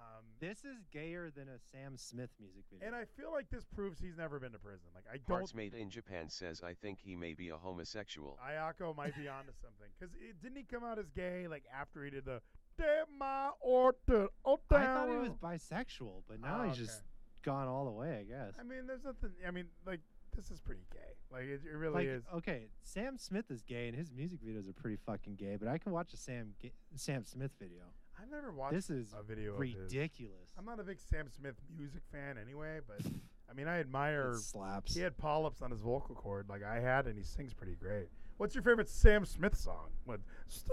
Um, 0.00 0.24
This 0.40 0.64
is 0.64 0.78
gayer 0.90 1.30
than 1.30 1.48
a 1.48 1.58
Sam 1.70 1.96
Smith 1.96 2.30
music 2.40 2.64
video. 2.72 2.86
and 2.86 2.96
I 2.96 3.04
feel 3.04 3.30
like 3.30 3.50
this 3.50 3.64
proves 3.74 4.00
he's 4.00 4.16
never 4.16 4.40
been 4.40 4.52
to 4.52 4.58
prison. 4.58 4.88
Like 4.94 5.04
I 5.12 5.18
don't. 5.18 5.26
Parts 5.38 5.54
made 5.54 5.74
in 5.74 5.90
Japan 5.90 6.28
says 6.28 6.62
I 6.62 6.72
think 6.74 6.98
he 7.00 7.14
may 7.14 7.34
be 7.34 7.50
a 7.50 7.56
homosexual. 7.56 8.38
Ayako 8.42 8.96
might 8.96 9.14
be 9.16 9.28
onto 9.28 9.52
something 9.60 9.88
because 9.98 10.14
didn't 10.42 10.56
he 10.56 10.62
come 10.64 10.84
out 10.84 10.98
as 10.98 11.10
gay 11.10 11.46
like 11.48 11.64
after 11.74 12.02
he 12.04 12.10
did 12.10 12.24
the 12.24 12.40
"Damn 12.78 13.18
my 13.18 13.50
order"? 13.60 14.28
I 14.46 14.56
thought 14.70 15.10
he 15.10 15.16
was 15.16 15.34
bisexual, 15.42 16.22
but 16.28 16.40
now 16.40 16.62
Oh, 16.62 16.68
he's 16.68 16.76
just 16.78 17.02
gone 17.42 17.68
all 17.68 17.84
the 17.84 17.90
way, 17.90 18.18
I 18.20 18.24
guess. 18.24 18.54
I 18.58 18.62
mean, 18.62 18.86
there's 18.86 19.04
nothing. 19.04 19.30
I 19.46 19.50
mean, 19.50 19.66
like 19.86 20.00
this 20.34 20.50
is 20.50 20.60
pretty 20.60 20.86
gay. 20.92 20.98
Like 21.30 21.44
it, 21.44 21.60
it 21.70 21.76
really 21.76 21.94
like, 21.94 22.06
is. 22.06 22.22
okay, 22.36 22.68
Sam 22.82 23.18
Smith 23.18 23.50
is 23.50 23.62
gay, 23.62 23.88
and 23.88 23.96
his 23.96 24.10
music 24.10 24.40
videos 24.42 24.68
are 24.68 24.72
pretty 24.72 24.96
fucking 25.04 25.34
gay. 25.36 25.56
But 25.58 25.68
I 25.68 25.76
can 25.78 25.92
watch 25.92 26.12
a 26.14 26.16
Sam 26.16 26.54
Sam 26.96 27.24
Smith 27.24 27.50
video. 27.60 27.82
I've 28.20 28.30
never 28.30 28.52
watched 28.52 28.74
This 28.74 28.90
is 28.90 29.14
a 29.18 29.22
video 29.22 29.54
of 29.54 29.60
his. 29.62 29.74
ridiculous. 29.74 30.50
I'm 30.58 30.64
not 30.64 30.78
a 30.80 30.82
big 30.82 30.98
Sam 31.00 31.28
Smith 31.28 31.54
music 31.76 32.02
fan 32.12 32.36
anyway, 32.40 32.80
but 32.86 33.00
I 33.50 33.54
mean, 33.54 33.66
I 33.68 33.80
admire. 33.80 34.32
It 34.32 34.40
slaps. 34.40 34.94
He 34.94 35.00
had 35.00 35.16
polyps 35.16 35.62
on 35.62 35.70
his 35.70 35.80
vocal 35.80 36.14
cord, 36.14 36.48
like 36.48 36.62
I 36.62 36.80
had, 36.80 37.06
and 37.06 37.16
he 37.16 37.24
sings 37.24 37.52
pretty 37.54 37.74
great. 37.74 38.08
What's 38.36 38.54
your 38.54 38.62
favorite 38.62 38.88
Sam 38.88 39.24
Smith 39.24 39.56
song? 39.56 39.88
What? 40.04 40.20
Stay 40.48 40.72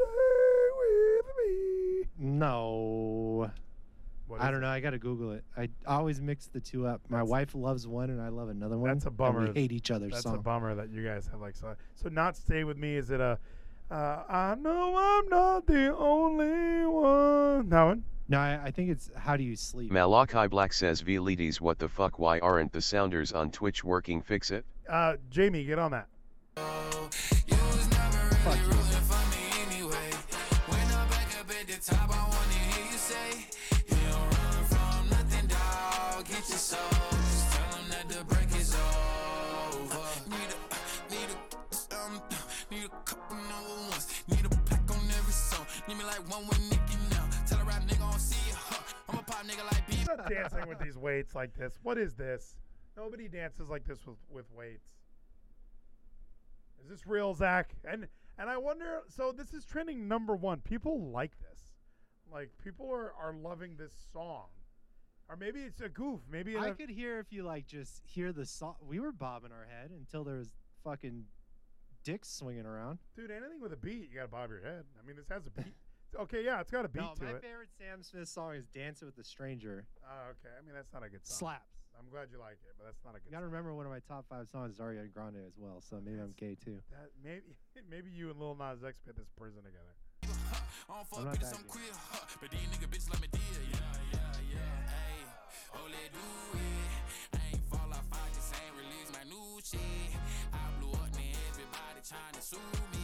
with 0.77 1.25
me. 1.45 2.03
No. 2.17 3.51
I 4.39 4.51
don't 4.51 4.59
it? 4.59 4.61
know. 4.61 4.67
I 4.69 4.79
gotta 4.79 4.99
Google 4.99 5.31
it. 5.31 5.43
I 5.55 5.69
always 5.85 6.21
mix 6.21 6.47
the 6.47 6.59
two 6.59 6.85
up. 6.85 7.01
My 7.09 7.23
wife 7.23 7.55
loves 7.55 7.87
one, 7.87 8.09
and 8.09 8.21
I 8.21 8.27
love 8.27 8.49
another 8.49 8.77
one. 8.77 8.89
That's 8.91 9.05
a 9.05 9.07
and 9.07 9.17
bummer. 9.17 9.47
we 9.47 9.59
hate 9.61 9.71
each 9.71 9.89
other's 9.89 10.11
That's 10.11 10.23
song. 10.23 10.35
a 10.35 10.39
bummer 10.41 10.75
that 10.75 10.89
you 10.89 11.03
guys 11.03 11.27
have 11.31 11.39
like 11.39 11.55
so. 11.55 11.75
So 11.95 12.09
not 12.09 12.35
stay 12.35 12.63
with 12.63 12.77
me. 12.77 12.95
Is 12.95 13.09
it 13.09 13.21
a? 13.21 13.39
Uh, 13.89 14.23
I 14.27 14.55
know 14.59 14.95
I'm 14.97 15.29
not 15.29 15.65
the 15.65 15.95
only 15.95 16.85
one. 16.85 17.69
That 17.69 17.83
one. 17.83 18.03
No, 18.29 18.39
I, 18.39 18.65
I 18.65 18.71
think 18.71 18.89
it's 18.89 19.09
how 19.15 19.37
do 19.37 19.43
you 19.43 19.55
sleep. 19.55 19.91
Malachi 19.91 20.47
Black 20.47 20.73
says 20.73 21.01
Vleeties 21.01 21.61
what 21.61 21.79
the 21.79 21.87
fuck 21.87 22.19
why 22.19 22.39
aren't 22.39 22.73
the 22.73 22.81
sounders 22.81 23.31
on 23.31 23.51
Twitch 23.51 23.83
working 23.83 24.21
fix 24.21 24.51
it? 24.51 24.65
Uh, 24.89 25.15
Jamie, 25.29 25.63
get 25.63 25.79
on 25.79 25.91
that. 25.91 26.07
Not 50.17 50.29
dancing 50.29 50.67
with 50.67 50.79
these 50.79 50.97
weights 50.97 51.35
like 51.35 51.53
this. 51.53 51.79
What 51.83 51.97
is 51.97 52.15
this? 52.15 52.55
Nobody 52.95 53.27
dances 53.27 53.69
like 53.69 53.85
this 53.85 54.05
with 54.05 54.17
with 54.29 54.51
weights. 54.51 54.87
Is 56.83 56.89
this 56.89 57.07
real, 57.07 57.33
Zach? 57.33 57.75
And 57.85 58.07
and 58.37 58.49
I 58.49 58.57
wonder. 58.57 59.01
So 59.09 59.31
this 59.31 59.53
is 59.53 59.65
trending 59.65 60.07
number 60.07 60.35
one. 60.35 60.61
People 60.61 61.09
like 61.11 61.37
this. 61.39 61.59
Like 62.31 62.51
people 62.63 62.89
are 62.91 63.13
are 63.21 63.33
loving 63.33 63.75
this 63.77 63.93
song, 64.11 64.47
or 65.29 65.35
maybe 65.35 65.61
it's 65.61 65.81
a 65.81 65.89
goof. 65.89 66.21
Maybe 66.29 66.57
I 66.57 66.71
could 66.71 66.89
hear 66.89 67.19
if 67.19 67.31
you 67.31 67.43
like 67.43 67.67
just 67.67 68.01
hear 68.05 68.33
the 68.33 68.45
song. 68.45 68.75
We 68.81 68.99
were 68.99 69.11
bobbing 69.11 69.51
our 69.51 69.65
head 69.65 69.91
until 69.91 70.23
there 70.23 70.37
was 70.37 70.49
fucking 70.83 71.25
dicks 72.03 72.29
swinging 72.29 72.65
around. 72.65 72.99
dude. 73.15 73.31
Anything 73.31 73.61
with 73.61 73.73
a 73.73 73.77
beat, 73.77 74.09
you 74.09 74.15
gotta 74.15 74.27
bob 74.27 74.49
your 74.49 74.61
head. 74.61 74.83
I 75.01 75.05
mean, 75.05 75.15
this 75.15 75.29
has 75.29 75.45
a 75.47 75.51
beat. 75.51 75.73
Okay, 76.15 76.43
yeah, 76.43 76.61
it's 76.61 76.71
got 76.71 76.85
a 76.85 76.89
beat 76.89 77.01
No, 77.01 77.13
to 77.15 77.23
it. 77.25 77.33
my 77.33 77.39
favorite 77.39 77.69
Sam 77.77 78.03
Smith 78.03 78.27
song 78.27 78.55
is 78.55 78.67
"Dancing 78.67 79.07
with 79.07 79.17
a 79.17 79.23
Stranger." 79.23 79.85
Oh, 80.03 80.31
okay. 80.31 80.53
I 80.57 80.61
mean, 80.65 80.73
that's 80.75 80.93
not 80.93 81.03
a 81.03 81.09
good 81.09 81.25
song. 81.25 81.37
Slaps. 81.57 81.73
I'm 81.99 82.09
glad 82.13 82.29
you 82.31 82.37
like 82.37 82.61
it, 82.61 82.77
but 82.77 82.85
that's 82.85 83.01
not 83.03 83.11
a 83.15 83.19
good. 83.19 83.25
You 83.25 83.31
gotta 83.31 83.45
song. 83.45 83.51
remember 83.51 83.73
one 83.73 83.85
of 83.85 83.91
my 83.91 83.99
top 84.07 84.25
five 84.29 84.47
songs 84.51 84.75
is 84.75 84.79
Ariana 84.79 85.11
Grande 85.11 85.41
as 85.47 85.57
well, 85.57 85.81
so 85.81 85.99
maybe 86.03 86.19
I'm 86.19 86.33
gay 86.37 86.55
too. 86.55 86.77
That 86.91 87.09
maybe 87.23 87.57
maybe 87.89 88.11
you 88.11 88.29
and 88.29 88.39
Lil 88.39 88.55
Nas 88.55 88.83
X 88.85 88.99
put 89.05 89.17
this 89.17 89.29
prison 89.37 89.63
together. 89.65 89.93
I'm 90.89 91.25
not 91.25 91.33
that 91.33 91.41
gay. 91.41 91.81
But 92.39 92.51
these 92.51 92.69
nigga 92.69 92.87
bitches 92.87 93.09
let 93.11 93.21
me 93.21 93.27
deal, 93.31 93.41
yeah, 93.71 93.77
yeah, 94.13 94.53
yeah. 94.53 94.89
Hey, 94.93 95.25
oh, 95.73 95.83
let 95.89 96.11
do 96.13 96.59
it. 96.59 97.35
I 97.35 97.55
ain't 97.55 97.65
fall 97.67 97.89
off, 97.91 98.05
I 98.13 98.29
just 98.33 98.53
ain't 98.55 98.75
release 98.77 99.09
my 99.11 99.23
new 99.27 99.59
shit. 99.63 99.79
I 100.53 100.63
blew 100.79 100.91
up, 100.93 101.11
man, 101.15 101.33
everybody 101.49 101.99
trying 102.07 102.33
to 102.33 102.41
sue 102.41 102.57
me. 102.93 102.96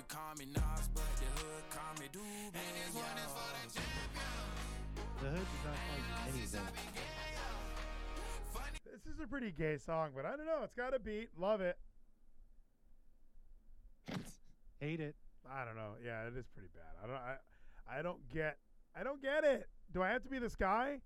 You 0.00 0.06
call 0.08 0.32
me 0.38 0.46
Nas, 0.46 0.88
but 0.94 1.04
the 1.20 1.28
hood 1.36 1.64
call 1.68 1.92
me 2.00 2.08
Doobie. 2.08 2.56
And 2.56 2.72
this 2.72 2.94
one 2.94 3.04
is 3.20 3.32
for 3.36 3.52
the 3.52 3.68
champion. 3.68 4.32
The 5.20 5.28
hood 5.28 5.44
does 5.44 5.64
not 5.68 5.76
call 5.76 6.00
you 6.00 6.14
anything. 6.24 6.68
This 8.86 9.04
is 9.12 9.20
a 9.22 9.26
pretty 9.26 9.50
gay 9.50 9.76
song, 9.76 10.12
but 10.16 10.24
I 10.24 10.36
don't 10.36 10.46
know. 10.46 10.60
It's 10.64 10.72
got 10.72 10.94
a 10.94 10.98
beat. 10.98 11.28
Love 11.38 11.60
it. 11.60 11.76
Hate 14.80 15.00
it. 15.00 15.16
I 15.46 15.66
don't 15.66 15.76
know. 15.76 15.96
Yeah, 16.02 16.28
it 16.28 16.32
is 16.34 16.46
pretty 16.48 16.70
bad. 16.72 16.96
I 17.04 17.06
don't. 17.06 17.16
I, 17.16 17.98
I 17.98 18.00
don't 18.00 18.26
get. 18.32 18.56
I 18.98 19.02
don't 19.02 19.20
get 19.20 19.44
it. 19.44 19.68
Do 19.92 20.02
I 20.02 20.08
have 20.08 20.22
to 20.22 20.30
be 20.30 20.38
this 20.38 20.56
guy? 20.56 21.00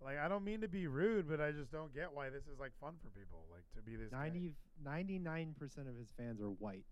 Like, 0.00 0.18
I 0.18 0.28
don't 0.28 0.44
mean 0.44 0.60
to 0.60 0.68
be 0.68 0.86
rude, 0.86 1.28
but 1.28 1.40
I 1.40 1.50
just 1.50 1.72
don't 1.72 1.92
get 1.92 2.14
why 2.14 2.30
this 2.30 2.44
is 2.44 2.60
like 2.60 2.70
fun 2.80 2.94
for 3.02 3.10
people. 3.18 3.46
Like 3.50 3.64
to 3.74 3.82
be 3.82 3.96
this. 3.96 4.12
gay. 4.12 4.16
90, 4.16 4.52
99% 4.86 5.58
of 5.88 5.98
his 5.98 6.12
fans 6.16 6.40
are 6.40 6.50
white. 6.60 6.84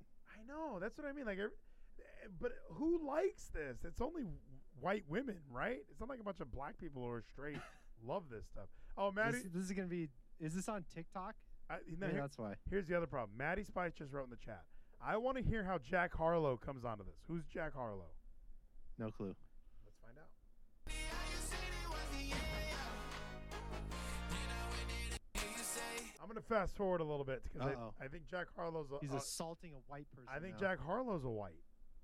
Know. 0.47 0.79
That's 0.81 0.97
what 0.99 1.07
I 1.07 1.13
mean. 1.13 1.27
Like, 1.27 1.39
but 2.41 2.53
who 2.71 3.07
likes 3.07 3.49
this? 3.55 3.79
It's 3.85 4.01
only 4.01 4.25
white 4.81 5.05
women, 5.09 5.37
right? 5.51 5.79
It's 5.91 6.01
not 6.01 6.09
like 6.09 6.21
a 6.21 6.25
bunch 6.25 6.41
of 6.41 6.51
black 6.53 6.79
people 6.79 7.03
who 7.03 7.09
are 7.09 7.23
straight 7.33 7.59
love 8.07 8.25
this 8.31 8.45
stuff. 8.53 8.67
Oh, 8.99 9.11
Maddie. 9.13 9.39
This, 9.39 9.47
this 9.55 9.65
is 9.65 9.73
gonna 9.73 9.89
be. 9.89 10.09
Is 10.41 10.55
this 10.55 10.69
on 10.69 10.85
TikTok? 10.95 11.35
I, 11.69 11.77
Maybe 11.99 12.13
here- 12.13 12.21
that's 12.21 12.39
why. 12.39 12.55
Here's 12.71 12.87
the 12.87 12.97
other 12.97 13.07
problem. 13.07 13.37
Maddie 13.37 13.65
Spice 13.65 13.93
just 13.95 14.13
wrote 14.13 14.25
in 14.25 14.31
the 14.31 14.37
chat. 14.37 14.63
I 15.05 15.17
want 15.17 15.37
to 15.37 15.43
hear 15.43 15.63
how 15.65 15.79
Jack 15.79 16.15
Harlow 16.15 16.57
comes 16.57 16.85
onto 16.85 17.05
this. 17.05 17.15
Who's 17.29 17.45
Jack 17.47 17.75
Harlow? 17.75 18.11
No 18.99 19.11
clue. 19.11 19.35
I'm 26.37 26.43
gonna 26.49 26.61
fast 26.61 26.77
forward 26.77 27.01
a 27.01 27.05
little 27.05 27.25
bit 27.25 27.43
because 27.45 27.67
Uh-oh. 27.67 27.95
I, 27.99 28.05
I 28.05 28.09
think 28.09 28.27
Jack 28.29 28.49
Harlow's 28.55 28.91
a, 28.93 28.99
He's 29.01 29.13
uh, 29.13 29.17
assaulting 29.17 29.71
a 29.73 29.81
white 29.91 30.07
person. 30.11 30.29
I 30.35 30.39
think 30.39 30.61
now. 30.61 30.69
Jack 30.69 30.79
Harlow's 30.85 31.25
a 31.25 31.31
white. 31.31 31.53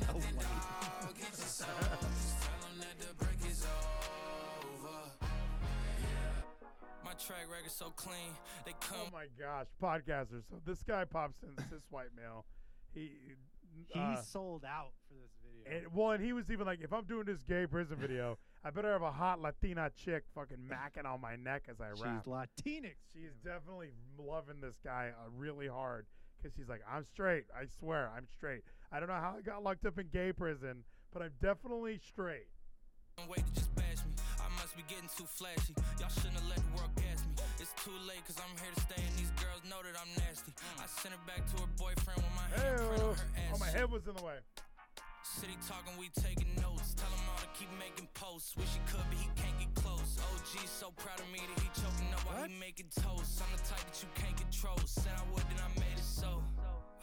A 0.08 0.12
white. 0.12 0.46
My 7.04 7.12
track 7.12 7.46
record 7.50 7.70
so 7.70 7.90
clean, 7.96 8.32
they 8.64 8.72
come. 8.80 8.98
Oh 9.06 9.10
my 9.12 9.26
gosh, 9.38 9.66
podcasters! 9.82 10.44
So 10.48 10.56
this 10.64 10.82
guy 10.82 11.04
pops 11.04 11.42
in, 11.42 11.54
this 11.70 11.82
white 11.90 12.08
male. 12.16 12.46
He 12.94 13.10
He 13.88 14.00
uh, 14.00 14.16
sold 14.22 14.64
out 14.64 14.92
for 15.08 15.14
this 15.14 15.32
video. 15.42 15.78
And 15.78 15.94
well, 15.94 16.12
and 16.12 16.24
he 16.24 16.32
was 16.32 16.50
even 16.50 16.66
like, 16.66 16.80
if 16.82 16.92
I'm 16.92 17.04
doing 17.04 17.24
this 17.24 17.42
gay 17.42 17.66
prison 17.66 17.96
video, 17.96 18.38
I 18.64 18.70
better 18.70 18.92
have 18.92 19.02
a 19.02 19.12
hot 19.12 19.40
Latina 19.40 19.90
chick 19.96 20.24
fucking 20.34 20.58
macking 20.70 21.06
on 21.06 21.20
my 21.20 21.36
neck 21.36 21.64
as 21.68 21.80
I 21.80 21.88
rap. 22.02 22.24
She's. 22.24 22.32
Latinx. 22.32 22.94
She's 23.12 23.34
definitely 23.44 23.90
loving 24.18 24.60
this 24.60 24.76
guy 24.84 25.10
uh, 25.18 25.30
really 25.36 25.68
hard 25.68 26.06
because 26.36 26.56
she's 26.56 26.68
like, 26.68 26.82
I'm 26.90 27.04
straight. 27.04 27.44
I 27.54 27.64
swear, 27.78 28.10
I'm 28.16 28.26
straight. 28.26 28.62
I 28.92 29.00
don't 29.00 29.08
know 29.08 29.14
how 29.14 29.36
I 29.38 29.42
got 29.42 29.62
locked 29.62 29.86
up 29.86 29.98
in 29.98 30.08
gay 30.12 30.32
prison 30.32 30.84
but 31.12 31.22
I'm 31.22 31.32
definitely 31.42 31.98
straight. 31.98 32.48
Wait 33.28 33.46
to 33.46 33.52
just 33.52 33.74
bash 33.74 34.04
me. 34.06 34.14
I 34.38 34.48
must 34.60 34.76
be 34.76 34.82
getting 34.88 35.10
too 35.16 35.24
flashy. 35.24 35.74
Y'all 35.98 36.08
shouldn't 36.08 36.34
have 36.34 36.48
let 36.48 36.56
the 36.56 36.76
world 36.76 36.90
gas 36.96 37.22
me. 37.26 37.39
It's 37.60 37.76
too 37.84 37.92
late 38.08 38.24
cause 38.24 38.40
I'm 38.40 38.56
here 38.56 38.72
to 38.72 38.80
stay 38.80 38.96
and 39.04 39.14
these 39.20 39.28
girls 39.36 39.60
know 39.68 39.84
that 39.84 39.92
I'm 39.92 40.08
nasty. 40.16 40.56
I 40.80 40.88
sent 40.88 41.12
her 41.12 41.20
back 41.28 41.44
to 41.52 41.60
her 41.60 41.68
boyfriend 41.76 42.24
with 42.24 42.32
my 42.32 42.48
handprint 42.56 43.04
on 43.04 43.14
her 43.20 43.28
ass. 43.36 43.52
Oh, 43.52 43.60
my 43.60 43.68
head 43.68 43.92
was 43.92 44.08
in 44.08 44.16
the 44.16 44.24
way. 44.24 44.40
City 45.22 45.52
talking, 45.68 45.92
we 46.00 46.08
taking 46.16 46.48
notes. 46.56 46.96
Tell 46.96 47.12
him 47.12 47.20
all 47.28 47.36
to 47.36 47.50
keep 47.52 47.68
making 47.76 48.08
posts. 48.16 48.56
Wish 48.56 48.72
he 48.72 48.80
could, 48.88 49.04
but 49.12 49.20
he 49.20 49.28
can't 49.36 49.52
get 49.60 49.68
close. 49.76 50.16
OG 50.16 50.64
so 50.64 50.90
proud 50.96 51.20
of 51.20 51.28
me 51.28 51.44
that 51.44 51.60
he 51.60 51.68
choking 51.76 52.08
up 52.16 52.24
while 52.24 52.48
he 52.48 52.56
making 52.56 52.88
toast. 52.96 53.44
I'm 53.44 53.52
the 53.52 53.62
type 53.68 53.84
that 53.84 54.00
you 54.00 54.08
can't 54.16 54.36
control. 54.40 54.80
Said 54.88 55.12
I 55.12 55.22
would, 55.36 55.44
then 55.52 55.60
I 55.60 55.68
made 55.76 56.00
it 56.00 56.02
so. 56.02 56.40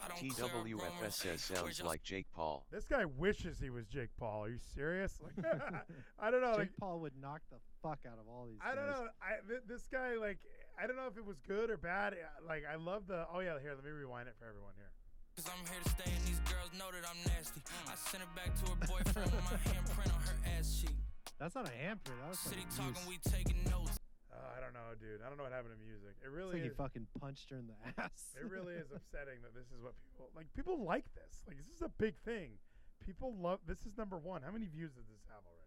I 0.02 0.08
don't 0.08 0.18
clear 0.34 0.74
TWFS 0.74 1.12
says 1.12 1.40
sounds 1.40 1.82
like 1.82 2.02
Jake 2.02 2.26
Paul. 2.34 2.66
This 2.70 2.84
guy 2.84 3.04
wishes 3.04 3.58
he 3.60 3.70
was 3.70 3.86
Jake 3.86 4.10
Paul. 4.18 4.44
Are 4.44 4.48
you 4.48 4.58
serious? 4.74 5.18
Like, 5.22 5.46
I 6.18 6.30
don't 6.30 6.40
know. 6.40 6.52
Jake 6.52 6.58
Like, 6.58 6.76
Paul 6.80 7.00
would 7.00 7.14
knock 7.20 7.42
the 7.50 7.58
fuck 7.82 8.00
out 8.06 8.18
of 8.18 8.26
all 8.28 8.46
these. 8.46 8.58
I 8.64 8.74
don't 8.74 8.86
know. 8.86 9.08
I 9.22 9.40
th- 9.46 9.64
this 9.68 9.86
guy 9.90 10.14
like 10.14 10.38
I 10.80 10.86
don't 10.86 10.96
know 10.96 11.06
if 11.10 11.16
it 11.18 11.24
was 11.26 11.38
good 11.46 11.70
or 11.70 11.76
bad. 11.76 12.14
Uh, 12.14 12.46
Like 12.46 12.64
I 12.66 12.76
love 12.76 13.06
the. 13.06 13.26
Oh 13.32 13.40
yeah, 13.40 13.58
here. 13.60 13.74
Let 13.74 13.84
me 13.84 13.90
rewind 13.90 14.28
it 14.28 14.34
for 14.38 14.46
everyone 14.46 14.72
here. 14.76 14.90
Cause 15.38 15.46
I'm 15.54 15.62
here 15.70 15.78
to 15.82 15.90
stay 15.94 16.10
and 16.10 16.24
these 16.26 16.42
girls 16.50 16.70
know 16.74 16.90
that 16.90 17.06
I'm 17.06 17.20
nasty. 17.30 17.62
I 17.86 17.94
sent 17.94 18.26
her 18.26 18.32
back 18.34 18.50
to 18.58 18.64
her 18.74 18.78
boyfriend 18.90 19.30
with 19.30 19.44
my 19.46 19.54
handprint 19.70 20.10
on 20.10 20.22
her 20.26 20.34
ass 20.58 20.74
cheek. 20.82 20.98
That's 21.38 21.54
not 21.54 21.70
a 21.70 21.74
handprint. 21.78 22.18
That 22.18 22.34
was 22.34 22.42
City 22.42 22.66
fucking 22.74 22.98
talking, 22.98 23.06
we 23.06 23.22
taking 23.22 23.62
notes. 23.70 23.94
Uh, 24.34 24.42
I 24.54 24.58
don't 24.58 24.74
know, 24.74 24.98
dude. 24.98 25.22
I 25.22 25.30
don't 25.30 25.38
know 25.38 25.46
what 25.46 25.54
happened 25.54 25.78
to 25.78 25.82
music. 25.86 26.18
It 26.18 26.26
It's 26.26 26.34
really 26.34 26.58
like 26.58 26.66
is. 26.66 26.74
he 26.74 26.82
fucking 26.82 27.06
punched 27.22 27.54
her 27.54 27.58
in 27.62 27.70
the 27.70 27.78
ass. 28.02 28.34
it 28.34 28.50
really 28.50 28.74
is 28.74 28.90
upsetting 28.90 29.38
that 29.46 29.54
this 29.54 29.70
is 29.70 29.78
what 29.78 29.94
people 30.02 30.26
like. 30.34 30.50
People 30.58 30.82
like 30.82 31.06
this. 31.14 31.46
Like 31.46 31.54
this 31.58 31.70
is 31.70 31.86
a 31.86 31.90
big 32.02 32.18
thing. 32.26 32.58
People 33.06 33.30
love. 33.38 33.62
This 33.62 33.86
is 33.86 33.94
number 33.94 34.18
one. 34.18 34.42
How 34.42 34.50
many 34.50 34.66
views 34.66 34.90
does 34.98 35.06
this 35.06 35.22
have 35.30 35.46
already? 35.46 35.57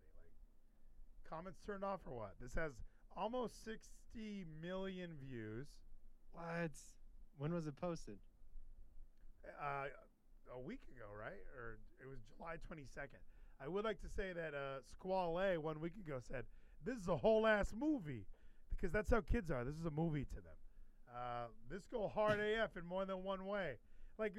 Comments 1.32 1.58
turned 1.66 1.84
off 1.84 2.02
or 2.06 2.18
what? 2.18 2.34
This 2.42 2.54
has 2.56 2.74
almost 3.16 3.64
60 3.64 4.46
million 4.62 5.12
views. 5.26 5.68
What? 6.34 6.72
When 7.38 7.54
was 7.54 7.68
it 7.68 7.76
posted? 7.80 8.18
uh, 9.60 9.86
a 10.54 10.60
week 10.60 10.82
ago, 10.96 11.06
right? 11.18 11.40
Or 11.58 11.78
it 12.02 12.08
was 12.08 12.20
July 12.36 12.56
22nd. 12.70 13.22
I 13.64 13.68
would 13.68 13.86
like 13.86 14.02
to 14.02 14.10
say 14.10 14.34
that 14.34 14.54
uh, 14.54 14.82
Squall 14.92 15.40
A 15.40 15.58
one 15.58 15.80
week 15.80 15.94
ago 16.06 16.18
said, 16.20 16.46
This 16.86 16.98
is 16.98 17.08
a 17.08 17.18
whole 17.18 17.48
ass 17.48 17.74
movie. 17.78 18.26
Because 18.76 18.92
that's 18.92 19.10
how 19.12 19.22
kids 19.22 19.52
are. 19.52 19.64
This 19.64 19.76
is 19.76 19.86
a 19.86 19.92
movie 19.92 20.26
to 20.26 20.36
them. 20.36 20.58
Uh, 21.16 21.46
this 21.70 21.84
go 21.92 22.08
hard 22.08 22.40
AF 22.64 22.76
in 22.76 22.86
more 22.86 23.06
than 23.06 23.24
one 23.24 23.46
way. 23.46 23.76
Like, 24.18 24.34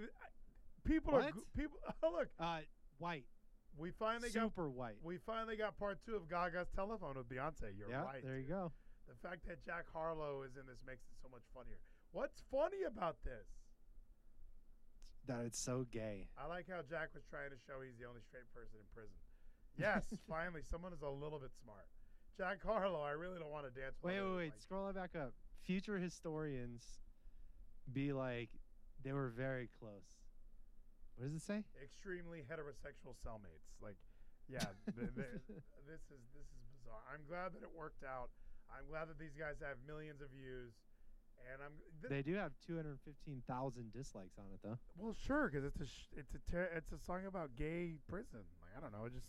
people 0.84 1.14
are. 1.14 1.20
What? 1.20 1.34
go- 1.34 1.42
people. 1.56 1.78
Oh, 2.02 2.12
look. 2.18 2.28
Uh, 2.38 2.58
white. 2.98 3.24
We 3.78 3.90
finally 3.90 4.30
got. 4.30 4.52
Super 4.52 4.68
white. 4.68 4.96
We 5.02 5.18
finally 5.18 5.56
got 5.56 5.78
part 5.78 5.98
two 6.04 6.14
of 6.14 6.28
Gaga's 6.28 6.68
telephone 6.74 7.16
with 7.16 7.28
Beyonce. 7.28 7.72
You're 7.76 7.88
yeah, 7.90 8.04
right. 8.04 8.22
there 8.22 8.38
you 8.38 8.48
go. 8.48 8.72
The 9.08 9.28
fact 9.28 9.46
that 9.48 9.64
Jack 9.64 9.86
Harlow 9.92 10.42
is 10.42 10.56
in 10.56 10.66
this 10.66 10.78
makes 10.86 11.02
it 11.08 11.16
so 11.22 11.28
much 11.30 11.42
funnier. 11.54 11.78
What's 12.12 12.42
funny 12.50 12.84
about 12.86 13.16
this? 13.24 13.48
That 15.26 15.44
it's 15.46 15.58
so 15.58 15.86
gay. 15.90 16.28
I 16.36 16.46
like 16.46 16.66
how 16.68 16.82
Jack 16.82 17.10
was 17.14 17.24
trying 17.30 17.50
to 17.50 17.56
show 17.66 17.80
he's 17.80 17.96
the 17.98 18.08
only 18.08 18.20
straight 18.26 18.50
person 18.52 18.78
in 18.80 18.86
prison. 18.92 19.16
Yes, 19.78 20.04
finally, 20.28 20.62
someone 20.62 20.92
is 20.92 21.02
a 21.02 21.08
little 21.08 21.38
bit 21.38 21.50
smart. 21.62 21.86
Jack 22.36 22.64
Harlow, 22.64 23.00
I 23.02 23.12
really 23.12 23.38
don't 23.38 23.50
want 23.50 23.66
to 23.66 23.80
dance 23.80 23.94
with 24.02 24.12
Wait, 24.12 24.20
wait, 24.20 24.36
wait. 24.36 24.44
like, 24.52 24.60
Scroll 24.60 24.88
it 24.88 24.96
back 24.96 25.14
up. 25.16 25.32
Future 25.64 25.98
historians 25.98 26.82
be 27.92 28.12
like, 28.12 28.50
they 29.04 29.12
were 29.12 29.28
very 29.28 29.68
close. 29.78 30.21
What 31.16 31.26
does 31.28 31.34
it 31.36 31.42
say? 31.44 31.64
extremely 31.82 32.40
heterosexual 32.42 33.14
cellmates. 33.24 33.68
Like, 33.80 33.96
yeah, 34.48 34.64
th- 34.96 35.12
th- 35.14 35.42
this 35.88 36.02
is 36.10 36.22
this 36.34 36.48
is 36.48 36.62
bizarre. 36.80 37.02
I'm 37.12 37.22
glad 37.28 37.52
that 37.54 37.62
it 37.62 37.70
worked 37.76 38.02
out. 38.04 38.30
I'm 38.72 38.88
glad 38.88 39.08
that 39.08 39.18
these 39.18 39.36
guys 39.38 39.60
have 39.60 39.76
millions 39.86 40.20
of 40.20 40.30
views, 40.32 40.72
and 41.52 41.60
I'm. 41.62 41.72
Th- 42.00 42.10
They 42.10 42.22
do 42.24 42.34
have 42.40 42.52
215,000 42.66 43.92
dislikes 43.92 44.38
on 44.38 44.46
it, 44.54 44.60
though. 44.64 44.78
well, 44.96 45.12
sure, 45.14 45.48
because 45.48 45.64
it's 45.64 45.80
a 45.80 45.86
sh- 45.86 46.08
it's 46.16 46.34
a 46.34 46.40
ter- 46.50 46.70
it's 46.74 46.92
a 46.92 46.98
song 46.98 47.26
about 47.26 47.54
gay 47.56 47.96
prison. 48.08 48.40
Like, 48.62 48.72
I 48.76 48.80
don't 48.80 48.92
know, 48.92 49.04
it 49.06 49.12
just 49.12 49.28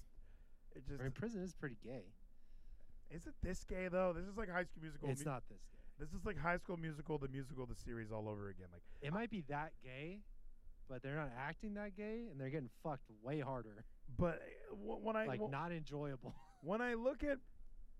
it 0.76 0.88
just 0.88 1.00
I 1.02 1.04
mean, 1.04 1.12
prison 1.12 1.44
is 1.44 1.54
pretty 1.54 1.78
gay. 1.84 2.08
is 3.12 3.28
it 3.28 3.36
this 3.44 3.64
gay 3.64 3.88
though? 3.92 4.14
This 4.16 4.26
is 4.26 4.38
like 4.38 4.50
High 4.50 4.64
School 4.64 4.82
Musical. 4.82 5.10
It's 5.10 5.26
mu- 5.26 5.32
not 5.32 5.44
this 5.50 5.62
gay. 5.72 5.78
This 6.00 6.10
is 6.14 6.26
like 6.26 6.38
High 6.40 6.58
School 6.58 6.78
Musical, 6.78 7.18
the 7.20 7.28
musical, 7.28 7.66
the 7.68 7.76
series 7.76 8.12
all 8.12 8.28
over 8.28 8.50
again. 8.50 8.68
Like 8.72 8.82
It 9.02 9.14
might 9.14 9.30
be 9.30 9.44
that 9.50 9.74
gay, 9.84 10.22
but 10.94 11.02
they're 11.02 11.16
not 11.16 11.32
acting 11.36 11.74
that 11.74 11.98
gay, 11.98 12.26
and 12.30 12.40
they're 12.40 12.52
getting 12.52 12.70
fucked 12.84 13.10
way 13.24 13.40
harder. 13.40 13.84
But 14.20 14.40
uh, 14.72 14.76
when 14.76 15.16
I 15.16 15.26
Like, 15.26 15.42
wh- 15.42 15.50
not 15.50 15.72
enjoyable. 15.72 16.36
when 16.62 16.82
I 16.82 16.94
look 16.94 17.24
at 17.24 17.40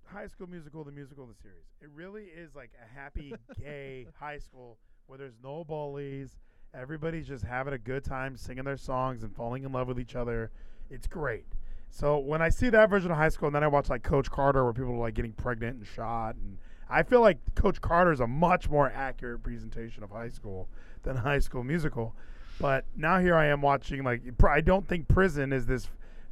High 0.06 0.28
School 0.28 0.46
Musical, 0.46 0.84
the 0.84 0.92
musical, 0.92 1.26
the 1.26 1.34
series, 1.34 1.66
it 1.82 1.90
really 1.92 2.26
is 2.26 2.54
like 2.56 2.70
a 2.80 3.00
happy 3.00 3.34
gay 3.60 4.06
high 4.20 4.38
school 4.38 4.78
where 5.08 5.18
there's 5.18 5.40
no 5.44 5.64
bullies. 5.64 6.38
Everybody's 6.76 7.28
just 7.28 7.44
having 7.44 7.74
a 7.74 7.80
good 7.80 8.04
time 8.04 8.38
singing 8.38 8.64
their 8.64 8.78
songs 8.78 9.24
and 9.24 9.36
falling 9.36 9.64
in 9.64 9.72
love 9.72 9.88
with 9.88 10.00
each 10.00 10.16
other. 10.16 10.52
It's 10.92 11.08
great. 11.08 11.46
So 11.90 12.20
when 12.20 12.44
I 12.44 12.50
see 12.50 12.70
that 12.70 12.92
version 12.92 13.10
of 13.10 13.18
high 13.18 13.30
school, 13.30 13.48
and 13.48 13.56
then 13.56 13.64
I 13.64 13.68
watch 13.70 13.90
like 13.90 14.04
Coach 14.04 14.30
Carter, 14.30 14.64
where 14.64 14.74
people 14.74 14.94
are 14.94 15.00
like 15.00 15.16
getting 15.16 15.34
pregnant 15.34 15.78
and 15.78 15.88
shot, 15.88 16.36
and 16.36 16.60
I 16.88 17.02
feel 17.02 17.22
like 17.22 17.40
Coach 17.56 17.82
Carter 17.82 18.12
is 18.12 18.20
a 18.20 18.28
much 18.28 18.70
more 18.70 18.92
accurate 18.94 19.42
presentation 19.42 20.04
of 20.04 20.12
high 20.12 20.30
school 20.30 20.70
than 21.02 21.16
High 21.18 21.40
School 21.40 21.64
Musical. 21.64 22.16
But 22.64 22.86
now 22.96 23.20
here 23.20 23.36
I 23.36 23.48
am 23.48 23.62
watching 23.62 24.06
like 24.06 24.22
I 24.48 24.62
don't 24.62 24.88
think 24.88 25.10
prison 25.10 25.52
is 25.52 25.66
this 25.66 25.90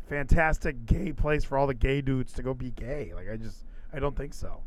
fantastic 0.08 0.86
gay 0.86 1.12
place 1.12 1.44
for 1.44 1.58
all 1.58 1.68
the 1.68 1.74
gay 1.74 2.00
dudes 2.00 2.32
to 2.32 2.42
go 2.42 2.54
be 2.54 2.72
gay. 2.72 3.12
Like 3.14 3.30
I 3.30 3.36
just 3.36 3.66
I 3.92 4.00
don't 4.00 4.16
think 4.16 4.34
so. 4.34 4.62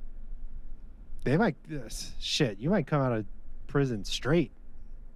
They 1.24 1.39
might 1.39 1.57
uh, 1.73 1.85
this 1.85 2.12
shit. 2.20 2.59
You 2.59 2.69
might 2.69 2.86
come 2.86 3.01
out 3.01 3.12
of 3.12 3.24
prison 3.66 4.05
straight 4.05 4.51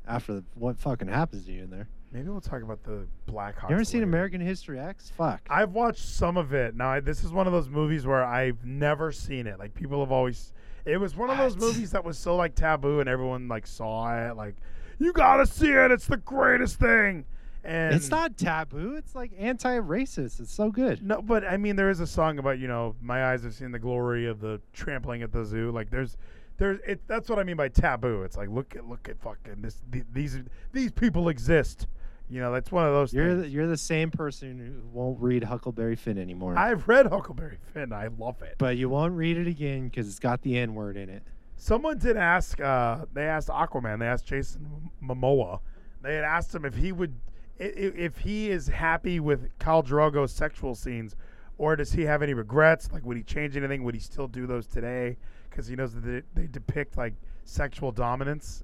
after 0.07 0.37
the, 0.37 0.45
what 0.55 0.79
fucking 0.79 1.09
happens 1.09 1.45
to 1.45 1.53
you 1.53 1.65
in 1.65 1.71
there. 1.71 1.87
Maybe 2.13 2.31
we'll 2.31 2.41
talk 2.41 2.63
about 2.63 2.83
the 2.83 3.07
Black 3.27 3.59
Hawk. 3.59 3.69
You 3.69 3.77
ever 3.77 3.85
seen 3.85 4.03
American 4.03 4.41
History 4.41 4.81
X? 4.81 5.13
Fuck. 5.19 5.43
I've 5.51 5.73
watched 5.73 6.01
some 6.01 6.39
of 6.39 6.55
it. 6.55 6.75
Now 6.75 6.93
I, 6.93 7.01
this 7.01 7.25
is 7.25 7.31
one 7.31 7.47
of 7.47 7.53
those 7.53 7.69
movies 7.69 8.07
where 8.07 8.25
I've 8.25 8.65
never 8.65 9.13
seen 9.13 9.47
it. 9.47 9.59
Like 9.59 9.75
people 9.75 10.01
have 10.01 10.13
always. 10.13 10.55
It 10.87 10.97
was 10.97 11.15
one 11.15 11.29
of 11.29 11.37
those 11.37 11.59
movies 11.59 11.91
that 11.91 12.03
was 12.03 12.17
so 12.17 12.37
like 12.37 12.55
taboo, 12.55 13.01
and 13.01 13.09
everyone 13.11 13.49
like 13.49 13.67
saw 13.67 14.31
it. 14.31 14.35
Like 14.35 14.55
you 14.99 15.13
gotta 15.13 15.47
see 15.47 15.71
it. 15.71 15.91
It's 15.91 16.07
the 16.07 16.17
greatest 16.17 16.79
thing. 16.79 17.25
And 17.65 17.95
it's 17.95 18.09
not 18.09 18.37
taboo. 18.39 18.95
It's 18.97 19.15
like 19.15 19.33
anti-racist. 19.39 20.41
It's 20.41 20.53
so 20.55 20.71
good. 20.71 21.03
No, 21.05 21.21
but 21.21 21.45
I 21.45 21.57
mean, 21.57 21.77
there 21.77 21.91
is 21.91 22.01
a 22.01 22.07
song 22.07 22.39
about 22.39 22.59
you 22.59 22.69
know, 22.69 22.95
my 23.03 23.27
eyes 23.33 23.43
have 23.45 23.53
seen 23.55 23.73
the 23.73 23.79
glory 23.79 24.27
of 24.27 24.41
the 24.41 24.61
trampling 24.73 25.23
at 25.23 25.33
the 25.33 25.45
zoo. 25.45 25.71
Like 25.71 25.91
there's, 25.91 26.17
there's 26.57 26.79
it. 26.87 27.01
That's 27.07 27.29
what 27.29 27.39
I 27.39 27.45
mean 27.45 27.57
by 27.57 27.69
taboo. 27.69 28.23
It's 28.23 28.37
like 28.37 28.49
look 28.49 28.75
at 28.77 28.89
look 28.89 29.09
at 29.09 29.21
fucking 29.21 29.61
this. 29.61 29.83
th- 29.93 30.05
These 30.13 30.39
these 30.73 30.93
people 30.93 31.29
exist. 31.29 31.87
You 32.31 32.41
know, 32.41 32.53
that's 32.53 32.71
one 32.71 32.87
of 32.87 32.93
those. 32.93 33.13
You're 33.13 33.31
things. 33.31 33.43
the, 33.43 33.49
you're 33.49 33.67
the 33.67 33.77
same 33.77 34.11
person 34.11 34.59
who 34.59 34.89
won't 34.99 35.21
read 35.21 35.45
Huckleberry 35.45 35.97
Finn 35.97 36.19
anymore. 36.19 36.57
I've 36.59 36.87
read 36.87 37.07
Huckleberry 37.07 37.59
Finn. 37.73 37.93
I 37.93 38.09
love 38.19 38.41
it. 38.43 38.55
but 38.59 38.77
you 38.77 38.89
won't 38.91 39.15
read 39.15 39.37
it 39.39 39.47
again 39.47 39.89
because 39.89 40.09
it's 40.09 40.19
got 40.19 40.43
the 40.43 40.57
N 40.59 40.75
word 40.75 40.97
in 40.97 41.09
it. 41.09 41.23
Someone 41.59 41.99
did 41.99 42.17
ask. 42.17 42.61
Uh, 42.61 43.05
they 43.13 43.25
asked 43.25 43.49
Aquaman. 43.49 43.99
They 43.99 44.07
asked 44.07 44.27
Jason 44.27 44.91
Momoa. 45.03 45.61
They 46.03 46.15
had 46.15 46.25
asked 46.25 46.55
him 46.55 46.65
if 46.65 46.77
he 46.77 46.93
would, 46.93 47.17
if 47.59 48.19
he 48.19 48.51
is 48.51 48.69
happy 48.69 49.19
with 49.19 49.51
Khal 49.59 49.85
Drogo's 49.85 50.33
sexual 50.33 50.77
scenes, 50.77 51.17
or 51.59 51.75
does 51.75 51.93
he 51.93 52.03
have 52.03 52.23
any 52.23 52.33
regrets? 52.33 52.89
Like, 52.93 53.05
would 53.05 53.17
he 53.17 53.25
change 53.25 53.57
anything? 53.57 53.83
Would 53.83 53.95
he 53.97 54.01
still 54.01 54.29
do 54.29 54.47
those 54.47 54.69
today? 54.69 55.17
Because 55.51 55.67
he 55.67 55.75
knows 55.75 55.93
that 55.95 56.05
they, 56.05 56.23
they 56.41 56.47
depict 56.47 56.97
like 56.97 57.15
sexual 57.45 57.91
dominance. 57.91 58.63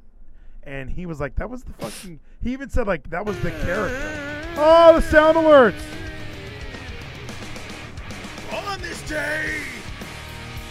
And 0.62 0.88
he 0.88 1.04
was 1.04 1.20
like, 1.20 1.34
"That 1.34 1.50
was 1.50 1.64
the 1.64 1.72
fucking." 1.74 2.20
He 2.42 2.52
even 2.52 2.70
said 2.70 2.86
like, 2.86 3.10
"That 3.10 3.26
was 3.26 3.38
the 3.40 3.50
character." 3.50 4.20
Oh, 4.56 4.92
the 4.94 5.02
sound 5.02 5.36
alerts! 5.36 5.74
On 8.52 8.80
this 8.80 9.06
day, 9.08 9.62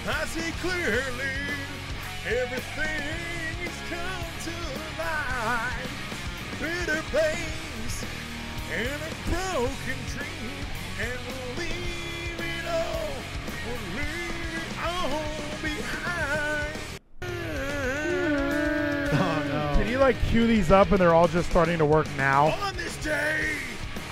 I 0.08 0.26
see 0.26 0.52
clearly 0.62 1.53
everything's 2.26 3.78
come 3.90 4.26
to 4.44 4.52
light. 4.98 5.90
Bitter 6.60 7.02
place 7.10 8.06
and 8.72 8.88
a 8.88 9.12
broken 9.30 10.00
dream, 10.08 10.66
and 11.02 11.20
we'll 11.28 11.58
leave 11.58 12.40
it 12.40 12.66
all, 12.68 13.12
we'll 13.66 13.86
leave 13.98 14.56
it 14.56 14.72
all 14.86 15.26
behind. 15.62 16.80
Oh 19.12 19.40
no! 19.50 19.78
Can 19.78 19.88
you 19.92 19.98
like 19.98 20.16
cue 20.30 20.48
these 20.48 20.72
up 20.72 20.92
and 20.92 21.00
they're 21.00 21.14
all 21.14 21.28
just 21.28 21.50
starting 21.50 21.78
to 21.78 21.86
work 21.86 22.08
now? 22.16 22.46
On 22.64 22.76
this 22.76 22.96
day, 23.04 23.58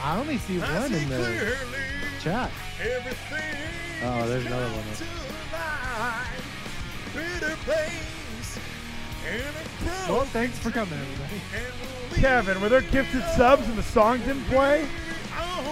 I 0.04 0.20
only 0.20 0.38
see 0.38 0.62
I 0.62 0.80
one 0.80 0.90
see 0.90 1.04
in 1.04 1.10
the 1.10 1.16
clearly 1.16 1.56
chat. 2.20 2.52
everything. 2.82 3.58
Oh, 4.04 4.28
there's 4.28 4.46
another 4.46 4.68
one. 4.68 4.86
To 7.14 7.20
light. 7.20 7.40
Bitter 7.40 7.56
place 7.64 8.60
and 9.28 9.42
a 9.42 10.12
Well, 10.12 10.26
thanks 10.26 10.58
for 10.60 10.72
coming, 10.72 10.94
everybody. 10.94 11.42
and 11.56 11.74
we'll 11.82 12.12
leave 12.12 12.20
Kevin, 12.22 12.62
were 12.62 12.70
there 12.70 12.82
gifted 12.82 13.24
subs 13.36 13.68
and 13.68 13.78
the 13.78 13.84
song 13.84 14.20
didn't 14.20 14.44
play? 14.46 14.82
it 14.84 14.88
all 15.40 15.64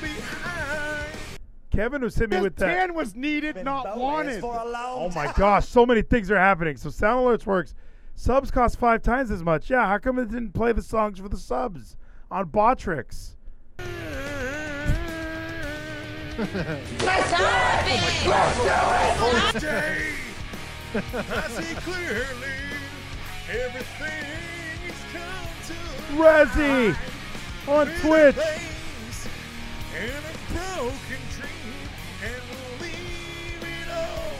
behind. 0.00 1.08
Kevin 1.70 2.02
was 2.02 2.16
hit 2.16 2.30
me 2.30 2.40
with 2.40 2.56
that. 2.56 2.66
tan 2.66 2.94
was 2.94 3.14
needed, 3.14 3.62
not 3.64 3.96
wanted. 3.98 4.42
Oh 4.42 5.10
my 5.14 5.32
gosh, 5.36 5.66
so 5.68 5.84
many 5.86 6.02
things 6.02 6.30
are 6.30 6.38
happening. 6.38 6.76
So 6.76 6.90
Sound 6.90 7.24
Alerts 7.26 7.46
works. 7.46 7.74
Subs 8.14 8.50
cost 8.50 8.78
five 8.78 9.02
times 9.02 9.30
as 9.30 9.42
much. 9.42 9.68
Yeah, 9.68 9.86
how 9.86 9.98
come 9.98 10.18
it 10.18 10.30
didn't 10.30 10.52
play 10.52 10.72
the 10.72 10.82
songs 10.82 11.18
for 11.18 11.28
the 11.28 11.36
subs 11.36 11.96
on 12.30 12.46
Botrix? 12.48 13.34
Jay, 19.60 20.12
I 20.94 21.48
see 21.48 21.74
clearly 21.76 22.56
everything's 23.50 25.02
come 25.12 25.48
to 25.66 25.74
Rezzy 26.14 26.96
on 27.68 27.88
We're 27.88 28.32
Twitch. 28.32 28.34
place 28.36 29.28
in 29.98 30.08
a 30.08 30.52
broken 30.52 31.22
dream, 31.34 31.88
and 32.24 32.42
we'll 32.50 32.88
leave 32.88 33.62
it 33.62 33.90
all, 33.92 34.32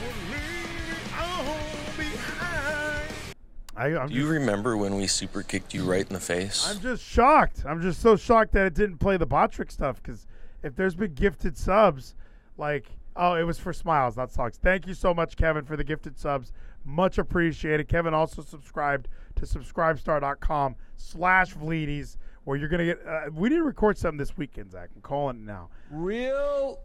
we'll 0.00 0.30
leave 0.30 0.92
it 0.92 1.20
all 1.20 1.56
behind. 1.96 3.34
I, 3.76 3.96
I'm 4.00 4.08
Do 4.08 4.14
you 4.14 4.22
just, 4.22 4.32
remember 4.32 4.76
when 4.76 4.94
we 4.96 5.06
super 5.06 5.42
kicked 5.42 5.74
you 5.74 5.84
right 5.84 6.06
in 6.06 6.12
the 6.14 6.20
face? 6.20 6.66
I'm 6.68 6.80
just 6.80 7.02
shocked. 7.02 7.64
I'm 7.66 7.82
just 7.82 8.00
so 8.00 8.16
shocked 8.16 8.52
that 8.52 8.66
it 8.66 8.74
didn't 8.74 8.98
play 8.98 9.16
the 9.16 9.26
Botrix 9.26 9.72
stuff. 9.72 10.02
Because 10.02 10.26
if 10.62 10.74
there's 10.76 10.94
been 10.94 11.14
gifted 11.14 11.56
subs, 11.56 12.14
like 12.56 12.86
oh, 13.18 13.34
it 13.34 13.42
was 13.42 13.58
for 13.58 13.72
smiles, 13.72 14.16
not 14.16 14.32
socks. 14.32 14.56
Thank 14.56 14.86
you 14.86 14.94
so 14.94 15.12
much, 15.12 15.36
Kevin, 15.36 15.64
for 15.64 15.76
the 15.76 15.84
gifted 15.84 16.18
subs. 16.18 16.52
Much 16.84 17.18
appreciated. 17.18 17.88
Kevin 17.88 18.14
also 18.14 18.40
subscribed 18.40 19.08
to 19.36 19.44
subscribestar.com 19.44 20.76
slash 20.96 21.54
Vleeties, 21.54 22.16
where 22.44 22.56
you're 22.56 22.68
gonna 22.68 22.86
get. 22.86 23.06
Uh, 23.06 23.30
we 23.34 23.50
need 23.50 23.56
to 23.56 23.64
record 23.64 23.98
something 23.98 24.16
this 24.16 24.36
weekend, 24.36 24.70
Zach. 24.70 24.88
I'm 24.94 25.02
calling 25.02 25.36
it 25.36 25.42
now. 25.42 25.68
Real 25.90 26.80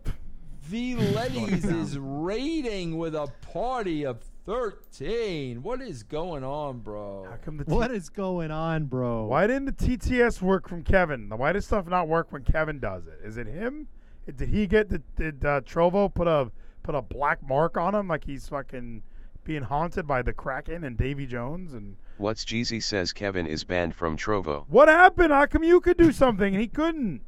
Vleeties 0.70 1.66
is 1.82 1.98
raiding 1.98 2.98
with 2.98 3.16
a 3.16 3.28
party 3.52 4.06
of 4.06 4.24
13. 4.46 5.64
What 5.64 5.82
is 5.82 6.04
going 6.04 6.44
on, 6.44 6.80
bro? 6.80 7.28
How 7.30 7.38
come 7.38 7.58
the 7.58 7.64
What 7.66 7.92
is 7.92 8.10
going 8.10 8.52
on, 8.52 8.86
bro? 8.86 9.26
Why 9.26 9.48
didn't 9.48 9.66
the 9.66 9.72
TTS 9.72 10.42
work 10.42 10.68
from 10.68 10.84
Kevin? 10.84 11.30
Why 11.30 11.54
does 11.54 11.66
stuff 11.66 11.88
not 11.88 12.08
work 12.08 12.32
when 12.32 12.44
Kevin 12.44 12.80
does 12.80 13.08
it? 13.08 13.20
Is 13.24 13.38
it 13.38 13.48
him? 13.48 13.88
Did 14.26 14.50
he 14.50 14.68
get 14.68 14.90
the 14.90 15.00
did 15.16 15.44
uh, 15.46 15.62
Trovo 15.62 16.14
put 16.14 16.28
a 16.28 16.52
put 16.84 16.96
a 16.96 17.02
black 17.02 17.46
mark 17.48 17.78
on 17.78 17.94
him 17.96 18.08
like 18.08 18.24
he's 18.26 18.48
fucking 18.50 19.04
being 19.44 19.64
haunted 19.64 20.08
by 20.08 20.22
the 20.22 20.32
Kraken 20.34 20.84
and 20.84 20.98
Davy 20.98 21.26
Jones 21.26 21.74
and 21.74 21.98
What's 22.18 22.46
Geezy 22.46 22.82
says 22.82 23.12
Kevin 23.12 23.48
is 23.48 23.64
banned 23.64 23.96
from 23.96 24.18
Trovo. 24.18 24.66
what 24.70 24.88
happened? 24.88 25.34
How 25.34 25.46
come 25.46 25.64
you 25.64 25.82
could 25.82 25.98
do 25.98 26.12
something 26.12 26.54
and 26.54 26.62
he 26.62 26.68
couldn't? 26.68 27.22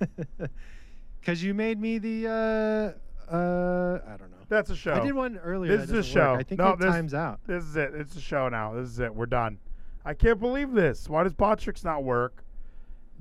Because 1.20 1.42
you 1.42 1.54
made 1.54 1.80
me 1.80 1.98
the 1.98 2.28
uh 2.28 3.34
uh 3.34 3.98
I 4.06 4.16
don't 4.16 4.30
know. 4.30 4.36
That's 4.48 4.70
a 4.70 4.76
show. 4.76 4.92
I 4.92 5.00
did 5.00 5.12
one 5.14 5.38
earlier. 5.38 5.76
This 5.76 5.86
is 5.86 5.90
a 5.90 5.94
doesn't 5.96 6.14
work. 6.14 6.24
show. 6.24 6.34
I 6.34 6.42
think 6.44 6.58
no, 6.60 6.66
your 6.68 6.76
this, 6.76 6.86
time's 6.86 7.14
out. 7.14 7.40
This 7.48 7.64
is 7.64 7.74
it. 7.76 7.94
It's 7.94 8.14
a 8.14 8.20
show 8.20 8.48
now. 8.48 8.74
This 8.74 8.88
is 8.88 9.00
it. 9.00 9.12
We're 9.12 9.26
done. 9.26 9.58
I 10.04 10.14
can't 10.14 10.38
believe 10.38 10.70
this. 10.70 11.08
Why 11.08 11.24
does 11.24 11.34
Botrix 11.34 11.82
not 11.82 12.04
work? 12.04 12.44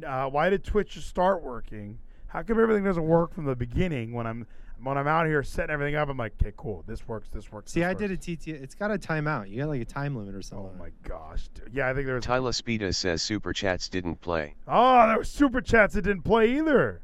Uh, 0.05 0.27
why 0.27 0.51
did 0.51 0.63
Twitch 0.63 0.91
just 0.93 1.07
start 1.07 1.41
working? 1.41 1.97
How 2.35 2.43
come 2.43 2.59
everything 2.59 2.83
doesn't 2.83 3.07
work 3.07 3.33
from 3.33 3.45
the 3.45 3.55
beginning 3.55 4.11
when 4.11 4.27
I'm 4.27 4.45
when 4.83 4.97
I'm 4.97 5.07
out 5.07 5.25
here 5.25 5.41
setting 5.41 5.73
everything 5.73 5.95
up? 5.95 6.09
I'm 6.09 6.17
like, 6.17 6.33
okay, 6.41 6.51
cool. 6.57 6.83
This 6.85 7.07
works. 7.07 7.29
This 7.29 7.49
works. 7.49 7.71
See, 7.71 7.79
this 7.79 7.87
I 7.87 7.91
works. 7.91 8.01
did 8.01 8.11
a 8.11 8.17
TT. 8.17 8.47
It's 8.61 8.75
got 8.75 8.91
a 8.91 8.97
timeout. 8.97 9.49
You 9.49 9.59
got 9.61 9.69
like 9.69 9.79
a 9.79 9.85
time 9.85 10.17
limit 10.17 10.35
or 10.35 10.39
oh 10.39 10.41
something. 10.41 10.71
Oh 10.75 10.77
my 10.77 10.89
gosh. 11.07 11.47
dude. 11.53 11.69
Yeah, 11.71 11.89
I 11.89 11.93
think 11.93 12.07
there 12.07 12.15
was. 12.15 12.25
Tyler 12.25 12.51
Spita 12.51 12.93
says 12.93 13.21
Super 13.21 13.53
Chats 13.53 13.87
didn't 13.87 14.19
play. 14.19 14.55
Oh, 14.67 15.07
there 15.07 15.17
were 15.19 15.23
super 15.23 15.61
chats 15.61 15.93
that 15.93 16.01
didn't 16.01 16.23
play 16.23 16.57
either. 16.57 16.99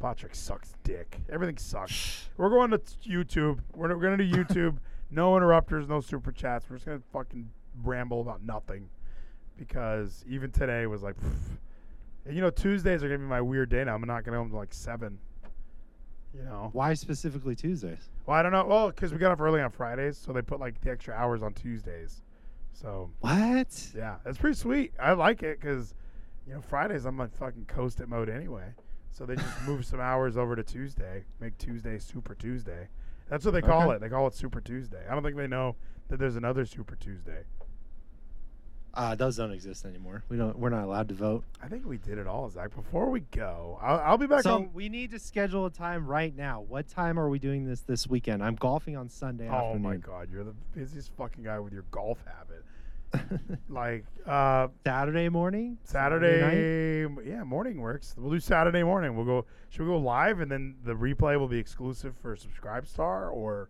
Patrick 0.00 0.34
sucks 0.34 0.74
dick. 0.82 1.20
Everything 1.30 1.56
sucks. 1.56 2.28
We're 2.36 2.50
going 2.50 2.72
to 2.72 2.78
YouTube. 3.08 3.60
We're, 3.76 3.96
we're 3.96 4.02
going 4.02 4.18
to 4.18 4.26
do 4.26 4.44
YouTube. 4.44 4.78
no 5.12 5.36
interrupters, 5.36 5.86
no 5.86 6.00
super 6.00 6.32
chats. 6.32 6.66
We're 6.68 6.78
just 6.78 6.86
going 6.86 6.98
to 6.98 7.04
fucking 7.12 7.48
ramble 7.84 8.20
about 8.22 8.42
nothing. 8.42 8.88
Because 9.56 10.24
even 10.28 10.50
today 10.50 10.86
was 10.86 11.04
like, 11.04 11.14
pff. 11.14 11.58
And 12.26 12.34
you 12.34 12.40
know, 12.40 12.50
Tuesdays 12.50 13.02
are 13.04 13.08
going 13.08 13.20
to 13.20 13.24
be 13.24 13.28
my 13.28 13.40
weird 13.40 13.68
day 13.68 13.84
now. 13.84 13.94
I'm 13.94 14.00
not 14.02 14.24
going 14.24 14.32
to 14.32 14.38
home 14.38 14.50
till 14.50 14.58
like 14.58 14.72
7. 14.72 15.18
You 16.36 16.42
know? 16.42 16.70
Why 16.72 16.94
specifically 16.94 17.54
Tuesdays? 17.54 18.10
Well, 18.26 18.36
I 18.36 18.42
don't 18.42 18.50
know. 18.52 18.64
Well, 18.64 18.88
because 18.88 19.12
we 19.12 19.18
got 19.18 19.30
off 19.30 19.40
early 19.40 19.60
on 19.60 19.70
Fridays, 19.70 20.18
so 20.18 20.32
they 20.32 20.42
put 20.42 20.58
like 20.58 20.80
the 20.80 20.90
extra 20.90 21.14
hours 21.14 21.42
on 21.42 21.52
Tuesdays. 21.54 22.22
So 22.72 23.10
What? 23.20 23.92
yeah, 23.96 24.16
that's 24.24 24.38
pretty 24.38 24.56
sweet. 24.56 24.92
I 24.98 25.12
like 25.12 25.44
it 25.44 25.60
because, 25.60 25.94
you 26.46 26.54
know, 26.54 26.60
Fridays 26.60 27.04
I'm 27.04 27.16
like 27.16 27.32
fucking 27.36 27.66
coast 27.66 28.00
it 28.00 28.08
mode 28.08 28.28
anyway. 28.28 28.72
So 29.12 29.24
they 29.26 29.36
just 29.36 29.62
move 29.66 29.86
some 29.86 30.00
hours 30.00 30.36
over 30.36 30.56
to 30.56 30.64
Tuesday, 30.64 31.24
make 31.38 31.56
Tuesday 31.58 31.98
Super 32.00 32.34
Tuesday. 32.34 32.88
That's 33.30 33.44
what 33.44 33.52
they 33.52 33.62
call 33.62 33.82
Okay. 33.82 33.96
it. 33.96 34.00
They 34.00 34.08
call 34.08 34.26
it 34.26 34.34
Super 34.34 34.60
Tuesday. 34.60 35.02
I 35.08 35.14
don't 35.14 35.22
think 35.22 35.36
they 35.36 35.46
know 35.46 35.76
that 36.08 36.18
there's 36.18 36.34
another 36.36 36.64
Super 36.66 36.96
Tuesday. 36.96 37.44
Uh, 38.96 39.14
those 39.16 39.36
don't 39.36 39.50
exist 39.50 39.84
anymore. 39.84 40.22
We 40.28 40.36
don't. 40.36 40.56
We're 40.58 40.70
not 40.70 40.84
allowed 40.84 41.08
to 41.08 41.14
vote. 41.14 41.42
I 41.62 41.66
think 41.68 41.84
we 41.84 41.96
did 41.98 42.16
it 42.18 42.26
all, 42.28 42.48
Zach. 42.48 42.74
Before 42.74 43.10
we 43.10 43.20
go, 43.20 43.78
I'll, 43.82 43.98
I'll 44.00 44.18
be 44.18 44.26
back 44.28 44.42
so 44.42 44.54
on. 44.54 44.70
we 44.72 44.88
need 44.88 45.10
to 45.10 45.18
schedule 45.18 45.66
a 45.66 45.70
time 45.70 46.06
right 46.06 46.34
now. 46.34 46.60
What 46.68 46.86
time 46.88 47.18
are 47.18 47.28
we 47.28 47.38
doing 47.40 47.64
this 47.66 47.80
this 47.80 48.06
weekend? 48.06 48.42
I'm 48.42 48.54
golfing 48.54 48.96
on 48.96 49.08
Sunday 49.08 49.48
Oh 49.48 49.52
afternoon. 49.54 49.82
my 49.82 49.96
God, 49.96 50.28
you're 50.32 50.44
the 50.44 50.54
busiest 50.74 51.10
fucking 51.16 51.42
guy 51.42 51.58
with 51.58 51.72
your 51.72 51.84
golf 51.90 52.18
habit. 52.24 52.64
like 53.68 54.04
uh, 54.26 54.68
Saturday 54.84 55.28
morning. 55.28 55.78
Saturday, 55.84 57.06
night? 57.08 57.24
yeah, 57.26 57.44
morning 57.44 57.80
works. 57.80 58.14
We'll 58.16 58.32
do 58.32 58.40
Saturday 58.40 58.82
morning. 58.82 59.16
We'll 59.16 59.24
go. 59.24 59.44
Should 59.70 59.82
we 59.82 59.88
go 59.88 59.98
live 59.98 60.40
and 60.40 60.50
then 60.50 60.76
the 60.84 60.94
replay 60.94 61.38
will 61.38 61.48
be 61.48 61.58
exclusive 61.58 62.14
for 62.20 62.34
Subscribe 62.36 62.86
Star, 62.86 63.28
or 63.28 63.68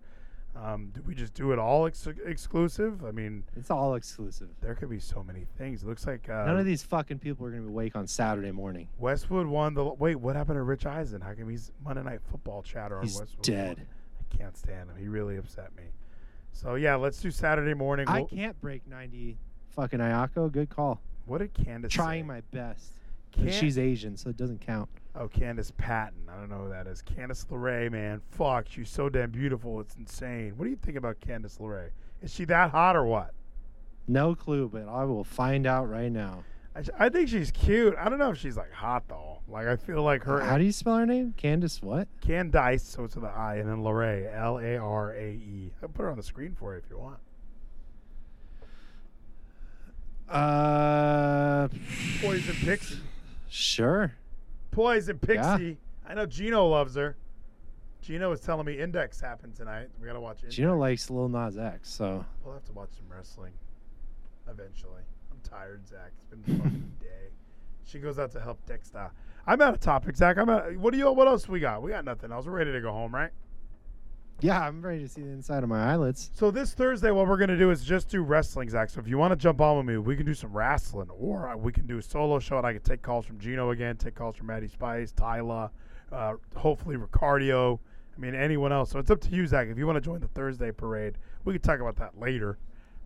um, 0.56 0.90
do 0.94 1.02
we 1.02 1.14
just 1.14 1.34
do 1.34 1.52
it 1.52 1.58
all 1.58 1.86
ex- 1.86 2.06
exclusive? 2.24 3.04
I 3.04 3.10
mean, 3.10 3.44
It's 3.56 3.70
all 3.70 3.94
exclusive. 3.94 4.48
there 4.60 4.74
could 4.74 4.88
be 4.90 4.98
so 5.00 5.22
many 5.22 5.46
things. 5.58 5.82
It 5.82 5.86
looks 5.86 6.06
like 6.06 6.28
uh, 6.28 6.44
None 6.46 6.58
of 6.58 6.64
these 6.66 6.82
fucking 6.82 7.18
people 7.18 7.46
are 7.46 7.50
gonna 7.50 7.62
be 7.62 7.68
awake 7.68 7.96
on 7.96 8.06
Saturday 8.06 8.52
morning. 8.52 8.88
Westwood 8.98 9.46
won 9.46 9.74
the. 9.74 9.84
Wait, 9.84 10.16
what 10.16 10.36
happened 10.36 10.56
to 10.56 10.62
Rich 10.62 10.86
Eisen? 10.86 11.20
How 11.20 11.34
come 11.34 11.48
he's 11.48 11.72
Monday 11.84 12.02
Night 12.02 12.20
Football 12.30 12.62
chatter 12.62 12.98
on 12.98 13.04
He's 13.04 13.18
Westwood? 13.18 13.42
dead. 13.42 13.76
won? 13.78 13.86
I 14.32 14.36
can't 14.36 14.56
stand 14.56 14.90
him. 14.90 14.96
He 14.98 15.08
really 15.08 15.36
upset 15.36 15.74
me. 15.76 15.84
So 16.52 16.76
yeah, 16.76 16.94
let's 16.94 17.20
do 17.20 17.30
Saturday 17.30 17.74
morning. 17.74 18.06
I 18.08 18.20
We'll- 18.20 18.28
can't 18.28 18.60
break 18.60 18.86
90. 18.88 19.38
Fucking 19.70 19.98
Ayako, 19.98 20.52
good 20.52 20.70
call. 20.70 21.00
What 21.26 21.38
did 21.38 21.52
Candace 21.52 21.92
Trying 21.92 22.22
say? 22.24 22.28
my 22.28 22.40
best. 22.52 22.92
She's 23.50 23.76
Asian, 23.78 24.16
so 24.16 24.30
it 24.30 24.36
doesn't 24.36 24.60
count. 24.60 24.88
Oh, 25.16 25.28
Candace 25.28 25.72
Patton. 25.76 26.28
I 26.28 26.36
don't 26.36 26.50
know 26.50 26.64
who 26.64 26.68
that 26.70 26.86
is. 26.88 27.00
Candace 27.02 27.46
LeRae, 27.50 27.90
man. 27.90 28.20
Fuck, 28.30 28.66
she's 28.68 28.88
so 28.90 29.08
damn 29.08 29.30
beautiful. 29.30 29.80
It's 29.80 29.94
insane. 29.94 30.54
What 30.56 30.64
do 30.64 30.70
you 30.70 30.76
think 30.76 30.96
about 30.96 31.20
Candace 31.20 31.58
LeRae? 31.58 31.90
Is 32.20 32.34
she 32.34 32.44
that 32.46 32.70
hot 32.72 32.96
or 32.96 33.04
what? 33.04 33.32
No 34.08 34.34
clue, 34.34 34.68
but 34.68 34.88
I 34.88 35.04
will 35.04 35.22
find 35.24 35.66
out 35.66 35.88
right 35.88 36.10
now. 36.10 36.42
I, 36.74 36.82
I 37.06 37.08
think 37.10 37.28
she's 37.28 37.52
cute. 37.52 37.94
I 37.96 38.08
don't 38.08 38.18
know 38.18 38.30
if 38.30 38.38
she's 38.38 38.56
like 38.56 38.72
hot 38.72 39.04
though. 39.08 39.38
Like 39.48 39.66
I 39.68 39.76
feel 39.76 40.02
like 40.02 40.24
her. 40.24 40.40
How 40.40 40.58
do 40.58 40.64
you 40.64 40.72
spell 40.72 40.96
her 40.96 41.06
name? 41.06 41.32
Candace 41.36 41.80
what? 41.80 42.08
Candice, 42.20 42.80
so 42.80 43.04
it's 43.04 43.14
with 43.14 43.22
the 43.24 43.30
I, 43.30 43.56
and 43.56 43.68
then 43.68 43.78
LeRae, 43.82 44.34
L 44.34 44.58
A 44.58 44.76
R 44.76 45.12
A 45.12 45.22
E. 45.30 45.70
I'll 45.82 45.88
put 45.88 46.02
her 46.02 46.10
on 46.10 46.16
the 46.16 46.22
screen 46.22 46.56
for 46.58 46.72
you 46.72 46.80
if 46.84 46.90
you 46.90 46.98
want. 46.98 47.18
Uh, 50.28 51.68
Poison 52.20 52.56
Pixie. 52.56 52.98
sure. 53.48 54.14
Poison 54.74 55.18
Pixie. 55.18 55.64
Yeah. 55.64 56.10
I 56.10 56.14
know 56.14 56.26
Gino 56.26 56.66
loves 56.66 56.94
her. 56.96 57.16
Gino 58.02 58.28
was 58.28 58.40
telling 58.40 58.66
me 58.66 58.78
Index 58.78 59.20
happened 59.20 59.54
tonight. 59.54 59.88
We 60.00 60.06
gotta 60.06 60.20
watch 60.20 60.38
Index. 60.38 60.54
Gino 60.56 60.76
likes 60.76 61.08
Lil 61.08 61.28
Nas 61.28 61.56
X, 61.56 61.90
so 61.90 62.24
We'll 62.44 62.54
have 62.54 62.64
to 62.66 62.72
watch 62.72 62.90
some 62.96 63.06
wrestling 63.14 63.52
eventually. 64.48 65.02
I'm 65.30 65.38
tired, 65.42 65.86
Zach. 65.88 66.10
It's 66.18 66.26
been 66.26 66.54
a 66.54 66.58
fucking 66.58 66.92
day. 67.00 67.30
She 67.84 67.98
goes 67.98 68.18
out 68.18 68.30
to 68.32 68.40
help 68.40 68.64
Dexter. 68.66 69.10
I'm 69.46 69.60
out 69.60 69.74
of 69.74 69.80
topic, 69.80 70.16
Zach. 70.16 70.36
I'm 70.38 70.48
out. 70.50 70.74
What 70.76 70.92
do 70.92 70.98
you? 70.98 71.10
What 71.12 71.28
else 71.28 71.48
we 71.48 71.60
got? 71.60 71.82
We 71.82 71.90
got 71.90 72.04
nothing 72.04 72.32
else. 72.32 72.46
We're 72.46 72.52
ready 72.52 72.72
to 72.72 72.80
go 72.80 72.92
home, 72.92 73.14
right? 73.14 73.30
Yeah, 74.40 74.60
I'm 74.60 74.82
ready 74.82 75.00
to 75.00 75.08
see 75.08 75.22
the 75.22 75.28
inside 75.28 75.62
of 75.62 75.68
my 75.68 75.92
eyelids. 75.92 76.30
So 76.34 76.50
this 76.50 76.74
Thursday, 76.74 77.10
what 77.10 77.26
we're 77.26 77.36
gonna 77.36 77.56
do 77.56 77.70
is 77.70 77.84
just 77.84 78.08
do 78.08 78.22
wrestling, 78.22 78.68
Zach. 78.68 78.90
So 78.90 79.00
if 79.00 79.08
you 79.08 79.16
want 79.18 79.32
to 79.32 79.36
jump 79.36 79.60
on 79.60 79.76
with 79.78 79.86
me, 79.86 79.98
we 79.98 80.16
can 80.16 80.26
do 80.26 80.34
some 80.34 80.52
wrestling, 80.52 81.08
or 81.10 81.56
we 81.56 81.72
can 81.72 81.86
do 81.86 81.98
a 81.98 82.02
solo 82.02 82.38
show, 82.38 82.58
and 82.58 82.66
I 82.66 82.72
can 82.72 82.82
take 82.82 83.02
calls 83.02 83.26
from 83.26 83.38
Gino 83.38 83.70
again, 83.70 83.96
take 83.96 84.14
calls 84.14 84.36
from 84.36 84.48
Maddie 84.48 84.68
Spice, 84.68 85.12
Tyla, 85.12 85.70
uh, 86.12 86.34
hopefully 86.56 86.96
Ricardio. 86.96 87.78
I 88.16 88.20
mean 88.20 88.34
anyone 88.34 88.72
else. 88.72 88.90
So 88.90 88.98
it's 88.98 89.10
up 89.10 89.20
to 89.22 89.30
you, 89.30 89.46
Zach. 89.46 89.68
If 89.68 89.78
you 89.78 89.86
want 89.86 89.96
to 89.96 90.00
join 90.00 90.20
the 90.20 90.28
Thursday 90.28 90.70
parade, 90.70 91.18
we 91.44 91.52
can 91.52 91.62
talk 91.62 91.80
about 91.80 91.96
that 91.96 92.18
later. 92.18 92.58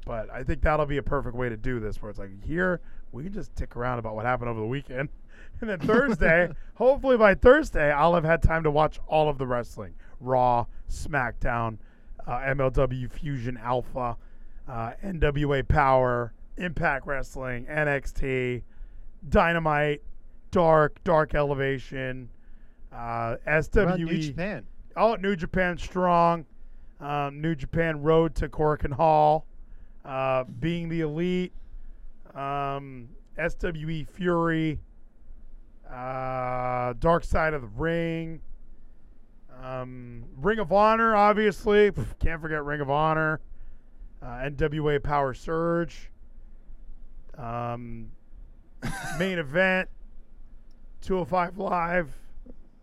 But 0.05 0.31
I 0.31 0.43
think 0.43 0.63
that'll 0.63 0.87
be 0.87 0.99
a 0.99 1.03
perfect 1.03 1.35
way 1.35 1.49
to 1.49 1.57
do 1.57 1.81
this, 1.81 2.01
where 2.03 2.11
it's 2.11 2.19
like 2.19 2.43
here 2.45 2.81
we 3.13 3.25
can 3.25 3.33
just 3.33 3.55
tick 3.57 3.77
around 3.77 3.99
about 3.99 4.15
what 4.15 4.27
happened 4.27 4.51
over 4.51 4.61
the 4.61 4.67
weekend, 4.67 5.09
and 5.61 5.71
then 5.71 5.81
Thursday, 5.81 6.51
hopefully 6.75 7.17
by 7.17 7.35
Thursday, 7.35 7.91
I'll 7.91 8.15
have 8.15 8.25
had 8.25 8.43
time 8.43 8.63
to 8.65 8.71
watch 8.71 8.99
all 9.07 9.29
of 9.29 9.39
the 9.39 9.47
wrestling: 9.47 9.95
Raw, 10.21 10.67
SmackDown, 10.91 11.79
uh, 12.27 12.39
MLW 12.41 13.11
Fusion 13.11 13.57
Alpha, 13.57 14.17
uh, 14.69 14.93
NWA 15.05 15.67
Power, 15.67 16.33
Impact 16.57 17.07
Wrestling, 17.07 17.67
NXT, 17.67 18.63
Dynamite, 19.29 20.03
Dark, 20.51 21.03
Dark 21.05 21.35
Elevation, 21.35 22.29
Uh, 22.91 23.37
SWE. 23.61 23.97
New 23.99 24.19
Japan? 24.19 24.65
Oh, 24.97 25.15
New 25.17 25.37
Japan 25.37 25.77
strong. 25.77 26.47
Um, 27.01 27.41
New 27.41 27.55
Japan 27.55 28.03
road 28.03 28.35
to 28.37 28.49
Korakuen 28.49 28.93
Hall. 28.93 29.45
Uh, 30.05 30.45
being 30.45 30.89
the 30.89 31.03
elite. 31.03 31.53
Um, 32.35 33.09
SWE 33.37 34.05
Fury. 34.05 34.81
Uh, 35.89 36.95
Dark 36.99 37.25
Side 37.25 37.55
of 37.55 37.63
the 37.63 37.69
Ring. 37.77 38.41
Um, 39.63 40.25
Ring 40.37 40.59
of 40.59 40.73
Honor, 40.73 41.17
obviously. 41.17 41.91
Can't 42.21 42.41
forget 42.41 42.65
Ring 42.65 42.81
of 42.81 42.91
Honor. 42.91 43.41
Uh, 44.23 44.27
NWA 44.27 45.03
Power 45.03 45.35
Surge. 45.35 46.11
Um, 47.37 48.11
main 49.19 49.39
event. 49.39 49.89
205 51.03 51.59
Live. 51.59 52.13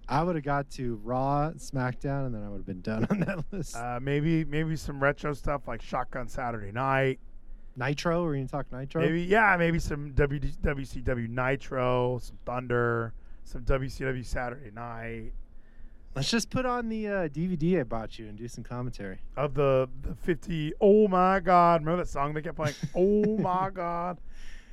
I 0.07 0.23
would 0.23 0.35
have 0.35 0.45
got 0.45 0.69
to 0.71 0.99
Raw, 1.03 1.51
SmackDown, 1.57 2.27
and 2.27 2.35
then 2.35 2.43
I 2.43 2.49
would 2.49 2.57
have 2.57 2.65
been 2.65 2.81
done 2.81 3.07
on 3.09 3.21
that 3.21 3.43
list. 3.51 3.75
Uh, 3.75 3.99
maybe 4.01 4.45
maybe 4.45 4.75
some 4.75 5.01
retro 5.01 5.33
stuff 5.33 5.67
like 5.67 5.81
Shotgun 5.81 6.27
Saturday 6.27 6.71
Night. 6.71 7.19
Nitro? 7.75 8.23
Were 8.23 8.35
you 8.35 8.45
gonna 8.45 8.63
talk 8.63 8.71
Nitro? 8.71 9.01
Maybe 9.01 9.23
yeah, 9.23 9.55
maybe 9.57 9.79
some 9.79 10.11
WD, 10.11 10.57
WCW 10.59 11.27
Nitro, 11.27 12.19
some 12.19 12.37
Thunder, 12.45 13.13
some 13.43 13.63
WCW 13.63 14.23
Saturday 14.23 14.71
Night 14.71 15.33
Let's 16.15 16.31
just 16.31 16.49
put 16.49 16.65
on 16.65 16.87
the 16.87 17.07
uh, 17.07 17.27
DVD 17.27 17.81
I 17.81 17.83
bought 17.83 18.17
you 18.17 18.27
and 18.27 18.37
do 18.37 18.47
some 18.47 18.63
commentary. 18.63 19.19
of 19.35 19.53
the 19.53 19.89
the 20.01 20.15
50. 20.15 20.73
Oh 20.79 21.09
my 21.09 21.41
God! 21.41 21.81
Remember 21.81 22.03
that 22.03 22.09
song 22.09 22.33
they 22.33 22.41
kept 22.41 22.55
playing? 22.55 22.75
oh 22.95 23.37
my 23.37 23.69
God! 23.69 24.17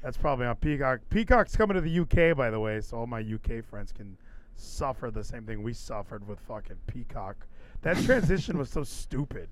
That's 0.05 0.17
probably 0.17 0.47
on 0.47 0.55
Peacock. 0.57 1.01
Peacock's 1.11 1.57
coming 1.57 1.75
to 1.75 1.81
the 1.81 1.99
UK, 2.01 2.37
by 2.37 2.51
the 2.51 2.61
way, 2.61 2.81
so 2.81 2.99
all 2.99 3.07
my 3.09 3.21
UK 3.21 3.65
friends 3.65 3.91
can 3.91 4.17
suffer 4.55 5.11
the 5.11 5.25
same 5.25 5.45
thing 5.45 5.65
we 5.65 5.73
suffered 5.73 6.27
with 6.29 6.39
fucking 6.41 6.79
Peacock. 6.87 7.47
That 7.83 7.99
transition 8.05 8.57
was 8.57 8.71
so 8.71 8.85
stupid. 8.85 9.49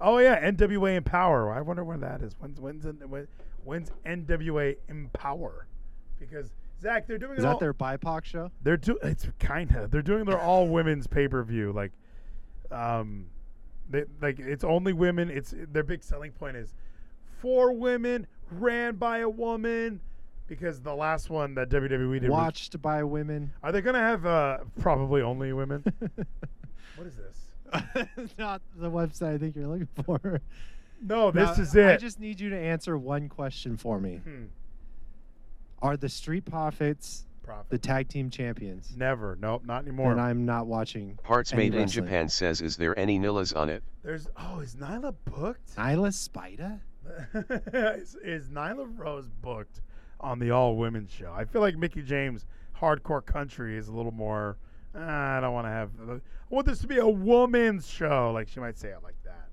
Oh 0.00 0.16
yeah, 0.18 0.42
NWA 0.50 0.96
Empower. 0.96 1.52
I 1.52 1.60
wonder 1.60 1.84
when 1.84 2.00
that 2.00 2.22
is. 2.22 2.32
When's 2.38 2.58
when's 2.60 2.86
when, 2.86 3.28
when's 3.62 3.90
NWA 4.06 4.76
Empower? 4.88 5.66
Because 6.18 6.54
Zach, 6.82 7.06
they're 7.06 7.18
doing 7.18 7.38
Is 7.38 7.44
it 7.44 7.46
all, 7.46 7.54
that 7.54 7.60
their 7.60 7.74
BIPOC 7.74 8.24
show? 8.24 8.50
they're 8.62 8.76
do 8.76 8.98
it's 9.02 9.26
kind 9.40 9.74
of 9.74 9.90
they're 9.90 10.02
doing 10.02 10.24
their 10.24 10.40
all 10.40 10.68
women's 10.68 11.06
pay 11.06 11.26
per 11.28 11.42
view 11.42 11.72
like, 11.72 11.92
um, 12.70 13.26
they 13.88 14.04
like 14.20 14.38
it's 14.38 14.64
only 14.64 14.92
women. 14.92 15.30
It's 15.30 15.54
their 15.72 15.82
big 15.84 16.02
selling 16.02 16.32
point 16.32 16.56
is 16.56 16.74
four 17.40 17.72
women 17.72 18.26
ran 18.50 18.96
by 18.96 19.18
a 19.18 19.28
woman 19.28 20.00
because 20.48 20.80
the 20.80 20.94
last 20.94 21.30
one 21.30 21.54
that 21.54 21.68
WWE 21.70 22.20
did 22.20 22.28
was- 22.30 22.36
Watched 22.36 22.80
by 22.82 23.02
women. 23.04 23.52
are 23.62 23.72
they 23.72 23.80
gonna 23.80 23.98
have 24.00 24.26
uh 24.26 24.58
probably 24.80 25.22
only 25.22 25.52
women? 25.52 25.82
what 26.96 27.06
is 27.06 27.16
this? 27.16 28.32
Not 28.38 28.60
the 28.76 28.90
website 28.90 29.34
I 29.34 29.38
think 29.38 29.56
you're 29.56 29.66
looking 29.66 29.88
for. 30.04 30.40
No, 31.02 31.30
this 31.30 31.56
Now, 31.58 31.62
is 31.62 31.74
it. 31.74 31.86
I 31.86 31.96
just 31.96 32.20
need 32.20 32.40
you 32.40 32.48
to 32.50 32.56
answer 32.58 32.96
one 32.96 33.28
question 33.28 33.76
for 33.76 34.00
me. 34.00 34.20
Hmm. 34.24 34.44
Are 35.82 35.96
the 35.96 36.08
Street 36.08 36.44
Profits 36.44 37.26
Profit. 37.42 37.70
the 37.70 37.78
tag 37.78 38.08
team 38.08 38.30
champions? 38.30 38.94
Never. 38.96 39.36
Nope, 39.40 39.62
not 39.64 39.82
anymore. 39.82 40.14
Then 40.14 40.24
I'm 40.24 40.44
not 40.46 40.66
watching. 40.66 41.18
Parts 41.22 41.52
any 41.52 41.64
made 41.64 41.74
in 41.74 41.82
wrestling. 41.82 42.04
Japan 42.06 42.28
says, 42.28 42.60
is 42.60 42.76
there 42.76 42.98
any 42.98 43.18
Nilas 43.18 43.52
on 43.52 43.68
it? 43.68 43.82
There's 44.02 44.28
oh, 44.36 44.60
is 44.60 44.74
Nyla 44.76 45.14
booked? 45.24 45.76
Nyla 45.76 46.08
Spida? 46.12 46.80
is, 48.00 48.16
is 48.22 48.48
Nyla 48.48 48.88
Rose 48.98 49.28
booked 49.42 49.80
on 50.20 50.38
the 50.38 50.50
all 50.50 50.76
women 50.76 51.06
show? 51.06 51.32
I 51.32 51.44
feel 51.44 51.60
like 51.60 51.76
Mickie 51.76 52.02
James 52.02 52.46
Hardcore 52.80 53.24
Country 53.24 53.76
is 53.76 53.88
a 53.88 53.92
little 53.92 54.12
more. 54.12 54.56
"Ah, 54.94 55.36
I 55.36 55.40
don't 55.40 55.52
want 55.52 55.66
to 55.66 55.70
have. 55.70 55.90
I 56.08 56.20
want 56.50 56.66
this 56.66 56.78
to 56.80 56.86
be 56.86 56.98
a 56.98 57.08
woman's 57.08 57.86
show. 57.88 58.32
Like 58.32 58.48
she 58.48 58.60
might 58.60 58.78
say 58.78 58.88
it 58.88 59.02
like 59.02 59.16
that. 59.24 59.48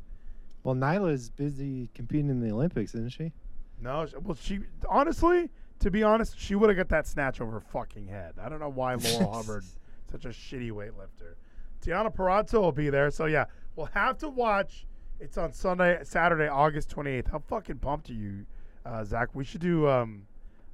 Well, 0.64 0.76
Nyla's 0.76 1.30
busy 1.30 1.90
competing 1.94 2.30
in 2.30 2.40
the 2.40 2.52
Olympics, 2.52 2.96
isn't 2.96 3.12
she? 3.12 3.34
No, 3.82 4.08
well 4.22 4.38
she 4.40 4.62
honestly, 4.90 5.50
to 5.84 5.92
be 5.92 6.02
honest, 6.02 6.40
she 6.40 6.56
would 6.56 6.70
have 6.70 6.78
got 6.78 6.88
that 6.88 7.06
snatch 7.06 7.42
over 7.42 7.52
her 7.52 7.60
fucking 7.60 8.08
head. 8.08 8.36
I 8.42 8.48
don't 8.48 8.60
know 8.60 8.70
why 8.70 8.96
Laurel 8.96 9.34
Hubbard, 9.34 9.66
such 10.10 10.24
a 10.24 10.30
shitty 10.30 10.72
weightlifter. 10.72 11.36
Deonna 11.82 12.14
Purrazzo 12.14 12.62
will 12.62 12.72
be 12.72 12.90
there, 12.90 13.12
so 13.12 13.26
yeah, 13.26 13.46
we'll 13.76 13.88
have 13.88 14.18
to 14.20 14.30
watch. 14.30 14.86
It's 15.20 15.38
on 15.38 15.52
Sunday, 15.52 16.00
Saturday, 16.04 16.48
August 16.48 16.90
twenty 16.90 17.12
eighth. 17.12 17.30
How 17.30 17.40
fucking 17.40 17.80
pumped 17.80 18.10
are 18.10 18.14
you, 18.14 18.46
uh, 18.86 19.04
Zach? 19.04 19.30
We 19.34 19.44
should 19.44 19.60
do 19.60 19.90
um, 19.90 20.26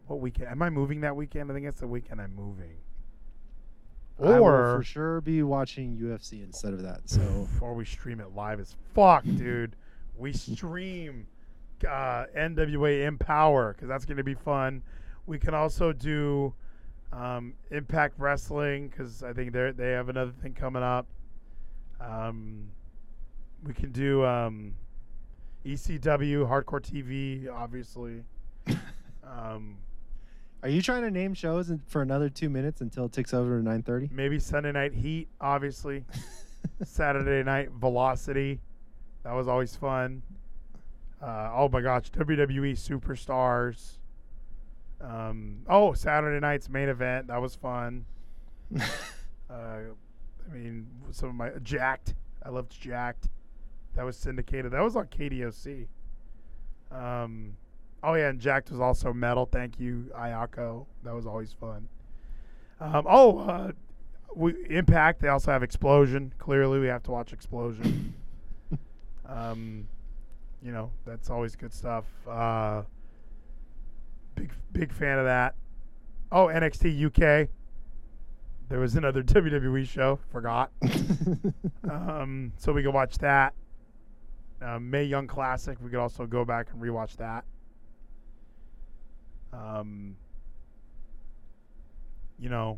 what 0.06 0.20
weekend? 0.20 0.50
Am 0.50 0.62
I 0.62 0.70
moving 0.70 1.02
that 1.02 1.16
weekend? 1.16 1.50
I 1.50 1.56
think 1.56 1.66
it's 1.66 1.80
the 1.80 1.88
weekend 1.88 2.22
I'm 2.22 2.36
moving. 2.36 2.78
I 4.22 4.40
will 4.40 4.46
Or 4.46 4.78
for 4.78 4.84
sure 4.84 5.22
be 5.22 5.42
watching 5.42 5.98
UFC 5.98 6.44
instead 6.44 6.74
of 6.74 6.84
that. 6.84 7.10
So 7.10 7.48
or 7.62 7.74
we 7.74 7.86
stream 7.86 8.20
it 8.20 8.36
live 8.36 8.60
as 8.60 8.76
fuck, 8.94 9.24
dude. 9.24 9.76
We 10.16 10.34
stream 10.34 11.26
uh, 11.88 12.26
NWA 12.38 13.08
Empower 13.08 13.74
because 13.74 13.88
that's 13.88 14.06
going 14.06 14.18
to 14.18 14.24
be 14.24 14.36
fun. 14.36 14.84
We 15.30 15.38
can 15.38 15.54
also 15.54 15.94
do 15.94 16.56
um, 17.14 17.54
Impact 17.70 18.16
Wrestling 18.18 18.88
because 18.88 19.22
I 19.22 19.32
think 19.32 19.54
they 19.54 19.70
they 19.70 19.92
have 19.92 20.10
another 20.10 20.32
thing 20.42 20.56
coming 20.56 20.82
up. 20.82 21.06
Um, 22.02 22.70
we 23.64 23.76
can 23.76 23.92
do 23.92 24.26
um, 24.26 24.74
ECW 25.64 26.50
Hardcore 26.50 26.82
TV, 26.82 27.48
obviously. 27.48 28.24
um, 29.24 29.78
Are 30.64 30.70
you 30.70 30.82
trying 30.82 31.04
to 31.04 31.12
name 31.12 31.36
shows 31.36 31.72
for 31.86 32.02
another 32.02 32.30
two 32.30 32.50
minutes 32.50 32.82
until 32.82 33.06
it 33.06 33.12
ticks 33.12 33.32
over 33.32 33.60
to 33.60 33.64
nine 33.64 33.84
thirty? 33.84 34.10
maybe 34.12 34.40
Sunday 34.40 34.72
Night 34.72 34.96
Heat, 34.96 35.28
obviously. 35.40 36.06
Saturday 36.84 37.44
Night 37.44 37.70
Velocity, 37.70 38.62
that 39.22 39.34
was 39.34 39.48
always 39.48 39.76
fun. 39.76 40.24
Uh, 41.22 41.52
oh 41.54 41.70
my 41.70 41.82
gosh, 41.82 42.10
WWE 42.10 42.72
Superstars. 42.72 43.99
Um, 45.02 45.64
oh, 45.68 45.94
Saturday 45.94 46.40
night's 46.40 46.70
main 46.70 46.90
event, 46.90 47.28
that 47.28 47.42
was 47.42 47.56
fun. 47.56 48.06
uh, 48.80 48.84
I 49.50 50.54
mean, 50.54 50.88
some 51.12 51.30
of 51.30 51.36
my 51.36 51.50
Jakked, 51.64 52.16
I 52.44 52.50
loved 52.50 52.80
Jakked. 52.80 53.30
That 53.96 54.04
was 54.04 54.18
syndicated. 54.18 54.72
That 54.72 54.84
was 54.84 54.96
on 54.96 55.08
KDOC. 55.08 55.88
Um, 56.92 57.58
oh 58.04 58.14
yeah, 58.14 58.30
and 58.30 58.40
Jakked 58.40 58.72
was 58.72 58.80
also 58.80 59.14
metal. 59.14 59.46
Thank 59.46 59.80
you, 59.80 60.12
Ayako. 60.16 60.86
That 61.04 61.16
was 61.16 61.26
always 61.26 61.54
fun. 61.54 61.88
Um, 62.80 63.06
oh, 63.08 63.40
uh, 63.40 63.72
we 64.36 64.54
Impact. 64.70 65.22
They 65.22 65.28
also 65.28 65.52
have 65.52 65.64
Explosion. 65.64 66.34
Clearly, 66.38 66.80
we 66.80 66.88
have 66.88 67.04
to 67.04 67.12
watch 67.12 67.34
Explosion. 67.34 68.14
um, 69.28 69.88
you 70.62 70.72
know, 70.72 70.92
that's 71.06 71.30
always 71.30 71.56
good 71.56 71.74
stuff. 71.74 72.06
Uh, 72.28 72.84
big 74.40 74.52
big 74.72 74.94
fan 74.94 75.20
of 75.20 75.26
that. 75.26 75.56
Oh, 76.32 76.48
NXT 76.48 77.06
UK. 77.06 77.50
There 78.70 78.80
was 78.80 78.96
another 78.96 79.24
WWE 79.24 79.88
show. 79.88 80.20
Forgot. 80.32 80.72
um, 81.90 82.54
so 82.58 82.72
we 82.72 82.84
could 82.84 82.94
watch 82.94 83.18
that. 83.18 83.54
Uh, 84.62 84.80
Mae 84.80 85.04
Young 85.04 85.28
Classic. 85.28 85.78
We 85.82 85.90
could 85.90 86.00
also 86.00 86.26
go 86.26 86.46
back 86.46 86.68
and 86.72 86.82
rewatch 86.82 87.18
that. 87.18 87.46
Um, 89.52 90.16
you 92.38 92.50
know, 92.50 92.78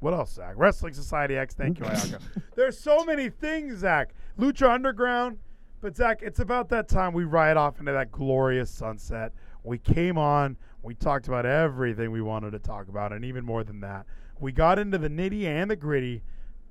what 0.00 0.14
else, 0.14 0.32
Zach? 0.32 0.54
Wrestling 0.56 0.94
Society 0.94 1.36
X. 1.36 1.54
Thank 1.54 1.78
you, 1.78 1.86
Ayaka. 1.86 2.20
There's 2.54 2.78
so 2.78 3.04
many 3.04 3.30
things, 3.30 3.78
Zach. 3.78 4.14
Lucha 4.38 4.68
Underground. 4.70 5.38
But, 5.80 5.96
Zach, 5.96 6.20
it's 6.22 6.40
about 6.40 6.68
that 6.70 6.88
time 6.88 7.14
we 7.14 7.24
ride 7.24 7.56
off 7.56 7.80
into 7.80 7.92
that 7.92 8.12
glorious 8.12 8.70
sunset. 8.70 9.32
We 9.64 9.78
came 9.78 10.18
on. 10.18 10.56
We 10.82 10.94
talked 10.94 11.26
about 11.26 11.46
everything 11.46 12.10
we 12.10 12.20
wanted 12.20 12.50
to 12.52 12.58
talk 12.58 12.88
about, 12.88 13.12
and 13.12 13.24
even 13.24 13.44
more 13.44 13.64
than 13.64 13.80
that. 13.80 14.06
We 14.38 14.52
got 14.52 14.78
into 14.78 14.98
the 14.98 15.08
nitty 15.08 15.44
and 15.44 15.70
the 15.70 15.76
gritty. 15.76 16.22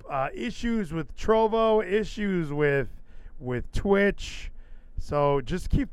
Uh, 0.08 0.28
issues 0.34 0.92
with 0.92 1.16
Trovo, 1.16 1.84
issues 1.84 2.52
with 2.52 2.88
with 3.38 3.70
Twitch. 3.72 4.50
So 4.98 5.40
just 5.40 5.70
keep 5.70 5.88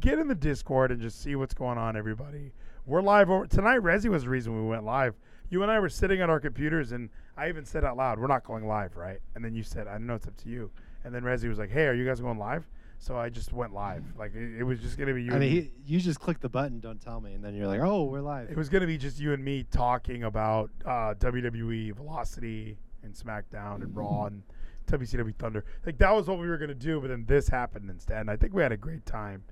get 0.00 0.18
in 0.18 0.28
the 0.28 0.34
Discord 0.34 0.92
and 0.92 1.00
just 1.00 1.22
see 1.22 1.36
what's 1.36 1.54
going 1.54 1.78
on, 1.78 1.96
everybody. 1.96 2.52
We're 2.84 3.00
live 3.00 3.30
over 3.30 3.46
tonight. 3.46 3.80
Resi 3.80 4.08
was 4.08 4.24
the 4.24 4.28
reason 4.28 4.54
we 4.54 4.68
went 4.68 4.84
live. 4.84 5.14
You 5.48 5.62
and 5.62 5.70
I 5.70 5.80
were 5.80 5.88
sitting 5.88 6.20
at 6.20 6.28
our 6.28 6.40
computers, 6.40 6.92
and 6.92 7.08
I 7.36 7.48
even 7.48 7.64
said 7.64 7.84
out 7.84 7.96
loud, 7.96 8.18
"We're 8.18 8.26
not 8.26 8.44
going 8.44 8.66
live, 8.66 8.96
right?" 8.96 9.20
And 9.34 9.44
then 9.44 9.54
you 9.54 9.62
said, 9.62 9.86
"I 9.88 9.96
know. 9.98 10.14
It's 10.14 10.26
up 10.26 10.36
to 10.38 10.48
you." 10.48 10.70
And 11.04 11.14
then 11.14 11.22
Resi 11.22 11.48
was 11.48 11.58
like, 11.58 11.70
"Hey, 11.70 11.86
are 11.86 11.94
you 11.94 12.04
guys 12.06 12.20
going 12.20 12.38
live?" 12.38 12.66
So 12.98 13.16
I 13.16 13.30
just 13.30 13.52
went 13.52 13.74
live. 13.74 14.04
Like 14.16 14.34
it, 14.34 14.60
it 14.60 14.62
was 14.62 14.78
just 14.78 14.96
gonna 14.96 15.14
be 15.14 15.24
you. 15.24 15.30
I 15.30 15.34
and 15.34 15.40
mean, 15.40 15.50
he, 15.50 15.70
you 15.84 16.00
just 16.00 16.20
click 16.20 16.40
the 16.40 16.48
button, 16.48 16.78
don't 16.78 17.00
tell 17.00 17.20
me, 17.20 17.34
and 17.34 17.42
then 17.42 17.54
you're 17.54 17.66
like, 17.66 17.80
oh, 17.80 18.04
we're 18.04 18.20
live. 18.20 18.50
It 18.50 18.56
was 18.56 18.68
going 18.68 18.82
to 18.82 18.86
be 18.86 18.96
just 18.96 19.18
you 19.18 19.32
and 19.32 19.44
me 19.44 19.64
talking 19.64 20.22
about 20.24 20.70
uh, 20.84 21.14
WWE 21.18 21.96
Velocity 21.96 22.78
and 23.02 23.12
SmackDown 23.12 23.82
and 23.82 23.96
Raw 23.96 24.26
and 24.26 24.42
WCW 24.86 25.34
Thunder. 25.36 25.64
Like 25.84 25.98
that 25.98 26.14
was 26.14 26.28
what 26.28 26.38
we 26.38 26.46
were 26.46 26.58
going 26.58 26.68
to 26.68 26.74
do, 26.74 27.00
but 27.00 27.08
then 27.08 27.24
this 27.26 27.48
happened 27.48 27.90
instead. 27.90 28.20
And 28.20 28.30
I 28.30 28.36
think 28.36 28.54
we 28.54 28.62
had 28.62 28.72
a 28.72 28.76
great 28.76 29.04
time. 29.04 29.42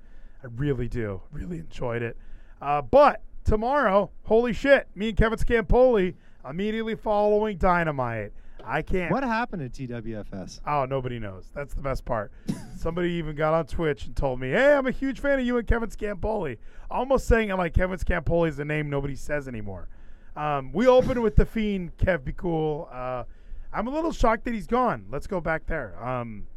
I 0.42 0.46
really 0.56 0.88
do. 0.88 1.20
Really 1.32 1.58
enjoyed 1.58 2.02
it. 2.02 2.16
Uh, 2.62 2.82
but 2.82 3.22
tomorrow, 3.44 4.10
holy 4.24 4.52
shit, 4.52 4.88
me 4.94 5.08
and 5.08 5.16
Kevin 5.16 5.38
Scampoli 5.38 6.14
immediately 6.48 6.94
following 6.94 7.56
Dynamite. 7.56 8.32
I 8.70 8.82
can't. 8.82 9.10
What 9.10 9.24
happened 9.24 9.74
to 9.74 9.88
TWFS? 9.88 10.60
Oh, 10.64 10.84
nobody 10.84 11.18
knows. 11.18 11.50
That's 11.52 11.74
the 11.74 11.80
best 11.80 12.04
part. 12.04 12.30
Somebody 12.76 13.10
even 13.12 13.34
got 13.34 13.52
on 13.52 13.66
Twitch 13.66 14.06
and 14.06 14.14
told 14.14 14.38
me, 14.38 14.50
"Hey, 14.50 14.74
I'm 14.74 14.86
a 14.86 14.92
huge 14.92 15.18
fan 15.18 15.40
of 15.40 15.44
you 15.44 15.58
and 15.58 15.66
Kevin 15.66 15.90
Scampoli." 15.90 16.56
Almost 16.88 17.26
saying 17.26 17.50
it 17.50 17.56
like 17.56 17.74
Kevin 17.74 17.98
Scampoli 17.98 18.48
is 18.48 18.60
a 18.60 18.64
name 18.64 18.88
nobody 18.88 19.16
says 19.16 19.48
anymore. 19.48 19.88
Um, 20.36 20.72
we 20.72 20.86
opened 20.86 21.20
with 21.20 21.34
the 21.34 21.44
Fiend, 21.44 21.96
Kev 21.96 22.24
Be 22.24 22.32
Cool. 22.32 22.88
Uh, 22.92 23.24
I'm 23.72 23.88
a 23.88 23.90
little 23.90 24.12
shocked 24.12 24.44
that 24.44 24.54
he's 24.54 24.68
gone. 24.68 25.06
Let's 25.10 25.26
go 25.26 25.40
back 25.40 25.66
there 25.66 25.94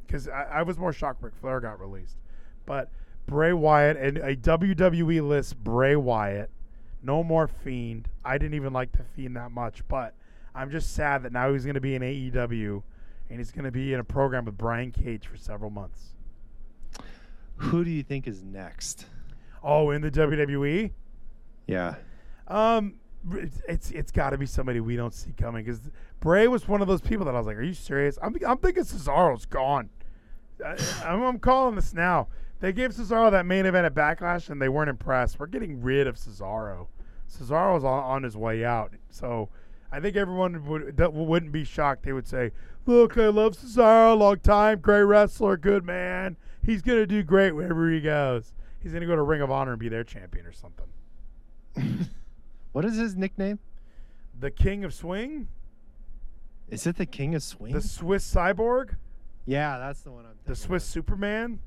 because 0.06 0.28
I, 0.28 0.44
I 0.44 0.62
was 0.62 0.78
more 0.78 0.94
shocked 0.94 1.24
Ric 1.24 1.34
Flair 1.36 1.60
got 1.60 1.80
released, 1.80 2.18
but 2.68 2.90
Bray 3.26 3.54
Wyatt 3.54 3.98
and 3.98 4.18
a 4.20 4.36
WWE 4.36 5.28
list 5.28 5.64
Bray 5.64 5.96
Wyatt. 5.96 6.52
No 7.02 7.24
more 7.24 7.48
Fiend. 7.48 8.08
I 8.24 8.38
didn't 8.38 8.54
even 8.54 8.72
like 8.72 8.92
the 8.92 9.04
Fiend 9.16 9.36
that 9.36 9.52
much, 9.52 9.82
but 9.88 10.14
I'm 10.56 10.70
just 10.72 10.94
sad 10.94 11.24
that 11.24 11.32
now 11.32 11.52
he's 11.52 11.64
going 11.64 11.76
to 11.76 11.82
be 11.82 11.96
in 11.96 12.02
AEW 12.02 12.84
and 13.30 13.40
he's 13.40 13.52
going 13.52 13.66
to 13.66 13.72
be 13.72 13.94
in 13.94 14.00
a 14.00 14.04
program 14.04 14.46
with 14.46 14.58
Brian 14.58 14.92
Cage 14.92 15.28
for 15.28 15.38
several 15.38 15.72
months. 15.72 16.14
Who 17.58 17.84
do 17.84 17.92
you 17.92 18.04
think 18.04 18.28
is 18.28 18.44
next? 18.44 19.06
Oh, 19.64 19.92
in 19.92 20.02
the 20.02 20.12
WWE? 20.12 20.92
Yeah. 21.68 21.96
Um, 22.48 22.96
it's 23.68 23.92
it's, 23.92 24.12
got 24.12 24.32
to 24.32 24.38
be 24.38 24.46
somebody 24.46 24.82
we 24.82 24.96
don't 24.96 25.14
see 25.14 25.32
coming 25.32 25.64
because 25.64 25.90
Bray 26.20 26.48
was 26.48 26.68
one 26.68 26.82
of 26.82 26.88
those 26.88 27.02
people 27.02 27.26
that 27.26 27.36
I 27.36 27.38
was 27.38 27.48
like, 27.48 27.56
"Are 27.56 27.64
you 27.64 27.74
serious?" 27.74 28.18
I'm 28.22 28.36
I'm 28.46 28.58
thinking 28.58 28.84
Cesaro's 28.84 29.46
gone. 29.46 29.90
I, 30.64 30.76
I'm, 31.06 31.24
I'm 31.24 31.40
calling 31.40 31.76
this 31.76 31.94
now. 31.94 32.28
They 32.60 32.74
gave 32.74 32.92
Cesaro 32.92 33.32
that 33.32 33.46
main 33.46 33.66
event 33.66 33.86
at 33.86 33.94
Backlash 33.94 34.50
and 34.50 34.62
they 34.62 34.70
weren't 34.70 34.90
impressed. 34.90 35.40
We're 35.40 35.48
getting 35.48 35.82
rid 35.82 36.08
of 36.08 36.16
Cesaro. 36.16 36.88
Cesaro's 37.32 37.84
on, 37.84 38.04
on 38.04 38.24
his 38.24 38.38
way 38.38 38.64
out, 38.64 38.94
so 39.10 39.50
I 39.94 40.00
think 40.00 40.16
everyone 40.18 40.66
would 40.66 40.98
that 40.98 41.14
wouldn't 41.14 41.52
be 41.52 41.64
shocked. 41.64 42.04
They 42.04 42.14
would 42.14 42.28
say, 42.28 42.52
"Look, 42.88 43.16
I 43.18 43.28
love 43.28 43.54
Cesaro, 43.54 44.18
long 44.18 44.40
time, 44.40 44.80
great 44.80 45.04
wrestler, 45.04 45.56
good 45.56 45.86
man. 45.86 46.36
He's 46.66 46.82
gonna 46.82 47.06
do 47.06 47.22
great 47.22 47.52
wherever 47.52 47.90
he 47.92 48.02
goes. 48.02 48.54
He's 48.80 48.92
gonna 48.92 49.06
go 49.06 49.16
to 49.16 49.22
Ring 49.22 49.42
of 49.42 49.52
Honor 49.52 49.72
and 49.72 49.80
be 49.80 49.90
their 49.90 50.04
champion 50.04 50.46
or 50.46 50.52
something." 50.52 50.88
What 52.74 52.86
is 52.86 52.98
his 52.98 53.16
nickname? 53.16 53.60
The 54.40 54.50
King 54.50 54.84
of 54.84 54.96
Swing, 54.96 55.48
Is 56.72 56.88
it 56.88 56.96
the 56.96 57.06
King 57.06 57.36
of 57.36 57.44
Swing? 57.44 57.72
the 57.72 57.82
Swiss 57.82 58.34
Cyborg, 58.34 58.96
yeah, 59.46 59.78
that's 59.78 60.02
the 60.02 60.10
one 60.12 60.26
I'm 60.26 60.32
the 60.46 60.56
Swiss 60.56 60.84
Superman. 60.84 61.60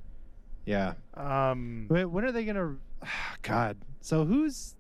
Yeah. 0.65 0.95
Um, 1.15 1.87
Wait, 1.89 2.07
when 2.07 2.25
are 2.25 2.33
they 2.33 2.45
gonna? 2.45 2.77
God. 3.43 3.77
So 4.01 4.25
who's 4.25 4.75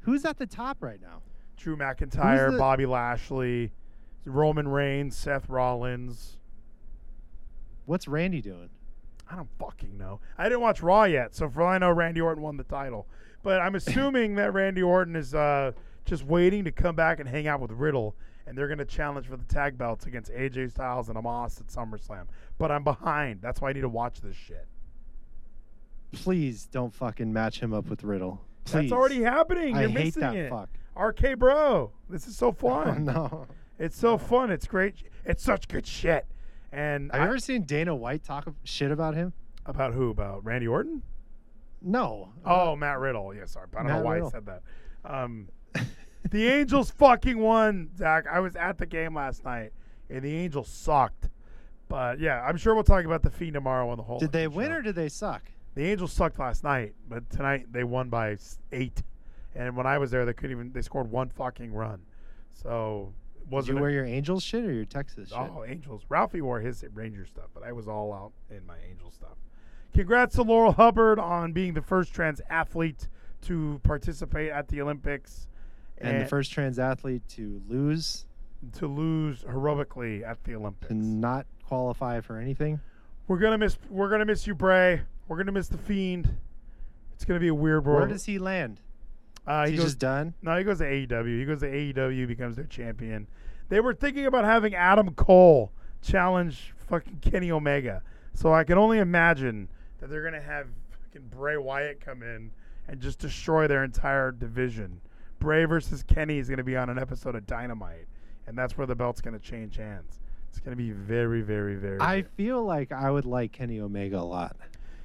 who's 0.00 0.24
at 0.24 0.38
the 0.38 0.46
top 0.46 0.82
right 0.82 1.00
now? 1.02 1.20
Drew 1.64 1.76
McIntyre, 1.78 2.52
the- 2.52 2.58
Bobby 2.58 2.84
Lashley, 2.84 3.72
Roman 4.26 4.68
Reigns, 4.68 5.16
Seth 5.16 5.48
Rollins. 5.48 6.36
What's 7.86 8.06
Randy 8.06 8.42
doing? 8.42 8.68
I 9.30 9.36
don't 9.36 9.48
fucking 9.58 9.96
know. 9.96 10.20
I 10.36 10.44
didn't 10.44 10.60
watch 10.60 10.82
Raw 10.82 11.04
yet, 11.04 11.34
so 11.34 11.48
for 11.48 11.62
all 11.62 11.68
I 11.68 11.78
know, 11.78 11.90
Randy 11.90 12.20
Orton 12.20 12.42
won 12.42 12.58
the 12.58 12.64
title. 12.64 13.06
But 13.42 13.62
I'm 13.62 13.74
assuming 13.76 14.34
that 14.34 14.52
Randy 14.52 14.82
Orton 14.82 15.16
is 15.16 15.34
uh, 15.34 15.72
just 16.04 16.24
waiting 16.26 16.64
to 16.64 16.70
come 16.70 16.94
back 16.94 17.18
and 17.18 17.26
hang 17.26 17.46
out 17.46 17.60
with 17.60 17.70
Riddle, 17.70 18.14
and 18.46 18.58
they're 18.58 18.68
going 18.68 18.76
to 18.78 18.84
challenge 18.84 19.26
for 19.26 19.38
the 19.38 19.44
tag 19.44 19.78
belts 19.78 20.04
against 20.04 20.30
AJ 20.32 20.70
Styles 20.72 21.08
and 21.08 21.16
Omos 21.16 21.60
at 21.62 21.68
SummerSlam. 21.68 22.26
But 22.58 22.72
I'm 22.72 22.84
behind. 22.84 23.40
That's 23.40 23.62
why 23.62 23.70
I 23.70 23.72
need 23.72 23.80
to 23.80 23.88
watch 23.88 24.20
this 24.20 24.36
shit. 24.36 24.66
Please 26.12 26.66
don't 26.66 26.94
fucking 26.94 27.32
match 27.32 27.60
him 27.60 27.72
up 27.72 27.88
with 27.88 28.04
Riddle. 28.04 28.42
Please. 28.66 28.90
That's 28.90 28.92
already 28.92 29.22
happening. 29.22 29.74
I 29.74 29.80
You're 29.80 29.88
hate 29.88 30.04
missing 30.04 30.20
that 30.20 30.36
it. 30.36 30.50
fuck. 30.50 30.68
RK 30.96 31.38
Bro, 31.38 31.92
this 32.08 32.26
is 32.26 32.36
so 32.36 32.48
Oh, 32.50 32.52
fun. 32.52 33.04
no. 33.04 33.46
It's 33.78 33.96
so 33.98 34.16
fun. 34.18 34.50
It's 34.50 34.66
great. 34.66 34.94
It's 35.24 35.42
such 35.42 35.66
good 35.68 35.86
shit. 35.86 36.26
And 36.72 37.10
Have 37.12 37.20
you 37.20 37.24
I- 37.26 37.28
ever 37.28 37.38
seen 37.38 37.62
Dana 37.62 37.94
White 37.94 38.24
talk 38.24 38.46
shit 38.64 38.90
about 38.90 39.14
him? 39.14 39.32
about 39.66 39.94
who? 39.94 40.10
About 40.10 40.44
Randy 40.44 40.68
Orton? 40.68 41.02
No. 41.80 42.30
Oh, 42.44 42.76
Matt 42.76 42.98
Riddle. 42.98 43.34
Yeah, 43.34 43.46
sorry. 43.46 43.66
I 43.76 43.82
don't 43.82 43.86
know 43.92 44.00
why 44.02 44.14
Riddle. 44.14 44.28
I 44.28 44.30
said 44.30 44.46
that. 44.46 44.62
Um, 45.04 45.48
the 46.30 46.46
Angels 46.48 46.90
fucking 46.90 47.38
won, 47.38 47.90
Zach. 47.96 48.26
I 48.30 48.40
was 48.40 48.56
at 48.56 48.78
the 48.78 48.86
game 48.86 49.14
last 49.14 49.44
night, 49.44 49.72
and 50.10 50.22
the 50.22 50.34
Angels 50.34 50.68
sucked. 50.68 51.28
But 51.88 52.20
yeah, 52.20 52.42
I'm 52.42 52.56
sure 52.56 52.74
we'll 52.74 52.84
talk 52.84 53.04
about 53.04 53.22
the 53.22 53.30
Fiend 53.30 53.54
tomorrow 53.54 53.88
on 53.90 53.96
the 53.96 54.02
whole. 54.02 54.18
Did 54.18 54.32
they 54.32 54.48
win 54.48 54.72
or 54.72 54.82
did 54.82 54.94
they 54.94 55.08
suck? 55.08 55.42
The 55.74 55.84
Angels 55.84 56.12
sucked 56.12 56.38
last 56.38 56.62
night, 56.64 56.94
but 57.08 57.28
tonight 57.30 57.66
they 57.72 57.84
won 57.84 58.08
by 58.08 58.36
eight. 58.72 59.02
And 59.54 59.76
when 59.76 59.86
I 59.86 59.98
was 59.98 60.10
there, 60.10 60.24
they 60.24 60.32
couldn't 60.32 60.50
even. 60.56 60.72
They 60.72 60.82
scored 60.82 61.10
one 61.10 61.28
fucking 61.30 61.72
run. 61.72 62.00
So 62.52 63.12
wasn't 63.50 63.76
you 63.76 63.82
wear 63.82 63.90
your 63.90 64.04
Angels 64.04 64.42
shit 64.42 64.64
or 64.64 64.72
your 64.72 64.84
Texas 64.84 65.28
shit? 65.28 65.38
Oh, 65.38 65.64
Angels. 65.66 66.02
Ralphie 66.08 66.40
wore 66.40 66.60
his 66.60 66.84
Ranger 66.94 67.26
stuff, 67.26 67.50
but 67.54 67.62
I 67.62 67.72
was 67.72 67.88
all 67.88 68.12
out 68.12 68.32
in 68.50 68.64
my 68.66 68.76
Angel 68.90 69.10
stuff. 69.10 69.36
Congrats 69.92 70.34
to 70.36 70.42
Laurel 70.42 70.72
Hubbard 70.72 71.18
on 71.18 71.52
being 71.52 71.74
the 71.74 71.82
first 71.82 72.12
trans 72.12 72.40
athlete 72.50 73.08
to 73.42 73.80
participate 73.84 74.50
at 74.50 74.68
the 74.68 74.80
Olympics 74.80 75.46
and 75.98 76.22
the 76.22 76.26
first 76.26 76.50
trans 76.50 76.78
athlete 76.78 77.22
to 77.28 77.62
lose 77.68 78.26
to 78.72 78.86
lose 78.86 79.42
heroically 79.42 80.24
at 80.24 80.42
the 80.44 80.54
Olympics. 80.54 80.90
and 80.90 81.20
not 81.20 81.46
qualify 81.66 82.20
for 82.20 82.38
anything. 82.38 82.80
We're 83.28 83.38
gonna 83.38 83.58
miss. 83.58 83.78
We're 83.90 84.08
gonna 84.08 84.24
miss 84.24 84.46
you, 84.46 84.54
Bray. 84.54 85.02
We're 85.28 85.36
gonna 85.36 85.52
miss 85.52 85.68
the 85.68 85.78
Fiend. 85.78 86.34
It's 87.14 87.24
gonna 87.24 87.40
be 87.40 87.48
a 87.48 87.54
weird 87.54 87.84
world. 87.84 88.00
Where 88.00 88.08
does 88.08 88.24
he 88.24 88.38
land? 88.38 88.80
Uh, 89.46 89.62
Is 89.64 89.70
he 89.70 89.72
he 89.72 89.76
goes, 89.78 89.86
just 89.86 89.98
done? 89.98 90.34
No, 90.42 90.56
he 90.56 90.64
goes 90.64 90.78
to 90.78 90.84
AEW. 90.84 91.38
He 91.38 91.44
goes 91.44 91.60
to 91.60 91.66
AEW, 91.70 92.26
becomes 92.26 92.56
their 92.56 92.64
champion. 92.64 93.26
They 93.68 93.80
were 93.80 93.94
thinking 93.94 94.26
about 94.26 94.44
having 94.44 94.74
Adam 94.74 95.14
Cole 95.14 95.72
challenge 96.02 96.72
fucking 96.88 97.18
Kenny 97.20 97.50
Omega. 97.50 98.02
So 98.34 98.52
I 98.52 98.64
can 98.64 98.78
only 98.78 98.98
imagine 98.98 99.68
that 100.00 100.10
they're 100.10 100.24
gonna 100.24 100.40
have 100.40 100.66
fucking 100.90 101.28
Bray 101.28 101.56
Wyatt 101.56 102.00
come 102.00 102.22
in 102.22 102.50
and 102.88 103.00
just 103.00 103.18
destroy 103.18 103.66
their 103.66 103.84
entire 103.84 104.32
division. 104.32 105.00
Bray 105.38 105.64
versus 105.64 106.02
Kenny 106.02 106.38
is 106.38 106.48
gonna 106.48 106.64
be 106.64 106.76
on 106.76 106.90
an 106.90 106.98
episode 106.98 107.34
of 107.34 107.46
Dynamite, 107.46 108.06
and 108.46 108.56
that's 108.56 108.76
where 108.76 108.86
the 108.86 108.94
belt's 108.94 109.20
gonna 109.20 109.38
change 109.38 109.76
hands. 109.76 110.20
It's 110.50 110.60
gonna 110.60 110.76
be 110.76 110.90
very, 110.90 111.42
very, 111.42 111.76
very. 111.76 112.00
I 112.00 112.22
feel 112.22 112.62
like 112.64 112.92
I 112.92 113.10
would 113.10 113.24
like 113.26 113.52
Kenny 113.52 113.80
Omega 113.80 114.18
a 114.18 114.20
lot. 114.20 114.56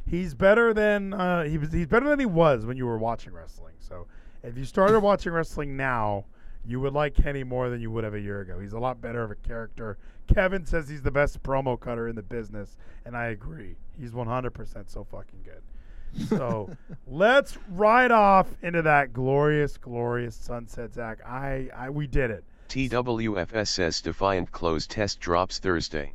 He's 0.06 0.34
better 0.34 0.74
than 0.74 1.14
uh, 1.14 1.44
he 1.44 1.58
was. 1.58 1.72
He's 1.72 1.88
better 1.88 2.10
than 2.10 2.20
he 2.20 2.26
was 2.26 2.66
when 2.66 2.78
you 2.78 2.86
were 2.86 2.98
watching 2.98 3.34
wrestling. 3.34 3.76
So 3.80 4.08
if 4.44 4.58
you 4.58 4.66
started 4.66 5.00
watching 5.00 5.32
wrestling 5.34 5.76
now, 5.76 6.26
you 6.66 6.80
would 6.80 6.94
like 6.94 7.16
Kenny 7.16 7.44
more 7.44 7.70
than 7.70 7.82
you 7.82 7.90
would 7.92 8.04
have 8.04 8.14
a 8.14 8.20
year 8.20 8.42
ago. 8.42 8.60
He's 8.60 8.74
a 8.74 8.80
lot 8.80 9.02
better 9.02 9.24
of 9.24 9.32
a 9.32 9.36
character. 9.36 9.98
Kevin 10.28 10.66
says 10.66 10.88
he's 10.88 11.02
the 11.02 11.12
best 11.12 11.42
promo 11.42 11.80
cutter 11.80 12.08
in 12.08 12.16
the 12.16 12.22
business, 12.22 12.78
and 13.06 13.16
I 13.16 13.28
agree. 13.28 13.76
He's 14.00 14.12
100% 14.12 14.90
so 14.90 15.04
fucking 15.04 15.44
good. 15.44 16.28
So 16.28 16.70
let's 17.08 17.58
ride 17.70 18.12
off 18.12 18.48
into 18.62 18.82
that 18.84 19.14
glorious, 19.14 19.78
glorious 19.78 20.36
sunset, 20.36 20.94
Zach. 20.94 21.20
I, 21.26 21.70
I, 21.76 21.90
we 21.90 22.08
did 22.08 22.32
it. 22.32 22.44
TWFS 22.70 23.68
says 23.68 24.02
Defiant 24.02 24.52
Closed 24.52 24.92
test 24.92 25.20
drops 25.20 25.60
Thursday. 25.60 26.14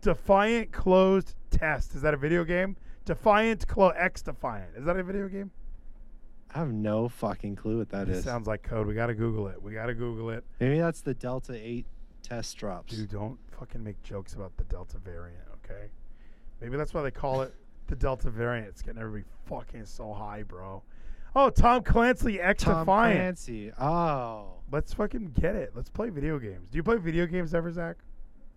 Defiant 0.00 0.72
closed 0.72 1.34
test. 1.50 1.94
Is 1.94 2.02
that 2.02 2.14
a 2.14 2.16
video 2.16 2.44
game? 2.44 2.76
Defiant 3.04 3.66
close 3.68 3.92
X 3.96 4.22
Defiant. 4.22 4.70
Is 4.76 4.84
that 4.84 4.96
a 4.96 5.02
video 5.02 5.28
game? 5.28 5.50
I 6.54 6.58
have 6.58 6.72
no 6.72 7.08
fucking 7.08 7.56
clue 7.56 7.78
what 7.78 7.88
that 7.90 8.08
It 8.08 8.16
is. 8.16 8.24
sounds 8.24 8.46
like 8.46 8.62
code. 8.62 8.86
We 8.86 8.94
got 8.94 9.06
to 9.06 9.14
Google 9.14 9.48
it. 9.48 9.62
We 9.62 9.72
got 9.72 9.86
to 9.86 9.94
Google 9.94 10.30
it. 10.30 10.44
Maybe 10.60 10.78
that's 10.78 11.00
the 11.00 11.14
Delta 11.14 11.54
8 11.54 11.86
test 12.22 12.56
drops. 12.58 12.94
Dude, 12.94 13.10
don't 13.10 13.38
fucking 13.58 13.82
make 13.82 14.02
jokes 14.02 14.34
about 14.34 14.56
the 14.56 14.64
Delta 14.64 14.98
variant, 14.98 15.44
okay? 15.64 15.86
Maybe 16.60 16.76
that's 16.76 16.92
why 16.94 17.02
they 17.02 17.10
call 17.10 17.42
it 17.42 17.54
the 17.88 17.96
Delta 17.96 18.30
variant. 18.30 18.68
It's 18.68 18.82
getting 18.82 19.00
everybody 19.00 19.24
fucking 19.46 19.86
so 19.86 20.12
high, 20.12 20.42
bro. 20.42 20.82
Oh, 21.34 21.48
Tom 21.48 21.82
Clancy 21.82 22.38
X 22.40 22.64
Tom 22.64 22.80
Defiant. 22.80 23.16
Clancy. 23.18 23.72
Oh. 23.80 24.54
Let's 24.70 24.92
fucking 24.92 25.34
get 25.40 25.54
it. 25.56 25.72
Let's 25.74 25.88
play 25.90 26.10
video 26.10 26.38
games. 26.38 26.68
Do 26.70 26.76
you 26.76 26.82
play 26.82 26.96
video 26.98 27.24
games 27.26 27.54
ever, 27.54 27.72
Zach? 27.72 27.96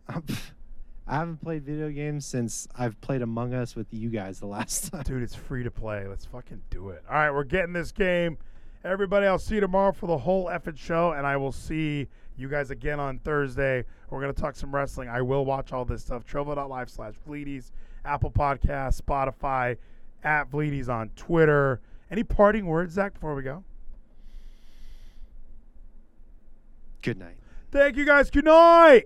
I 1.08 1.18
haven't 1.18 1.38
played 1.38 1.64
video 1.64 1.90
games 1.92 2.26
since 2.26 2.68
I've 2.76 3.00
played 3.00 3.22
Among 3.22 3.54
Us 3.54 3.76
with 3.76 3.88
you 3.94 4.10
guys 4.10 4.40
the 4.40 4.48
last 4.48 4.88
time. 4.92 5.04
Dude, 5.04 5.22
it's 5.22 5.36
free 5.36 5.64
to 5.64 5.72
play. 5.72 6.08
Let's 6.08 6.26
fucking 6.26 6.64
do 6.72 6.90
it. 6.90 7.04
All 7.08 7.16
right, 7.16 7.32
we're 7.32 7.44
getting 7.44 7.74
this 7.74 7.92
game. 7.92 8.38
Everybody, 8.84 9.28
I'll 9.28 9.40
see 9.40 9.56
you 9.56 9.62
tomorrow 9.62 9.92
for 9.92 10.08
the 10.08 10.18
whole 10.18 10.46
F'n 10.46 10.78
show, 10.78 11.12
and 11.12 11.26
I 11.26 11.38
will 11.38 11.52
see 11.52 12.08
you 12.38 12.48
guys 12.50 12.72
again 12.72 13.00
on 13.00 13.20
Thursday. 13.20 13.84
We're 14.10 14.22
going 14.22 14.34
to 14.34 14.40
talk 14.40 14.56
some 14.56 14.74
wrestling. 14.74 15.10
I 15.10 15.22
will 15.22 15.46
watch 15.46 15.74
all 15.74 15.86
this 15.86 16.02
stuff. 16.02 16.26
Trovo.live 16.26 16.90
slash 16.90 17.14
Vleeties, 17.28 17.72
Apple 18.04 18.32
Podcast, 18.32 19.02
Spotify, 19.02 19.78
at 20.24 20.50
Vleeties 20.52 20.90
on 20.90 21.10
Twitter. 21.16 21.82
Any 22.12 22.24
parting 22.24 22.66
words, 22.66 22.94
Zach, 22.94 23.14
before 23.14 23.36
we 23.36 23.44
go? 23.44 23.64
Good 27.02 27.18
night. 27.18 27.38
Thank 27.72 27.98
you 27.98 28.06
guys. 28.06 28.30
Good 28.32 28.46
night. 28.46 29.06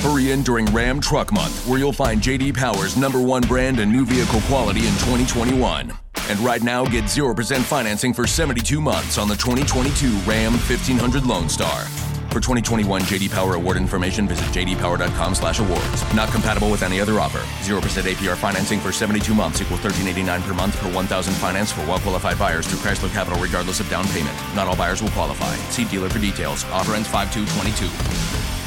Hurry 0.00 0.30
in 0.30 0.42
during 0.42 0.64
Ram 0.66 0.98
Truck 0.98 1.30
Month, 1.30 1.66
where 1.66 1.78
you'll 1.78 1.92
find 1.92 2.22
JD 2.22 2.56
Power's 2.56 2.96
number 2.96 3.20
one 3.20 3.42
brand 3.42 3.80
and 3.80 3.92
new 3.92 4.06
vehicle 4.06 4.40
quality 4.42 4.80
in 4.80 4.94
2021. 4.94 5.92
And 6.30 6.38
right 6.40 6.62
now, 6.62 6.86
get 6.86 7.04
0% 7.04 7.60
financing 7.60 8.14
for 8.14 8.26
72 8.26 8.80
months 8.80 9.18
on 9.18 9.28
the 9.28 9.34
2022 9.34 10.08
Ram 10.26 10.52
1500 10.52 11.26
Lone 11.26 11.50
Star. 11.50 11.84
For 12.30 12.40
2021 12.40 13.02
JD 13.02 13.30
Power 13.30 13.56
award 13.56 13.76
information, 13.76 14.26
visit 14.26 14.46
jdpower.com/awards. 14.46 16.14
Not 16.14 16.30
compatible 16.30 16.70
with 16.70 16.82
any 16.82 16.98
other 16.98 17.20
offer. 17.20 17.40
0% 17.62 18.06
APR 18.06 18.36
financing 18.36 18.80
for 18.80 18.92
72 18.92 19.34
months 19.34 19.60
equals 19.60 19.80
13.89 19.80 20.40
per 20.42 20.54
month 20.54 20.78
per 20.78 20.90
1,000 20.94 21.34
finance 21.34 21.72
for 21.72 21.82
well-qualified 21.82 22.38
buyers 22.38 22.66
through 22.66 22.78
Chrysler 22.78 23.12
Capital, 23.12 23.38
regardless 23.38 23.80
of 23.80 23.90
down 23.90 24.06
payment. 24.08 24.36
Not 24.54 24.66
all 24.66 24.76
buyers 24.76 25.02
will 25.02 25.10
qualify. 25.10 25.54
See 25.70 25.84
dealer 25.84 26.08
for 26.08 26.20
details. 26.20 26.64
Offer 26.72 26.94
ends 26.94 27.08
5/2/22. 27.08 28.59